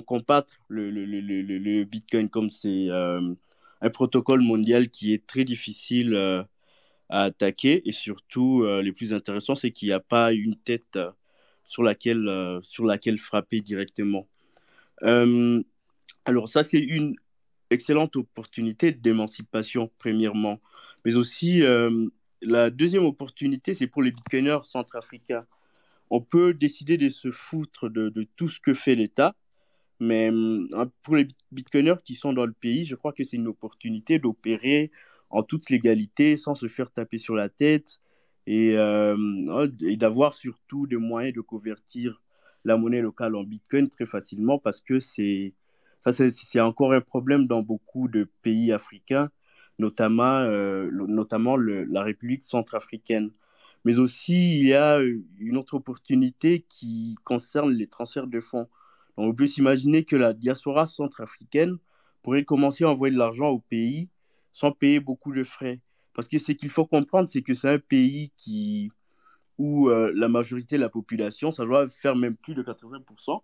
combattre 0.00 0.54
le, 0.68 0.90
le, 0.90 1.04
le, 1.04 1.84
Bitcoin 1.84 2.28
comme 2.28 2.50
c'est 2.50 2.88
euh, 2.90 3.34
un 3.80 3.90
protocole 3.90 4.40
mondial 4.40 4.88
qui 4.88 5.12
est 5.12 5.26
très 5.26 5.44
difficile 5.44 6.14
euh, 6.14 6.44
à 7.08 7.24
attaquer 7.24 7.82
et 7.88 7.92
surtout, 7.92 8.62
euh, 8.62 8.82
le 8.82 8.92
plus 8.92 9.12
intéressant, 9.12 9.56
c'est 9.56 9.72
qu'il 9.72 9.88
n'y 9.88 9.92
a 9.92 10.00
pas 10.00 10.32
une 10.32 10.56
tête 10.56 10.98
sur, 11.64 11.82
laquelle, 11.82 12.60
sur 12.62 12.84
laquelle 12.84 13.18
frapper 13.18 13.60
directement. 13.60 14.28
alors 15.02 16.48
ça, 16.48 16.62
c'est 16.62 16.78
une 16.78 17.16
excellente 17.70 18.16
opportunité 18.16 18.92
d'émancipation, 18.92 19.90
premièrement, 19.98 20.60
mais 21.04 21.16
aussi 21.16 21.62
la 22.42 22.70
deuxième 22.70 23.04
opportunité, 23.04 23.74
c'est 23.74 23.86
pour 23.86 24.02
les 24.02 24.10
bitcoiners 24.10 24.60
centrafricains. 24.64 25.46
On 26.10 26.20
peut 26.20 26.54
décider 26.54 26.96
de 26.96 27.08
se 27.08 27.30
foutre 27.30 27.88
de, 27.88 28.26
tout 28.36 28.48
ce 28.48 28.60
que 28.60 28.74
fait 28.74 28.94
l'État, 28.94 29.34
mais 30.00 30.30
pour 31.02 31.16
les 31.16 31.28
bitcoiners 31.52 32.02
qui 32.04 32.14
sont 32.14 32.32
dans 32.32 32.46
le 32.46 32.52
pays, 32.52 32.84
je 32.84 32.96
crois 32.96 33.12
que 33.12 33.22
c'est 33.24 33.36
une 33.36 33.48
opportunité 33.48 34.18
d'opérer 34.18 34.90
en 35.28 35.42
toute 35.42 35.70
légalité, 35.70 36.36
sans 36.36 36.54
se 36.54 36.66
faire 36.66 36.90
taper 36.90 37.18
sur 37.18 37.36
la 37.36 37.48
tête, 37.48 38.00
et, 38.46 38.76
euh, 38.76 39.16
et 39.82 39.96
d'avoir 39.96 40.34
surtout 40.34 40.86
des 40.86 40.96
moyens 40.96 41.34
de 41.34 41.40
convertir 41.40 42.22
la 42.64 42.76
monnaie 42.76 43.00
locale 43.00 43.36
en 43.36 43.44
bitcoin 43.44 43.88
très 43.88 44.06
facilement, 44.06 44.58
parce 44.58 44.80
que 44.80 44.98
c'est 44.98 45.54
c'est 46.02 46.60
encore 46.60 46.94
un 46.94 47.02
problème 47.02 47.46
dans 47.46 47.60
beaucoup 47.62 48.08
de 48.08 48.24
pays 48.40 48.72
africains 48.72 49.30
notamment, 49.80 50.40
euh, 50.40 50.90
notamment 50.92 51.56
la 51.56 52.02
République 52.02 52.42
centrafricaine. 52.44 53.30
Mais 53.84 53.98
aussi, 53.98 54.58
il 54.60 54.66
y 54.68 54.74
a 54.74 55.00
une 55.38 55.56
autre 55.56 55.74
opportunité 55.74 56.66
qui 56.68 57.16
concerne 57.24 57.72
les 57.72 57.86
transferts 57.86 58.26
de 58.26 58.40
fonds. 58.40 58.68
Donc, 59.16 59.32
on 59.32 59.34
peut 59.34 59.46
s'imaginer 59.46 60.04
que 60.04 60.16
la 60.16 60.34
diaspora 60.34 60.86
centrafricaine 60.86 61.78
pourrait 62.22 62.44
commencer 62.44 62.84
à 62.84 62.90
envoyer 62.90 63.14
de 63.14 63.18
l'argent 63.18 63.48
au 63.48 63.58
pays 63.58 64.08
sans 64.52 64.72
payer 64.72 65.00
beaucoup 65.00 65.32
de 65.32 65.44
frais. 65.44 65.80
Parce 66.14 66.28
que 66.28 66.38
ce 66.38 66.52
qu'il 66.52 66.70
faut 66.70 66.86
comprendre, 66.86 67.28
c'est 67.28 67.42
que 67.42 67.54
c'est 67.54 67.70
un 67.70 67.78
pays 67.78 68.32
qui, 68.36 68.90
où 69.58 69.88
euh, 69.88 70.12
la 70.14 70.28
majorité 70.28 70.76
de 70.76 70.82
la 70.82 70.88
population, 70.90 71.50
ça 71.50 71.64
doit 71.64 71.88
faire 71.88 72.16
même 72.16 72.36
plus 72.36 72.54
de 72.54 72.62
80%, 72.62 73.42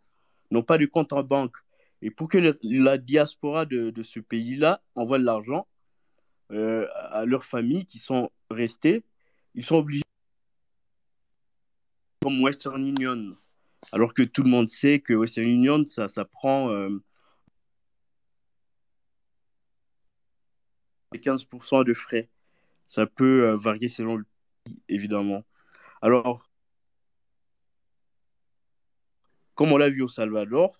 n'ont 0.50 0.62
pas 0.62 0.78
de 0.78 0.86
compte 0.86 1.12
en 1.12 1.22
banque. 1.22 1.56
Et 2.02 2.10
pour 2.10 2.28
que 2.28 2.38
la, 2.38 2.52
la 2.62 2.98
diaspora 2.98 3.64
de, 3.64 3.90
de 3.90 4.02
ce 4.02 4.20
pays-là 4.20 4.82
envoie 4.94 5.18
de 5.18 5.24
l'argent, 5.24 5.66
euh, 6.52 6.86
à 6.94 7.24
leurs 7.24 7.44
familles 7.44 7.86
qui 7.86 7.98
sont 7.98 8.30
restés, 8.50 9.04
ils 9.54 9.64
sont 9.64 9.76
obligés 9.76 10.02
comme 12.22 12.42
Western 12.42 12.84
Union. 12.86 13.36
Alors 13.92 14.14
que 14.14 14.22
tout 14.22 14.42
le 14.42 14.48
monde 14.50 14.68
sait 14.68 15.00
que 15.00 15.14
Western 15.14 15.46
Union, 15.46 15.84
ça, 15.84 16.08
ça 16.08 16.24
prend 16.24 16.70
euh, 16.70 17.02
15% 21.14 21.84
de 21.84 21.94
frais. 21.94 22.28
Ça 22.86 23.06
peut 23.06 23.48
euh, 23.48 23.56
varier 23.56 23.88
selon 23.88 24.16
le 24.16 24.24
pays, 24.64 24.80
évidemment. 24.88 25.44
Alors, 26.02 26.48
comme 29.54 29.72
on 29.72 29.76
l'a 29.76 29.88
vu 29.88 30.02
au 30.02 30.08
Salvador, 30.08 30.76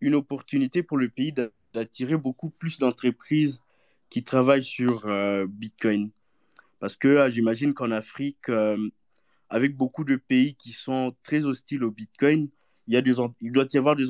une 0.00 0.14
opportunité 0.14 0.82
pour 0.82 0.98
le 0.98 1.08
pays 1.08 1.34
d'attirer 1.72 2.16
beaucoup 2.16 2.50
plus 2.50 2.78
d'entreprises 2.78 3.63
qui 4.10 4.24
travaillent 4.24 4.64
sur 4.64 5.06
euh, 5.06 5.46
Bitcoin. 5.48 6.10
Parce 6.84 6.96
que 6.96 7.08
euh, 7.08 7.30
j'imagine 7.30 7.72
qu'en 7.72 7.90
Afrique, 7.90 8.50
euh, 8.50 8.90
avec 9.48 9.74
beaucoup 9.74 10.04
de 10.04 10.16
pays 10.16 10.54
qui 10.54 10.72
sont 10.72 11.16
très 11.22 11.46
hostiles 11.46 11.82
au 11.82 11.90
Bitcoin, 11.90 12.50
il, 12.86 12.92
y 12.92 12.96
a 12.98 13.00
des, 13.00 13.14
il 13.40 13.52
doit 13.52 13.66
y 13.72 13.78
avoir 13.78 13.96
des 13.96 14.04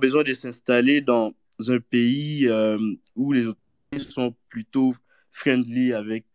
besoin 0.00 0.24
de 0.24 0.34
s'installer 0.34 1.00
dans 1.00 1.32
un 1.68 1.78
pays 1.78 2.48
euh, 2.48 2.76
où 3.14 3.32
les 3.32 3.46
autorités 3.46 4.10
sont 4.10 4.34
plutôt 4.48 4.96
friendly 5.30 5.92
avec, 5.92 6.26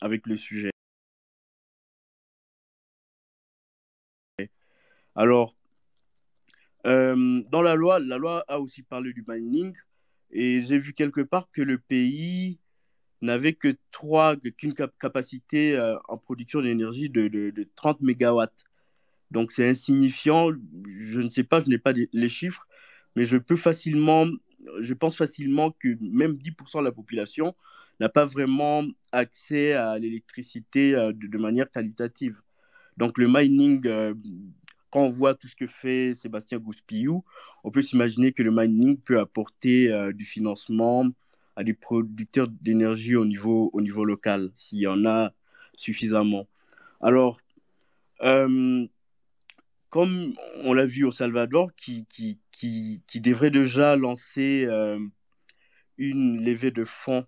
avec 0.00 0.26
le 0.26 0.36
sujet. 0.36 0.70
Alors, 5.14 5.54
dans 6.84 7.62
la 7.62 7.74
loi, 7.74 7.98
la 7.98 8.16
loi 8.16 8.42
a 8.48 8.58
aussi 8.58 8.82
parlé 8.82 9.12
du 9.12 9.22
mining, 9.28 9.76
et 10.32 10.62
j'ai 10.62 10.78
vu 10.78 10.94
quelque 10.94 11.20
part 11.20 11.50
que 11.52 11.62
le 11.62 11.78
pays 11.78 12.58
n'avait 13.20 13.52
que 13.52 13.76
trois, 13.92 14.36
qu'une 14.56 14.74
capacité 14.74 15.76
euh, 15.76 15.96
en 16.08 16.16
production 16.16 16.60
d'énergie 16.60 17.08
de, 17.08 17.28
de, 17.28 17.50
de, 17.50 17.68
30 17.76 18.00
mégawatts. 18.00 18.64
Donc 19.30 19.52
c'est 19.52 19.68
insignifiant. 19.68 20.50
Je 20.86 21.20
ne 21.20 21.30
sais 21.30 21.44
pas, 21.44 21.60
je 21.60 21.68
n'ai 21.68 21.78
pas 21.78 21.92
les 22.12 22.28
chiffres, 22.28 22.66
mais 23.14 23.24
je 23.24 23.36
peux 23.36 23.56
facilement, 23.56 24.26
je 24.80 24.94
pense 24.94 25.16
facilement 25.16 25.70
que 25.70 25.96
même 26.00 26.32
10% 26.32 26.80
de 26.80 26.84
la 26.84 26.92
population 26.92 27.54
n'a 28.00 28.08
pas 28.08 28.24
vraiment 28.24 28.84
accès 29.12 29.74
à 29.74 29.98
l'électricité 29.98 30.94
euh, 30.94 31.12
de, 31.12 31.26
de, 31.28 31.38
manière 31.38 31.70
qualitative. 31.70 32.40
Donc 32.96 33.18
le 33.18 33.28
mining 33.28 33.86
euh, 33.86 34.14
quand 34.92 35.00
on 35.00 35.10
voit 35.10 35.34
tout 35.34 35.48
ce 35.48 35.56
que 35.56 35.66
fait 35.66 36.12
Sébastien 36.14 36.58
Gouspillou, 36.58 37.24
on 37.64 37.70
peut 37.70 37.80
s'imaginer 37.80 38.32
que 38.32 38.42
le 38.42 38.50
mining 38.52 38.98
peut 38.98 39.18
apporter 39.18 39.90
euh, 39.90 40.12
du 40.12 40.26
financement 40.26 41.06
à 41.56 41.64
des 41.64 41.72
producteurs 41.72 42.46
d'énergie 42.48 43.16
au 43.16 43.24
niveau, 43.24 43.70
au 43.72 43.80
niveau 43.80 44.04
local, 44.04 44.50
s'il 44.54 44.80
y 44.80 44.86
en 44.86 45.06
a 45.06 45.32
suffisamment. 45.76 46.46
Alors, 47.00 47.40
euh, 48.20 48.86
comme 49.88 50.34
on 50.64 50.74
l'a 50.74 50.84
vu 50.84 51.04
au 51.04 51.10
Salvador, 51.10 51.74
qui, 51.74 52.06
devrait 53.14 53.50
déjà 53.50 53.96
lancer 53.96 54.66
euh, 54.66 54.98
une 55.96 56.44
levée 56.44 56.70
de 56.70 56.84
fonds 56.84 57.24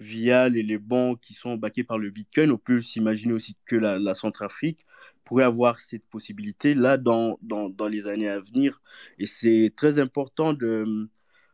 via 0.00 0.48
les, 0.48 0.78
bons 0.78 1.14
qui 1.14 1.34
sont 1.34 1.54
baqués 1.56 1.84
par 1.84 1.98
le 1.98 2.10
Bitcoin, 2.10 2.50
on 2.50 2.58
peut 2.58 2.82
s'imaginer 2.82 3.34
aussi 3.34 3.56
que 3.66 3.76
la 3.76 4.14
Centrafrique 4.14 4.84
pourrait 5.24 5.44
avoir 5.44 5.80
cette 5.80 6.04
possibilité-là 6.06 6.98
dans, 6.98 7.38
dans, 7.42 7.68
dans, 7.68 7.88
les 7.88 8.06
années 8.06 8.28
à 8.28 8.40
venir. 8.40 8.80
Et 9.18 9.26
c'est 9.26 9.72
très 9.76 9.98
important 9.98 10.54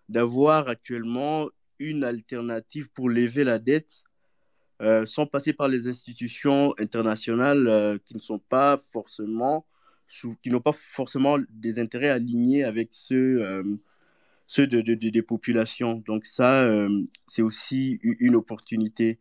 d'avoir 0.08 0.68
actuellement 0.68 1.48
une 1.78 2.04
alternative 2.04 2.88
pour 2.90 3.08
lever 3.08 3.44
la 3.44 3.58
dette 3.58 4.02
euh, 4.80 5.06
sans 5.06 5.26
passer 5.26 5.52
par 5.52 5.68
les 5.68 5.88
institutions 5.88 6.72
internationales 6.78 7.66
euh, 7.66 7.98
qui 8.04 8.14
ne 8.14 8.20
sont 8.20 8.38
pas 8.38 8.80
forcément 8.92 9.66
qui 10.42 10.50
n'ont 10.50 10.60
pas 10.60 10.72
forcément 10.72 11.36
des 11.50 11.78
intérêts 11.78 12.08
alignés 12.08 12.64
avec 12.64 12.88
ceux 12.92 13.42
euh, 13.42 13.62
ceux 14.46 14.66
de, 14.66 14.80
de, 14.80 14.94
de, 14.94 15.10
des 15.10 15.22
populations. 15.22 16.02
Donc 16.06 16.24
ça, 16.24 16.66
c'est 17.26 17.42
aussi 17.42 17.98
une 18.02 18.34
opportunité. 18.34 19.18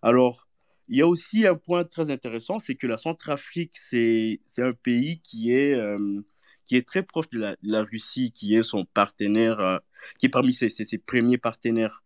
Alors, 0.00 0.48
il 0.90 0.98
y 0.98 1.02
a 1.02 1.06
aussi 1.06 1.46
un 1.46 1.54
point 1.54 1.84
très 1.84 2.10
intéressant, 2.10 2.58
c'est 2.58 2.74
que 2.74 2.88
la 2.88 2.98
Centrafrique, 2.98 3.76
c'est 3.78 4.40
un 4.58 4.72
pays 4.72 5.20
qui 5.20 5.52
est, 5.52 5.74
euh, 5.74 6.20
qui 6.66 6.76
est 6.76 6.86
très 6.86 7.04
proche 7.04 7.30
de 7.30 7.56
la, 7.62 7.82
Russie, 7.84 8.32
qui 8.32 8.56
est 8.56 8.64
son 8.64 8.84
partenaire, 8.86 9.60
euh, 9.60 9.78
qui 10.18 10.26
est 10.26 10.28
parmi 10.28 10.52
ses, 10.52 10.98
premiers 10.98 11.38
partenaires 11.38 12.02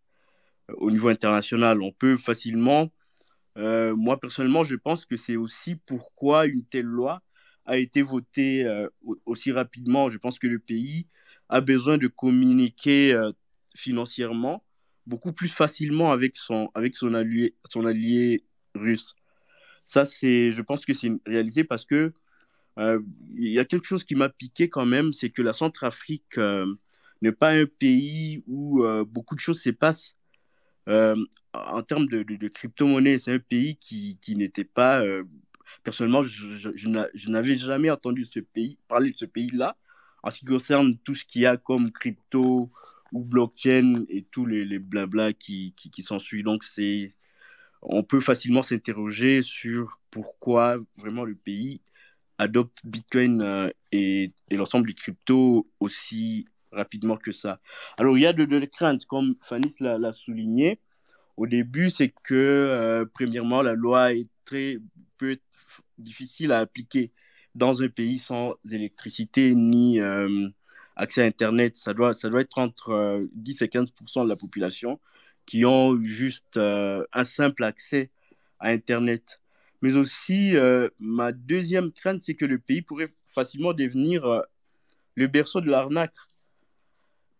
euh, 0.69 0.75
au 0.77 0.91
niveau 0.91 1.09
international. 1.09 1.81
On 1.81 1.91
peut 1.91 2.15
facilement, 2.15 2.91
moi 3.55 4.19
personnellement, 4.19 4.63
je 4.63 4.75
pense 4.75 5.05
que 5.05 5.17
c'est 5.17 5.35
aussi 5.35 5.75
pourquoi 5.75 6.45
une 6.45 6.63
telle 6.65 6.85
loi 6.85 7.23
a 7.65 7.77
été 7.77 8.03
voté 8.03 8.65
euh, 8.65 8.87
aussi 9.25 9.51
rapidement. 9.51 10.09
Je 10.11 10.19
pense 10.19 10.37
que 10.37 10.47
le 10.47 10.59
pays 10.59 11.07
a 11.49 11.59
besoin 11.61 11.97
de 11.97 12.07
communiquer 12.07 13.19
financièrement 13.75 14.63
beaucoup 15.07 15.33
plus 15.33 15.49
facilement 15.49 16.11
avec 16.11 16.35
son, 16.37 16.69
avec 16.73 16.95
son 16.95 17.13
allié, 17.13 17.55
son 17.69 17.85
allié 17.85 18.45
russe. 18.75 19.15
Ça, 19.85 20.05
c'est, 20.05 20.51
je 20.51 20.61
pense 20.61 20.85
que 20.85 20.93
c'est 20.93 21.07
une 21.07 21.19
réalité 21.25 21.63
parce 21.63 21.85
que 21.85 22.13
euh, 22.79 22.99
il 23.35 23.49
y 23.51 23.59
a 23.59 23.65
quelque 23.65 23.85
chose 23.85 24.03
qui 24.03 24.15
m'a 24.15 24.29
piqué 24.29 24.69
quand 24.69 24.85
même, 24.85 25.13
c'est 25.13 25.29
que 25.29 25.41
la 25.41 25.53
Centrafrique 25.53 26.37
n'est 27.21 27.31
pas 27.31 27.51
un 27.51 27.65
pays 27.65 28.43
où 28.47 28.83
beaucoup 29.07 29.35
de 29.35 29.39
choses 29.39 29.61
se 29.61 29.69
passent. 29.69 30.15
en 30.87 31.83
termes 31.87 32.07
de, 32.07 32.47
crypto-monnaie, 32.47 33.17
c'est 33.17 33.33
un 33.33 33.39
pays 33.39 33.77
qui, 33.77 34.17
qui 34.21 34.35
n'était 34.35 34.65
pas 34.65 35.03
personnellement, 35.83 36.23
je, 36.23 37.29
n'avais 37.29 37.55
jamais 37.55 37.89
entendu 37.89 38.25
ce 38.25 38.39
pays, 38.39 38.77
parler 38.87 39.11
de 39.11 39.17
ce 39.17 39.25
pays-là 39.25 39.77
en 40.23 40.31
ce 40.31 40.39
qui 40.39 40.45
concerne 40.45 40.97
tout 40.97 41.13
ce 41.13 41.23
qu'il 41.23 41.43
y 41.43 41.45
a 41.45 41.55
comme 41.55 41.91
crypto 41.91 42.71
ou 43.11 43.23
blockchain 43.23 44.05
et 44.09 44.23
tous 44.23 44.45
les, 44.45 44.79
blabla 44.79 45.33
qui, 45.33 45.73
qui, 45.77 45.91
qui 45.91 46.01
s'ensuivent. 46.01 46.45
Donc, 46.45 46.63
c'est, 46.63 47.09
on 47.87 48.03
peut 48.03 48.19
facilement 48.19 48.63
s'interroger 48.63 49.41
sur 49.41 49.99
pourquoi 50.11 50.77
vraiment 50.97 51.23
le 51.23 51.35
pays 51.35 51.81
adopte 52.37 52.77
Bitcoin 52.83 53.41
euh, 53.41 53.69
et, 53.91 54.31
l'ensemble 54.51 54.87
des 54.87 54.93
cryptos 54.93 55.67
aussi 55.79 56.47
rapidement 56.71 57.17
que 57.17 57.31
ça. 57.31 57.59
Alors, 57.97 58.17
il 58.17 58.21
y 58.21 58.25
a 58.25 58.33
de, 58.33 58.43
de 58.45 58.65
craintes, 58.65 59.05
comme 59.05 59.35
Fanny 59.41 59.73
l'a 59.79 60.11
souligné. 60.11 60.79
Au 61.37 61.47
début, 61.47 61.89
c'est 61.89 62.09
que, 62.09 62.33
euh, 62.33 63.05
premièrement, 63.13 63.61
la 63.61 63.73
loi 63.73 64.13
est 64.13 64.29
très, 64.45 64.77
peut 65.17 65.37
difficile 65.97 66.51
à 66.51 66.59
appliquer 66.59 67.11
dans 67.55 67.81
un 67.81 67.89
pays 67.89 68.19
sans 68.19 68.55
électricité 68.71 69.55
ni 69.55 69.99
euh, 69.99 70.49
accès 70.95 71.23
à 71.23 71.25
Internet. 71.25 71.77
Ça 71.77 71.93
doit, 71.93 72.13
ça 72.13 72.29
doit 72.29 72.41
être 72.41 72.57
entre 72.57 73.27
10 73.33 73.61
euh, 73.61 73.65
et 73.65 73.67
15% 73.69 74.23
de 74.23 74.29
la 74.29 74.35
population 74.35 74.99
qui 75.45 75.65
ont 75.65 76.01
juste 76.03 76.57
euh, 76.57 77.05
un 77.13 77.23
simple 77.23 77.63
accès 77.63 78.09
à 78.59 78.69
Internet. 78.69 79.39
Mais 79.81 79.95
aussi, 79.97 80.55
ma 80.99 81.31
deuxième 81.31 81.91
crainte, 81.91 82.23
c'est 82.23 82.33
que 82.33 82.45
le 82.45 82.57
pays 82.57 82.81
pourrait 82.81 83.13
facilement 83.25 83.73
devenir 83.73 84.41
le 85.13 85.27
berceau 85.27 85.61
de 85.61 85.69
l'arnaque. 85.69 86.15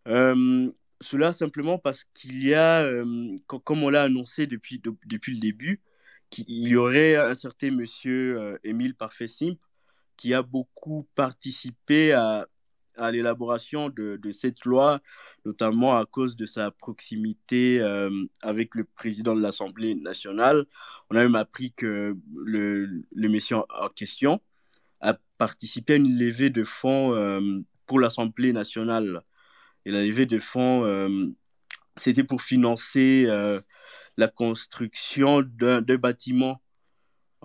cela 0.05 1.33
simplement 1.33 1.79
parce 1.79 2.03
qu'il 2.13 2.45
y 2.45 2.53
a, 2.53 2.87
comme 3.47 3.83
on 3.83 3.89
l'a 3.89 4.03
annoncé 4.03 4.45
depuis, 4.45 4.79
depuis 5.05 5.33
le 5.33 5.39
début, 5.39 5.81
qu'il 6.29 6.67
y 6.67 6.75
aurait 6.75 7.15
un 7.15 7.35
certain 7.35 7.71
monsieur 7.71 8.39
euh, 8.39 8.57
Émile 8.63 8.95
Parfait 8.95 9.27
Simple 9.27 9.59
qui 10.17 10.33
a 10.33 10.41
beaucoup 10.41 11.07
participé 11.15 12.13
à, 12.13 12.47
à 12.97 13.11
l'élaboration 13.11 13.89
de, 13.89 14.19
cette 14.31 14.65
loi, 14.65 14.99
notamment 15.45 15.97
à 15.97 16.05
cause 16.05 16.35
de 16.35 16.45
sa 16.45 16.71
proximité 16.71 17.79
euh, 17.81 18.09
avec 18.41 18.75
le 18.75 18.83
président 18.83 19.35
de 19.35 19.41
l'Assemblée 19.41 19.95
nationale. 19.95 20.65
On 21.09 21.15
a 21.15 21.23
même 21.23 21.35
appris 21.35 21.71
que 21.73 22.15
le, 22.35 23.03
le 23.13 23.29
monsieur 23.29 23.57
en 23.57 23.89
question 23.89 24.41
a 25.01 25.17
participé 25.37 25.93
à 25.93 25.95
une 25.97 26.17
levée 26.17 26.49
de 26.49 26.63
fonds 26.63 27.13
euh, 27.13 27.59
pour 27.85 27.99
l'Assemblée 27.99 28.53
nationale. 28.53 29.21
Et 29.85 29.91
la 29.91 30.03
levée 30.03 30.25
de 30.25 30.39
fonds, 30.39 30.83
euh, 30.85 31.27
c'était 31.97 32.23
pour 32.23 32.41
financer 32.41 33.27
la 34.17 34.27
construction 34.27 35.41
d'un 35.41 35.81
bâtiment 35.81 36.61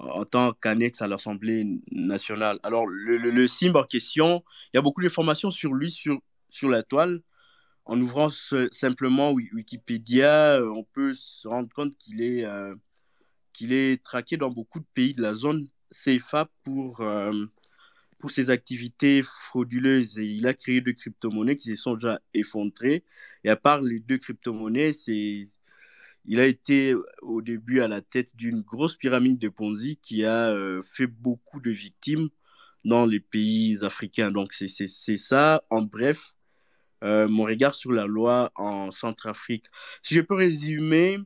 en 0.01 0.25
tant 0.25 0.53
qu'annexe 0.55 1.03
à 1.03 1.07
l'Assemblée 1.07 1.65
nationale. 1.93 2.59
Alors, 2.63 2.87
le, 2.87 3.19
le, 3.19 3.31
le 3.31 3.47
CIM 3.47 3.75
en 3.77 3.85
question, 3.85 4.43
il 4.73 4.77
y 4.77 4.79
a 4.79 4.83
beaucoup 4.83 5.03
d'informations 5.03 5.51
sur 5.51 5.75
lui 5.75 5.91
sur, 5.91 6.19
sur 6.49 6.69
la 6.69 6.83
toile. 6.83 7.21
En 7.85 8.01
ouvrant 8.01 8.29
simplement 8.71 9.33
Wikipédia, 9.33 10.61
euh, 10.61 10.71
on 10.71 10.85
peut 10.85 11.13
se 11.15 11.49
rendre 11.49 11.69
compte 11.75 11.97
qu'il 11.97 12.23
est, 12.23 12.45
euh, 12.45 12.73
qu'il 13.53 13.73
est 13.73 14.03
traqué 14.03 14.37
dans 14.37 14.51
beaucoup 14.51 14.81
de 14.81 14.87
pays 14.95 15.13
de 15.13 15.23
la 15.23 15.35
zone 15.35 15.67
CFA 15.93 16.49
pour, 16.63 17.01
euh, 17.01 17.47
pour 18.19 18.31
ses 18.31 18.51
activités 18.51 19.23
frauduleuses. 19.23 20.19
Et 20.19 20.27
il 20.27 20.47
a 20.47 20.55
créé 20.55 20.81
deux 20.81 20.93
crypto-monnaies 20.93 21.57
qui 21.57 21.71
se 21.71 21.83
sont 21.83 21.95
déjà 21.95 22.21
effondrées. 22.35 23.05
Et 23.45 23.51
à 23.51 23.57
part 23.57 23.81
les 23.83 23.99
deux 23.99 24.19
crypto-monnaies, 24.19 24.93
c'est 24.93 25.43
il 26.25 26.41
a 26.41 26.47
été 26.47 26.95
au 27.23 27.43
début 27.43 27.81
à 27.81 27.89
la 27.89 28.01
tête 28.01 28.37
d'une 28.37 28.63
grosse 28.63 28.97
pyramide 28.97 29.39
de 29.39 29.49
Ponzi 29.49 29.99
qui 30.03 30.25
a 30.25 30.51
euh, 30.51 30.83
fait 30.83 31.07
beaucoup 31.07 31.61
de 31.61 31.71
victimes 31.71 32.29
dans 32.85 33.07
les 33.07 33.21
pays 33.21 33.83
africains. 33.83 34.31
Donc 34.31 34.53
c'est 34.53 35.17
ça, 35.17 35.63
en 35.71 35.83
bref, 35.83 36.35
euh, 37.03 37.29
mon 37.29 37.45
regard 37.45 37.75
sur 37.75 37.93
la 37.93 38.07
loi 38.07 38.53
en 38.57 38.91
Centrafrique. 38.91 39.67
Si 40.03 40.15
je 40.15 40.21
peux 40.21 40.35
résumer, 40.35 41.19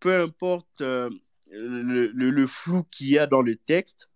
peu 0.00 0.22
importe 0.22 0.80
euh, 0.80 1.10
le, 1.50 2.46
flou 2.46 2.84
qu'il 2.84 3.08
y 3.08 3.18
a 3.18 3.26
dans 3.26 3.42
le 3.42 3.56
texte, 3.56 4.08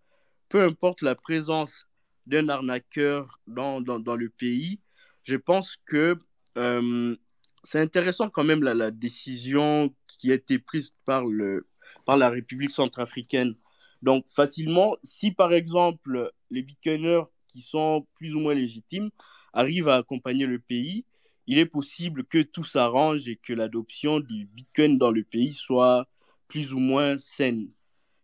peu 0.48 0.62
importe 0.62 1.02
la 1.02 1.14
présence 1.14 1.86
d'un 2.26 2.48
arnaqueur 2.48 3.40
dans, 3.46 3.80
dans, 3.80 3.98
dans, 3.98 4.14
le 4.14 4.28
pays, 4.28 4.80
je 5.24 5.36
pense 5.36 5.76
que 5.86 6.16
euh, 6.56 7.16
c'est 7.64 7.80
intéressant 7.80 8.28
quand 8.30 8.44
même 8.44 8.62
la, 8.62 8.90
décision 8.90 9.94
qui 10.06 10.30
a 10.30 10.34
été 10.34 10.58
prise 10.58 10.92
par, 11.04 11.24
le, 11.24 11.66
par 12.04 12.16
la 12.16 12.30
République 12.30 12.72
centrafricaine. 12.72 13.54
Donc 14.02 14.24
facilement, 14.28 14.96
si 15.04 15.30
par 15.30 15.52
exemple 15.52 16.32
les 16.50 16.62
bitcoiners 16.62 17.22
qui 17.48 17.60
sont 17.60 18.06
plus 18.16 18.34
ou 18.34 18.40
moins 18.40 18.54
légitimes 18.54 19.10
arrivent 19.52 19.88
à 19.88 19.96
accompagner 19.96 20.46
le 20.46 20.58
pays, 20.58 21.06
il 21.46 21.58
est 21.58 21.66
possible 21.66 22.24
que 22.24 22.42
tout 22.42 22.64
s'arrange 22.64 23.28
et 23.28 23.36
que 23.36 23.52
l'adoption 23.52 24.20
du 24.20 24.46
bitcoin 24.46 24.98
dans 24.98 25.10
le 25.10 25.22
pays 25.22 25.52
soit 25.52 26.08
plus 26.48 26.72
ou 26.72 26.78
moins 26.78 27.18
saine. 27.18 27.72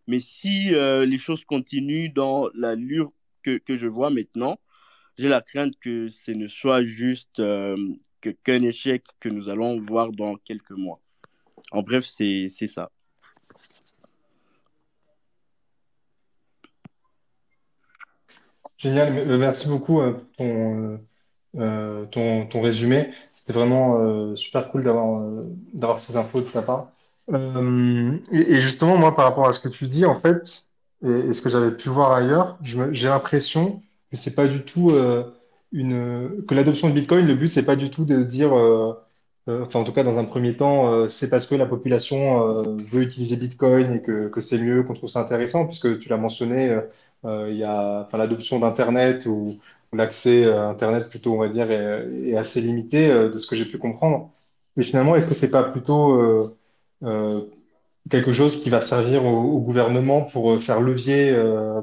Mais 0.07 0.21
si 0.21 0.75
euh, 0.75 1.05
les 1.05 1.19
choses 1.19 1.45
continuent 1.45 2.13
dans 2.13 2.49
l'allure 2.55 3.13
que, 3.43 3.59
que 3.59 3.77
je 3.77 3.87
vois 3.87 4.11
maintenant, 4.11 4.59
j'ai 5.19 5.29
la 5.29 5.43
crainte 5.43 5.75
que 5.81 6.09
ce 6.09 6.31
ne 6.31 6.47
soit 6.47 6.83
juste 6.83 7.41
euh, 7.41 7.77
qu'un 8.21 8.63
échec 8.63 9.05
que 9.21 9.29
nous 9.29 9.49
allons 9.49 9.81
voir 9.81 10.11
dans 10.13 10.37
quelques 10.37 10.77
mois. 10.77 11.01
En 11.73 11.83
bref, 11.83 12.05
c'est 12.05 12.49
ça. 12.49 12.91
Génial, 18.79 19.19
euh, 19.19 19.39
merci 19.39 19.69
beaucoup 19.69 20.01
euh, 20.01 20.13
pour 20.13 20.25
ton, 20.37 21.01
euh, 21.57 22.07
ton, 22.07 22.47
ton 22.47 22.61
résumé. 22.63 23.11
C'était 23.33 23.53
vraiment 23.53 23.99
euh, 24.01 24.37
super 24.37 24.71
cool 24.71 24.85
d'avoir 24.85 25.21
euh, 25.21 25.99
ces 25.99 26.17
infos 26.17 26.41
de 26.41 26.49
ta 26.49 26.63
part. 26.63 26.93
Euh, 27.33 28.17
et, 28.31 28.53
et, 28.53 28.63
justement, 28.63 28.97
moi, 28.97 29.15
par 29.17 29.25
rapport 29.25 29.49
à 29.49 29.53
ce 29.53 29.61
que 29.61 29.69
tu 29.69 29.89
dis, 29.89 30.07
en 30.07 30.21
fait, 30.21 30.67
et, 31.03 31.09
et 31.09 31.35
ce 31.35 31.43
que 31.43 31.51
j'avais 31.51 31.73
pu 31.73 31.89
voir 31.89 32.13
ailleurs, 32.13 32.57
j'ai 32.63 33.09
l'impression 33.09 33.83
que 34.11 34.17
c'est 34.17 34.35
pas 34.35 34.47
du 34.47 34.63
tout 34.65 34.93
que 35.73 36.55
l'adoption 36.55 36.89
de 36.89 36.95
Bitcoin, 36.95 37.27
le 37.27 37.35
but 37.35 37.49
c'est 37.49 37.65
pas 37.65 37.77
du 37.77 37.91
tout 37.91 38.05
de 38.05 38.23
dire, 38.23 38.57
euh, 38.57 38.95
euh, 39.49 39.65
enfin 39.65 39.81
en 39.81 39.85
tout 39.85 39.93
cas 39.93 40.05
dans 40.05 40.19
un 40.19 40.25
premier 40.25 40.57
temps, 40.57 40.93
euh, 40.93 41.09
c'est 41.09 41.29
parce 41.31 41.47
que 41.47 41.55
la 41.55 41.67
population 41.67 42.63
veut 42.91 43.03
utiliser 43.03 43.37
Bitcoin 43.37 43.95
et 43.95 44.03
que, 44.03 44.29
que 44.29 44.41
c'est 44.41 44.59
mieux 44.59 44.83
qu'on 44.83 44.95
trouve 44.95 45.11
ça 45.11 45.21
intéressant, 45.21 45.67
puisque 45.67 45.99
tu 46.01 46.09
l'as 46.09 46.17
mentionné, 46.17 46.79
il 47.25 47.57
y 47.57 47.65
a 47.65 48.03
enfin 48.07 48.19
l'adoption 48.19 48.59
d'Internet 48.61 49.27
ou, 49.27 49.59
l'accès 49.95 50.45
à 50.51 50.69
Internet 50.69 51.09
plutôt 51.09 51.33
on 51.35 51.39
va 51.39 51.49
dire 51.49 51.71
est, 51.71 52.37
assez 52.37 52.61
limité 52.61 53.09
de 53.09 53.39
ce 53.39 53.47
que 53.47 53.57
j'ai 53.57 53.65
pu 53.65 53.79
comprendre. 53.79 54.31
Mais 54.77 54.85
finalement, 54.85 55.17
est-ce 55.17 55.27
que 55.27 55.35
c'est 55.35 55.51
pas 55.51 55.65
plutôt 55.65 56.55
quelque 58.11 58.33
chose 58.33 58.61
qui 58.63 58.71
va 58.71 58.81
servir 58.81 59.25
au, 59.25 59.61
gouvernement 59.61 60.23
pour 60.23 60.63
faire 60.63 60.81
levier 60.81 61.35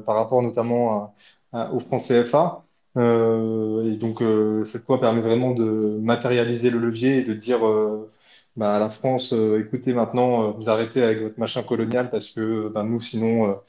par 0.05 0.15
rapport 0.15 0.41
notamment 0.41 1.15
au 1.53 1.79
franc 1.79 1.99
CFA? 1.99 2.64
Euh, 2.97 3.91
et 3.91 3.97
donc, 3.97 4.21
euh, 4.21 4.63
cette 4.65 4.87
loi 4.87 4.99
permet 5.01 5.21
vraiment 5.21 5.51
de 5.51 5.63
matérialiser 6.01 6.69
le 6.69 6.79
levier 6.79 7.17
et 7.19 7.23
de 7.25 7.33
dire 7.33 7.65
euh, 7.67 8.11
bah, 8.55 8.75
à 8.75 8.79
la 8.79 8.89
France, 8.89 9.33
écoutez, 9.33 9.93
maintenant, 9.93 10.51
vous 10.51 10.69
arrêtez 10.69 11.03
avec 11.03 11.19
votre 11.21 11.39
machin 11.39 11.61
colonial 11.63 12.09
parce 12.09 12.29
que 12.31 12.69
bah, 12.69 12.83
nous, 12.83 13.01
sinon, 13.01 13.59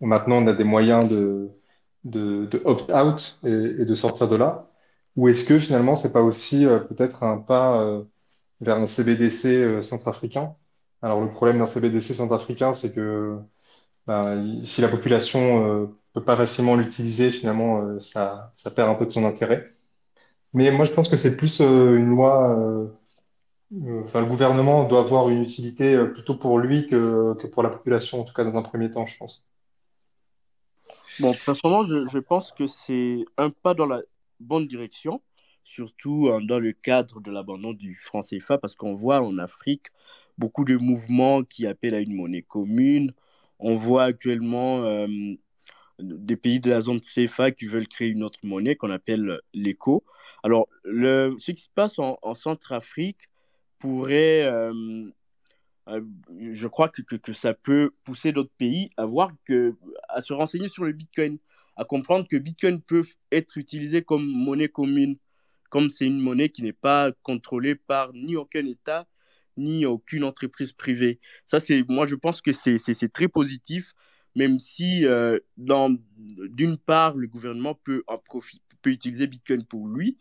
maintenant, 0.00 0.36
on 0.42 0.46
a 0.46 0.52
des 0.54 0.64
moyens 0.64 1.08
de, 1.08 1.50
de, 2.04 2.46
de 2.46 2.60
opt-out 2.64 3.38
et, 3.44 3.48
et, 3.50 3.84
de 3.86 3.94
sortir 3.94 4.28
de 4.28 4.36
là. 4.36 4.68
Ou 5.16 5.28
est-ce 5.28 5.44
que 5.46 5.58
finalement, 5.58 5.96
c'est 5.96 6.12
pas 6.12 6.22
aussi 6.22 6.66
peut-être 6.66 7.22
un 7.22 7.38
pas 7.38 8.02
vers 8.60 8.76
un 8.78 8.86
CBDC 8.86 9.82
centrafricain? 9.82 10.56
Alors, 11.02 11.20
le 11.22 11.30
problème 11.30 11.58
d'un 11.58 11.66
CBDC 11.66 12.14
centrafricain, 12.14 12.74
c'est 12.74 12.92
que 12.94 13.38
bah, 14.06 14.34
si 14.64 14.80
la 14.80 14.88
population 14.88 15.94
peut 16.14 16.24
pas 16.24 16.36
facilement 16.36 16.76
l'utiliser, 16.76 17.30
finalement, 17.30 17.82
euh, 17.82 18.00
ça, 18.00 18.52
perd 18.74 18.88
un 18.88 18.94
peu 18.94 19.04
de 19.04 19.10
son 19.10 19.26
intérêt. 19.26 19.74
Mais 20.54 20.70
moi, 20.70 20.84
je 20.84 20.92
pense 20.92 21.08
que 21.08 21.16
c'est 21.16 21.36
plus 21.36 21.60
euh, 21.60 21.96
une 21.96 22.06
loi. 22.06 22.56
Euh, 22.56 22.86
euh, 23.74 24.04
le 24.14 24.26
gouvernement 24.26 24.84
doit 24.84 25.00
avoir 25.00 25.28
une 25.28 25.42
utilité 25.42 25.94
euh, 25.94 26.06
plutôt 26.06 26.36
pour 26.36 26.58
lui 26.58 26.86
que, 26.86 27.34
pour 27.52 27.64
la 27.64 27.70
population, 27.70 28.20
en 28.20 28.24
tout 28.24 28.32
cas 28.32 28.44
dans 28.44 28.56
un 28.56 28.62
premier 28.62 28.90
temps, 28.90 29.04
je 29.04 29.16
pense. 29.16 29.44
Bon, 31.18 31.34
personnellement, 31.44 31.84
je, 31.86 32.08
je 32.12 32.18
pense 32.18 32.52
que 32.52 32.68
c'est 32.68 33.24
un 33.36 33.50
pas 33.50 33.74
dans 33.74 33.86
la 33.86 34.00
bonne 34.38 34.68
direction, 34.68 35.20
surtout 35.64 36.28
euh, 36.28 36.40
dans 36.40 36.60
le 36.60 36.72
cadre 36.72 37.20
de 37.20 37.32
l'abandon 37.32 37.72
du 37.72 37.96
franc 37.96 38.20
CFA, 38.20 38.58
parce 38.58 38.76
qu'on 38.76 38.94
voit 38.94 39.20
en 39.20 39.38
Afrique 39.38 39.88
beaucoup 40.38 40.64
de 40.64 40.76
mouvements 40.76 41.42
qui 41.42 41.66
appellent 41.66 41.94
à 41.94 42.00
une 42.00 42.14
monnaie 42.14 42.42
commune. 42.42 43.12
On 43.58 43.76
voit 43.76 44.04
actuellement 44.04 44.84
euh, 44.84 45.06
des 45.98 46.36
pays 46.36 46.60
de 46.60 46.70
la 46.70 46.80
zone 46.80 47.00
CFA 47.00 47.50
qui 47.50 47.66
veulent 47.66 47.88
créer 47.88 48.08
une 48.08 48.22
autre 48.22 48.40
monnaie 48.42 48.76
qu'on 48.76 48.90
appelle 48.90 49.40
l'éco. 49.52 50.04
Alors, 50.42 50.68
ce 50.84 51.50
qui 51.52 51.60
se 51.60 51.68
passe 51.74 51.98
en, 51.98 52.16
en 52.22 52.34
Centrafrique 52.34 53.28
pourrait 53.78 54.42
euh, 54.44 54.72
euh, 55.88 56.00
je 56.52 56.66
crois 56.66 56.88
que, 56.88 57.02
que, 57.02 57.16
que, 57.16 57.32
ça 57.32 57.52
peut 57.52 57.92
pousser 58.04 58.32
d'autres 58.32 58.52
pays 58.56 58.90
à 58.96 59.04
voir 59.04 59.30
que, 59.44 59.74
à 60.08 60.22
se 60.22 60.32
renseigner 60.32 60.68
sur 60.68 60.84
le 60.84 60.92
Bitcoin, 60.92 61.38
à 61.76 61.84
comprendre 61.84 62.26
que 62.26 62.36
Bitcoin 62.36 62.80
peut 62.80 63.04
être 63.30 63.58
utilisé 63.58 64.02
comme 64.02 64.24
monnaie 64.26 64.68
commune, 64.68 65.16
comme 65.70 65.90
c'est 65.90 66.06
une 66.06 66.20
monnaie 66.20 66.48
qui 66.48 66.62
n'est 66.62 66.72
pas 66.72 67.12
contrôlée 67.22 67.74
par 67.74 68.12
ni 68.14 68.36
aucun 68.36 68.64
État, 68.64 69.06
ni 69.56 69.86
aucune 69.86 70.24
entreprise 70.24 70.72
privée. 70.72 71.20
Ça, 71.46 71.60
c'est, 71.60 71.84
moi, 71.88 72.06
je 72.06 72.14
pense 72.14 72.40
que 72.40 72.52
c'est, 72.52 72.78
c'est, 72.78 73.12
très 73.12 73.28
positif, 73.28 73.92
même 74.34 74.58
si, 74.58 75.06
euh, 75.06 75.38
dans, 75.56 75.96
d'une 76.48 76.76
part, 76.76 77.16
le 77.16 77.26
gouvernement 77.26 77.74
peut, 77.74 78.02
en 78.06 78.18
peut 78.82 78.90
utiliser 78.90 79.26
Bitcoin 79.26 79.64
pour 79.64 79.88
lui. 79.88 80.18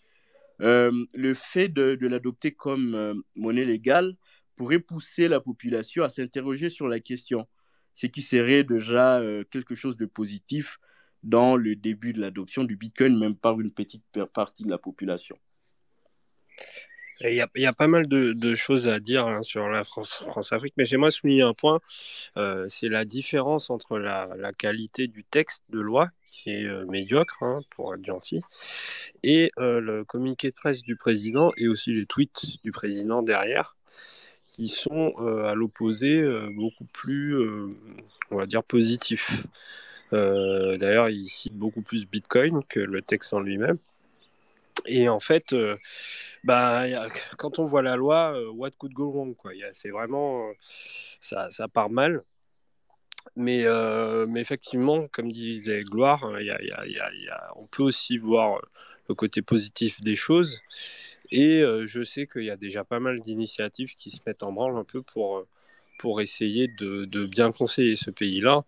Euh, 0.61 0.91
le 1.13 1.33
fait 1.33 1.67
de, 1.67 1.95
de 1.95 2.07
l'adopter 2.07 2.51
comme 2.51 2.95
euh, 2.95 3.15
monnaie 3.35 3.65
légale, 3.65 4.15
pourrait 4.55 4.79
pousser 4.79 5.27
la 5.27 5.39
population 5.39 6.03
à 6.03 6.09
s'interroger 6.09 6.69
sur 6.69 6.87
la 6.87 6.99
question, 6.99 7.47
ce 7.95 8.05
qui 8.05 8.21
serait 8.21 8.63
déjà 8.63 9.19
quelque 9.49 9.73
chose 9.73 9.97
de 9.97 10.05
positif 10.05 10.77
dans 11.23 11.55
le 11.55 11.75
début 11.75 12.13
de 12.13 12.21
l'adoption 12.21 12.63
du 12.63 12.75
Bitcoin, 12.75 13.17
même 13.17 13.35
par 13.35 13.59
une 13.59 13.71
petite 13.71 14.03
partie 14.33 14.63
de 14.63 14.69
la 14.69 14.77
population. 14.77 15.39
Il 17.25 17.35
y, 17.55 17.65
a, 17.65 17.73
pas 17.73 17.87
mal 17.87 18.07
de, 18.07 18.55
choses 18.55 18.89
à 18.89 18.99
dire 18.99 19.25
hein, 19.25 19.43
sur 19.43 19.69
la 19.69 19.85
France-Afrique, 19.85 20.73
France 20.73 20.77
mais 20.77 20.83
j'aimerais 20.83 21.11
souligner 21.11 21.43
un 21.43 21.53
point, 21.53 21.79
euh, 22.35 22.65
c'est 22.67 22.89
la 22.89 23.05
différence 23.05 23.69
entre 23.69 23.97
la, 23.97 24.51
qualité 24.57 25.07
du 25.07 25.23
texte 25.23 25.63
de 25.69 25.79
loi, 25.79 26.09
qui 26.27 26.49
est 26.49 26.65
euh, 26.65 26.85
médiocre, 26.85 27.41
hein, 27.43 27.61
pour 27.69 27.95
être 27.95 28.03
gentil, 28.03 28.41
et 29.23 29.51
euh, 29.57 29.79
le 29.79 30.03
communiqué 30.03 30.49
de 30.49 30.55
presse 30.55 30.81
du 30.81 30.97
président, 30.97 31.53
et 31.55 31.69
aussi 31.69 31.93
les 31.93 32.05
tweets 32.05 32.61
du 32.61 32.73
président 32.73 33.21
derrière, 33.21 33.77
qui 34.45 34.67
sont 34.67 35.15
à 35.45 35.55
l'opposé 35.55 36.23
beaucoup 36.51 36.85
plus, 36.85 37.35
on 38.29 38.37
va 38.37 38.45
dire, 38.45 38.63
positifs. 38.63 39.31
D'ailleurs, 40.11 41.09
il 41.09 41.27
cite 41.27 41.55
beaucoup 41.55 41.81
plus 41.81 42.05
Bitcoin 42.05 42.61
que 42.69 42.79
le 42.79 43.01
texte 43.01 43.33
en 43.33 43.39
lui-même. 43.39 43.79
Et 44.85 45.09
en 45.09 45.19
fait, 45.19 45.53
euh, 45.53 45.77
bah, 46.43 46.85
quand 47.37 47.59
on 47.59 47.65
voit 47.65 47.81
la 47.81 47.95
loi, 47.95 48.33
euh, 48.35 48.49
what 48.51 48.71
could 48.71 48.93
go 48.93 49.11
wrong 49.11 49.35
quoi. 49.35 49.51
C'est 49.73 49.89
vraiment, 49.89 50.49
euh, 50.49 50.53
ça, 51.21 51.67
part 51.67 51.89
mal. 51.89 52.23
Mais, 53.35 53.65
mais 54.27 54.41
effectivement, 54.41 55.07
comme 55.07 55.31
disait 55.31 55.83
Gloire, 55.83 56.23
a, 56.25 57.53
on 57.55 57.65
peut 57.65 57.81
aussi 57.81 58.17
voir 58.17 58.59
le 59.09 59.15
côté 59.15 59.41
positif 59.41 60.01
des 60.01 60.15
choses. 60.15 60.61
Et 61.31 61.63
je 61.85 62.03
sais 62.03 62.27
qu'il 62.27 62.43
y 62.43 62.51
a 62.51 62.57
déjà 62.57 62.83
pas 62.83 62.99
mal 62.99 63.21
d'initiatives 63.21 63.95
qui 63.95 64.11
se 64.11 64.19
mettent 64.27 64.43
en 64.43 64.51
branle 64.51 64.77
un 64.77 64.83
peu 64.83 65.01
pour, 65.01 65.45
pour 65.97 66.21
essayer 66.21 66.67
de 66.67 67.25
bien 67.25 67.51
conseiller 67.51 67.95
ce 67.95 68.11
pays-là. 68.11 68.65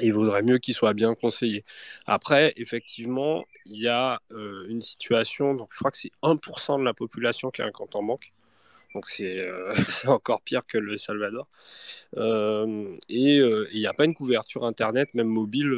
Il 0.00 0.12
vaudrait 0.12 0.42
mieux 0.42 0.58
qu'il 0.58 0.74
soit 0.74 0.92
bien 0.92 1.14
conseillé. 1.14 1.64
Après, 2.06 2.52
effectivement, 2.56 3.44
il 3.64 3.80
y 3.80 3.88
a 3.88 4.20
euh, 4.32 4.66
une 4.68 4.82
situation, 4.82 5.54
donc 5.54 5.68
je 5.72 5.78
crois 5.78 5.92
que 5.92 5.98
c'est 5.98 6.10
1% 6.22 6.80
de 6.80 6.84
la 6.84 6.94
population 6.94 7.50
qui 7.50 7.62
a 7.62 7.66
un 7.66 7.70
compte 7.70 7.94
en 7.94 8.02
banque. 8.02 8.32
Donc 8.94 9.08
c'est 9.08 9.38
euh, 9.38 9.72
encore 10.06 10.42
pire 10.42 10.66
que 10.66 10.78
le 10.78 10.96
Salvador. 10.96 11.46
Euh, 12.16 12.92
et 13.08 13.36
il 13.36 13.78
n'y 13.78 13.86
a 13.86 13.94
pas 13.94 14.04
une 14.04 14.14
couverture 14.14 14.64
Internet, 14.64 15.14
même 15.14 15.28
mobile, 15.28 15.72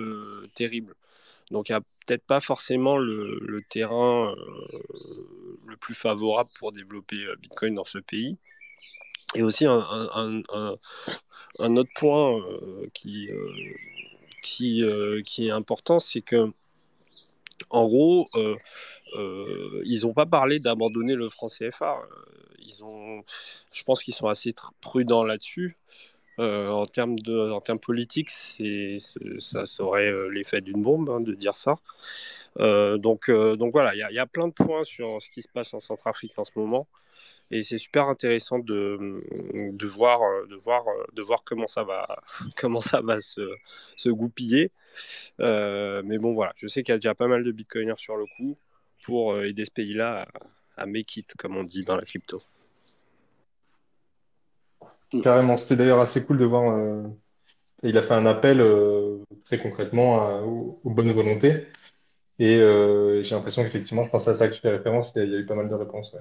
terrible. 0.55 0.95
Donc 1.51 1.69
il 1.69 1.73
n'y 1.73 1.77
a 1.77 1.81
peut-être 1.81 2.25
pas 2.25 2.41
forcément 2.41 2.97
le, 2.97 3.63
terrain 3.69 4.35
le 5.67 5.77
plus 5.77 5.95
favorable 5.95 6.51
pour 6.59 6.73
développer 6.73 7.27
Bitcoin 7.41 7.75
dans 7.75 7.85
ce 7.85 7.99
pays. 7.99 8.39
Et 9.35 9.43
aussi 9.43 9.67
un, 9.67 9.85
un, 11.59 11.77
autre 11.77 11.91
point 11.95 12.39
euh, 12.39 12.89
qui, 12.95 13.31
euh, 13.31 13.51
euh, 14.61 15.23
qui, 15.23 15.47
est 15.49 15.51
important, 15.51 15.99
c'est 15.99 16.23
que 16.23 16.53
en 17.71 17.87
gros, 17.87 18.29
ils 19.85 20.01
n'ont 20.03 20.15
pas 20.15 20.27
parlé 20.27 20.59
d'abandonner 20.59 21.15
le 21.15 21.29
franc 21.29 21.49
CFA. 21.49 21.99
Ils 22.61 22.85
ont, 22.85 23.25
je 23.73 23.83
pense 23.85 24.03
qu'ils 24.03 24.15
sont 24.15 24.29
assez 24.29 24.55
prudents 24.81 25.25
là-dessus. 25.25 25.77
Euh, 26.39 26.69
en 26.69 26.85
termes 26.85 27.19
de, 27.19 27.51
en 27.51 27.61
termes 27.61 27.79
politiques, 27.79 28.29
ça 28.29 29.67
serait 29.67 30.11
euh, 30.11 30.29
l'effet 30.29 30.61
d'une 30.61 30.83
bombe 30.83 31.09
hein, 31.09 31.21
de 31.21 31.35
dire 31.35 31.57
ça. 31.57 31.77
Euh, 32.59 32.99
donc, 32.99 33.31
donc 33.31 33.73
voilà, 33.73 33.95
il 33.95 34.15
y, 34.15 34.19
a 34.19 34.27
plein 34.27 34.49
de 34.49 34.53
points 34.53 34.85
sur 34.85 35.21
ce 35.21 35.31
qui 35.31 35.43
se 35.43 35.49
passe 35.49 35.75
en 35.75 35.81
Centrafrique 35.81 36.39
en 36.39 36.45
ce 36.45 36.59
moment, 36.59 36.87
et 37.51 37.63
c'est 37.63 37.79
super 37.79 38.09
intéressant 38.09 38.59
de, 38.59 39.23
de 39.73 39.87
voir, 39.87 40.21
de 40.49 40.57
voir, 40.57 40.85
de 41.13 41.23
voir 41.23 41.43
comment 41.45 41.67
ça 41.67 41.85
va, 41.85 42.23
comment 42.59 42.81
ça 42.81 43.01
va 43.03 43.21
se, 43.21 44.09
goupiller. 44.09 44.71
mais 45.39 46.19
bon, 46.19 46.35
voilà, 46.35 46.53
je 46.57 46.67
sais 46.67 46.83
qu'il 46.83 46.93
y 46.93 46.97
a 46.97 46.99
déjà 46.99 47.15
pas 47.15 47.29
mal 47.29 47.45
de 47.45 47.53
bitcoiners 47.53 47.99
sur 47.99 48.17
le 48.17 48.27
coup 48.37 48.57
pour 49.05 49.39
aider 49.41 49.65
ce 49.65 49.71
pays-là 49.71 50.27
à, 50.77 50.85
à 50.85 50.87
comme 51.39 51.57
on 51.57 51.65
dit 51.65 51.85
dans 51.85 51.97
la 51.97 52.05
crypto. 52.05 52.43
Carrément, 55.23 55.57
c'était 55.57 55.77
d'ailleurs 55.77 56.01
assez 56.01 56.25
cool 56.25 56.39
de 56.39 56.45
voir. 56.45 56.77
Euh, 56.77 57.03
il 57.83 57.97
a 57.99 58.03
fait 58.03 58.15
un 58.15 58.27
appel 58.27 58.61
euh, 58.61 59.19
très 59.45 59.61
concrètement 59.61 60.41
aux, 60.45 60.81
bonnes 60.91 61.13
volontés. 61.13 61.69
Et 62.39 62.57
euh, 62.57 63.23
j'ai 63.25 63.35
l'impression 63.35 63.63
qu'effectivement, 63.65 64.05
je 64.05 64.11
pense 64.11 64.29
à 64.29 64.35
ça 64.35 64.49
que 64.49 64.55
tu 64.55 64.61
fais 64.61 64.71
référence, 64.71 65.13
il 65.17 65.21
y, 65.21 65.23
a, 65.23 65.25
il 65.27 65.33
y 65.33 65.37
a 65.37 65.39
eu 65.39 65.47
pas 65.47 65.55
mal 65.55 65.69
de 65.69 65.75
réponses. 65.75 66.17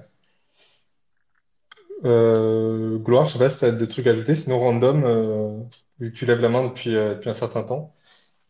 Gloire, 2.02 3.28
je 3.28 3.32
sais 3.32 3.38
pas 3.38 3.50
si 3.50 3.58
tu 3.58 3.64
as 3.64 3.72
des 3.72 3.88
trucs 3.88 4.06
à 4.06 4.10
ajouter, 4.10 4.34
sinon 4.36 4.60
random, 4.60 5.68
vu 5.98 6.12
que 6.12 6.16
tu 6.16 6.26
lèves 6.26 6.40
la 6.40 6.48
main 6.48 6.64
depuis, 6.68 6.92
depuis 6.92 7.30
un 7.30 7.34
certain 7.34 7.62
temps, 7.62 7.94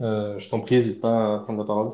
je 0.01 0.49
t'en 0.51 0.61
prie, 0.61 0.77
n'hésite 0.77 1.01
pas 1.01 1.37
à 1.37 1.39
prendre 1.41 1.61
la 1.61 1.65
parole. 1.67 1.93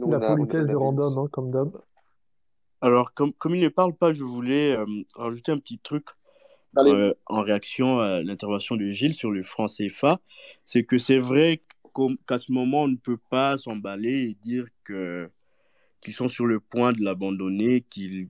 On 0.00 0.10
la 0.10 0.34
politesse 0.34 0.66
de 0.66 0.76
random, 0.76 1.18
hein, 1.18 1.28
comme 1.30 1.50
d'hab. 1.50 1.80
Alors, 2.80 3.12
comme, 3.14 3.32
comme 3.32 3.54
il 3.54 3.62
ne 3.62 3.68
parle 3.68 3.94
pas, 3.94 4.12
je 4.12 4.24
voulais 4.24 4.76
euh, 4.76 4.86
rajouter 5.16 5.52
un 5.52 5.58
petit 5.58 5.78
truc 5.78 6.04
euh, 6.78 7.12
en 7.26 7.42
réaction 7.42 7.98
à 7.98 8.22
l'intervention 8.22 8.76
de 8.76 8.88
Gilles 8.90 9.14
sur 9.14 9.30
le 9.30 9.42
franc 9.42 9.66
CFA. 9.66 10.20
C'est 10.64 10.84
que 10.84 10.98
c'est 10.98 11.18
vrai 11.18 11.62
qu'à 12.26 12.38
ce 12.38 12.52
moment, 12.52 12.82
on 12.82 12.88
ne 12.88 12.96
peut 12.96 13.18
pas 13.30 13.58
s'emballer 13.58 14.28
et 14.28 14.34
dire 14.34 14.66
que 14.84 15.28
qu'ils 16.00 16.14
sont 16.14 16.28
sur 16.28 16.46
le 16.46 16.60
point 16.60 16.92
de 16.92 17.02
l'abandonner, 17.02 17.80
qu'ils 17.80 18.28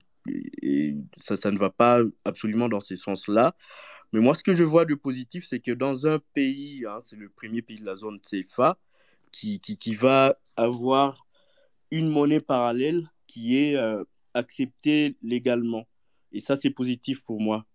ça, 1.17 1.37
ça 1.37 1.51
ne 1.51 1.57
va 1.57 1.69
pas 1.69 2.01
absolument 2.25 2.69
dans 2.69 2.79
ce 2.79 2.95
sens-là. 2.95 3.55
Mais 4.11 4.19
moi, 4.19 4.33
ce 4.33 4.43
que 4.43 4.53
je 4.53 4.63
vois 4.63 4.85
de 4.85 4.95
positif, 4.95 5.45
c'est 5.45 5.59
que 5.59 5.71
dans 5.71 6.07
un 6.07 6.19
pays, 6.33 6.83
hein, 6.87 6.99
c'est 7.01 7.15
le 7.15 7.29
premier 7.29 7.61
pays 7.61 7.79
de 7.79 7.85
la 7.85 7.95
zone 7.95 8.19
CFA, 8.21 8.77
qui, 9.31 9.59
qui, 9.59 9.77
qui, 9.77 9.93
va 9.93 10.37
avoir 10.55 11.27
une 11.91 12.09
monnaie 12.09 12.39
parallèle 12.39 13.07
qui 13.27 13.57
est 13.57 13.75
euh, 13.75 14.03
acceptée 14.33 15.15
légalement. 15.21 15.87
Et 16.31 16.39
ça, 16.39 16.55
c'est 16.55 16.69
positif 16.69 17.23
pour 17.23 17.39
moi. 17.39 17.65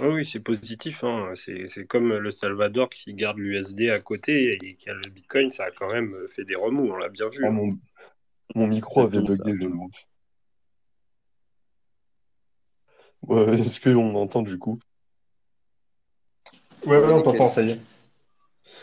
Oui, 0.00 0.24
c'est 0.26 0.40
positif. 0.40 1.04
Hein. 1.04 1.32
C'est 1.34 1.86
comme 1.86 2.12
le 2.14 2.30
Salvador 2.30 2.88
qui 2.90 3.14
garde 3.14 3.38
l'USD 3.38 3.90
à 3.90 3.98
côté 3.98 4.52
et 4.52 4.74
qui 4.74 4.90
a 4.90 4.94
le 4.94 5.10
Bitcoin, 5.10 5.50
ça 5.50 5.64
a 5.64 5.70
quand 5.70 5.90
même 5.90 6.14
fait 6.28 6.44
des 6.44 6.54
remous, 6.54 6.90
on 6.90 6.96
l'a 6.96 7.08
bien 7.08 7.28
vu. 7.28 7.42
Oh, 7.46 7.50
mon, 7.50 7.78
mon, 8.54 8.66
micro 8.66 9.02
avait 9.02 9.20
bugué, 9.20 9.54
je 9.58 9.68
pense. 9.68 10.06
Ouais, 13.22 13.54
Est-ce 13.60 13.80
qu'on 13.80 14.12
m'entend 14.12 14.42
du 14.42 14.58
coup 14.58 14.78
Ouais, 16.86 16.98
ouais, 16.98 17.12
on 17.12 17.22
t'entend, 17.22 17.48
ça 17.48 17.62
y 17.62 17.70
est. 17.70 17.80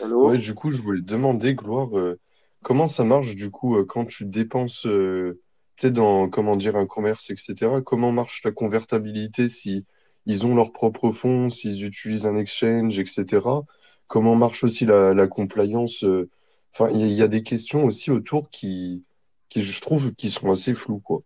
Allô 0.02 0.28
ouais, 0.28 0.38
du 0.38 0.54
coup, 0.54 0.70
je 0.70 0.80
voulais 0.82 1.00
demander, 1.02 1.54
Gloire, 1.54 1.96
euh, 1.98 2.18
comment 2.62 2.86
ça 2.86 3.04
marche 3.04 3.34
du 3.34 3.50
coup 3.50 3.76
euh, 3.76 3.84
quand 3.84 4.04
tu 4.06 4.24
dépenses, 4.26 4.86
euh, 4.86 5.40
tu 5.76 5.82
sais, 5.88 5.90
dans, 5.90 6.28
comment 6.28 6.56
dire, 6.56 6.76
un 6.76 6.86
commerce, 6.86 7.30
etc. 7.30 7.82
Comment 7.82 8.12
marche 8.12 8.42
la 8.44 8.52
convertibilité 8.52 9.48
si 9.48 9.84
ils 10.26 10.46
ont 10.46 10.54
leurs 10.54 10.72
propres 10.72 11.10
fonds, 11.10 11.50
s'ils 11.50 11.84
utilisent 11.84 12.26
un 12.26 12.36
exchange, 12.36 12.98
etc. 12.98 13.66
Comment 14.06 14.34
marche 14.36 14.64
aussi 14.64 14.84
la, 14.86 15.14
la 15.14 15.26
compliance? 15.26 16.04
euh, 16.04 16.30
Enfin, 16.72 16.90
il 16.92 17.06
y, 17.06 17.14
y 17.14 17.22
a 17.22 17.28
des 17.28 17.42
questions 17.44 17.84
aussi 17.84 18.10
autour 18.10 18.50
qui, 18.50 19.04
qui, 19.48 19.62
je 19.62 19.80
trouve, 19.80 20.12
qui 20.14 20.30
sont 20.30 20.50
assez 20.50 20.74
floues, 20.74 20.98
quoi. 21.00 21.22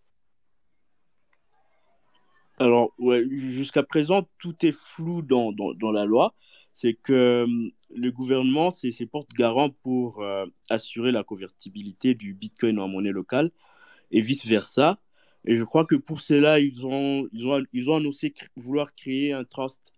Alors, 2.58 2.92
ouais, 2.98 3.24
jusqu'à 3.30 3.82
présent, 3.82 4.26
tout 4.38 4.54
est 4.66 4.72
flou 4.72 5.22
dans, 5.22 5.52
dans, 5.52 5.74
dans 5.74 5.92
la 5.92 6.04
loi. 6.04 6.34
C'est 6.80 6.94
que 6.94 7.12
euh, 7.12 7.70
le 7.90 8.12
gouvernement, 8.12 8.70
c'est 8.70 9.04
porte-garant 9.06 9.70
pour 9.70 10.22
euh, 10.22 10.46
assurer 10.70 11.10
la 11.10 11.24
convertibilité 11.24 12.14
du 12.14 12.34
Bitcoin 12.34 12.78
en 12.78 12.86
monnaie 12.86 13.10
locale 13.10 13.50
et 14.12 14.20
vice-versa. 14.20 15.00
Et 15.44 15.56
je 15.56 15.64
crois 15.64 15.84
que 15.84 15.96
pour 15.96 16.20
cela, 16.20 16.60
ils 16.60 16.86
ont, 16.86 17.28
ils 17.32 17.48
ont, 17.48 17.64
ils 17.72 17.90
ont 17.90 17.96
annoncé 17.96 18.32
vouloir 18.54 18.94
créer 18.94 19.32
un 19.32 19.42
trust 19.42 19.92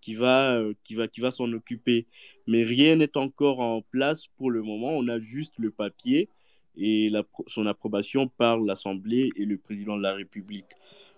qui 0.00 0.16
va, 0.16 0.56
euh, 0.56 0.74
qui 0.82 0.96
va, 0.96 1.06
qui 1.06 1.20
va 1.20 1.30
s'en 1.30 1.52
occuper. 1.52 2.08
Mais 2.48 2.64
rien 2.64 2.96
n'est 2.96 3.16
encore 3.16 3.60
en 3.60 3.82
place 3.82 4.26
pour 4.26 4.50
le 4.50 4.60
moment. 4.62 4.90
On 4.90 5.06
a 5.06 5.20
juste 5.20 5.54
le 5.58 5.70
papier 5.70 6.28
et 6.76 7.10
la, 7.10 7.22
son 7.46 7.66
approbation 7.66 8.26
par 8.26 8.58
l'Assemblée 8.58 9.30
et 9.36 9.44
le 9.44 9.56
président 9.56 9.96
de 9.96 10.02
la 10.02 10.14
République. 10.14 10.72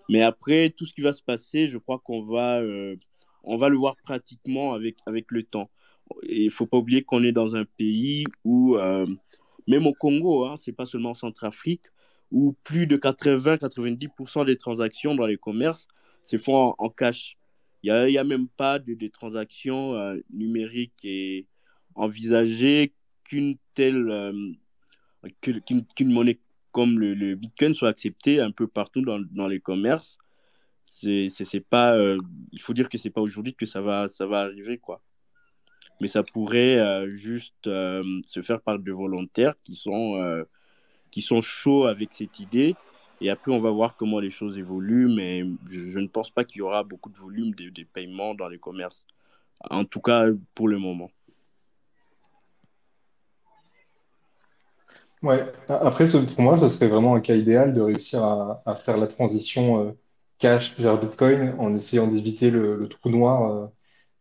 Mais 0.09 0.21
après, 0.21 0.69
tout 0.69 0.85
ce 0.85 0.93
qui 0.93 1.01
va 1.01 1.11
se 1.11 1.23
passer, 1.23 1.67
je 1.67 1.79
crois 1.79 1.97
qu'on 1.97 2.21
va, 2.21 2.61
on 3.47 3.57
va 3.57 3.69
le 3.69 3.77
voir 3.77 3.95
pratiquement 4.03 4.73
avec, 4.73 4.97
avec 5.05 5.31
le 5.31 5.43
temps. 5.43 5.69
Il 6.23 6.45
ne 6.45 6.49
faut 6.49 6.65
pas 6.65 6.77
oublier 6.77 7.03
qu'on 7.03 7.23
est 7.23 7.31
dans 7.31 7.55
un 7.55 7.65
pays 7.65 8.25
où, 8.43 8.75
euh, 8.75 9.07
même 9.67 9.87
au 9.87 9.93
Congo, 9.93 10.45
hein, 10.45 10.55
c'est 10.57 10.73
pas 10.73 10.85
seulement 10.85 11.11
en 11.11 11.15
Centrafrique, 11.15 11.85
où 12.31 12.55
plus 12.63 12.87
de 12.87 12.97
80-90% 12.97 14.45
des 14.45 14.57
transactions 14.57 15.15
dans 15.15 15.25
les 15.25 15.37
commerces 15.37 15.87
se 16.23 16.37
font 16.37 16.75
en, 16.77 16.89
cash. 16.89 17.37
Il 17.83 17.93
n'y 17.93 18.17
a, 18.17 18.23
même 18.23 18.47
pas 18.49 18.79
de, 18.79 19.07
transactions 19.07 19.95
euh, 19.95 20.17
numériques 20.31 21.05
et 21.05 21.47
envisager 21.95 22.93
qu'une 23.23 23.55
telle, 23.73 24.09
euh, 24.09 24.51
qu'une 25.41 26.11
monnaie 26.11 26.39
comme 26.71 26.99
le, 26.99 27.13
le 27.13 27.35
Bitcoin 27.35 27.73
soit 27.73 27.89
acceptée 27.89 28.41
un 28.41 28.51
peu 28.51 28.67
partout 28.67 29.01
dans, 29.01 29.19
dans 29.31 29.47
les 29.47 29.59
commerces. 29.59 30.17
C'est, 30.89 31.59
pas, 31.59 31.95
euh, 31.95 32.17
il 32.51 32.61
faut 32.61 32.73
dire 32.73 32.89
que 32.89 32.97
c'est 32.97 33.09
pas 33.09 33.21
aujourd'hui 33.21 33.53
que 33.53 33.65
ça 33.65 33.81
va, 33.81 34.07
ça 34.07 34.25
va 34.25 34.41
arriver, 34.41 34.77
quoi. 34.77 35.01
Mais 36.01 36.07
ça 36.07 36.23
pourrait 36.23 36.77
euh, 36.77 37.09
juste 37.11 37.67
euh, 37.67 38.03
se 38.25 38.41
faire 38.41 38.61
par 38.61 38.79
des 38.79 38.91
volontaires 38.91 39.55
qui 39.63 39.75
sont, 39.75 40.45
qui 41.11 41.21
sont 41.21 41.41
chauds 41.41 41.85
avec 41.85 42.13
cette 42.13 42.39
idée. 42.39 42.75
Et 43.19 43.29
après, 43.29 43.51
on 43.51 43.59
va 43.59 43.71
voir 43.71 43.95
comment 43.95 44.19
les 44.19 44.29
choses 44.29 44.57
évoluent, 44.59 45.13
mais 45.13 45.43
je, 45.69 45.99
ne 45.99 46.07
pense 46.07 46.29
pas 46.29 46.43
qu'il 46.43 46.59
y 46.59 46.61
aura 46.61 46.83
beaucoup 46.83 47.09
de 47.09 47.17
volume 47.17 47.53
de, 47.55 47.69
de 47.69 47.83
paiements 47.83 48.35
dans 48.35 48.47
les 48.47 48.59
commerces. 48.59 49.07
En 49.69 49.85
tout 49.85 50.01
cas, 50.01 50.25
pour 50.53 50.67
le 50.67 50.77
moment. 50.77 51.11
Ouais. 55.23 55.51
Après, 55.67 56.07
pour 56.07 56.41
moi, 56.41 56.59
ce 56.59 56.69
serait 56.69 56.87
vraiment 56.87 57.15
un 57.15 57.21
cas 57.21 57.33
idéal 57.33 57.73
de 57.73 57.81
réussir 57.81 58.23
à, 58.23 58.75
faire 58.85 58.97
la 58.97 59.07
transition 59.07 59.97
cash 60.39 60.77
vers 60.79 60.99
Bitcoin 60.99 61.55
en 61.59 61.75
essayant 61.75 62.07
d'éviter 62.07 62.49
le, 62.51 62.87
trou 62.89 63.09
noir 63.09 63.51
euh, 63.51 63.67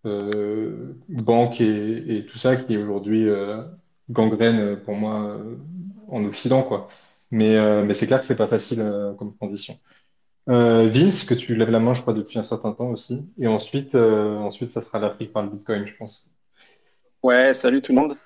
euh, 0.07 0.95
banque 1.09 1.61
et, 1.61 2.27
tout 2.31 2.39
ça 2.39 2.57
qui 2.57 2.75
est 2.75 2.79
aujourd'hui 2.79 3.29
euh, 3.29 3.63
gangrène 4.11 4.77
pour 4.85 4.95
moi 4.95 5.39
en 6.09 6.25
Occident, 6.25 6.63
quoi. 6.63 6.89
Mais, 7.33 7.83
mais 7.85 7.95
c'est 7.95 8.07
clair 8.07 8.21
que 8.21 8.27
c'est 8.27 8.37
pas 8.37 8.47
facile 8.47 8.85
comme 9.19 9.35
transition. 9.35 9.79
Vince, 10.47 11.25
que 11.25 11.35
tu 11.35 11.57
lèves 11.57 11.71
la 11.71 11.81
main, 11.81 11.93
je 11.93 12.03
crois, 12.03 12.15
depuis 12.15 12.39
un 12.39 12.45
certain 12.45 12.73
temps 12.73 12.91
aussi. 12.91 13.27
Et 13.39 13.49
ensuite, 13.49 13.97
ensuite, 13.97 14.71
ça 14.71 14.81
sera 14.81 15.01
l'Afrique 15.01 15.33
par 15.33 15.43
le 15.43 15.51
Bitcoin, 15.51 15.87
je 15.87 15.97
pense. 15.97 16.29
Ouais, 17.23 17.53
salut 17.53 17.83
tout 17.83 17.93
le 17.93 18.01
monde. 18.01 18.17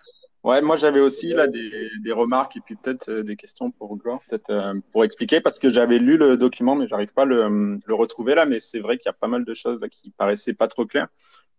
Ouais, 0.42 0.62
moi 0.62 0.76
j'avais 0.76 1.00
aussi 1.00 1.28
là 1.28 1.46
des, 1.46 1.90
des 2.02 2.12
remarques 2.12 2.56
et 2.56 2.60
puis 2.60 2.74
peut-être 2.74 3.10
euh, 3.10 3.22
des 3.22 3.36
questions 3.36 3.70
pour 3.70 3.98
peut-être 3.98 4.48
euh, 4.48 4.74
pour 4.90 5.04
expliquer 5.04 5.42
parce 5.42 5.58
que 5.58 5.70
j'avais 5.70 5.98
lu 5.98 6.16
le 6.16 6.38
document 6.38 6.74
mais 6.74 6.88
j'arrive 6.88 7.12
pas 7.12 7.22
à 7.22 7.26
le, 7.26 7.78
le 7.84 7.94
retrouver 7.94 8.34
là, 8.34 8.46
mais 8.46 8.58
c'est 8.58 8.80
vrai 8.80 8.96
qu'il 8.96 9.06
y 9.06 9.10
a 9.10 9.12
pas 9.12 9.28
mal 9.28 9.44
de 9.44 9.52
choses 9.52 9.78
là 9.82 9.88
qui 9.90 10.10
paraissaient 10.10 10.54
pas 10.54 10.66
trop 10.66 10.86
claires. 10.86 11.08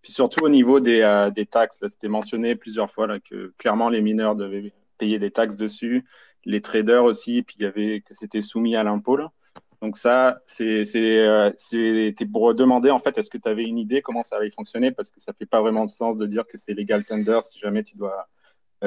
Puis 0.01 0.11
surtout 0.11 0.43
au 0.43 0.49
niveau 0.49 0.79
des, 0.79 1.01
euh, 1.01 1.29
des 1.29 1.45
taxes, 1.45 1.77
là, 1.81 1.89
c'était 1.89 2.07
mentionné 2.07 2.55
plusieurs 2.55 2.89
fois 2.89 3.05
là 3.05 3.19
que 3.19 3.53
clairement 3.59 3.87
les 3.87 4.01
mineurs 4.01 4.35
devaient 4.35 4.73
payer 4.97 5.19
des 5.19 5.29
taxes 5.29 5.57
dessus, 5.57 6.03
les 6.45 6.61
traders 6.61 7.03
aussi, 7.03 7.43
puis 7.43 7.57
il 7.59 7.63
y 7.63 7.65
avait 7.67 8.01
que 8.01 8.15
c'était 8.15 8.41
soumis 8.41 8.75
à 8.75 8.83
l'impôt 8.83 9.15
là. 9.15 9.31
Donc 9.83 9.95
ça, 9.95 10.41
c'est 10.47 10.85
euh, 10.95 11.51
c'était 11.55 12.25
pour 12.25 12.53
demander 12.55 12.89
en 12.89 12.99
fait, 12.99 13.15
est-ce 13.19 13.29
que 13.29 13.37
tu 13.37 13.49
avais 13.49 13.63
une 13.63 13.77
idée 13.77 14.01
comment 14.01 14.23
ça 14.23 14.37
allait 14.37 14.49
fonctionner 14.51 14.91
parce 14.91 15.11
que 15.11 15.19
ça 15.19 15.33
fait 15.33 15.45
pas 15.45 15.61
vraiment 15.61 15.85
de 15.85 15.91
sens 15.91 16.17
de 16.17 16.25
dire 16.25 16.47
que 16.47 16.57
c'est 16.57 16.73
legal 16.73 17.03
tender 17.05 17.39
si 17.41 17.59
jamais 17.59 17.83
tu 17.83 17.95
dois 17.95 18.27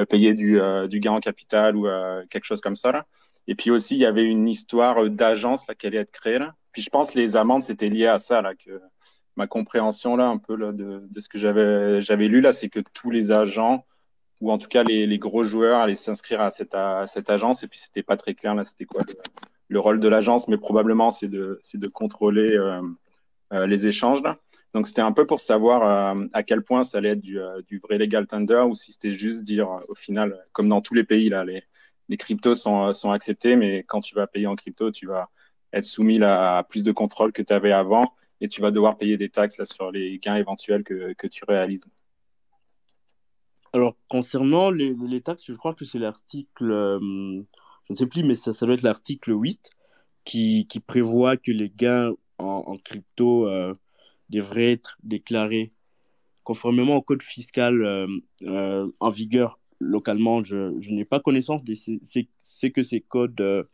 payer 0.06 0.34
du, 0.34 0.60
euh, 0.60 0.86
du 0.88 1.00
gain 1.00 1.12
en 1.12 1.20
capital 1.20 1.76
ou 1.76 1.86
euh, 1.86 2.24
quelque 2.30 2.44
chose 2.44 2.60
comme 2.60 2.76
ça. 2.76 2.90
Là. 2.92 3.06
Et 3.46 3.54
puis 3.54 3.70
aussi, 3.70 3.94
il 3.94 4.00
y 4.00 4.06
avait 4.06 4.24
une 4.24 4.48
histoire 4.48 5.08
d'agence 5.10 5.66
là, 5.68 5.74
qui 5.74 5.86
allait 5.86 5.98
être 5.98 6.10
créée. 6.10 6.38
Là. 6.38 6.54
Puis 6.72 6.82
je 6.82 6.90
pense 6.90 7.12
que 7.12 7.18
les 7.18 7.36
amendes, 7.36 7.62
c'était 7.62 7.88
lié 7.88 8.06
à 8.06 8.18
ça, 8.18 8.42
là, 8.42 8.54
que 8.54 8.80
ma 9.36 9.46
compréhension 9.46 10.16
là, 10.16 10.26
un 10.26 10.38
peu 10.38 10.56
là, 10.56 10.72
de, 10.72 11.02
de 11.08 11.20
ce 11.20 11.28
que 11.28 11.38
j'avais 11.38 12.00
j'avais 12.02 12.28
lu, 12.28 12.40
là, 12.40 12.52
c'est 12.52 12.68
que 12.68 12.80
tous 12.92 13.10
les 13.10 13.30
agents, 13.30 13.84
ou 14.40 14.50
en 14.50 14.58
tout 14.58 14.68
cas 14.68 14.82
les, 14.82 15.06
les 15.06 15.18
gros 15.18 15.44
joueurs, 15.44 15.80
allaient 15.80 15.94
s'inscrire 15.94 16.40
à 16.40 16.50
cette, 16.50 16.74
à 16.74 17.06
cette 17.06 17.30
agence. 17.30 17.62
Et 17.62 17.68
puis 17.68 17.78
c'était 17.78 18.02
pas 18.02 18.16
très 18.16 18.34
clair, 18.34 18.54
là, 18.54 18.64
c'était 18.64 18.86
quoi 18.86 19.02
le, 19.06 19.14
le 19.68 19.80
rôle 19.80 20.00
de 20.00 20.08
l'agence, 20.08 20.48
mais 20.48 20.58
probablement 20.58 21.10
c'est 21.10 21.28
de, 21.28 21.60
c'est 21.62 21.78
de 21.78 21.88
contrôler 21.88 22.56
euh, 22.56 22.82
euh, 23.52 23.66
les 23.66 23.86
échanges. 23.86 24.22
Là. 24.22 24.38
Donc 24.74 24.88
c'était 24.88 25.02
un 25.02 25.12
peu 25.12 25.24
pour 25.24 25.40
savoir 25.40 26.16
euh, 26.16 26.26
à 26.32 26.42
quel 26.42 26.62
point 26.62 26.82
ça 26.82 26.98
allait 26.98 27.10
être 27.10 27.20
du, 27.20 27.40
euh, 27.40 27.62
du 27.68 27.78
vrai 27.78 27.96
legal 27.96 28.26
tender 28.26 28.64
ou 28.68 28.74
si 28.74 28.92
c'était 28.92 29.14
juste 29.14 29.44
dire 29.44 29.70
euh, 29.70 29.78
au 29.88 29.94
final, 29.94 30.44
comme 30.52 30.68
dans 30.68 30.80
tous 30.80 30.94
les 30.94 31.04
pays, 31.04 31.28
là, 31.28 31.44
les, 31.44 31.62
les 32.08 32.16
cryptos 32.16 32.56
sont, 32.56 33.10
acceptés, 33.12 33.54
mais 33.54 33.84
quand 33.84 34.00
tu 34.00 34.16
vas 34.16 34.26
payer 34.26 34.48
en 34.48 34.56
crypto, 34.56 34.90
tu 34.90 35.06
vas 35.06 35.30
être 35.72 35.84
soumis 35.84 36.22
à 36.22 36.66
plus 36.68 36.82
de 36.82 36.90
contrôle 36.90 37.32
que 37.32 37.40
tu 37.40 37.52
avais 37.52 37.70
avant 37.70 38.12
et 38.40 38.48
tu 38.48 38.60
vas 38.60 38.72
devoir 38.72 38.98
payer 38.98 39.16
des 39.16 39.28
taxes 39.28 39.58
là, 39.58 39.64
sur 39.64 39.92
les 39.92 40.18
gains 40.18 40.36
éventuels 40.36 40.82
que, 40.82 41.26
tu 41.28 41.44
réalises. 41.46 41.86
Alors, 43.72 43.96
concernant 44.08 44.70
les, 44.70 45.20
taxes, 45.20 45.44
je 45.46 45.54
crois 45.54 45.74
que 45.74 45.84
c'est 45.84 45.98
l'article, 45.98 46.66
je 47.00 47.92
ne 47.92 47.94
sais 47.94 48.06
plus, 48.06 48.22
mais 48.22 48.34
ça, 48.34 48.52
ça 48.52 48.66
doit 48.66 48.74
être 48.74 48.82
l'article 48.82 49.32
8 49.32 49.70
qui, 50.24 50.66
prévoit 50.86 51.36
que 51.36 51.50
les 51.52 51.70
gains 51.70 52.12
en, 52.38 52.76
crypto 52.76 53.48
devraient 54.30 54.72
être 54.72 54.96
déclarés 55.02 55.72
conformément 56.44 56.96
au 56.96 57.02
code 57.02 57.22
fiscal 57.22 57.82
euh, 57.84 58.06
euh, 58.42 58.90
en 59.00 59.10
vigueur 59.10 59.58
localement. 59.80 60.42
Je, 60.42 60.74
je 60.80 60.90
n'ai 60.90 61.04
pas 61.04 61.20
connaissance 61.20 61.64
de 61.64 61.74
ce 61.74 62.66
que 62.66 62.82
ces 62.82 63.00
codes 63.00 63.40
euh, 63.40 63.64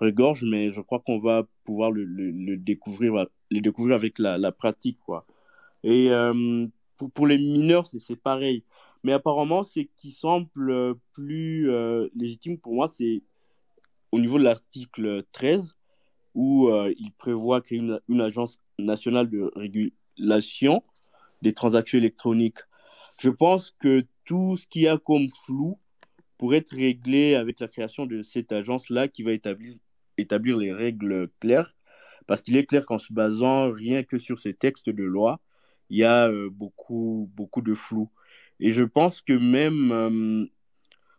regorgent, 0.00 0.44
mais 0.44 0.72
je 0.72 0.80
crois 0.80 1.00
qu'on 1.00 1.18
va 1.18 1.46
pouvoir 1.64 1.90
le, 1.90 2.04
le, 2.04 2.30
le 2.30 2.56
découvrir, 2.56 3.26
les 3.50 3.60
découvrir 3.60 3.94
avec 3.96 4.18
la, 4.18 4.38
la 4.38 4.52
pratique, 4.52 4.98
quoi. 5.04 5.26
Et 5.84 6.10
euh, 6.10 6.66
pour, 6.96 7.10
pour 7.10 7.26
les 7.26 7.38
mineurs, 7.38 7.86
c'est 7.86 8.16
pareil. 8.16 8.64
Mais 9.04 9.12
apparemment, 9.12 9.64
ce 9.64 9.80
qui 9.80 10.12
semble 10.12 10.70
euh, 10.70 10.94
plus 11.12 11.70
euh, 11.70 12.08
légitime 12.14 12.58
pour 12.58 12.74
moi, 12.74 12.88
c'est 12.88 13.22
au 14.12 14.20
niveau 14.20 14.38
de 14.38 14.44
l'article 14.44 15.24
13, 15.32 15.74
où 16.34 16.68
euh, 16.68 16.92
il 16.98 17.12
prévoit 17.12 17.60
créer 17.60 17.78
une, 17.78 18.00
une 18.08 18.20
agence 18.20 18.58
nationale 18.78 19.28
de 19.28 19.50
régulation 19.54 20.82
des 21.42 21.52
transactions 21.52 21.98
électroniques. 21.98 22.58
Je 23.20 23.30
pense 23.30 23.70
que 23.70 24.04
tout 24.24 24.56
ce 24.56 24.66
qu'il 24.66 24.82
y 24.82 24.88
a 24.88 24.98
comme 24.98 25.28
flou 25.28 25.78
pourrait 26.38 26.58
être 26.58 26.74
réglé 26.74 27.34
avec 27.34 27.60
la 27.60 27.68
création 27.68 28.06
de 28.06 28.22
cette 28.22 28.52
agence-là 28.52 29.08
qui 29.08 29.22
va 29.22 29.32
établir, 29.32 30.56
les 30.58 30.72
règles 30.72 31.28
claires, 31.40 31.72
parce 32.26 32.42
qu'il 32.42 32.56
est 32.56 32.66
clair 32.66 32.86
qu'en 32.86 32.98
se 32.98 33.12
basant 33.12 33.70
rien 33.70 34.02
que 34.02 34.18
sur 34.18 34.38
ces 34.38 34.54
textes 34.54 34.90
de 34.90 35.04
loi, 35.04 35.40
il 35.90 35.98
y 35.98 36.04
a 36.04 36.28
euh, 36.28 36.48
beaucoup, 36.50 37.30
beaucoup 37.34 37.60
de 37.60 37.74
flou. 37.74 38.10
Et 38.60 38.70
je 38.70 38.84
pense 38.84 39.20
que 39.20 39.32
même 39.32 39.92
euh, 39.92 40.46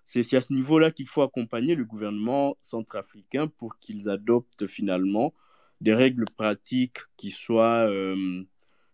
c'est 0.05 0.35
à 0.35 0.41
ce 0.41 0.53
niveau-là 0.53 0.91
qu'il 0.91 1.07
faut 1.07 1.21
accompagner 1.21 1.75
le 1.75 1.85
gouvernement 1.85 2.57
centrafricain 2.61 3.47
pour 3.47 3.77
qu'ils 3.79 4.09
adoptent 4.09 4.67
finalement 4.67 5.33
des 5.83 5.93
règles 5.93 6.25
pratiques 6.37 6.99
qui 7.17 7.29
soient, 7.29 7.89
euh, 7.89 8.43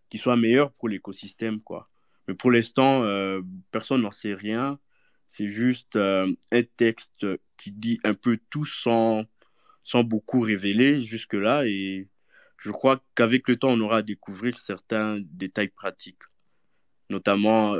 qui 0.08 0.18
soient 0.18 0.36
meilleures 0.36 0.72
pour 0.72 0.88
l'écosystème, 0.88 1.60
quoi. 1.62 1.84
Mais 2.26 2.34
pour 2.34 2.50
l'instant, 2.50 3.04
euh, 3.04 3.40
personne 3.70 4.02
n'en 4.02 4.10
sait 4.10 4.34
rien. 4.34 4.78
C'est 5.28 5.46
juste 5.46 5.94
euh, 5.94 6.32
un 6.50 6.62
texte 6.76 7.26
qui 7.56 7.70
dit 7.70 8.00
un 8.02 8.14
peu 8.14 8.38
tout 8.50 8.64
sans, 8.64 9.24
sans 9.84 10.02
beaucoup 10.02 10.40
révéler 10.40 10.98
jusque-là. 10.98 11.64
Et 11.66 12.08
je 12.58 12.70
crois 12.72 13.00
qu'avec 13.14 13.48
le 13.48 13.54
temps, 13.54 13.70
on 13.70 13.80
aura 13.80 13.98
à 13.98 14.02
découvrir 14.02 14.58
certains 14.58 15.20
détails 15.20 15.68
pratiques, 15.68 16.24
notamment 17.08 17.76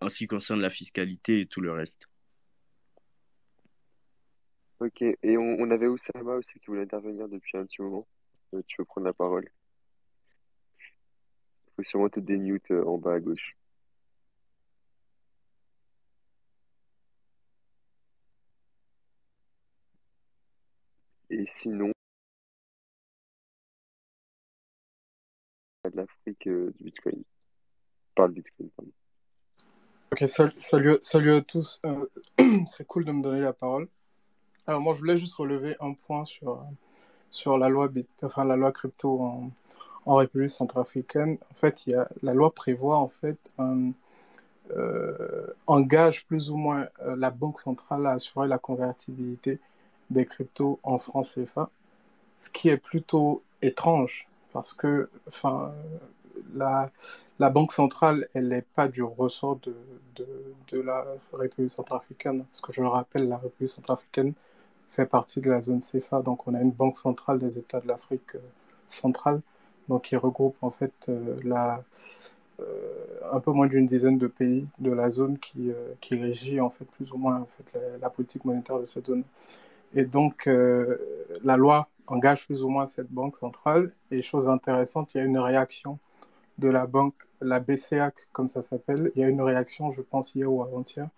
en 0.00 0.08
ce 0.08 0.18
qui 0.18 0.26
concerne 0.26 0.62
la 0.62 0.70
fiscalité 0.70 1.40
et 1.40 1.46
tout 1.46 1.60
le 1.60 1.72
reste. 1.72 2.08
Ok, 4.80 5.02
et 5.02 5.36
on, 5.36 5.56
on 5.60 5.70
avait 5.70 5.86
Oussama 5.86 6.34
aussi 6.34 6.58
qui 6.60 6.66
voulait 6.66 6.82
intervenir 6.82 7.28
depuis 7.28 7.58
un 7.58 7.66
petit 7.66 7.82
moment. 7.82 8.06
Euh, 8.54 8.62
tu 8.66 8.76
peux 8.76 8.84
prendre 8.84 9.06
la 9.06 9.12
parole. 9.12 9.48
sûrement 11.82 12.08
te 12.08 12.20
démute 12.20 12.70
euh, 12.70 12.84
en 12.84 12.98
bas 12.98 13.14
à 13.14 13.20
gauche. 13.20 13.56
Et 21.30 21.44
sinon, 21.46 21.90
de 25.84 25.96
l'Afrique 25.96 26.46
euh, 26.46 26.72
du 26.78 26.84
Bitcoin. 26.84 27.22
Par 28.14 28.28
le 28.28 28.34
Bitcoin, 28.34 28.70
pardon. 28.76 28.92
Ok, 30.12 30.28
sal- 30.28 30.52
salut, 30.56 30.96
salut 31.00 31.34
à 31.34 31.42
tous. 31.42 31.80
Euh, 31.84 32.06
c'est 32.68 32.86
cool 32.86 33.04
de 33.04 33.12
me 33.12 33.22
donner 33.22 33.40
la 33.40 33.52
parole. 33.52 33.88
Alors 34.66 34.80
moi, 34.80 34.94
je 34.94 35.00
voulais 35.00 35.18
juste 35.18 35.34
relever 35.34 35.76
un 35.80 35.94
point 35.94 36.24
sur, 36.24 36.64
sur 37.34 37.58
la 37.58 37.68
loi, 37.68 37.88
enfin, 38.22 38.44
la 38.44 38.56
loi 38.56 38.70
crypto 38.70 39.20
en, 40.06 40.14
République 40.14 40.50
centrafricaine. 40.50 41.38
En 41.50 41.54
fait, 41.54 41.86
y 41.86 41.94
a, 41.94 42.08
la 42.22 42.32
loi 42.32 42.52
prévoit 42.54 42.96
en 42.96 43.08
fait 43.08 43.38
un, 43.58 43.90
euh, 44.70 45.48
engage 45.66 46.26
plus 46.26 46.50
ou 46.50 46.56
moins 46.56 46.86
euh, 47.02 47.16
la 47.16 47.30
Banque 47.30 47.58
centrale 47.60 48.06
à 48.06 48.12
assurer 48.12 48.46
la 48.46 48.58
convertibilité 48.58 49.58
des 50.10 50.26
cryptos 50.26 50.78
en 50.84 50.98
francs 50.98 51.26
CFA, 51.34 51.70
ce 52.36 52.50
qui 52.50 52.68
est 52.68 52.76
plutôt 52.76 53.42
étrange 53.62 54.28
parce 54.52 54.72
que 54.72 55.08
enfin, 55.26 55.74
la, 56.54 56.88
la 57.40 57.50
Banque 57.50 57.72
centrale, 57.72 58.28
elle 58.34 58.48
n'est 58.48 58.62
pas 58.62 58.86
du 58.86 59.02
ressort 59.02 59.56
de, 59.56 59.74
de, 60.14 60.26
de 60.68 60.80
la 60.80 61.04
République 61.32 61.70
centrafricaine. 61.70 62.44
Parce 62.44 62.60
que 62.60 62.72
je 62.72 62.80
le 62.80 62.88
rappelle, 62.88 63.28
la 63.28 63.38
République 63.38 63.72
centrafricaine 63.72 64.34
fait 64.88 65.06
partie 65.06 65.40
de 65.40 65.50
la 65.50 65.60
zone 65.60 65.80
CFA, 65.80 66.22
donc 66.22 66.46
on 66.46 66.54
a 66.54 66.60
une 66.60 66.70
banque 66.70 66.96
centrale 66.96 67.38
des 67.38 67.58
États 67.58 67.80
de 67.80 67.88
l'Afrique 67.88 68.34
euh, 68.34 68.40
centrale, 68.86 69.40
donc 69.88 70.02
qui 70.02 70.16
regroupe 70.16 70.56
en 70.62 70.70
fait 70.70 70.92
euh, 71.08 71.36
la, 71.44 71.82
euh, 72.60 72.64
un 73.32 73.40
peu 73.40 73.52
moins 73.52 73.66
d'une 73.66 73.86
dizaine 73.86 74.18
de 74.18 74.26
pays 74.26 74.66
de 74.78 74.92
la 74.92 75.10
zone 75.10 75.38
qui, 75.38 75.72
qui 76.00 76.16
régit 76.16 76.60
en 76.60 76.70
fait 76.70 76.84
plus 76.84 77.12
ou 77.12 77.16
moins 77.16 77.40
en 77.40 77.46
fait 77.46 77.72
la, 77.74 77.98
la 77.98 78.10
politique 78.10 78.44
monétaire 78.44 78.78
de 78.78 78.84
cette 78.84 79.06
zone. 79.06 79.24
Et 79.94 80.04
donc 80.04 80.46
la 80.46 81.56
loi 81.56 81.88
engage 82.06 82.46
plus 82.46 82.62
ou 82.62 82.68
moins 82.68 82.86
cette 82.86 83.10
banque 83.10 83.36
centrale. 83.36 83.90
Et 84.10 84.22
chose 84.22 84.48
intéressante, 84.48 85.14
il 85.14 85.18
y 85.18 85.20
a 85.20 85.24
une 85.24 85.38
réaction 85.38 85.98
de 86.58 86.68
la 86.68 86.86
banque, 86.86 87.14
la 87.40 87.60
BCAC 87.60 88.28
comme 88.32 88.48
ça 88.48 88.62
s'appelle. 88.62 89.12
Il 89.16 89.22
y 89.22 89.24
a 89.24 89.28
une 89.28 89.42
réaction, 89.42 89.90
je 89.90 90.02
pense 90.02 90.34
hier 90.34 90.50
ou 90.50 90.62
avant-hier. 90.62 91.08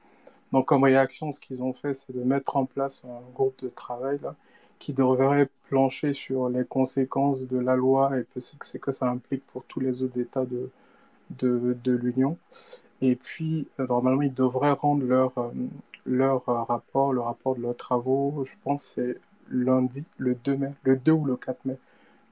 Donc 0.56 0.64
comme 0.64 0.84
réaction, 0.84 1.32
ce 1.32 1.38
qu'ils 1.38 1.62
ont 1.62 1.74
fait, 1.74 1.92
c'est 1.92 2.16
de 2.16 2.22
mettre 2.22 2.56
en 2.56 2.64
place 2.64 3.02
un 3.04 3.20
groupe 3.34 3.58
de 3.62 3.68
travail 3.68 4.18
qui 4.78 4.94
devrait 4.94 5.50
plancher 5.68 6.14
sur 6.14 6.48
les 6.48 6.64
conséquences 6.64 7.46
de 7.46 7.58
la 7.58 7.76
loi 7.76 8.12
et 8.18 8.24
ce 8.40 8.78
que 8.78 8.90
ça 8.90 9.06
implique 9.06 9.44
pour 9.48 9.64
tous 9.64 9.80
les 9.80 10.02
autres 10.02 10.18
États 10.18 10.46
de, 10.46 10.70
de, 11.38 11.76
de 11.84 11.92
l'Union. 11.92 12.38
Et 13.02 13.16
puis, 13.16 13.68
euh, 13.80 13.86
normalement, 13.86 14.22
ils 14.22 14.32
devraient 14.32 14.72
rendre 14.72 15.04
leur, 15.04 15.36
euh, 15.36 15.50
leur 16.06 16.48
euh, 16.48 16.62
rapport, 16.62 17.12
le 17.12 17.20
rapport 17.20 17.54
de 17.54 17.60
leurs 17.60 17.76
travaux, 17.76 18.42
je 18.46 18.54
pense 18.64 18.82
c'est 18.82 19.18
lundi, 19.50 20.06
le 20.16 20.36
2 20.36 20.56
mai, 20.56 20.72
le 20.84 20.96
2 20.96 21.12
ou 21.12 21.26
le 21.26 21.36
4 21.36 21.66
mai. 21.66 21.76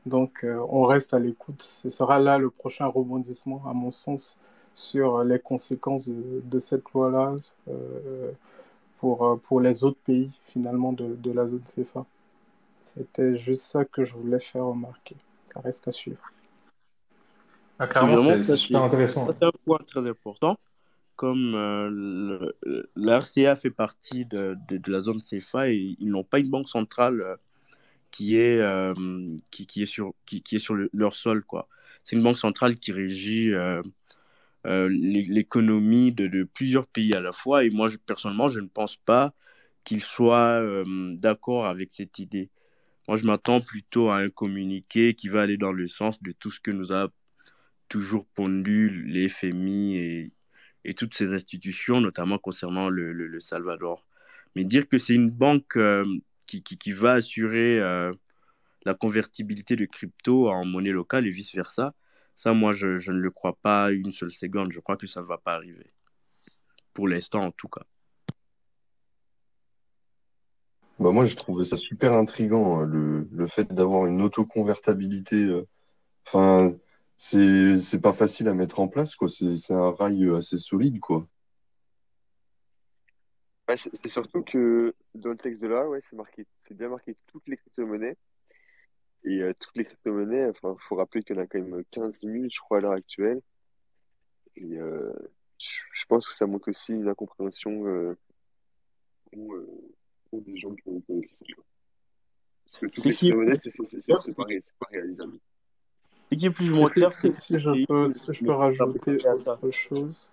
Donc, 0.06 0.46
on 0.46 0.84
reste 0.84 1.12
à 1.14 1.18
l'écoute. 1.18 1.62
Ce 1.62 1.90
sera 1.90 2.18
là 2.18 2.38
le 2.38 2.50
prochain 2.50 2.86
rebondissement, 2.86 3.62
à 3.68 3.74
mon 3.74 3.90
sens, 3.90 4.38
sur 4.74 5.24
les 5.24 5.38
conséquences 5.38 6.08
de, 6.08 6.42
de 6.44 6.58
cette 6.58 6.90
loi-là 6.92 7.36
euh, 7.68 8.32
pour, 8.98 9.26
euh, 9.26 9.36
pour 9.36 9.60
les 9.60 9.84
autres 9.84 10.00
pays, 10.04 10.30
finalement, 10.44 10.92
de, 10.92 11.14
de 11.14 11.30
la 11.32 11.46
zone 11.46 11.62
CFA. 11.64 12.06
C'était 12.80 13.36
juste 13.36 13.62
ça 13.62 13.84
que 13.84 14.04
je 14.04 14.14
voulais 14.14 14.40
faire 14.40 14.66
remarquer. 14.66 15.16
Ça 15.46 15.60
reste 15.60 15.88
à 15.88 15.92
suivre. 15.92 16.20
Ah, 17.78 17.86
clairement, 17.86 18.16
c'est 18.18 18.56
super 18.56 18.82
intéressant. 18.82 19.28
un 19.28 19.50
point 19.64 19.78
très 19.86 20.06
important. 20.06 20.56
Comme 21.16 21.54
euh, 21.54 22.50
la 22.96 23.18
RCA 23.20 23.54
fait 23.56 23.70
partie 23.70 24.26
de, 24.26 24.56
de, 24.68 24.78
de 24.78 24.92
la 24.92 25.00
zone 25.00 25.20
CFA 25.22 25.70
et 25.70 25.96
ils 26.00 26.08
n'ont 26.08 26.24
pas 26.24 26.40
une 26.40 26.50
banque 26.50 26.68
centrale 26.68 27.20
euh, 27.20 27.36
qui 28.10 28.36
est, 28.36 28.58
euh, 28.60 28.94
qui, 29.50 29.66
qui 29.66 29.82
est 29.82 29.86
sur, 29.86 30.14
qui, 30.26 30.42
qui 30.42 30.56
est 30.56 30.60
sur 30.60 30.74
le- 30.74 30.90
leur 30.92 31.14
sol, 31.14 31.44
quoi. 31.44 31.68
C'est 32.04 32.16
une 32.16 32.22
banque 32.22 32.38
centrale 32.38 32.74
qui 32.76 32.92
régit 32.92 33.52
euh, 34.66 34.88
l'é- 34.90 35.22
l'économie 35.24 36.12
de, 36.12 36.44
plusieurs 36.44 36.86
pays 36.88 37.14
à 37.14 37.20
la 37.20 37.32
fois. 37.32 37.64
Et 37.64 37.70
moi, 37.70 37.88
personnellement, 38.06 38.48
je 38.48 38.60
ne 38.60 38.68
pense 38.68 38.96
pas 38.96 39.34
qu'ils 39.84 40.02
soient 40.02 40.60
euh, 40.62 40.84
d'accord 41.16 41.66
avec 41.66 41.92
cette 41.92 42.18
idée. 42.18 42.50
Moi, 43.08 43.16
je 43.18 43.26
m'attends 43.26 43.60
plutôt 43.60 44.10
à 44.10 44.18
un 44.18 44.30
communiqué 44.30 45.14
qui 45.14 45.28
va 45.28 45.42
aller 45.42 45.58
dans 45.58 45.72
le 45.72 45.88
sens 45.88 46.22
de 46.22 46.32
tout 46.32 46.50
ce 46.52 46.60
que 46.60 46.70
nous 46.72 46.92
a 46.92 47.08
toujours 47.88 48.26
pondu 48.26 49.04
les 49.06 49.28
FMI 49.28 49.96
et, 49.96 50.32
et 50.84 50.94
toutes 50.94 51.14
ces 51.16 51.34
institutions, 51.34 52.00
notamment 52.00 52.38
concernant 52.38 52.88
le, 52.88 53.12
le- 53.12 53.40
Salvador. 53.40 54.06
Mais 54.56 54.64
dire 54.64 54.88
que 54.88 54.98
c'est 54.98 55.14
une 55.14 55.30
banque 55.30 55.76
euh, 55.76 56.04
qui, 56.46 56.62
qui, 56.62 56.78
qui 56.78 56.92
va 56.92 57.12
assurer 57.14 57.80
la 58.84 58.94
convertibilité 58.94 59.76
de 59.76 59.84
crypto 59.86 60.48
en 60.50 60.64
monnaie 60.64 60.90
locale 60.92 61.26
et 61.26 61.30
vice-versa, 61.30 61.94
ça, 62.34 62.52
moi, 62.52 62.72
je, 62.72 62.98
je 62.98 63.12
ne 63.12 63.18
le 63.18 63.30
crois 63.30 63.56
pas 63.56 63.90
une 63.92 64.10
seule 64.10 64.32
seconde. 64.32 64.72
Je 64.72 64.80
crois 64.80 64.96
que 64.96 65.06
ça 65.06 65.20
ne 65.22 65.26
va 65.26 65.38
pas 65.38 65.54
arriver. 65.54 65.92
Pour 66.94 67.08
l'instant, 67.08 67.44
en 67.44 67.52
tout 67.52 67.68
cas. 67.68 67.84
Bah 70.98 71.10
moi, 71.12 71.24
j'ai 71.24 71.36
trouvé 71.36 71.64
ça 71.64 71.76
super 71.76 72.12
intriguant, 72.14 72.80
hein, 72.80 72.86
le, 72.86 73.28
le 73.32 73.46
fait 73.48 73.72
d'avoir 73.72 74.06
une 74.06 74.22
autoconvertibilité. 74.22 75.44
euh, 75.44 75.66
Enfin, 76.26 76.74
c'est 77.16 77.78
c'est 77.78 78.00
pas 78.00 78.12
facile 78.12 78.48
à 78.48 78.54
mettre 78.54 78.80
en 78.80 78.88
place, 78.88 79.16
quoi. 79.16 79.28
C'est 79.28 79.56
c'est 79.58 79.74
un 79.74 79.92
rail 79.92 80.24
euh, 80.26 80.38
assez 80.38 80.58
solide, 80.58 81.00
quoi. 81.00 81.26
Ouais, 83.68 83.76
c'est 83.76 83.90
c'est 83.94 84.08
surtout 84.10 84.42
que 84.42 84.94
dans 85.14 85.30
le 85.30 85.36
texte 85.36 85.62
de 85.62 85.68
là, 85.68 85.88
ouais, 85.88 86.00
c'est 86.00 86.16
marqué, 86.16 86.46
c'est 86.60 86.76
bien 86.76 86.88
marqué 86.88 87.16
toutes 87.26 87.46
les 87.48 87.56
crypto-monnaies. 87.56 88.16
Et 89.24 89.40
euh, 89.40 89.52
toutes 89.58 89.76
les 89.76 89.84
crypto-monnaies, 89.84 90.50
enfin, 90.50 90.76
faut 90.80 90.96
rappeler 90.96 91.22
qu'il 91.22 91.36
y 91.36 91.38
en 91.38 91.42
a 91.42 91.46
quand 91.46 91.58
même 91.60 91.82
15 91.90 92.20
000, 92.22 92.44
je 92.50 92.60
crois, 92.60 92.78
à 92.78 92.80
l'heure 92.82 92.92
actuelle. 92.92 93.40
Et 94.56 94.78
euh, 94.78 95.12
je 95.58 95.78
je 95.92 96.04
pense 96.06 96.28
que 96.28 96.34
ça 96.34 96.46
montre 96.46 96.70
aussi 96.70 96.92
une 96.92 97.08
incompréhension 97.08 97.86
euh, 97.86 98.16
pour, 99.32 99.54
euh, 99.54 99.66
pour 100.30 100.42
des 100.42 100.56
gens 100.56 100.74
qui 100.74 100.88
ont 100.88 101.02
ça. 101.32 101.44
Parce 102.64 102.78
que 102.78 102.86
toutes 102.86 102.96
Ce 102.96 103.08
les 103.08 103.14
qui 103.14 103.28
est 103.28 103.30
crypto-monnaies, 103.30 103.52
plus 103.52 103.60
c'est 103.60 103.70
c'est- 103.70 103.84
c'est- 103.84 104.00
c'est- 104.00 104.06
clair, 104.06 104.20
c'est 104.20 104.30
c'est 104.30 104.36
pas, 104.36 104.44
ré- 104.44 104.60
c'est 104.62 104.76
pas 104.78 104.86
réalisable. 104.90 105.32
ce 106.30 106.36
qui 106.36 106.46
est 106.46 106.50
plus 106.50 106.72
ou 106.72 106.76
moins 106.76 106.90
clair, 106.90 107.10
c'est 107.10 107.32
si 107.32 107.58
je 107.58 107.86
peux, 107.86 108.12
si 108.12 108.32
je 108.32 108.40
mais 108.42 108.46
peux 108.48 108.52
ça 108.52 108.58
rajouter 108.58 109.16
peut 109.18 109.28
à 109.28 109.36
ça? 109.36 109.52
autre 109.54 109.70
chose? 109.70 110.30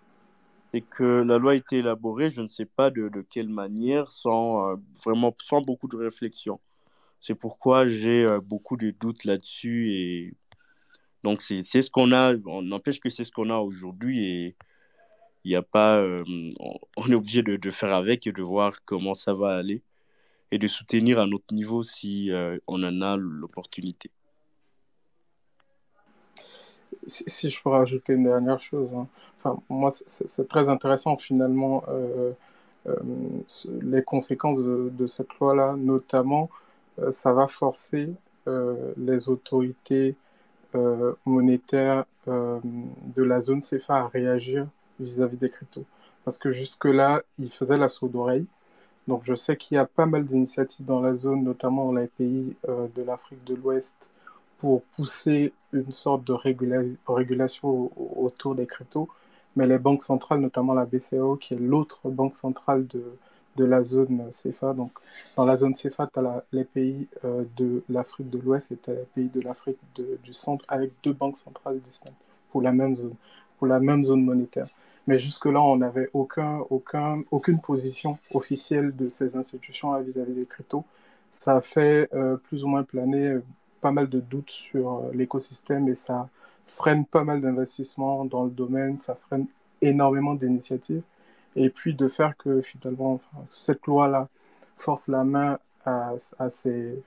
c'est 0.71 0.81
que 0.81 1.03
la 1.03 1.37
loi 1.37 1.51
a 1.51 1.55
été 1.55 1.79
élaborée, 1.79 2.29
je 2.29 2.41
ne 2.41 2.47
sais 2.47 2.65
pas 2.65 2.89
de, 2.89 3.09
de 3.09 3.21
quelle 3.21 3.49
manière, 3.49 4.09
sans 4.09 4.69
euh, 4.71 4.75
vraiment 5.05 5.35
sans 5.41 5.61
beaucoup 5.61 5.87
de 5.89 5.97
réflexion. 5.97 6.59
C'est 7.21 7.35
pourquoi 7.35 7.87
j'ai 7.87 8.23
euh, 8.25 8.41
beaucoup 8.41 8.77
de 8.77 8.89
doutes 8.89 9.25
là-dessus 9.25 9.91
et 9.91 10.33
donc 11.23 11.43
c'est 11.43 11.61
ce 11.61 11.91
qu'on 11.91 12.11
a. 12.11 12.35
N'empêche 12.35 12.99
que 12.99 13.09
c'est 13.09 13.23
ce 13.23 13.31
qu'on 13.31 13.51
a 13.51 13.57
aujourd'hui 13.57 14.25
et 14.25 14.55
il 15.45 15.49
n'y 15.49 15.55
a 15.55 15.61
pas. 15.61 15.97
euh, 15.97 16.23
on, 16.97 17.11
est 17.11 17.13
obligé 17.13 17.43
de, 17.43 17.57
de 17.57 17.71
faire 17.71 17.93
avec 17.93 18.25
et 18.25 18.31
de 18.31 18.41
voir 18.41 18.83
comment 18.85 19.13
ça 19.13 19.33
va 19.33 19.55
aller 19.55 19.83
et 20.49 20.57
de 20.57 20.67
soutenir 20.67 21.19
à 21.19 21.27
notre 21.27 21.53
niveau 21.53 21.83
si 21.83 22.31
euh, 22.31 22.57
on 22.67 22.83
en 22.83 23.01
a 23.03 23.15
l'opportunité. 23.17 24.09
Si, 27.05 27.49
je 27.49 27.61
peux 27.61 27.69
rajouter 27.69 28.13
une 28.13 28.23
dernière 28.23 28.59
chose, 28.59 28.93
hein. 28.93 29.07
Enfin, 29.37 29.59
moi, 29.69 29.89
c'est 29.91 30.47
très 30.47 30.69
intéressant 30.69 31.17
finalement 31.17 31.83
les 33.81 34.03
conséquences 34.03 34.65
de, 34.65 35.07
cette 35.07 35.33
loi-là. 35.39 35.75
Notamment, 35.77 36.49
ça 37.11 37.33
va 37.33 37.47
forcer 37.47 38.09
euh, 38.47 38.93
les 38.97 39.29
autorités 39.29 40.15
euh, 40.75 41.13
monétaires 41.25 42.05
euh, 42.27 42.59
de 43.15 43.23
la 43.23 43.41
zone 43.41 43.61
CFA 43.61 43.97
à 43.99 44.07
réagir 44.07 44.67
vis-à-vis 44.99 45.37
des 45.37 45.49
cryptos. 45.49 45.85
Parce 46.25 46.37
que 46.37 46.51
jusque-là, 46.53 47.23
ils 47.39 47.51
faisaient 47.51 47.77
la 47.77 47.89
sourde 47.89 48.15
oreille. 48.15 48.47
Donc, 49.07 49.23
je 49.25 49.33
sais 49.33 49.57
qu'il 49.57 49.75
y 49.75 49.79
a 49.79 49.85
pas 49.85 50.05
mal 50.05 50.25
d'initiatives 50.25 50.85
dans 50.85 50.99
la 51.01 51.15
zone, 51.15 51.43
notamment 51.43 51.85
dans 51.87 51.99
les 51.99 52.07
pays 52.07 52.55
euh, 52.69 52.87
de 52.95 53.03
l'Afrique 53.03 53.43
de 53.45 53.55
l'Ouest, 53.55 54.11
pour 54.57 54.83
pousser 54.83 55.53
une 55.73 55.91
sorte 55.91 56.23
de 56.25 56.33
régula- 56.33 56.97
régulation 57.07 57.69
au- 57.69 57.91
au- 57.97 58.25
autour 58.25 58.55
des 58.55 58.67
cryptos. 58.67 59.09
Mais 59.55 59.67
les 59.67 59.79
banques 59.79 60.01
centrales, 60.03 60.39
notamment 60.41 60.73
la 60.73 60.85
BCAO, 60.85 61.35
qui 61.35 61.55
est 61.55 61.59
l'autre 61.59 62.09
banque 62.09 62.35
centrale 62.35 62.87
de, 62.87 63.03
de 63.57 63.65
la 63.65 63.83
zone 63.83 64.29
CFA, 64.29 64.73
donc 64.73 64.91
dans 65.35 65.45
la 65.45 65.55
zone 65.55 65.73
CFA, 65.73 66.07
tu 66.07 66.19
as 66.19 66.43
les 66.51 66.63
pays 66.65 67.07
euh, 67.25 67.43
de 67.57 67.83
l'Afrique 67.89 68.29
de 68.29 68.39
l'Ouest 68.39 68.71
et 68.71 68.77
tu 68.77 68.91
as 68.91 68.93
les 68.93 69.05
pays 69.13 69.29
de 69.29 69.41
l'Afrique 69.41 69.79
du 69.95 70.33
Centre 70.33 70.65
avec 70.67 70.91
deux 71.03 71.13
banques 71.13 71.37
centrales 71.37 71.79
distinctes 71.79 72.15
pour 72.51 72.61
la 72.61 72.71
même 72.71 72.95
zone, 72.95 73.15
pour 73.57 73.67
la 73.67 73.79
même 73.79 74.03
zone 74.03 74.23
monétaire. 74.23 74.67
Mais 75.07 75.19
jusque-là, 75.19 75.61
on 75.61 75.77
n'avait 75.77 76.09
aucun, 76.13 76.59
aucun, 76.69 77.23
aucune 77.31 77.59
position 77.59 78.17
officielle 78.33 78.95
de 78.95 79.07
ces 79.07 79.35
institutions 79.35 79.99
vis-à-vis 80.01 80.35
des 80.35 80.45
cryptos. 80.45 80.85
Ça 81.29 81.57
a 81.57 81.61
fait 81.61 82.09
euh, 82.13 82.37
plus 82.37 82.63
ou 82.63 82.67
moins 82.67 82.83
planer 82.83 83.39
pas 83.81 83.91
mal 83.91 84.07
de 84.07 84.19
doutes 84.19 84.51
sur 84.51 85.11
l'écosystème 85.13 85.87
et 85.89 85.95
ça 85.95 86.29
freine 86.63 87.05
pas 87.05 87.23
mal 87.23 87.41
d'investissements 87.41 88.25
dans 88.25 88.45
le 88.45 88.51
domaine, 88.51 88.99
ça 88.99 89.15
freine 89.15 89.47
énormément 89.81 90.35
d'initiatives. 90.35 91.01
Et 91.55 91.69
puis 91.69 91.93
de 91.93 92.07
faire 92.07 92.35
que 92.37 92.61
finalement, 92.61 93.19
cette 93.49 93.85
loi-là 93.87 94.29
force 94.75 95.07
la 95.07 95.23
main 95.23 95.59
à, 95.85 96.49
ces, 96.49 97.01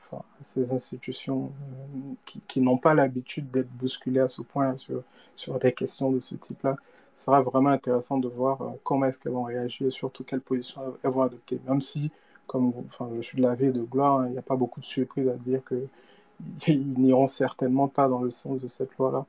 institutions 0.72 1.52
euh, 1.52 2.14
qui, 2.48 2.60
n'ont 2.60 2.78
pas 2.78 2.94
l'habitude 2.94 3.50
d'être 3.50 3.70
bousculées 3.70 4.20
à 4.20 4.28
ce 4.28 4.42
point 4.42 4.76
sur, 4.76 5.58
des 5.60 5.72
questions 5.72 6.10
de 6.10 6.20
ce 6.20 6.34
type-là. 6.34 6.76
Ce 7.14 7.26
sera 7.26 7.40
vraiment 7.42 7.70
intéressant 7.70 8.18
de 8.18 8.28
voir 8.28 8.62
euh, 8.62 8.70
comment 8.82 9.06
est-ce 9.06 9.18
qu'elles 9.18 9.32
vont 9.32 9.44
réagir 9.44 9.86
et 9.86 9.90
surtout 9.90 10.24
quelles 10.24 10.40
positions 10.40 10.96
elles 11.02 11.10
vont 11.10 11.22
adopter. 11.22 11.60
Même 11.68 11.80
si, 11.80 12.10
comme 12.46 12.72
je 13.16 13.20
suis 13.22 13.38
de 13.38 13.42
l'avis 13.42 13.72
de 13.72 13.82
gloire, 13.82 14.20
hein, 14.20 14.26
il 14.26 14.32
n'y 14.32 14.38
a 14.38 14.42
pas 14.42 14.56
beaucoup 14.56 14.80
de 14.80 14.84
surprises 14.84 15.28
à 15.28 15.36
dire 15.36 15.60
qu'ils 15.64 16.94
n'iront 16.98 17.26
certainement 17.26 17.88
pas 17.88 18.08
dans 18.08 18.22
le 18.22 18.30
sens 18.30 18.62
de 18.62 18.68
cette 18.68 18.96
loi-là. 18.98 19.24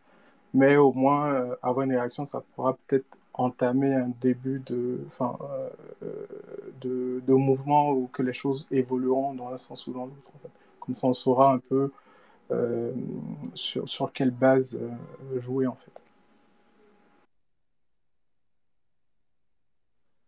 Mais 0.54 0.78
au 0.78 0.92
moins, 0.94 1.34
euh, 1.34 1.56
avoir 1.62 1.86
une 1.86 1.92
réaction, 1.92 2.26
ça 2.26 2.42
pourra 2.56 2.78
peut-être 2.88 3.18
entamer 3.38 3.94
un 3.94 4.12
début 4.22 4.62
de, 4.66 5.00
enfin, 5.08 5.38
euh, 6.04 6.28
de, 6.82 7.34
mouvement 7.34 7.92
où 7.92 8.08
que 8.08 8.22
les 8.22 8.34
choses 8.34 8.66
évolueront 8.72 9.34
dans 9.34 9.50
un 9.50 9.58
sens 9.58 9.88
ou 9.88 9.94
dans 9.94 10.06
l'autre. 10.06 10.32
Comme 10.80 10.96
ça, 10.96 11.08
on 11.08 11.14
saura 11.14 11.54
un 11.54 11.60
peu 11.60 11.92
euh, 12.52 12.94
sur, 13.54 13.88
sur, 13.90 14.12
quelle 14.14 14.32
base 14.32 14.80
euh, 14.82 15.40
jouer, 15.40 15.68
en 15.68 15.76
fait. 15.76 16.04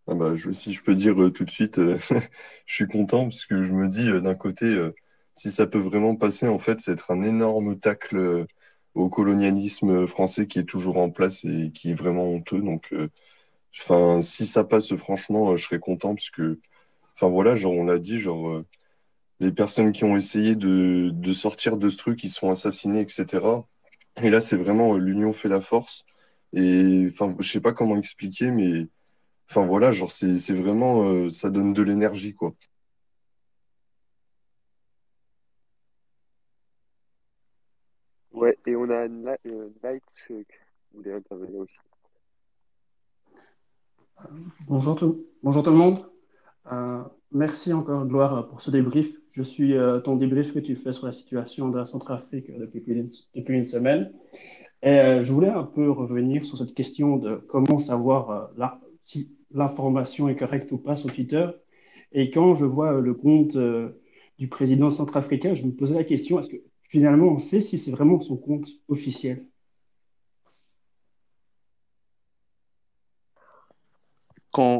Ah 0.09 0.13
bah, 0.15 0.33
si 0.53 0.73
je 0.73 0.83
peux 0.83 0.93
dire 0.93 1.15
tout 1.33 1.43
de 1.43 1.49
suite, 1.49 1.79
je 2.65 2.73
suis 2.73 2.87
content 2.87 3.23
parce 3.23 3.45
que 3.45 3.63
je 3.63 3.73
me 3.73 3.87
dis 3.87 4.09
d'un 4.21 4.35
côté, 4.35 4.91
si 5.33 5.51
ça 5.51 5.67
peut 5.67 5.79
vraiment 5.79 6.15
passer, 6.15 6.47
en 6.47 6.59
fait, 6.59 6.79
c'est 6.79 6.93
être 6.93 7.11
un 7.11 7.23
énorme 7.23 7.77
tacle 7.77 8.47
au 8.95 9.09
colonialisme 9.09 10.07
français 10.07 10.47
qui 10.47 10.59
est 10.59 10.63
toujours 10.63 10.97
en 10.97 11.09
place 11.09 11.45
et 11.45 11.71
qui 11.73 11.91
est 11.91 11.93
vraiment 11.93 12.25
honteux. 12.25 12.61
Donc, 12.61 12.93
euh, 12.93 13.09
enfin, 13.79 14.21
si 14.21 14.45
ça 14.45 14.63
passe, 14.63 14.95
franchement, 14.95 15.51
euh, 15.51 15.55
je 15.57 15.65
serais 15.65 15.79
content 15.79 16.15
parce 16.15 16.29
que, 16.29 16.59
enfin 17.15 17.27
voilà, 17.29 17.55
genre 17.55 17.73
on 17.73 17.85
l'a 17.85 17.99
dit, 17.99 18.19
genre 18.19 18.49
euh, 18.49 18.65
les 19.39 19.51
personnes 19.51 19.91
qui 19.93 20.03
ont 20.05 20.17
essayé 20.17 20.55
de, 20.55 21.11
de 21.13 21.33
sortir 21.33 21.77
de 21.77 21.89
ce 21.89 21.97
truc, 21.97 22.23
ils 22.23 22.29
sont 22.31 22.51
assassinés, 22.51 23.01
etc. 23.01 23.65
Et 24.23 24.29
là, 24.31 24.41
c'est 24.41 24.57
vraiment 24.57 24.97
l'union 24.97 25.33
fait 25.33 25.49
la 25.49 25.61
force. 25.61 26.05
Et 26.53 27.07
enfin, 27.11 27.35
je 27.39 27.51
sais 27.51 27.61
pas 27.61 27.73
comment 27.73 27.97
expliquer, 27.97 28.51
mais 28.51 28.87
enfin 29.49 29.65
voilà, 29.67 29.91
genre 29.91 30.11
c'est 30.11 30.53
vraiment, 30.55 31.29
ça 31.31 31.49
donne 31.51 31.73
de 31.73 31.83
l'énergie, 31.83 32.33
quoi. 32.35 32.55
Ouais, 38.31 38.57
et 38.67 38.75
on 38.75 38.89
a 38.89 38.96
Aussi. 41.59 41.79
Bonjour 44.67 44.95
tout, 44.95 45.25
bonjour 45.43 45.63
tout 45.63 45.69
le 45.69 45.77
monde. 45.77 46.05
Euh, 46.71 47.03
merci 47.31 47.71
encore, 47.73 48.05
Gloire, 48.05 48.47
pour 48.49 48.61
ce 48.61 48.71
débrief. 48.71 49.15
Je 49.31 49.43
suis 49.43 49.77
euh, 49.77 49.99
ton 49.99 50.15
débrief 50.15 50.53
que 50.53 50.59
tu 50.59 50.75
fais 50.75 50.93
sur 50.93 51.05
la 51.05 51.11
situation 51.11 51.69
de 51.69 51.77
la 51.77 51.85
Centrafrique 51.85 52.51
depuis, 52.57 52.81
depuis 53.35 53.57
une 53.57 53.65
semaine. 53.65 54.11
Et 54.83 54.89
euh, 54.89 55.21
je 55.21 55.31
voulais 55.31 55.49
un 55.49 55.63
peu 55.63 55.89
revenir 55.89 56.45
sur 56.45 56.57
cette 56.57 56.73
question 56.73 57.17
de 57.17 57.35
comment 57.35 57.79
savoir 57.79 58.29
euh, 58.59 58.67
si 59.03 59.31
l'information 59.51 60.29
est 60.29 60.35
correcte 60.35 60.71
ou 60.71 60.77
pas 60.77 60.95
sur 60.95 61.11
Twitter. 61.13 61.47
Et 62.11 62.29
quand 62.31 62.55
je 62.55 62.65
vois 62.65 62.99
le 62.99 63.13
compte 63.13 63.55
euh, 63.55 64.01
du 64.37 64.47
président 64.47 64.91
centrafricain, 64.91 65.55
je 65.55 65.65
me 65.65 65.71
posais 65.71 65.95
la 65.95 66.03
question, 66.03 66.39
est-ce 66.39 66.49
que 66.49 66.61
finalement, 66.87 67.27
on 67.27 67.39
sait 67.39 67.61
si 67.61 67.77
c'est 67.77 67.91
vraiment 67.91 68.19
son 68.21 68.37
compte 68.37 68.67
officiel. 68.87 69.45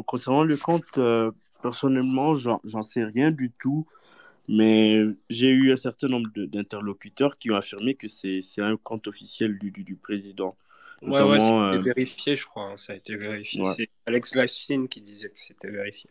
concernant 0.06 0.42
le 0.42 0.56
compte, 0.56 0.98
euh, 0.98 1.30
personnellement, 1.62 2.34
j'en 2.34 2.82
sais 2.82 3.04
rien 3.04 3.30
du 3.30 3.52
tout, 3.60 3.86
mais 4.48 5.04
j'ai 5.30 5.50
eu 5.50 5.72
un 5.72 5.76
certain 5.76 6.08
nombre 6.08 6.30
d'interlocuteurs 6.34 7.38
qui 7.38 7.50
ont 7.50 7.56
affirmé 7.56 7.94
que 7.94 8.08
c'est 8.08 8.42
un 8.58 8.76
compte 8.76 9.06
officiel 9.06 9.58
du, 9.58 9.70
du, 9.70 9.84
du 9.84 9.96
président. 9.96 10.56
Ouais, 11.02 11.22
ouais, 11.22 11.38
ça 11.38 11.70
a 11.70 11.76
été 11.76 11.78
euh, 11.78 11.92
vérifié, 11.94 12.34
je 12.34 12.46
crois. 12.46 12.72
Hein, 12.72 12.76
ça 12.76 12.92
a 12.92 12.96
été 12.96 13.16
vérifié. 13.16 13.62
Ouais. 13.62 13.74
C'est 13.76 13.88
Alex 14.06 14.34
Lachine 14.34 14.88
qui 14.88 15.00
disait 15.00 15.28
que 15.28 15.38
c'était 15.38 15.70
vérifié. 15.70 16.10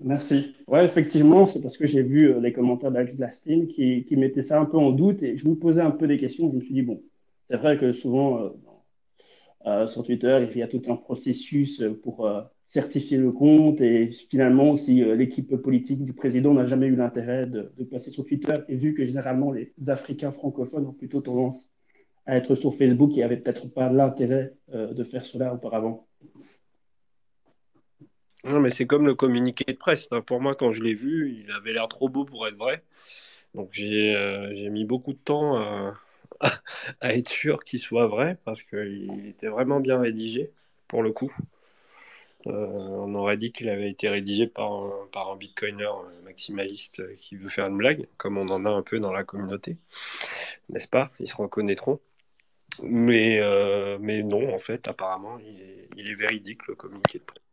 Merci. 0.00 0.54
Ouais, 0.66 0.84
effectivement, 0.84 1.46
c'est 1.46 1.60
parce 1.60 1.76
que 1.76 1.86
j'ai 1.86 2.02
vu 2.02 2.30
euh, 2.30 2.40
les 2.40 2.52
commentaires 2.52 2.90
d'Alex 2.90 3.16
Glastin 3.16 3.66
qui, 3.66 4.04
qui 4.04 4.16
mettaient 4.16 4.42
ça 4.42 4.60
un 4.60 4.64
peu 4.64 4.76
en 4.76 4.90
doute 4.90 5.22
et 5.22 5.36
je 5.36 5.48
me 5.48 5.54
posais 5.54 5.80
un 5.80 5.90
peu 5.90 6.06
des 6.06 6.18
questions. 6.18 6.50
Je 6.50 6.56
me 6.56 6.60
suis 6.60 6.74
dit, 6.74 6.82
bon, 6.82 7.02
c'est 7.48 7.56
vrai 7.56 7.78
que 7.78 7.92
souvent 7.92 8.40
euh, 8.40 8.48
euh, 9.66 9.86
sur 9.86 10.04
Twitter, 10.04 10.46
il 10.50 10.58
y 10.58 10.62
a 10.62 10.68
tout 10.68 10.82
un 10.88 10.96
processus 10.96 11.82
pour 12.02 12.28
certifier 12.68 13.18
le 13.18 13.32
compte 13.32 13.80
et 13.80 14.10
finalement, 14.10 14.76
si 14.76 15.04
l'équipe 15.04 15.56
politique 15.56 16.04
du 16.04 16.12
président 16.12 16.54
n'a 16.54 16.66
jamais 16.66 16.86
eu 16.86 16.96
l'intérêt 16.96 17.46
de, 17.46 17.72
de, 17.78 17.84
passer 17.84 18.10
sur 18.10 18.24
Twitter 18.26 18.54
et 18.68 18.76
vu 18.76 18.94
que 18.94 19.04
généralement 19.04 19.52
les 19.52 19.72
Africains 19.88 20.32
francophones 20.32 20.86
ont 20.86 20.92
plutôt 20.92 21.20
tendance 21.20 21.70
à 22.26 22.36
être 22.36 22.54
sur 22.54 22.74
Facebook, 22.74 23.10
il 23.12 23.18
n'y 23.18 23.22
avait 23.22 23.36
peut-être 23.36 23.72
pas 23.72 23.90
l'intérêt 23.90 24.54
de 24.72 25.04
faire 25.04 25.24
cela 25.24 25.54
auparavant. 25.54 26.06
Non, 28.44 28.60
mais 28.60 28.70
c'est 28.70 28.86
comme 28.86 29.06
le 29.06 29.14
communiqué 29.14 29.64
de 29.64 29.76
presse. 29.78 30.08
Pour 30.26 30.40
moi, 30.40 30.54
quand 30.54 30.72
je 30.72 30.82
l'ai 30.82 30.94
vu, 30.94 31.42
il 31.44 31.50
avait 31.52 31.72
l'air 31.72 31.88
trop 31.88 32.08
beau 32.08 32.24
pour 32.24 32.46
être 32.46 32.56
vrai. 32.56 32.82
Donc 33.54 33.70
j'ai 33.72 34.14
euh, 34.16 34.70
mis 34.70 34.84
beaucoup 34.84 35.12
de 35.12 35.18
temps 35.18 35.56
à, 35.56 35.94
à 37.00 37.14
être 37.14 37.28
sûr 37.28 37.64
qu'il 37.64 37.78
soit 37.78 38.06
vrai 38.06 38.38
parce 38.44 38.62
qu'il 38.62 39.26
était 39.28 39.48
vraiment 39.48 39.80
bien 39.80 40.00
rédigé 40.00 40.50
pour 40.88 41.02
le 41.02 41.12
coup. 41.12 41.32
Euh, 42.46 42.66
on 42.66 43.14
aurait 43.14 43.36
dit 43.38 43.52
qu'il 43.52 43.68
avait 43.70 43.90
été 43.90 44.08
rédigé 44.08 44.46
par 44.46 44.70
un, 44.70 45.36
bitcoiner 45.36 45.88
maximaliste 46.24 47.14
qui 47.16 47.36
veut 47.36 47.48
faire 47.48 47.66
une 47.66 47.76
blague, 47.78 48.06
comme 48.18 48.36
on 48.38 48.46
en 48.48 48.66
a 48.66 48.70
un 48.70 48.82
peu 48.82 49.00
dans 49.00 49.12
la 49.12 49.24
communauté, 49.24 49.78
n'est-ce 50.68 50.88
pas? 50.88 51.10
Ils 51.20 51.28
se 51.28 51.36
reconnaîtront. 51.36 52.00
Mais, 52.82 53.40
euh, 53.40 53.98
non, 53.98 54.54
en 54.54 54.58
fait, 54.58 54.88
apparemment, 54.88 55.38
il 55.96 56.10
est 56.10 56.14
véridique 56.14 56.66
le 56.66 56.74
communiqué 56.74 57.18
de 57.18 57.24
presse. 57.24 57.43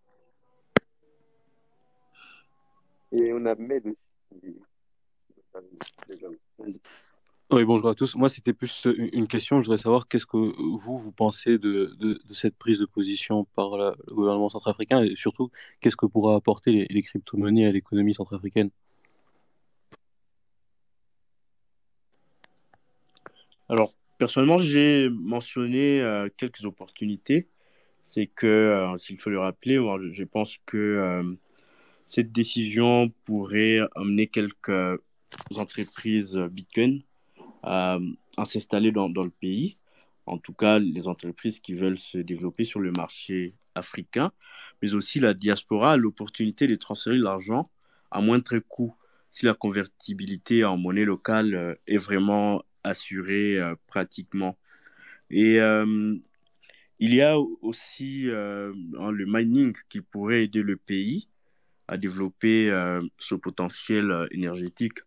Et 3.12 3.34
on 3.34 3.46
a 3.46 3.56
Med 3.56 3.86
aussi. 3.88 4.12
Oui, 7.52 7.66
bonjour 7.66 7.90
à 7.90 7.96
tous. 7.96 8.16
Moi, 8.16 8.30
c'était 8.30 8.54
plus 8.54 8.88
une 9.12 9.28
question. 9.28 9.60
Je 9.60 9.66
voudrais 9.66 9.78
savoir 9.78 10.08
qu'est-ce 10.08 10.26
que 10.26 10.38
vous, 10.38 10.98
vous 10.98 11.12
pensez 11.12 11.58
de, 11.58 11.94
de, 12.00 12.22
de 12.26 12.34
cette 12.34 12.56
prise 12.56 12.80
de 12.80 12.86
position 12.86 13.44
par 13.44 13.78
la, 13.78 13.96
le 14.08 14.16
gouvernement 14.16 14.48
centrafricain 14.48 15.04
et 15.04 15.18
surtout, 15.18 15.52
qu'est-ce 15.82 15.98
que 15.98 16.06
pourra 16.06 16.36
apporter 16.36 16.72
les, 16.72 16.88
les 16.90 17.02
crypto-monnaies 17.02 17.66
à 17.66 17.72
l'économie 17.74 18.14
centrafricaine? 18.14 18.70
Alors, 23.68 23.94
personnellement, 24.18 24.58
j'ai 24.58 25.10
mentionné 25.10 26.00
euh, 26.00 26.30
quelques 26.38 26.64
opportunités. 26.64 27.50
C'est 28.04 28.28
que, 28.28 28.48
euh, 28.48 28.98
s'il 28.98 29.20
faut 29.20 29.30
le 29.30 29.40
rappeler, 29.40 29.78
moi, 29.78 30.00
je 30.02 30.24
pense 30.24 30.58
que 30.66 30.78
euh, 30.78 31.24
cette 32.06 32.32
décision 32.32 33.10
pourrait 33.26 33.80
amener 33.96 34.28
quelques 34.28 35.00
entreprises 35.56 36.38
Bitcoin 36.52 37.02
à, 37.64 37.98
à 38.38 38.46
s'installer 38.46 38.92
dans, 38.92 39.08
le 39.08 39.30
pays. 39.30 39.78
En 40.26 40.38
tout 40.38 40.54
cas, 40.54 40.80
les 40.80 41.08
entreprises 41.08 41.60
qui 41.60 41.74
veulent 41.74 41.98
se 41.98 42.18
développer 42.18 42.64
sur 42.64 42.80
le 42.80 42.92
marché 42.92 43.54
africain, 43.76 44.32
mais 44.82 44.94
aussi 44.94 45.20
la 45.20 45.34
diaspora 45.34 45.94
a 45.94 45.98
l'opportunité 45.98 46.68
de 46.68 46.76
transférer 46.76 47.18
l'argent 47.18 47.70
à 48.12 48.22
moindre 48.22 48.60
coût 48.60 48.94
si 49.30 49.46
la 49.46 49.54
convertibilité 49.54 50.66
en 50.66 50.78
monnaie 50.78 51.06
locale 51.06 51.56
euh, 51.56 51.76
est 51.88 51.98
vraiment 51.98 52.64
assurée 52.84 53.58
euh, 53.58 53.76
pratiquement. 53.88 54.58
Et 55.30 55.60
euh, 55.62 56.16
il 57.00 57.16
y 57.16 57.22
a 57.22 57.38
aussi 57.40 58.30
euh, 58.30 58.74
le 58.92 59.26
mining 59.26 59.76
qui 59.90 60.02
pourrait 60.02 60.44
aider 60.44 60.62
le 60.62 60.76
pays 60.78 61.28
à 61.92 61.98
développer 61.98 62.72
euh, 62.72 63.02
ce 63.18 63.36
potentiel 63.36 64.12
euh, 64.12 64.28
énergétique. 64.32 65.00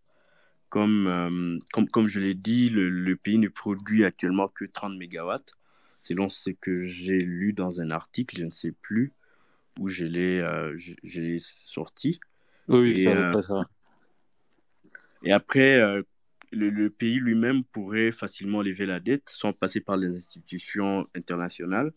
Comme, 0.68 1.06
euh, 1.06 1.58
comme, 1.72 1.88
comme 1.88 2.08
je 2.08 2.20
l'ai 2.20 2.34
dit, 2.34 2.68
le, 2.68 2.90
le, 2.90 3.16
pays 3.16 3.38
ne 3.38 3.48
produit 3.48 4.04
actuellement 4.04 4.48
que 4.48 4.66
30 4.66 4.92
MW, 4.98 5.36
selon 6.02 6.28
ce 6.28 6.50
que 6.50 6.84
j'ai 6.84 7.18
lu 7.18 7.54
dans 7.54 7.80
un 7.80 7.90
article, 7.90 8.38
je 8.38 8.44
ne 8.44 8.50
sais 8.50 8.72
plus 8.82 9.12
où 9.80 9.88
je 9.88 10.04
l'ai 10.04 11.38
sorti. 11.38 12.20
Oui, 12.68 12.90
et, 12.90 13.04
ça, 13.04 13.42
ça. 13.42 13.68
Et 15.22 15.32
après, 15.32 15.80
euh, 15.80 16.02
le, 16.52 16.68
le, 16.68 16.90
pays 16.90 17.16
lui-même 17.16 17.64
pourrait 17.64 18.12
facilement 18.12 18.60
lever 18.60 18.84
la 18.84 19.00
dette 19.00 19.30
sans 19.30 19.54
passer 19.54 19.80
par 19.80 19.96
les 19.96 20.08
institutions 20.08 21.08
internationales, 21.14 21.92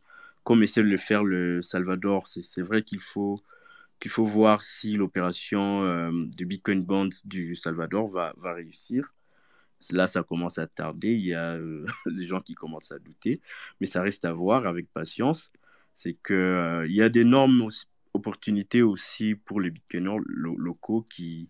comme 0.46 0.64
essaie 0.64 0.82
de 0.82 0.88
le 0.88 0.98
faire 0.98 1.26
le 1.26 1.62
Salvador. 1.62 2.28
C'est 2.28 2.62
vrai 2.62 2.84
qu'il 2.84 3.02
faut 3.02 3.38
qu'il 4.00 4.12
faut 4.12 4.26
voir 4.26 4.62
si 4.62 4.94
l'opération 4.94 5.84
euh, 5.84 6.12
de 6.12 6.46
Bitcoin 6.46 6.84
Bonds 6.84 7.10
du 7.26 7.56
Salvador 7.56 8.10
va, 8.10 8.34
va 8.38 8.54
réussir. 8.54 9.16
Là, 9.92 10.08
ça 10.08 10.24
commence 10.24 10.58
à 10.58 10.68
tarder. 10.68 11.14
Il 11.14 11.26
y 11.26 11.34
a 11.34 11.56
euh, 11.56 11.86
des 12.06 12.28
gens 12.28 12.42
qui 12.42 12.56
commencent 12.56 12.92
à 12.92 13.00
douter, 13.00 13.42
mais 13.80 13.88
ça 13.88 14.02
reste 14.02 14.26
à 14.26 14.34
voir 14.34 14.68
avec 14.68 14.92
patience. 14.92 15.52
C'est 15.96 16.14
qu'il 16.14 16.36
euh, 16.36 16.88
y 16.88 17.02
a 17.02 17.10
d'énormes 17.10 17.70
opportunités 18.14 18.82
aussi 18.82 19.36
pour 19.36 19.62
les 19.62 19.72
Bitcoiners 19.72 20.20
locaux 20.26 21.04
qui, 21.04 21.50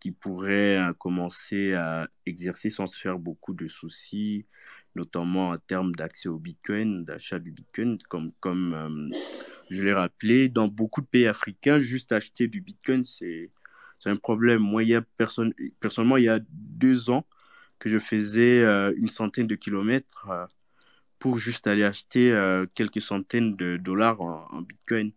qui 0.00 0.12
pourraient 0.12 0.80
commencer 0.98 1.74
à 1.74 2.08
exercer 2.26 2.70
sans 2.70 2.86
se 2.86 2.98
faire 2.98 3.18
beaucoup 3.18 3.54
de 3.54 3.66
soucis, 3.66 4.46
notamment 4.94 5.50
en 5.50 5.58
termes 5.58 5.94
d'accès 5.94 6.28
au 6.28 6.38
Bitcoin, 6.38 7.04
d'achat 7.04 7.38
du 7.38 7.50
Bitcoin, 7.50 7.98
comme, 8.08 8.32
comme 8.40 9.10
je 9.70 9.82
l'ai 9.82 9.92
rappelé, 9.92 10.48
dans 10.48 10.68
beaucoup 10.68 11.00
de 11.00 11.06
pays 11.06 11.26
africains, 11.26 11.80
juste 11.80 12.12
acheter 12.12 12.48
du 12.48 12.60
Bitcoin, 12.60 13.04
c'est 13.04 13.50
un 14.04 14.16
problème. 14.16 14.60
Moi, 14.60 14.82
il 14.84 14.90
y 14.90 14.94
a 14.94 15.02
personne, 15.02 15.52
personnellement, 15.80 16.16
il 16.16 16.24
y 16.24 16.28
a 16.28 16.40
deux 16.50 17.10
ans 17.10 17.26
que 17.78 17.88
je 17.88 17.98
faisais 17.98 18.62
euh, 18.62 18.92
une 18.96 19.08
centaine 19.08 19.46
de 19.46 19.54
kilomètres 19.54 20.28
euh, 20.30 20.46
pour 21.18 21.38
juste 21.38 21.66
aller 21.66 21.84
acheter 21.84 22.32
euh, 22.32 22.66
quelques 22.74 23.00
centaines 23.00 23.56
de 23.56 23.76
dollars 23.76 24.20
en, 24.20 24.62
Bitcoin. 24.62 25.12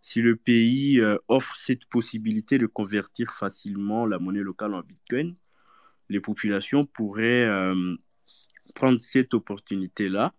Si 0.00 0.20
le 0.20 0.34
pays 0.34 1.00
offre 1.28 1.54
cette 1.54 1.84
possibilité 1.84 2.58
de 2.58 2.66
convertir 2.66 3.32
facilement 3.32 4.04
la 4.04 4.18
monnaie 4.18 4.40
locale 4.40 4.74
en 4.74 4.80
Bitcoin, 4.80 5.36
les 6.08 6.18
populations 6.18 6.84
pourraient 6.84 7.48
prendre 8.74 9.00
cette 9.00 9.32
opportunité-là 9.32 10.34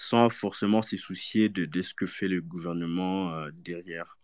sans 0.00 0.30
forcément 0.30 0.80
se 0.80 0.96
soucier 0.96 1.50
de, 1.50 1.66
de, 1.66 1.82
ce 1.82 1.92
que 1.92 2.06
fait 2.06 2.26
le 2.26 2.40
gouvernement 2.40 3.34
euh, 3.34 3.50
derrière. 3.52 4.16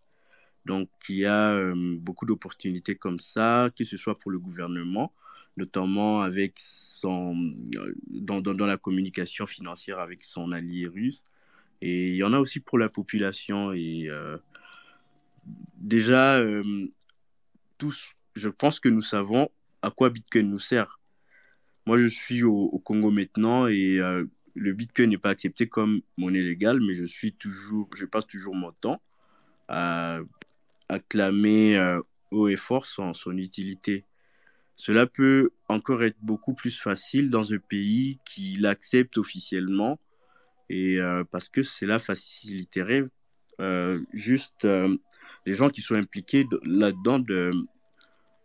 Donc, 0.65 0.89
il 1.07 1.17
y 1.17 1.25
a 1.25 1.51
euh, 1.51 1.97
beaucoup 1.99 2.25
d'opportunités 2.25 2.95
comme 2.95 3.19
ça, 3.19 3.69
que 3.77 3.83
ce 3.83 3.95
soit 3.95 4.17
pour 4.17 4.31
le 4.31 4.39
gouvernement, 4.39 5.13
notamment 5.55 6.21
avec 6.21 6.53
son, 6.57 7.53
euh, 7.75 7.93
dans, 8.07 8.41
dans, 8.41 8.55
dans, 8.55 8.65
la 8.65 8.77
communication 8.77 9.45
financière 9.45 9.99
avec 9.99 10.23
son 10.23 10.51
allié 10.51 10.87
russe. 10.87 11.25
Et 11.81 12.09
il 12.09 12.15
y 12.15 12.23
en 12.23 12.33
a 12.33 12.39
aussi 12.39 12.59
pour 12.59 12.79
la 12.79 12.89
population. 12.89 13.71
Et 13.71 14.09
déjà, 15.77 16.43
tous, 17.77 18.15
je 18.35 18.49
pense 18.49 18.79
que 18.79 18.89
nous 18.89 19.03
savons 19.03 19.49
à 19.83 19.91
quoi 19.91 20.09
Bitcoin 20.09 20.49
nous 20.49 20.59
sert. 20.59 20.99
Moi, 21.85 21.97
je 21.99 22.07
suis 22.07 22.41
au, 22.41 22.55
au 22.55 22.79
Congo 22.79 23.11
maintenant 23.11 23.67
et 23.67 24.01
le 24.57 24.73
Bitcoin 24.73 25.11
n'est 25.11 25.17
pas 25.17 25.29
accepté 25.29 25.67
comme 25.67 26.01
monnaie 26.17 26.41
légale, 26.41 26.79
mais 26.81 26.93
je 26.93 27.05
suis 27.05 27.33
toujours, 27.33 27.89
je 27.95 28.05
passe 28.05 28.27
toujours 28.27 28.55
mon 28.55 28.71
temps 28.71 29.01
à, 29.67 30.19
clamer 31.09 31.77
euh, 31.77 32.01
haut 32.31 32.47
et 32.47 32.55
fort 32.55 32.85
son, 32.85 33.13
utilité. 33.37 34.05
Cela 34.73 35.05
peut 35.05 35.51
encore 35.67 36.03
être 36.03 36.17
beaucoup 36.21 36.53
plus 36.53 36.79
facile 36.79 37.29
dans 37.29 37.53
un 37.53 37.57
pays 37.57 38.19
qui 38.25 38.55
l'accepte 38.57 39.17
officiellement 39.17 39.99
et 40.69 40.99
euh, 40.99 41.23
parce 41.23 41.49
que 41.49 41.63
cela 41.63 41.99
faciliterait 41.99 43.03
euh, 43.59 43.99
juste 44.13 44.67
les 45.45 45.53
gens 45.53 45.69
qui 45.69 45.81
sont 45.81 45.95
impliqués 45.95 46.47
là-dedans 46.63 47.19
de, 47.19 47.51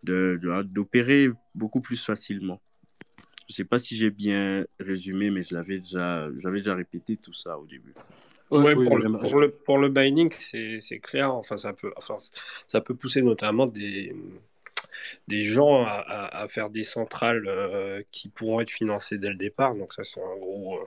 d'opérer 0.03 1.31
beaucoup 1.55 1.81
plus 1.81 2.03
facilement. 2.03 2.61
Je 3.53 3.57
sais 3.59 3.65
pas 3.67 3.79
si 3.79 3.97
j'ai 3.97 4.09
bien 4.09 4.65
résumé, 4.81 5.29
mais 5.29 5.43
je 5.43 5.55
l'avais 5.55 5.79
déjà, 5.79 6.27
j'avais 6.39 6.59
déjà 6.59 6.75
répété 6.75 7.19
tout 7.19 7.35
ça 7.35 7.59
au 7.59 7.67
début. 7.67 7.93
Ouais, 8.51 8.75
pour, 8.75 8.97
le, 8.97 9.13
pour, 9.19 9.41
le, 9.41 9.51
pour, 9.51 9.77
le, 9.77 9.91
mining, 9.91 10.33
c'est 10.41 11.01
clair. 11.01 11.35
Enfin, 11.35 11.59
ça 11.59 11.75
peut, 11.75 11.93
enfin, 11.97 12.17
ça 12.67 12.81
peut 12.81 12.95
pousser 12.95 13.21
notamment 13.21 13.67
des, 13.67 14.17
des 15.29 15.43
gens 15.43 15.85
à, 15.85 16.31
à, 16.33 16.49
faire 16.49 16.71
des 16.71 16.83
centrales 16.83 17.45
euh, 17.47 18.03
qui 18.11 18.31
pourront 18.31 18.63
être 18.63 18.71
financées 18.71 19.19
dès 19.19 19.29
le 19.29 19.35
départ. 19.35 19.75
Donc 19.75 19.93
ça, 19.93 20.03
c'est 20.03 20.23
un 20.23 20.39
gros, 20.39 20.79
euh, 20.79 20.87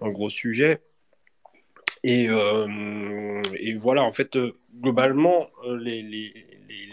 un 0.00 0.10
gros 0.10 0.30
sujet. 0.30 0.80
Et, 2.04 2.26
euh, 2.30 3.42
et, 3.58 3.74
voilà, 3.74 4.02
en 4.02 4.12
fait, 4.12 4.38
globalement, 4.80 5.50
les, 5.78 6.00
les, 6.00 6.32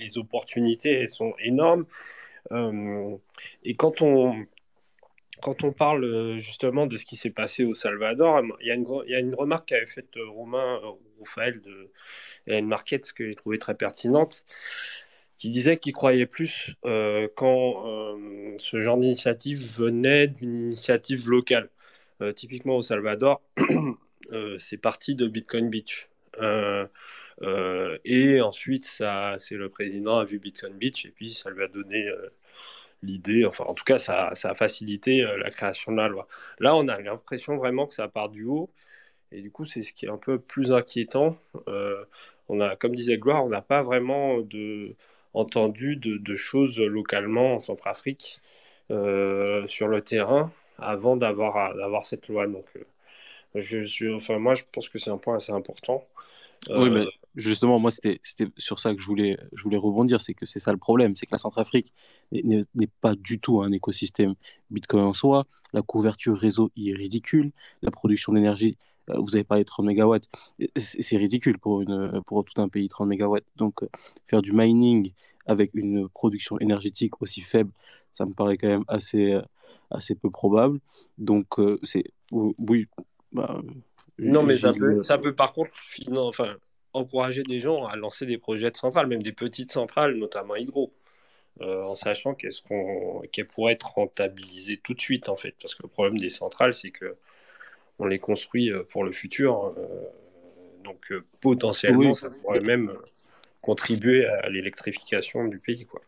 les, 0.01 0.17
opportunités 0.17 1.07
sont 1.07 1.33
énormes. 1.39 1.85
et 2.51 3.73
quand 3.75 4.01
on, 4.01 4.45
quand 5.41 5.63
on 5.63 5.71
parle 5.71 6.03
euh, 6.03 6.39
justement 6.39 6.87
de 6.87 6.97
ce 6.97 7.05
qui 7.05 7.15
s'est 7.15 7.29
passé 7.29 7.63
au 7.63 7.73
Salvador, 7.73 8.41
il 8.61 8.67
y 8.67 8.71
a 8.71 9.19
une, 9.19 9.35
remarque 9.35 9.69
qu'avait 9.69 9.85
faite 9.85 10.17
euh, 10.17 10.27
Romain 10.29 10.79
euh, 10.83 10.91
Raphaël 11.19 11.61
de 11.61 11.91
une 12.47 12.67
Market, 12.67 13.13
que 13.13 13.27
j'ai 13.27 13.35
trouvé 13.35 13.59
très 13.59 13.75
pertinente, 13.75 14.43
qui 15.37 15.49
disait 15.51 15.77
qu'il 15.77 15.93
croyait 15.93 16.25
plus 16.25 16.75
quand 17.35 18.17
ce 18.57 18.81
genre 18.81 18.97
d'initiative 18.97 19.77
venait 19.77 20.27
d'une 20.27 20.55
initiative 20.55 21.29
locale. 21.29 21.69
typiquement 22.35 22.77
au 22.77 22.81
Salvador, 22.81 23.41
c'est 24.57 24.77
parti 24.77 25.13
de 25.15 25.27
Bitcoin 25.27 25.69
Beach. 25.69 26.09
et 28.05 28.41
ensuite, 28.41 28.85
ça, 28.85 29.35
c'est 29.37 29.55
le 29.55 29.69
président 29.69 30.17
a 30.17 30.25
vu 30.25 30.39
Bitcoin 30.39 30.73
Beach 30.73 31.05
et 31.05 31.09
puis 31.11 31.33
ça 31.33 31.51
lui 31.51 31.63
a 31.63 31.67
donné 31.67 32.09
l'idée, 33.03 33.45
enfin 33.45 33.65
en 33.65 33.73
tout 33.73 33.83
cas 33.83 33.97
ça, 33.97 34.31
ça 34.35 34.51
a 34.51 34.55
facilité 34.55 35.21
euh, 35.23 35.37
la 35.37 35.49
création 35.51 35.91
de 35.91 35.97
la 35.97 36.07
loi. 36.07 36.27
Là 36.59 36.75
on 36.75 36.87
a 36.87 36.99
l'impression 37.01 37.57
vraiment 37.57 37.87
que 37.87 37.93
ça 37.93 38.07
part 38.07 38.29
du 38.29 38.45
haut 38.45 38.69
et 39.31 39.41
du 39.41 39.51
coup 39.51 39.65
c'est 39.65 39.83
ce 39.83 39.93
qui 39.93 40.05
est 40.05 40.09
un 40.09 40.17
peu 40.17 40.39
plus 40.39 40.71
inquiétant. 40.73 41.37
Euh, 41.67 42.05
on 42.49 42.61
a, 42.61 42.75
comme 42.75 42.95
disait 42.95 43.17
Gloire, 43.17 43.45
on 43.45 43.49
n'a 43.49 43.61
pas 43.61 43.81
vraiment 43.83 44.39
de, 44.39 44.95
entendu 45.33 45.95
de, 45.97 46.35
choses 46.35 46.79
localement 46.79 47.55
en 47.55 47.59
Centrafrique 47.59 48.41
euh, 48.91 49.67
sur 49.67 49.87
le 49.87 50.01
terrain 50.01 50.51
avant 50.79 51.17
d'avoir 51.17 52.05
cette 52.05 52.27
loi. 52.29 52.47
Donc 52.47 52.65
je, 53.55 53.81
je, 53.81 54.07
enfin 54.13 54.39
moi 54.39 54.55
je 54.55 54.63
pense 54.71 54.89
que 54.89 54.99
c'est 54.99 55.09
un 55.11 55.17
point 55.17 55.35
assez 55.37 55.51
important. 55.51 56.05
Oui, 56.69 56.89
mais 56.89 57.05
justement, 57.35 57.79
moi, 57.79 57.91
c'était 57.91 58.19
sur 58.57 58.79
ça 58.79 58.93
que 58.93 59.01
je 59.01 59.05
voulais, 59.05 59.37
je 59.53 59.63
voulais 59.63 59.77
rebondir. 59.77 60.21
C'est 60.21 60.33
que 60.33 60.45
c'est 60.45 60.59
ça 60.59 60.71
le 60.71 60.77
problème. 60.77 61.15
C'est 61.15 61.25
que 61.25 61.31
la 61.31 61.37
Centrafrique 61.37 61.93
n'est 62.31 62.89
pas 63.01 63.15
du 63.15 63.39
tout 63.39 63.61
un 63.61 63.71
écosystème 63.71 64.35
Bitcoin 64.69 65.03
en 65.03 65.13
soi. 65.13 65.45
La 65.73 65.81
couverture 65.81 66.37
réseau 66.37 66.71
y 66.75 66.89
est 66.89 66.95
ridicule. 66.95 67.51
La 67.81 67.91
production 67.91 68.33
d'énergie, 68.33 68.77
euh, 69.09 69.19
vous 69.19 69.35
avez 69.35 69.43
parlé 69.43 69.63
de 69.63 69.67
30 69.67 69.85
MW, 69.85 70.17
c'est 70.75 71.17
ridicule 71.17 71.57
pour, 71.59 71.81
une, 71.81 72.21
pour 72.25 72.43
tout 72.45 72.61
un 72.61 72.69
pays, 72.69 72.89
30 72.89 73.07
MW. 73.09 73.37
Donc, 73.55 73.83
euh, 73.83 73.87
faire 74.25 74.41
du 74.41 74.51
mining 74.51 75.11
avec 75.45 75.73
une 75.73 76.09
production 76.09 76.59
énergétique 76.59 77.21
aussi 77.21 77.41
faible, 77.41 77.71
ça 78.11 78.25
me 78.25 78.33
paraît 78.33 78.57
quand 78.57 78.67
même 78.67 78.85
assez, 78.87 79.33
euh, 79.33 79.41
assez 79.91 80.15
peu 80.15 80.29
probable. 80.29 80.79
Donc, 81.17 81.47
c'est. 81.83 82.05
Oui. 82.31 82.87
Bah, 83.31 83.61
non, 84.19 84.43
mais 84.43 84.57
ça 84.57 84.73
peut, 84.73 85.03
ça 85.03 85.17
peut 85.17 85.33
par 85.33 85.53
contre 85.53 85.71
enfin, 86.17 86.55
encourager 86.93 87.43
des 87.43 87.59
gens 87.59 87.85
à 87.85 87.95
lancer 87.95 88.25
des 88.25 88.37
projets 88.37 88.71
de 88.71 88.77
centrales, 88.77 89.07
même 89.07 89.23
des 89.23 89.31
petites 89.31 89.71
centrales, 89.71 90.15
notamment 90.15 90.55
hydro, 90.55 90.93
euh, 91.61 91.83
en 91.83 91.95
sachant 91.95 92.35
qu'elles 92.35 93.47
pourraient 93.47 93.73
être 93.73 93.93
rentabilisées 93.93 94.79
tout 94.83 94.93
de 94.93 95.01
suite, 95.01 95.29
en 95.29 95.35
fait. 95.35 95.55
Parce 95.61 95.75
que 95.75 95.83
le 95.83 95.89
problème 95.89 96.17
des 96.17 96.29
centrales, 96.29 96.73
c'est 96.73 96.91
que 96.91 97.15
on 97.99 98.05
les 98.05 98.19
construit 98.19 98.71
euh, 98.71 98.83
pour 98.83 99.03
le 99.03 99.11
futur. 99.11 99.73
Euh, 99.77 99.87
donc 100.83 101.13
potentiellement, 101.41 102.13
ça 102.13 102.29
pourrait 102.29 102.61
même 102.61 102.93
contribuer 103.61 104.25
à 104.25 104.49
l'électrification 104.49 105.45
du 105.47 105.59
pays. 105.59 105.85
Quoi. 105.85 106.01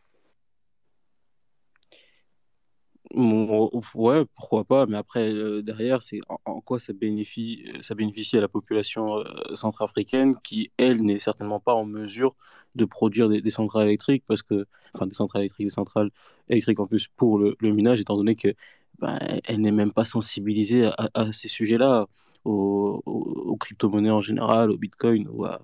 Ouais, 3.14 4.26
pourquoi 4.36 4.64
pas, 4.64 4.86
mais 4.86 4.96
après, 4.96 5.30
euh, 5.30 5.62
derrière, 5.62 6.02
c'est 6.02 6.22
en, 6.46 6.62
quoi 6.62 6.80
ça 6.80 6.94
bénéficie, 6.94 7.66
ça 7.82 7.94
bénéficie 7.94 8.38
à 8.38 8.42
la 8.42 8.48
population 8.48 9.18
euh, 9.18 9.24
centrafricaine 9.54 10.34
qui, 10.44 10.72
elle, 10.78 11.02
n'est 11.02 11.20
certainement 11.20 11.60
pas 11.60 11.74
en 11.74 11.86
mesure 11.86 12.36
de 12.76 12.86
produire 12.86 13.28
des, 13.28 13.50
centrales 13.50 13.88
électriques, 13.88 14.24
parce 14.28 14.44
que, 14.44 14.66
enfin, 14.94 15.08
des 15.08 15.14
centrales 15.14 15.42
électriques, 15.42 15.68
des 15.68 15.72
centrales 15.72 16.10
électriques 16.48 16.80
en 16.80 16.88
plus 16.88 17.08
pour 17.08 17.38
le, 17.38 17.56
minage, 17.62 18.00
étant 18.00 18.16
donné 18.16 18.36
que 18.36 18.54
ben, 19.00 19.20
n'est 19.58 19.72
même 19.72 19.92
pas 19.92 20.06
sensibilisée 20.06 20.90
à, 21.14 21.34
ces 21.34 21.50
sujets-là, 21.50 22.08
aux, 22.46 23.58
crypto-monnaies 23.60 24.10
en 24.12 24.22
général, 24.22 24.72
au 24.72 24.78
bitcoin, 24.78 25.28
ou 25.30 25.46
à, 25.46 25.60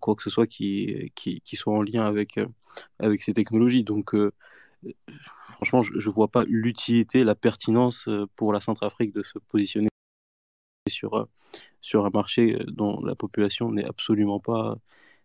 quoi 0.00 0.14
que 0.16 0.22
ce 0.22 0.30
soit 0.30 0.46
qui, 0.46 1.12
qui, 1.14 1.40
qui, 1.40 1.56
soit 1.56 1.74
en 1.74 1.82
lien 1.82 2.04
avec, 2.04 2.38
euh, 2.38 2.46
avec 2.98 3.22
ces 3.22 3.32
technologies. 3.32 3.84
Donc, 3.84 4.14
franchement, 5.48 5.82
je 5.82 5.94
ne 5.94 6.12
vois 6.14 6.28
pas 6.28 6.44
l'utilité, 6.46 7.24
la 7.24 7.34
pertinence 7.34 8.08
euh, 8.08 8.26
pour 8.36 8.52
la 8.52 8.60
Centrafrique 8.60 9.12
de 9.12 9.22
se 9.22 9.38
positionner 9.38 9.88
sur, 10.88 11.14
euh, 11.14 11.24
sur 11.80 12.04
un 12.04 12.10
marché 12.10 12.54
euh, 12.54 12.64
dont 12.66 13.02
la 13.04 13.14
population 13.14 13.70
n'est 13.72 13.84
absolument 13.84 14.40
pas, 14.40 14.76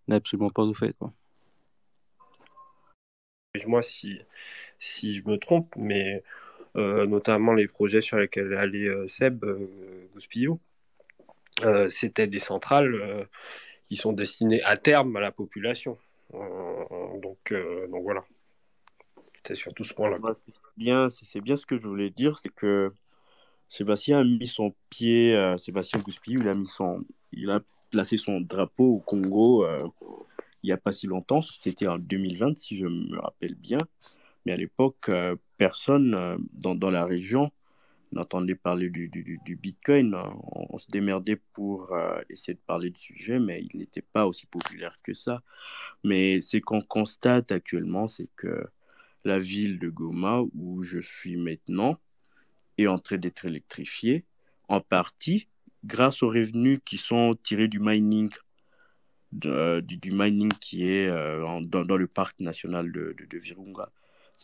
n'est 0.07 0.15
absolument 0.15 0.49
pas 0.49 0.63
au 0.63 0.73
fait. 0.73 0.93
Quoi. 0.97 1.13
Moi, 3.67 3.81
si, 3.81 4.19
si 4.79 5.11
je 5.13 5.27
me 5.27 5.37
trompe, 5.37 5.75
mais 5.75 6.23
notamment 6.73 7.53
les 7.53 7.67
projets 7.67 7.99
sur 7.99 8.15
lesquels 8.15 8.53
allait 8.53 8.89
Seb 9.05 9.43
Gouspillou, 10.13 10.57
c'était 11.89 12.27
des 12.27 12.39
centrales 12.39 13.27
qui 13.87 13.97
sont 13.97 14.13
destinés 14.13 14.63
à 14.63 14.77
terme 14.77 15.17
à 15.17 15.19
la 15.19 15.33
population. 15.33 15.97
donc, 16.31 17.53
donc 17.89 18.03
voilà. 18.03 18.21
C'est 19.43 19.55
surtout 19.55 19.83
ce 19.83 19.93
point-là. 19.93 20.17
bien, 20.77 21.09
c'est 21.09 21.41
bien 21.41 21.57
ce 21.57 21.65
que 21.65 21.77
je 21.77 21.87
voulais 21.87 22.09
dire, 22.09 22.37
c'est 22.37 22.53
que 22.53 22.93
Sébastien 23.69 24.19
a 24.19 24.23
mis 24.23 24.47
son 24.47 24.75
pied, 24.89 25.35
Sébastien 25.57 25.99
Gouspillou, 25.99 26.41
il 26.41 26.47
a 26.47 26.53
mis 26.53 26.65
son, 26.65 27.03
il 27.31 27.49
a 27.49 27.61
placé 27.89 28.17
son 28.17 28.41
drapeau 28.41 28.95
au 28.95 28.99
Congo 28.99 29.65
il 30.63 30.67
n'y 30.67 30.73
a 30.73 30.77
pas 30.77 30.91
si 30.91 31.07
longtemps, 31.07 31.41
c'était 31.41 31.87
en 31.87 31.97
2020 31.97 32.57
si 32.57 32.77
je 32.77 32.85
me 32.85 33.19
rappelle 33.19 33.55
bien. 33.55 33.79
Mais 34.45 34.51
à 34.51 34.57
l'époque, 34.57 35.09
euh, 35.09 35.35
personne 35.57 36.15
euh, 36.15 36.37
dans, 36.53 36.75
dans, 36.75 36.89
la 36.89 37.05
région 37.05 37.51
n'entendait 38.11 38.55
parler 38.55 38.89
du, 38.89 39.07
du, 39.09 39.39
du 39.43 39.55
Bitcoin. 39.55 40.15
On, 40.69 40.77
se 40.77 40.87
démerdait 40.89 41.39
pour 41.53 41.93
euh, 41.93 42.19
essayer 42.29 42.55
de 42.55 42.59
parler 42.65 42.89
du 42.89 42.99
sujet, 42.99 43.39
mais 43.39 43.61
il 43.71 43.79
n'était 43.79 44.01
pas 44.01 44.27
aussi 44.27 44.47
populaire 44.47 44.97
que 45.03 45.13
ça. 45.13 45.41
Mais 46.03 46.41
ce 46.41 46.57
qu'on 46.57 46.81
constate 46.81 47.51
actuellement, 47.51 48.07
c'est 48.07 48.29
que 48.35 48.65
la 49.25 49.39
ville 49.39 49.79
de 49.79 49.89
Goma, 49.89 50.41
où 50.55 50.83
je 50.83 50.99
suis 50.99 51.37
maintenant, 51.37 51.97
est 52.77 52.87
en 52.87 52.97
train 52.97 53.17
d'être 53.17 53.45
électrifiée, 53.45 54.25
en 54.67 54.81
partie 54.81 55.47
grâce 55.83 56.23
aux 56.23 56.29
revenus 56.29 56.79
qui 56.85 56.97
sont 56.97 57.35
tirés 57.43 57.67
du 57.67 57.79
mining 57.79 58.31
du, 59.31 59.97
du, 59.97 60.11
mining 60.11 60.51
qui 60.59 60.83
est 60.83 61.07
dans, 61.07 61.61
dans, 61.61 61.97
le 61.97 62.07
parc 62.07 62.39
national 62.39 62.91
de, 62.91 63.15
Virunga 63.31 63.89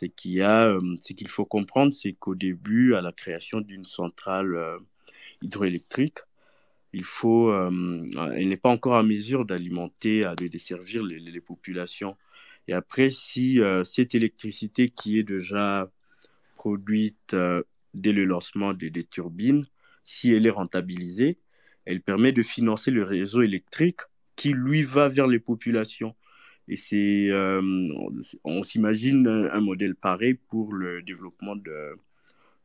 euh, 0.02 0.96
ce 1.00 1.12
qu'il 1.12 1.28
faut 1.28 1.44
comprendre, 1.44 1.92
c'est 1.92 2.12
qu'au 2.12 2.34
début, 2.34 2.94
à 2.94 3.02
la 3.02 3.12
création 3.12 3.60
d'une 3.60 3.84
centrale 3.84 4.54
euh, 4.54 4.78
hydroélectrique, 5.42 6.18
il 6.92 7.04
faut, 7.04 7.50
euh, 7.50 8.06
elle 8.34 8.48
n'est 8.48 8.56
pas 8.56 8.70
encore 8.70 8.94
en 8.94 9.02
mesure 9.02 9.44
d'alimenter, 9.44 10.20
de 10.38 10.46
desservir 10.46 11.02
les, 11.02 11.40
populations. 11.40 12.16
Et 12.68 12.72
après, 12.72 13.10
si 13.10 13.60
cette 13.84 14.14
électricité 14.14 14.90
qui 14.90 15.18
est 15.18 15.22
déjà 15.22 15.90
produite 16.54 17.34
dès 17.94 18.12
le 18.12 18.24
lancement 18.24 18.74
des, 18.74 19.04
turbines, 19.04 19.66
si 20.04 20.32
elle 20.32 20.46
est 20.46 20.50
rentabilisée, 20.50 21.38
elle 21.84 22.02
permet 22.02 22.32
de 22.32 22.42
financer 22.42 22.90
le 22.90 23.02
réseau 23.02 23.42
électrique 23.42 24.00
qui, 24.36 24.50
lui, 24.50 24.82
va 24.82 25.08
vers 25.08 25.26
les 25.26 25.40
populations. 25.40 26.14
Et 26.68 26.76
c'est, 26.76 27.30
euh, 27.30 27.62
on, 28.44 28.62
s'imagine 28.62 29.26
un, 29.26 29.60
modèle 29.60 29.94
pareil 29.94 30.34
pour 30.34 30.74
le 30.74 31.02
développement 31.02 31.56
de, 31.56 31.96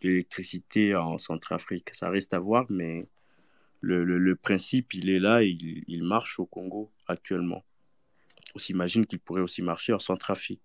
l'électricité 0.02 0.96
en 0.96 1.18
Centrafrique. 1.18 1.90
Ça 1.94 2.10
reste 2.10 2.34
à 2.34 2.40
voir, 2.40 2.66
mais 2.70 3.08
le, 3.82 4.36
principe, 4.36 4.94
il 4.94 5.10
est 5.10 5.20
là 5.20 5.44
et 5.44 5.58
il, 5.88 6.04
marche 6.04 6.40
au 6.40 6.46
Congo 6.46 6.92
actuellement. 7.08 7.64
On 8.56 8.60
s'imagine 8.60 9.06
qu'il 9.06 9.20
pourrait 9.20 9.42
aussi 9.42 9.62
marcher 9.62 9.94
en 9.94 10.00
Centrafrique. 10.00 10.62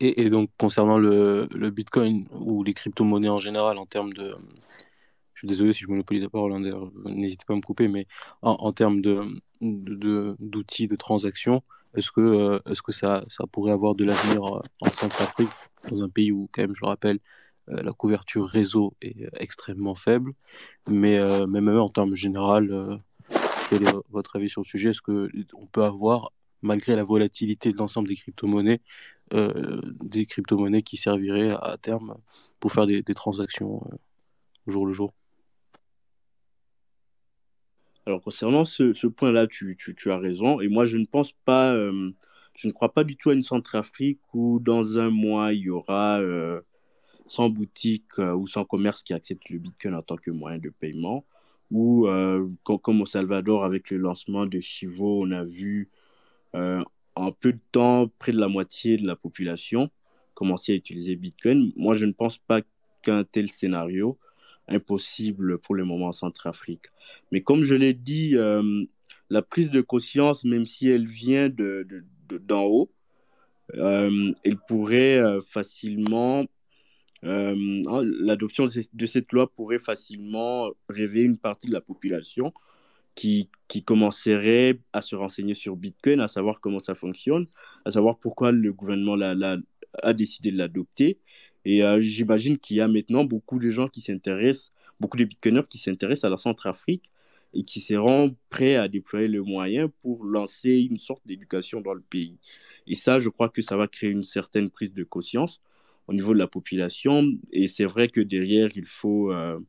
Et, 0.00 0.22
et 0.22 0.30
donc, 0.30 0.50
concernant 0.58 0.98
le, 0.98 1.46
Bitcoin 1.70 2.26
ou 2.32 2.64
les 2.64 2.72
crypto-monnaies 2.74 3.28
en 3.28 3.38
général, 3.38 3.78
en 3.78 3.86
termes 3.86 4.12
de, 4.14 4.34
je 5.34 5.40
suis 5.40 5.48
désolé 5.48 5.72
si 5.72 5.80
je 5.80 5.88
monopolise 5.88 6.22
la 6.22 6.30
parole, 6.30 6.52
hein, 6.52 6.90
n'hésitez 7.04 7.44
pas 7.46 7.54
à 7.54 7.56
me 7.56 7.62
couper, 7.62 7.88
mais 7.88 8.06
en, 8.42 8.72
termes 8.72 9.00
d'outils 9.02 9.40
de, 9.60 10.36
de, 10.40 10.86
de, 10.90 10.96
transaction, 10.96 11.62
est-ce 11.94 12.10
que, 12.10 12.20
euh, 12.20 12.58
est 12.66 12.80
que 12.80 12.92
ça, 12.92 13.24
ça 13.28 13.46
pourrait 13.46 13.72
avoir 13.72 13.94
de 13.94 14.04
l'avenir 14.04 14.44
euh, 14.44 14.62
en 14.80 14.90
Centrafrique, 14.90 15.50
dans 15.90 16.02
un 16.02 16.08
pays 16.08 16.32
où, 16.32 16.48
quand 16.52 16.62
même, 16.62 16.74
je 16.74 16.80
le 16.82 16.88
rappelle, 16.88 17.18
euh, 17.68 17.82
la 17.82 17.92
couverture 17.92 18.46
réseau 18.46 18.94
est 19.02 19.28
extrêmement 19.34 19.94
faible, 19.94 20.32
mais, 20.88 21.18
mais 21.46 21.60
même 21.60 21.78
en 21.78 21.88
termes 21.88 22.14
général, 22.14 23.00
quel 23.70 23.88
est 23.88 23.94
votre 24.10 24.36
avis 24.36 24.50
sur 24.50 24.62
le 24.62 24.66
sujet? 24.66 24.90
Est-ce 24.90 25.00
qu'on 25.00 25.66
peut 25.66 25.84
avoir, 25.84 26.32
malgré 26.60 26.96
la 26.96 27.04
volatilité 27.04 27.72
de 27.72 27.78
l'ensemble 27.78 28.08
des 28.08 28.16
crypto-monnaies, 28.16 28.80
des 29.32 30.26
crypto-monnaies 30.26 30.82
qui 30.82 30.96
serviraient 30.96 31.50
à 31.62 31.76
terme 31.80 32.16
pour 32.58 32.72
faire 32.72 32.86
des, 32.86 33.02
transactions 33.14 33.80
au 34.66 34.70
jour 34.70 34.86
le 34.86 34.92
jour? 34.92 35.12
Alors 38.06 38.22
concernant 38.22 38.64
ce, 38.64 39.06
point-là, 39.06 39.46
tu, 39.46 39.76
as 40.06 40.18
raison. 40.18 40.60
Et 40.60 40.66
moi, 40.66 40.84
je 40.84 40.96
ne 40.96 41.04
pense 41.04 41.32
pas, 41.32 41.72
euh, 41.72 42.10
je 42.56 42.66
ne 42.66 42.72
crois 42.72 42.92
pas 42.92 43.04
du 43.04 43.16
tout 43.16 43.30
à 43.30 43.34
une 43.34 43.42
Centrafrique 43.42 44.20
où 44.34 44.58
dans 44.58 44.98
un 44.98 45.10
mois, 45.10 45.52
il 45.52 45.60
y 45.60 45.70
aura 45.70 46.18
euh, 46.18 46.60
100 47.28 47.50
boutiques 47.50 48.18
euh, 48.18 48.34
ou 48.34 48.48
100 48.48 48.64
commerces 48.64 49.04
qui 49.04 49.12
acceptent 49.12 49.48
le 49.50 49.60
Bitcoin 49.60 49.94
en 49.94 50.02
tant 50.02 50.16
que 50.16 50.32
moyen 50.32 50.58
de 50.58 50.70
paiement. 50.70 51.24
Ou 51.70 52.06
euh, 52.08 52.48
comme, 52.64 53.00
au 53.00 53.06
Salvador, 53.06 53.64
avec 53.64 53.90
le 53.90 53.98
lancement 53.98 54.46
de 54.46 54.58
Chivo, 54.60 55.22
on 55.22 55.30
a 55.30 55.44
vu 55.44 55.88
euh, 56.54 56.82
en 57.14 57.32
peu 57.32 57.52
de 57.52 57.60
temps 57.72 58.10
près 58.18 58.32
de 58.32 58.38
la 58.38 58.48
moitié 58.48 58.96
de 58.96 59.06
la 59.06 59.16
population 59.16 59.90
commencer 60.34 60.72
à 60.72 60.74
utiliser 60.74 61.16
Bitcoin. 61.16 61.70
Moi, 61.76 61.94
je 61.94 62.06
ne 62.06 62.12
pense 62.12 62.38
pas 62.38 62.62
qu'un 63.02 63.24
tel 63.24 63.50
scénario 63.50 64.18
impossible 64.68 65.58
pour 65.58 65.74
le 65.74 65.84
moment 65.84 66.06
en 66.06 66.12
Centrafrique. 66.12 66.86
Mais 67.30 67.42
comme 67.42 67.62
je 67.62 67.74
l'ai 67.74 67.92
dit, 67.92 68.36
euh, 68.36 68.84
la 69.28 69.42
prise 69.42 69.70
de 69.70 69.82
conscience, 69.82 70.44
même 70.44 70.64
si 70.64 70.88
elle 70.88 71.06
vient 71.06 71.50
de, 71.50 71.86
de, 72.28 72.38
d'en 72.38 72.64
haut, 72.64 72.90
euh, 73.74 74.32
elle 74.42 74.56
pourrait 74.66 75.20
facilement, 75.46 76.46
euh, 77.24 77.82
hein, 77.86 78.02
l'adoption 78.20 78.66
de, 78.66 79.06
cette 79.06 79.32
loi 79.32 79.50
pourrait 79.50 79.78
facilement 79.78 80.70
réveiller 80.88 81.26
une 81.26 81.38
partie 81.38 81.66
de 81.66 81.72
la 81.72 81.80
population 81.80 82.52
qui, 83.14 83.50
qui 83.68 83.82
commencerait 83.82 84.80
à 84.92 85.02
se 85.02 85.16
renseigner 85.16 85.54
sur 85.54 85.76
Bitcoin, 85.76 86.20
à 86.20 86.28
savoir 86.28 86.60
comment 86.60 86.78
ça 86.78 86.94
fonctionne, 86.94 87.46
à 87.84 87.90
savoir 87.90 88.18
pourquoi 88.18 88.52
le 88.52 88.72
gouvernement 88.72 89.16
a 90.02 90.12
décidé 90.12 90.50
de 90.52 90.56
l'adopter 90.56 91.18
et 91.64 91.82
euh, 91.82 92.00
j'imagine 92.00 92.58
qu'il 92.58 92.76
y 92.76 92.80
a 92.80 92.88
maintenant 92.88 93.24
beaucoup 93.24 93.58
de 93.58 93.70
gens 93.70 93.88
qui 93.88 94.00
s'intéressent, 94.00 94.72
beaucoup 94.98 95.16
de 95.16 95.24
bitcoiners 95.24 95.66
qui 95.68 95.78
s'intéressent 95.78 96.24
à 96.24 96.30
la 96.30 96.38
Centrafrique 96.38 97.10
et 97.52 97.64
qui 97.64 97.80
seront 97.80 98.34
prêts 98.48 98.76
à 98.76 98.88
déployer 98.88 99.28
les 99.28 99.40
moyens 99.40 99.90
pour 100.02 100.24
lancer 100.24 100.70
une 100.90 100.98
sorte 100.98 101.26
d'éducation 101.26 101.80
dans 101.80 101.94
le 101.94 102.00
pays. 102.00 102.38
Et 102.86 102.94
ça, 102.94 103.18
je 103.18 103.28
crois 103.28 103.48
que 103.48 103.60
ça 103.62 103.76
va 103.76 103.88
créer 103.88 104.10
une 104.10 104.24
certaine 104.24 104.70
prise 104.70 104.94
de 104.94 105.04
conscience 105.04 105.60
au 106.10 106.12
niveau 106.12 106.34
de 106.34 106.38
la 106.38 106.48
population. 106.48 107.24
Et 107.52 107.68
c'est 107.68 107.84
vrai 107.84 108.08
que 108.08 108.20
derrière, 108.20 108.70
il 108.74 108.84
faut, 108.84 109.32
euh, 109.32 109.60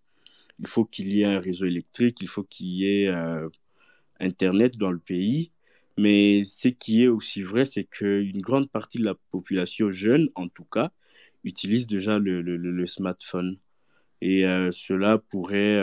il 0.59 0.67
faut 0.67 0.85
qu'il 0.85 1.13
y 1.13 1.21
ait 1.21 1.25
un 1.25 1.39
réseau 1.39 1.65
électrique, 1.67 2.17
il 2.21 2.27
faut 2.27 2.43
qu'il 2.43 2.67
y 2.67 3.03
ait 3.03 3.07
euh, 3.09 3.47
Internet 4.19 4.75
dans 4.77 4.91
le 4.91 4.99
pays. 4.99 5.51
Mais 5.97 6.43
ce 6.43 6.67
qui 6.69 7.03
est 7.03 7.07
aussi 7.07 7.43
vrai, 7.43 7.65
c'est 7.65 7.83
qu'une 7.83 8.41
grande 8.41 8.69
partie 8.71 8.97
de 8.97 9.05
la 9.05 9.13
population 9.31 9.91
jeune, 9.91 10.29
en 10.33 10.47
tout 10.47 10.63
cas, 10.63 10.91
utilisent 11.43 11.87
déjà 11.87 12.17
le, 12.17 12.41
le, 12.41 12.87
smartphone. 12.87 13.59
Et 14.21 14.45
euh, 14.45 14.71
cela 14.71 15.19
pourrait, 15.19 15.79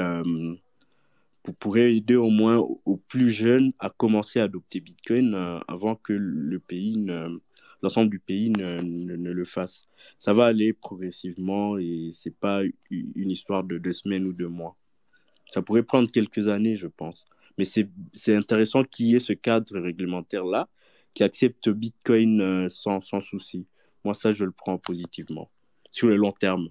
pourrait 1.60 1.94
aider 1.94 2.16
au 2.16 2.30
moins 2.30 2.56
aux 2.56 2.96
plus 2.96 3.30
jeunes 3.30 3.72
à 3.78 3.90
commencer 3.90 4.40
à 4.40 4.44
adopter 4.44 4.80
Bitcoin 4.80 5.34
avant 5.68 5.94
que 5.94 6.12
le 6.12 6.58
pays 6.58 7.06
l'ensemble 7.82 8.10
du 8.10 8.18
pays 8.18 8.50
ne, 8.50 8.80
ne, 8.80 9.30
le 9.30 9.44
fasse. 9.44 9.86
Ça 10.16 10.32
va 10.32 10.46
aller 10.46 10.72
progressivement 10.72 11.78
et 11.78 12.10
c'est 12.12 12.34
pas 12.34 12.62
une 12.90 13.30
histoire 13.30 13.64
de 13.64 13.78
deux 13.78 13.92
semaines 13.92 14.26
ou 14.26 14.32
deux 14.32 14.48
mois. 14.48 14.76
Ça 15.46 15.62
pourrait 15.62 15.82
prendre 15.82 16.10
quelques 16.10 16.48
années, 16.48 16.76
je 16.76 16.86
pense. 16.86 17.26
Mais 17.56 17.64
c'est 17.64 18.36
intéressant 18.36 18.84
qu'il 18.84 19.06
y 19.06 19.16
ait 19.16 19.20
ce 19.20 19.32
cadre 19.32 19.78
réglementaire-là 19.78 20.68
qui 21.14 21.24
accepte 21.24 21.68
Bitcoin 21.68 22.40
euh, 22.40 22.68
sans, 22.68 23.00
sans 23.00 23.20
souci. 23.20 23.66
Moi, 24.04 24.14
ça, 24.14 24.32
je 24.32 24.44
le 24.44 24.52
prends 24.52 24.78
positivement, 24.78 25.50
sur 25.90 26.06
le 26.06 26.16
long 26.16 26.30
terme. 26.30 26.68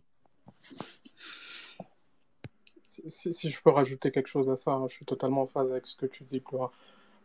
Si, 2.82 3.34
si, 3.34 3.50
je 3.50 3.62
peux 3.62 3.70
rajouter 3.70 4.12
quelque 4.12 4.30
chose 4.30 4.50
à 4.50 4.56
ça, 4.56 4.72
hein, 4.72 4.88
je 4.88 4.94
suis 4.94 5.06
totalement 5.06 5.42
en 5.42 5.48
phase 5.48 5.70
avec 5.70 5.86
ce 5.86 5.98
que 5.98 6.06
tu 6.06 6.24
dis, 6.24 6.40
Gloire. 6.40 6.72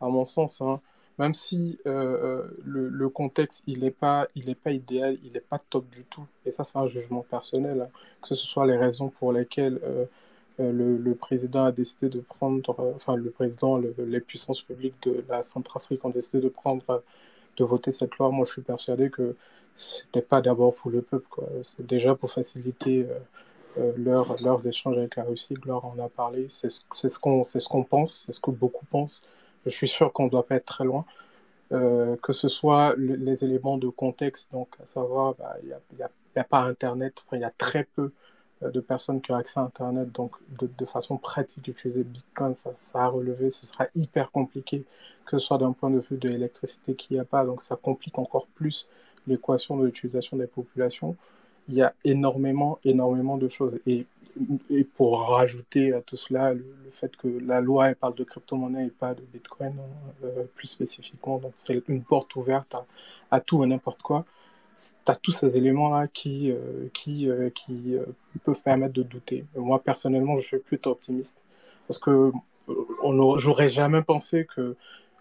À 0.01 0.09
mon 0.09 0.25
sens, 0.25 0.61
hein, 0.61 0.81
même 1.19 1.35
si 1.35 1.79
euh, 1.87 2.43
le, 2.65 2.89
le, 2.89 3.09
contexte, 3.09 3.63
il 3.67 3.81
n'est 3.81 3.91
pas, 3.91 4.29
il 4.35 4.55
pas 4.57 4.73
idéal, 4.73 5.19
il 5.25 5.33
n'est 5.33 5.41
pas 5.41 5.59
top 5.59 5.89
du 5.91 6.05
tout, 6.05 6.27
et 6.47 6.51
ça, 6.51 6.65
c'est 6.65 6.79
un 6.79 6.87
jugement 6.87 7.23
personnel, 7.23 7.83
hein, 7.83 7.89
que 8.23 8.29
ce 8.29 8.47
soit 8.47 8.67
les 8.67 8.77
raisons 8.77 9.09
pour 9.11 9.33
lesquelles 9.33 9.81
euh, 9.85 10.07
euh, 10.61 10.99
le, 10.99 11.15
président 11.15 11.65
a 11.65 11.73
décidé 11.73 12.09
de 12.09 12.21
prendre, 12.21 12.75
euh, 12.81 12.93
enfin, 12.95 13.17
le 13.17 13.31
président, 13.31 13.79
le, 13.79 13.95
les 13.99 14.21
puissances 14.21 14.63
publiques 14.63 15.03
de 15.03 15.25
la 15.29 15.43
Centrafrique 15.43 16.05
ont 16.05 16.11
décidé 16.11 16.41
de 16.41 16.49
prendre, 16.49 17.03
de 17.57 17.65
voter 17.65 17.91
cette 17.93 18.17
loi. 18.19 18.31
Moi, 18.31 18.45
je 18.47 18.53
suis 18.53 18.63
persuadé 18.63 19.11
que 19.11 19.37
c'était 19.75 20.23
pas 20.23 20.41
d'abord 20.43 20.75
pour 20.75 20.91
le 20.91 21.03
peuple. 21.03 21.29
C'est 21.63 21.87
déjà 21.87 22.15
pour 22.15 22.31
faciliter 22.31 23.07
euh, 23.09 23.19
euh, 23.79 23.93
leur, 23.97 24.41
leurs 24.43 24.67
échanges 24.67 24.99
avec 24.99 25.17
la 25.17 25.25
Russie. 25.25 25.55
Gloire 25.55 25.85
en 25.85 25.99
a 25.99 26.09
parlé. 26.09 26.47
C'est 26.49 26.71
ce 26.71 27.19
qu'on 27.19 27.45
ce 27.45 27.69
qu'on 27.69 27.85
pense, 27.85 28.25
c'est 28.27 28.33
ce 28.33 28.41
que 28.41 28.51
beaucoup 28.51 28.85
pensent. 28.87 29.25
Je 29.67 29.71
suis 29.71 29.89
sûr 29.89 30.13
qu'on 30.13 30.25
ne 30.25 30.31
doit 30.31 30.47
pas 30.47 30.57
être 30.57 30.67
très 30.67 30.85
loin. 30.85 31.05
Euh, 31.73 32.17
que 32.23 32.35
ce 32.35 32.49
soit 32.51 32.95
le, 32.97 33.15
les 33.15 33.45
éléments 33.45 33.79
de 33.79 33.89
contexte, 33.89 34.53
donc 34.53 34.69
à 34.83 34.87
savoir, 34.87 35.35
il 35.63 35.71
bah, 35.71 36.09
n'y 36.35 36.41
a, 36.41 36.45
pas 36.45 36.61
Internet, 36.65 37.25
il 37.33 37.41
y 37.41 37.45
a 37.45 37.51
très 37.51 37.85
peu 37.97 38.13
euh, 38.63 38.71
de 38.71 38.81
personnes 38.81 39.23
qui 39.23 39.33
ont 39.33 39.37
accès 39.37 39.59
à 39.59 39.63
Internet. 39.63 40.13
Donc, 40.13 40.33
de, 40.51 40.85
façon 40.85 41.17
pratique, 41.17 41.67
utiliser 41.69 42.05
Bitcoin, 42.05 42.53
ça, 42.53 42.73
ça, 42.77 43.05
a 43.05 43.09
relevé. 43.09 43.49
Ce 43.49 43.65
sera 43.65 43.87
hyper 43.95 44.31
compliqué, 44.31 44.85
que 45.25 45.39
ce 45.39 45.47
soit 45.47 45.59
d'un 45.59 45.73
point 45.73 45.91
de 45.91 46.01
vue 46.01 46.19
de 46.19 46.29
l'électricité 46.29 46.95
qu'il 46.95 47.17
n'y 47.17 47.21
a 47.21 47.25
pas. 47.25 47.47
Donc, 47.47 47.63
ça 47.63 47.77
complique 47.77 48.19
encore 48.19 48.47
plus 48.49 48.87
l'équation 49.27 49.79
de 49.79 49.87
l'utilisation 49.87 50.37
des 50.37 50.47
populations. 50.47 51.17
Il 51.69 51.75
y 51.75 51.83
a 51.83 51.95
énormément, 52.05 52.79
énormément 52.85 53.37
de 53.37 53.49
choses. 53.49 53.81
Et, 53.87 54.07
pour 54.95 55.29
rajouter 55.29 55.93
à 55.93 56.01
tout 56.01 56.17
cela 56.17 56.55
le, 56.55 56.65
fait 56.91 57.15
que 57.17 57.29
la 57.29 57.61
loi 57.61 57.91
elle 57.91 57.97
parle 57.97 58.15
de 58.15 58.25
crypto-monnaie 58.25 58.87
et 58.87 58.91
pas 58.91 59.15
de 59.15 59.21
Bitcoin 59.31 59.79
euh, 60.25 60.45
plus 60.55 60.69
spécifiquement, 60.69 61.37
donc 61.37 61.53
c'est 61.57 61.87
une 61.87 62.03
porte 62.03 62.35
ouverte 62.37 62.75
à, 63.31 63.41
tout 63.41 63.63
et 63.63 63.67
n'importe 63.67 64.01
quoi 64.01 64.25
tu 64.75 65.13
as 65.13 65.17
tous 65.17 65.33
ces 65.33 65.55
éléments-là 65.59 66.09
qui, 66.09 66.51
euh, 66.51 66.89
qui, 66.95 67.29
euh, 67.29 67.51
qui 67.51 67.99
peuvent 68.43 68.63
permettre 68.63 68.95
de 68.95 69.03
douter. 69.03 69.45
Moi, 69.55 69.79
personnellement, 69.83 70.39
je 70.39 70.47
suis 70.47 70.59
plutôt 70.59 70.93
optimiste 70.93 71.39
parce 71.87 71.99
que 71.99 72.33
j'aurais 73.37 73.69
jamais 73.69 74.03
pensé 74.03 74.47
que 74.47 74.77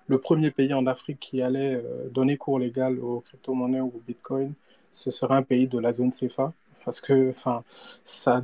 le 0.07 0.17
premier 0.19 0.51
pays 0.51 0.73
en 0.73 0.87
Afrique 0.87 1.19
qui 1.19 1.41
allait 1.41 1.83
donner 2.11 2.37
cours 2.37 2.59
légal 2.59 2.97
aux 2.99 3.19
crypto-monnaies 3.19 3.81
ou 3.81 3.87
au 3.87 4.01
Bitcoin, 4.07 4.53
ce 4.91 5.11
serait 5.11 5.35
un 5.35 5.43
pays 5.43 5.67
de 5.67 5.79
la 5.79 5.91
zone 5.93 6.11
CFA 6.11 6.53
parce 6.85 6.99
que 7.01 7.29
enfin 7.29 7.63
ça, 8.03 8.43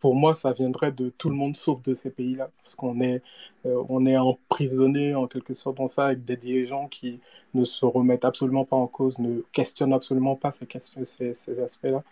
pour 0.00 0.14
moi 0.14 0.34
ça 0.34 0.52
viendrait 0.52 0.92
de 0.92 1.10
tout 1.10 1.30
le 1.30 1.36
monde 1.36 1.56
sauf 1.56 1.82
de 1.82 1.94
ces 1.94 2.10
pays-là. 2.10 2.50
Parce 2.58 2.74
qu'on 2.74 3.00
est 3.00 3.22
euh, 3.66 3.82
on 3.88 4.06
est 4.06 4.16
emprisonné 4.16 5.14
en 5.14 5.26
quelque 5.26 5.54
sorte 5.54 5.76
dans 5.78 5.86
ça 5.86 6.06
avec 6.06 6.24
des 6.24 6.36
dirigeants 6.36 6.88
qui 6.88 7.20
ne 7.54 7.64
se 7.64 7.84
remettent 7.86 8.24
absolument 8.24 8.64
pas 8.64 8.76
en 8.76 8.86
cause 8.86 9.18
ne 9.18 9.40
questionnent 9.52 9.92
absolument 9.92 10.36
pas 10.36 10.52
ces 10.52 10.66
ces, 11.04 11.32
ces 11.34 11.60
aspects-là. 11.60 12.04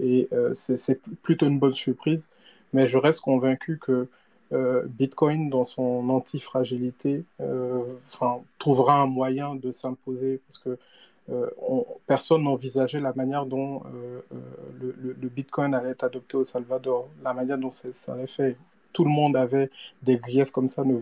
Et 0.00 0.28
euh, 0.32 0.52
c'est 0.54 1.00
plutôt 1.22 1.46
une 1.46 1.58
bonne 1.58 1.74
surprise. 1.74 2.28
Mais 2.72 2.86
je 2.86 2.98
reste 2.98 3.20
convaincu 3.20 3.78
que 3.78 4.08
Bitcoin 4.50 5.50
dans 5.50 5.64
son 5.64 6.08
antifragilité 6.08 7.24
euh, 7.40 7.82
enfin 8.06 8.40
trouvera 8.58 9.02
un 9.02 9.06
moyen 9.06 9.54
de 9.54 9.70
s'imposer 9.70 10.40
parce 10.48 10.58
que 10.58 10.78
euh, 11.30 11.50
on, 11.58 11.84
personne 12.06 12.42
n'envisageait 12.44 13.00
la 13.00 13.12
manière 13.12 13.46
dont 13.46 13.82
euh, 13.84 14.20
euh, 14.32 15.14
le, 15.20 15.28
Bitcoin 15.28 15.74
allait 15.74 15.90
être 15.90 16.04
adopté 16.04 16.36
au 16.36 16.44
Salvador, 16.44 17.08
la 17.22 17.34
manière 17.34 17.58
dont 17.58 17.70
ça 17.70 18.12
allait 18.12 18.26
fait. 18.26 18.56
Tout 18.94 19.04
le 19.04 19.10
monde 19.10 19.36
avait 19.36 19.70
des 20.02 20.16
griefs 20.16 20.50
comme 20.50 20.68
ça, 20.68 20.84
ne, 20.84 20.98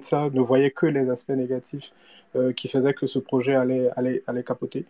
ça, 0.00 0.30
ne 0.30 0.40
voyait 0.40 0.70
que 0.70 0.86
les 0.86 1.10
aspects 1.10 1.30
négatifs 1.30 1.92
euh, 2.36 2.52
qui 2.52 2.68
faisaient 2.68 2.94
que 2.94 3.06
ce 3.06 3.18
projet 3.18 3.54
allait, 3.54 3.90
allait, 3.96 4.22
allait 4.26 4.44
capoter. 4.44 4.86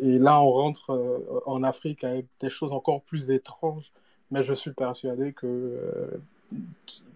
Et 0.00 0.18
là, 0.18 0.40
on 0.40 0.50
rentre 0.50 0.90
euh, 0.90 1.40
en 1.46 1.62
Afrique 1.62 2.04
avec 2.04 2.26
des 2.40 2.50
choses 2.50 2.72
encore 2.72 3.02
plus 3.02 3.30
étranges, 3.30 3.90
mais 4.30 4.44
je 4.44 4.52
suis 4.52 4.72
persuadé 4.72 5.32
que 5.32 5.46
euh, 5.46 6.20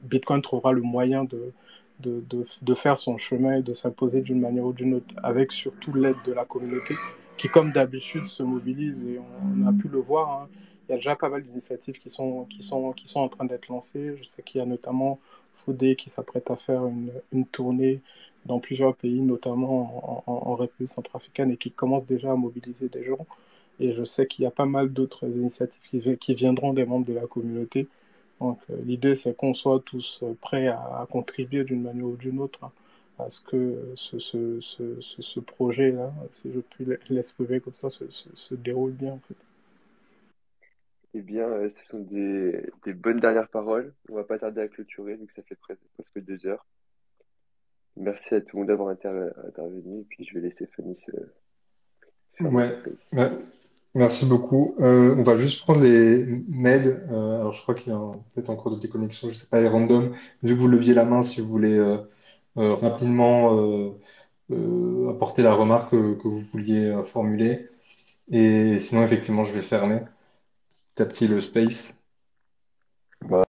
Bitcoin 0.02 0.42
trouvera 0.42 0.72
le 0.72 0.82
moyen 0.82 1.24
de, 1.24 1.52
de, 2.00 2.44
de, 2.62 2.74
faire 2.74 2.98
son 2.98 3.18
chemin 3.18 3.58
et 3.58 3.62
de 3.62 3.72
s'imposer 3.72 4.22
d'une 4.22 4.40
manière 4.40 4.64
ou 4.64 4.72
d'une 4.72 4.94
autre, 4.94 5.14
avec 5.22 5.52
surtout 5.52 5.92
l'aide 5.92 6.16
de 6.24 6.32
la 6.32 6.44
communauté, 6.44 6.96
qui, 7.36 7.48
comme 7.48 7.72
d'habitude, 7.72 8.26
se 8.26 8.42
mobilise 8.42 9.06
et 9.06 9.18
on, 9.18 9.66
a 9.66 9.72
pu 9.72 9.88
le 9.88 9.98
voir. 9.98 10.30
Hein. 10.30 10.48
Il 10.88 10.92
y 10.92 10.94
a 10.94 10.96
déjà 10.96 11.14
pas 11.14 11.28
mal 11.28 11.42
d'initiatives 11.42 11.98
qui 11.98 12.08
sont, 12.08 12.44
qui, 12.46 12.62
sont, 12.62 12.92
qui 12.92 13.06
sont 13.06 13.20
en 13.20 13.28
train 13.28 13.44
d'être 13.44 13.68
lancées. 13.68 14.16
Je 14.16 14.24
sais 14.24 14.42
qu'il 14.42 14.58
y 14.58 14.62
a 14.62 14.66
notamment 14.66 15.20
Fodé 15.54 15.94
qui 15.96 16.10
s'apprête 16.10 16.50
à 16.50 16.56
faire 16.56 16.86
une, 16.86 17.12
une, 17.32 17.46
tournée 17.46 18.00
dans 18.46 18.58
plusieurs 18.58 18.96
pays, 18.96 19.22
notamment 19.22 20.24
en, 20.26 20.54
République 20.56 20.88
centrafricaine, 20.88 21.52
et 21.52 21.56
qui 21.56 21.70
commence 21.70 22.04
déjà 22.04 22.32
à 22.32 22.36
mobiliser 22.36 22.88
des 22.88 23.04
gens. 23.04 23.26
Et 23.78 23.92
je 23.92 24.02
sais 24.02 24.26
qu'il 24.26 24.42
y 24.42 24.46
a 24.46 24.50
pas 24.50 24.66
mal 24.66 24.92
d'autres 24.92 25.36
initiatives 25.36 26.16
qui 26.18 26.34
viendront 26.34 26.72
des 26.72 26.84
membres 26.84 27.06
de 27.06 27.14
la 27.14 27.26
communauté 27.26 27.86
donc 28.42 28.58
euh, 28.70 28.76
l'idée, 28.84 29.14
c'est 29.14 29.36
qu'on 29.36 29.54
soit 29.54 29.80
tous 29.80 30.20
euh, 30.22 30.34
prêts 30.40 30.66
à, 30.66 30.80
à 30.80 31.06
contribuer 31.08 31.64
d'une 31.64 31.82
manière 31.82 32.06
ou 32.06 32.16
d'une 32.16 32.40
autre 32.40 32.70
à 33.18 33.30
ce 33.30 33.40
que 33.40 33.92
ce, 33.94 34.18
ce, 34.18 34.60
ce, 34.60 35.00
ce 35.00 35.40
projet-là, 35.40 36.12
si 36.30 36.52
je 36.52 36.60
puis 36.60 36.86
l'exprimer 37.08 37.60
comme 37.60 37.72
ça, 37.72 37.88
se, 37.90 38.54
déroule 38.54 38.92
bien 38.92 39.12
en 39.12 39.18
fait. 39.18 39.36
Eh 41.14 41.20
bien, 41.20 41.46
euh, 41.46 41.70
ce 41.70 41.84
sont 41.84 42.00
des, 42.00 42.70
des, 42.84 42.94
bonnes 42.94 43.20
dernières 43.20 43.48
paroles. 43.48 43.92
On 44.08 44.14
va 44.14 44.24
pas 44.24 44.38
tarder 44.38 44.62
à 44.62 44.68
clôturer 44.68 45.14
vu 45.14 45.26
que 45.26 45.34
ça 45.34 45.42
fait 45.42 45.58
presque 45.94 46.18
deux 46.20 46.46
heures. 46.46 46.66
Merci 47.96 48.34
à 48.34 48.40
tout 48.40 48.56
le 48.56 48.60
monde 48.60 48.68
d'avoir 48.68 48.88
inter 48.88 49.28
intervenu 49.46 50.00
et 50.00 50.04
puis 50.04 50.24
je 50.24 50.34
vais 50.34 50.40
laisser 50.40 50.66
Fanny 50.74 50.96
se 50.96 51.12
faire 52.32 52.52
ouais. 52.52 52.70
ouais. 53.12 53.30
Merci 53.94 54.24
beaucoup. 54.24 54.74
Euh, 54.80 55.14
on 55.18 55.22
va 55.22 55.36
juste 55.36 55.60
prendre 55.62 55.80
les 55.80 56.24
mails. 56.48 57.06
Euh, 57.10 57.40
alors, 57.40 57.52
je 57.52 57.60
crois 57.62 57.74
qu'il 57.74 57.92
y 57.92 57.94
a 57.94 57.98
peut-être 58.34 58.48
encore 58.48 58.72
de 58.74 58.80
déconnexion, 58.80 59.28
je 59.28 59.34
ne 59.34 59.38
sais 59.38 59.46
pas, 59.46 59.60
les 59.60 59.68
random. 59.68 60.14
Vu 60.42 60.54
que 60.54 60.60
vous 60.60 60.68
leviez 60.68 60.94
la 60.94 61.04
main, 61.04 61.22
si 61.22 61.40
vous 61.42 61.48
voulez 61.48 61.76
euh, 61.78 61.98
euh 62.58 62.74
rapidement 62.74 63.50
apporter 65.10 65.42
la 65.42 65.54
remarque 65.54 65.90
que, 65.90 66.14
que 66.14 66.28
vous 66.28 66.40
vouliez 66.40 66.94
formuler. 67.12 67.68
Et 68.30 68.80
sinon, 68.80 69.02
effectivement, 69.04 69.44
je 69.44 69.52
vais 69.52 69.62
fermer 69.62 70.00
petit 70.94 71.02
à 71.02 71.06
petit 71.06 71.28
le 71.28 71.40
space. 71.40 71.94
Bah, 73.22 73.44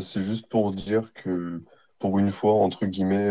c'est 0.00 0.22
juste 0.22 0.50
pour 0.50 0.72
dire 0.72 1.12
que 1.14 1.62
pour 1.98 2.18
une 2.18 2.30
fois, 2.30 2.54
entre 2.54 2.86
guillemets, 2.86 3.30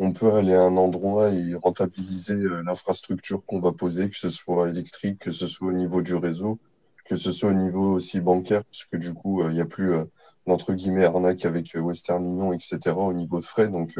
on 0.00 0.12
peut 0.12 0.32
aller 0.32 0.54
à 0.54 0.62
un 0.62 0.78
endroit 0.78 1.28
et 1.28 1.54
rentabiliser 1.54 2.34
euh, 2.34 2.62
l'infrastructure 2.62 3.44
qu'on 3.44 3.60
va 3.60 3.72
poser, 3.72 4.08
que 4.08 4.16
ce 4.16 4.30
soit 4.30 4.70
électrique, 4.70 5.18
que 5.18 5.30
ce 5.30 5.46
soit 5.46 5.68
au 5.68 5.72
niveau 5.72 6.00
du 6.00 6.14
réseau, 6.14 6.58
que 7.04 7.16
ce 7.16 7.30
soit 7.30 7.50
au 7.50 7.54
niveau 7.54 7.92
aussi 7.92 8.20
bancaire, 8.20 8.64
parce 8.64 8.84
que 8.86 8.96
du 8.96 9.12
coup, 9.12 9.42
euh, 9.42 9.50
il 9.50 9.56
n'y 9.56 9.60
a 9.60 9.66
plus 9.66 9.92
euh, 9.92 10.04
d'entre 10.46 10.72
guillemets 10.72 11.04
arnaque 11.04 11.44
avec 11.44 11.72
Western 11.74 12.24
Union, 12.24 12.54
etc. 12.54 12.96
au 12.96 13.12
niveau 13.12 13.40
de 13.40 13.44
frais. 13.44 13.68
Donc, 13.68 13.98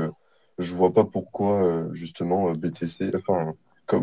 je 0.59 0.75
vois 0.75 0.93
pas 0.93 1.05
pourquoi 1.05 1.87
justement 1.93 2.51
BTC, 2.53 3.13
enfin, 3.15 3.53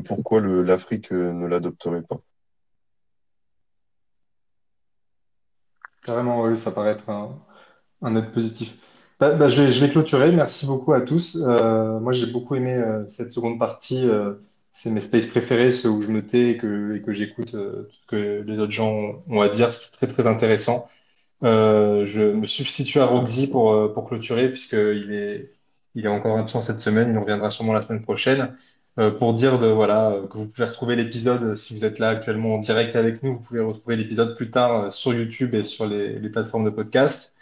pourquoi 0.06 0.40
l'Afrique 0.40 1.12
ne 1.12 1.48
l'adopterait 1.48 2.04
pas. 2.04 2.22
Carrément, 6.04 6.44
oui, 6.44 6.58
ça 6.58 6.72
paraît 6.72 6.92
être 6.92 7.10
un, 7.10 7.44
un 8.04 8.12
net 8.12 8.32
positif. 8.32 8.78
Bah, 9.20 9.32
bah, 9.34 9.48
je 9.48 9.62
vais, 9.62 9.74
je 9.74 9.80
vais 9.84 9.90
clôturer. 9.90 10.32
Merci 10.32 10.68
beaucoup 10.68 10.94
à 10.94 11.02
tous. 11.02 11.38
Euh, 11.42 12.00
moi, 12.00 12.14
j'ai 12.14 12.28
beaucoup 12.28 12.54
aimé 12.56 12.74
euh, 12.76 13.08
cette 13.10 13.32
seconde 13.32 13.58
partie. 13.58 14.08
Euh, 14.08 14.36
c'est 14.72 14.92
mes 14.92 15.02
spaces 15.02 15.26
préférés, 15.26 15.72
ceux 15.72 15.90
où 15.90 16.04
je 16.04 16.10
me 16.10 16.26
tais 16.26 16.52
et 16.52 16.58
que, 16.58 16.96
et 16.96 17.02
que 17.02 17.12
j'écoute 17.14 17.52
tout 17.54 17.58
ce 18.02 18.08
que 18.08 18.44
les 18.46 18.60
autres 18.60 18.72
gens 18.72 19.24
ont 19.28 19.42
à 19.42 19.50
dire. 19.50 19.74
C'est 19.74 19.92
très, 19.92 20.08
très 20.08 20.28
intéressant. 20.28 20.88
je 21.42 22.34
me 22.34 22.46
substitue 22.46 23.00
à 23.00 23.06
Roxy 23.08 23.48
pour, 23.48 23.94
pour 23.94 24.08
clôturer, 24.08 24.50
puisqu'il 24.50 25.12
est, 25.14 25.52
il 25.96 26.06
est 26.06 26.10
encore 26.10 26.38
absent 26.38 26.62
cette 26.62 26.78
semaine. 26.80 27.12
Il 27.12 27.18
reviendra 27.18 27.50
sûrement 27.50 27.74
la 27.74 27.82
semaine 27.82 28.04
prochaine. 28.04 28.56
pour 29.20 29.34
dire 29.34 29.58
de, 29.60 29.68
voilà, 29.68 30.16
que 30.32 30.38
vous 30.38 30.46
pouvez 30.46 30.68
retrouver 30.68 30.96
l'épisode, 30.96 31.56
si 31.56 31.76
vous 31.76 31.86
êtes 31.86 31.98
là 32.00 32.10
actuellement 32.10 32.56
en 32.56 32.60
direct 32.60 32.96
avec 32.96 33.24
nous, 33.24 33.34
vous 33.34 33.40
pouvez 33.40 33.62
retrouver 33.62 33.96
l'épisode 33.96 34.36
plus 34.38 34.52
tard 34.52 34.94
sur 34.94 35.14
YouTube 35.14 35.56
et 35.56 35.64
sur 35.64 35.88
les, 35.88 36.20
les 36.20 36.30
plateformes 36.30 36.66
de 36.66 36.70
podcast. 36.70 37.37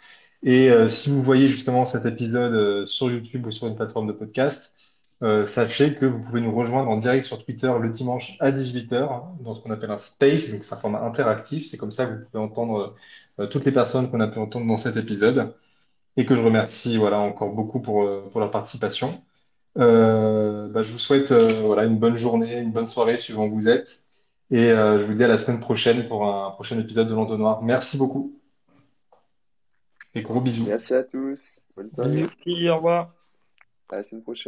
Et 0.46 0.70
euh, 0.70 0.88
si 0.88 1.10
vous 1.10 1.22
voyez 1.22 1.48
justement 1.48 1.86
cet 1.86 2.06
épisode 2.06 2.54
euh, 2.54 2.86
sur 2.86 3.10
YouTube 3.10 3.46
ou 3.46 3.50
sur 3.50 3.66
une 3.66 3.74
plateforme 3.76 4.06
de 4.06 4.12
podcast, 4.12 4.74
euh, 5.22 5.44
sachez 5.44 5.96
que 5.96 6.06
vous 6.06 6.20
pouvez 6.20 6.40
nous 6.40 6.54
rejoindre 6.54 6.88
en 6.88 6.98
direct 6.98 7.24
sur 7.24 7.44
Twitter 7.44 7.72
le 7.80 7.90
dimanche 7.90 8.36
à 8.40 8.52
18h 8.52 9.42
dans 9.42 9.54
ce 9.56 9.60
qu'on 9.60 9.72
appelle 9.72 9.90
un 9.90 9.98
space, 9.98 10.50
donc 10.50 10.62
c'est 10.64 10.72
un 10.74 10.78
format 10.78 11.02
interactif. 11.02 11.68
C'est 11.68 11.76
comme 11.76 11.90
ça 11.90 12.06
que 12.06 12.12
vous 12.14 12.24
pouvez 12.26 12.42
entendre 12.42 12.94
toutes 13.50 13.64
les 13.64 13.72
personnes 13.72 14.10
qu'on 14.10 14.20
a 14.20 14.28
pu 14.28 14.38
entendre 14.38 14.66
dans 14.66 14.76
cet 14.76 14.96
épisode 14.96 15.54
et 16.16 16.26
que 16.26 16.36
je 16.36 16.42
remercie 16.42 16.96
voilà, 16.98 17.20
encore 17.20 17.52
beaucoup 17.54 17.80
pour, 17.80 18.08
pour 18.30 18.40
leur 18.40 18.50
participation. 18.50 19.22
Bah, 19.76 20.82
je 20.82 20.92
vous 20.92 20.98
souhaite 20.98 21.32
voilà, 21.32 21.84
une 21.86 21.98
bonne 21.98 22.16
journée, 22.16 22.58
une 22.60 22.72
bonne 22.72 22.86
soirée 22.86 23.18
suivant 23.18 23.46
où 23.46 23.54
vous 23.54 23.68
êtes. 23.68 24.04
Et 24.50 24.68
je 24.70 25.02
vous 25.04 25.14
dis 25.14 25.24
à 25.24 25.28
la 25.28 25.38
semaine 25.38 25.60
prochaine 25.60 26.08
pour 26.08 26.26
un 26.28 26.50
prochain 26.52 26.78
épisode 26.78 27.08
de 27.08 27.14
l'entonnoir. 27.14 27.62
Merci 27.62 27.98
beaucoup. 27.98 28.36
Et 30.16 30.22
gros 30.22 30.40
bisous. 30.40 30.64
Merci 30.66 30.94
à 30.94 31.04
tous. 31.04 31.62
Bonne 31.76 31.90
soirée. 31.90 32.20
Merci, 32.20 32.70
au 32.70 32.76
revoir. 32.76 33.12
À 33.90 33.96
la 33.96 34.04
semaine 34.04 34.22
prochaine. 34.22 34.44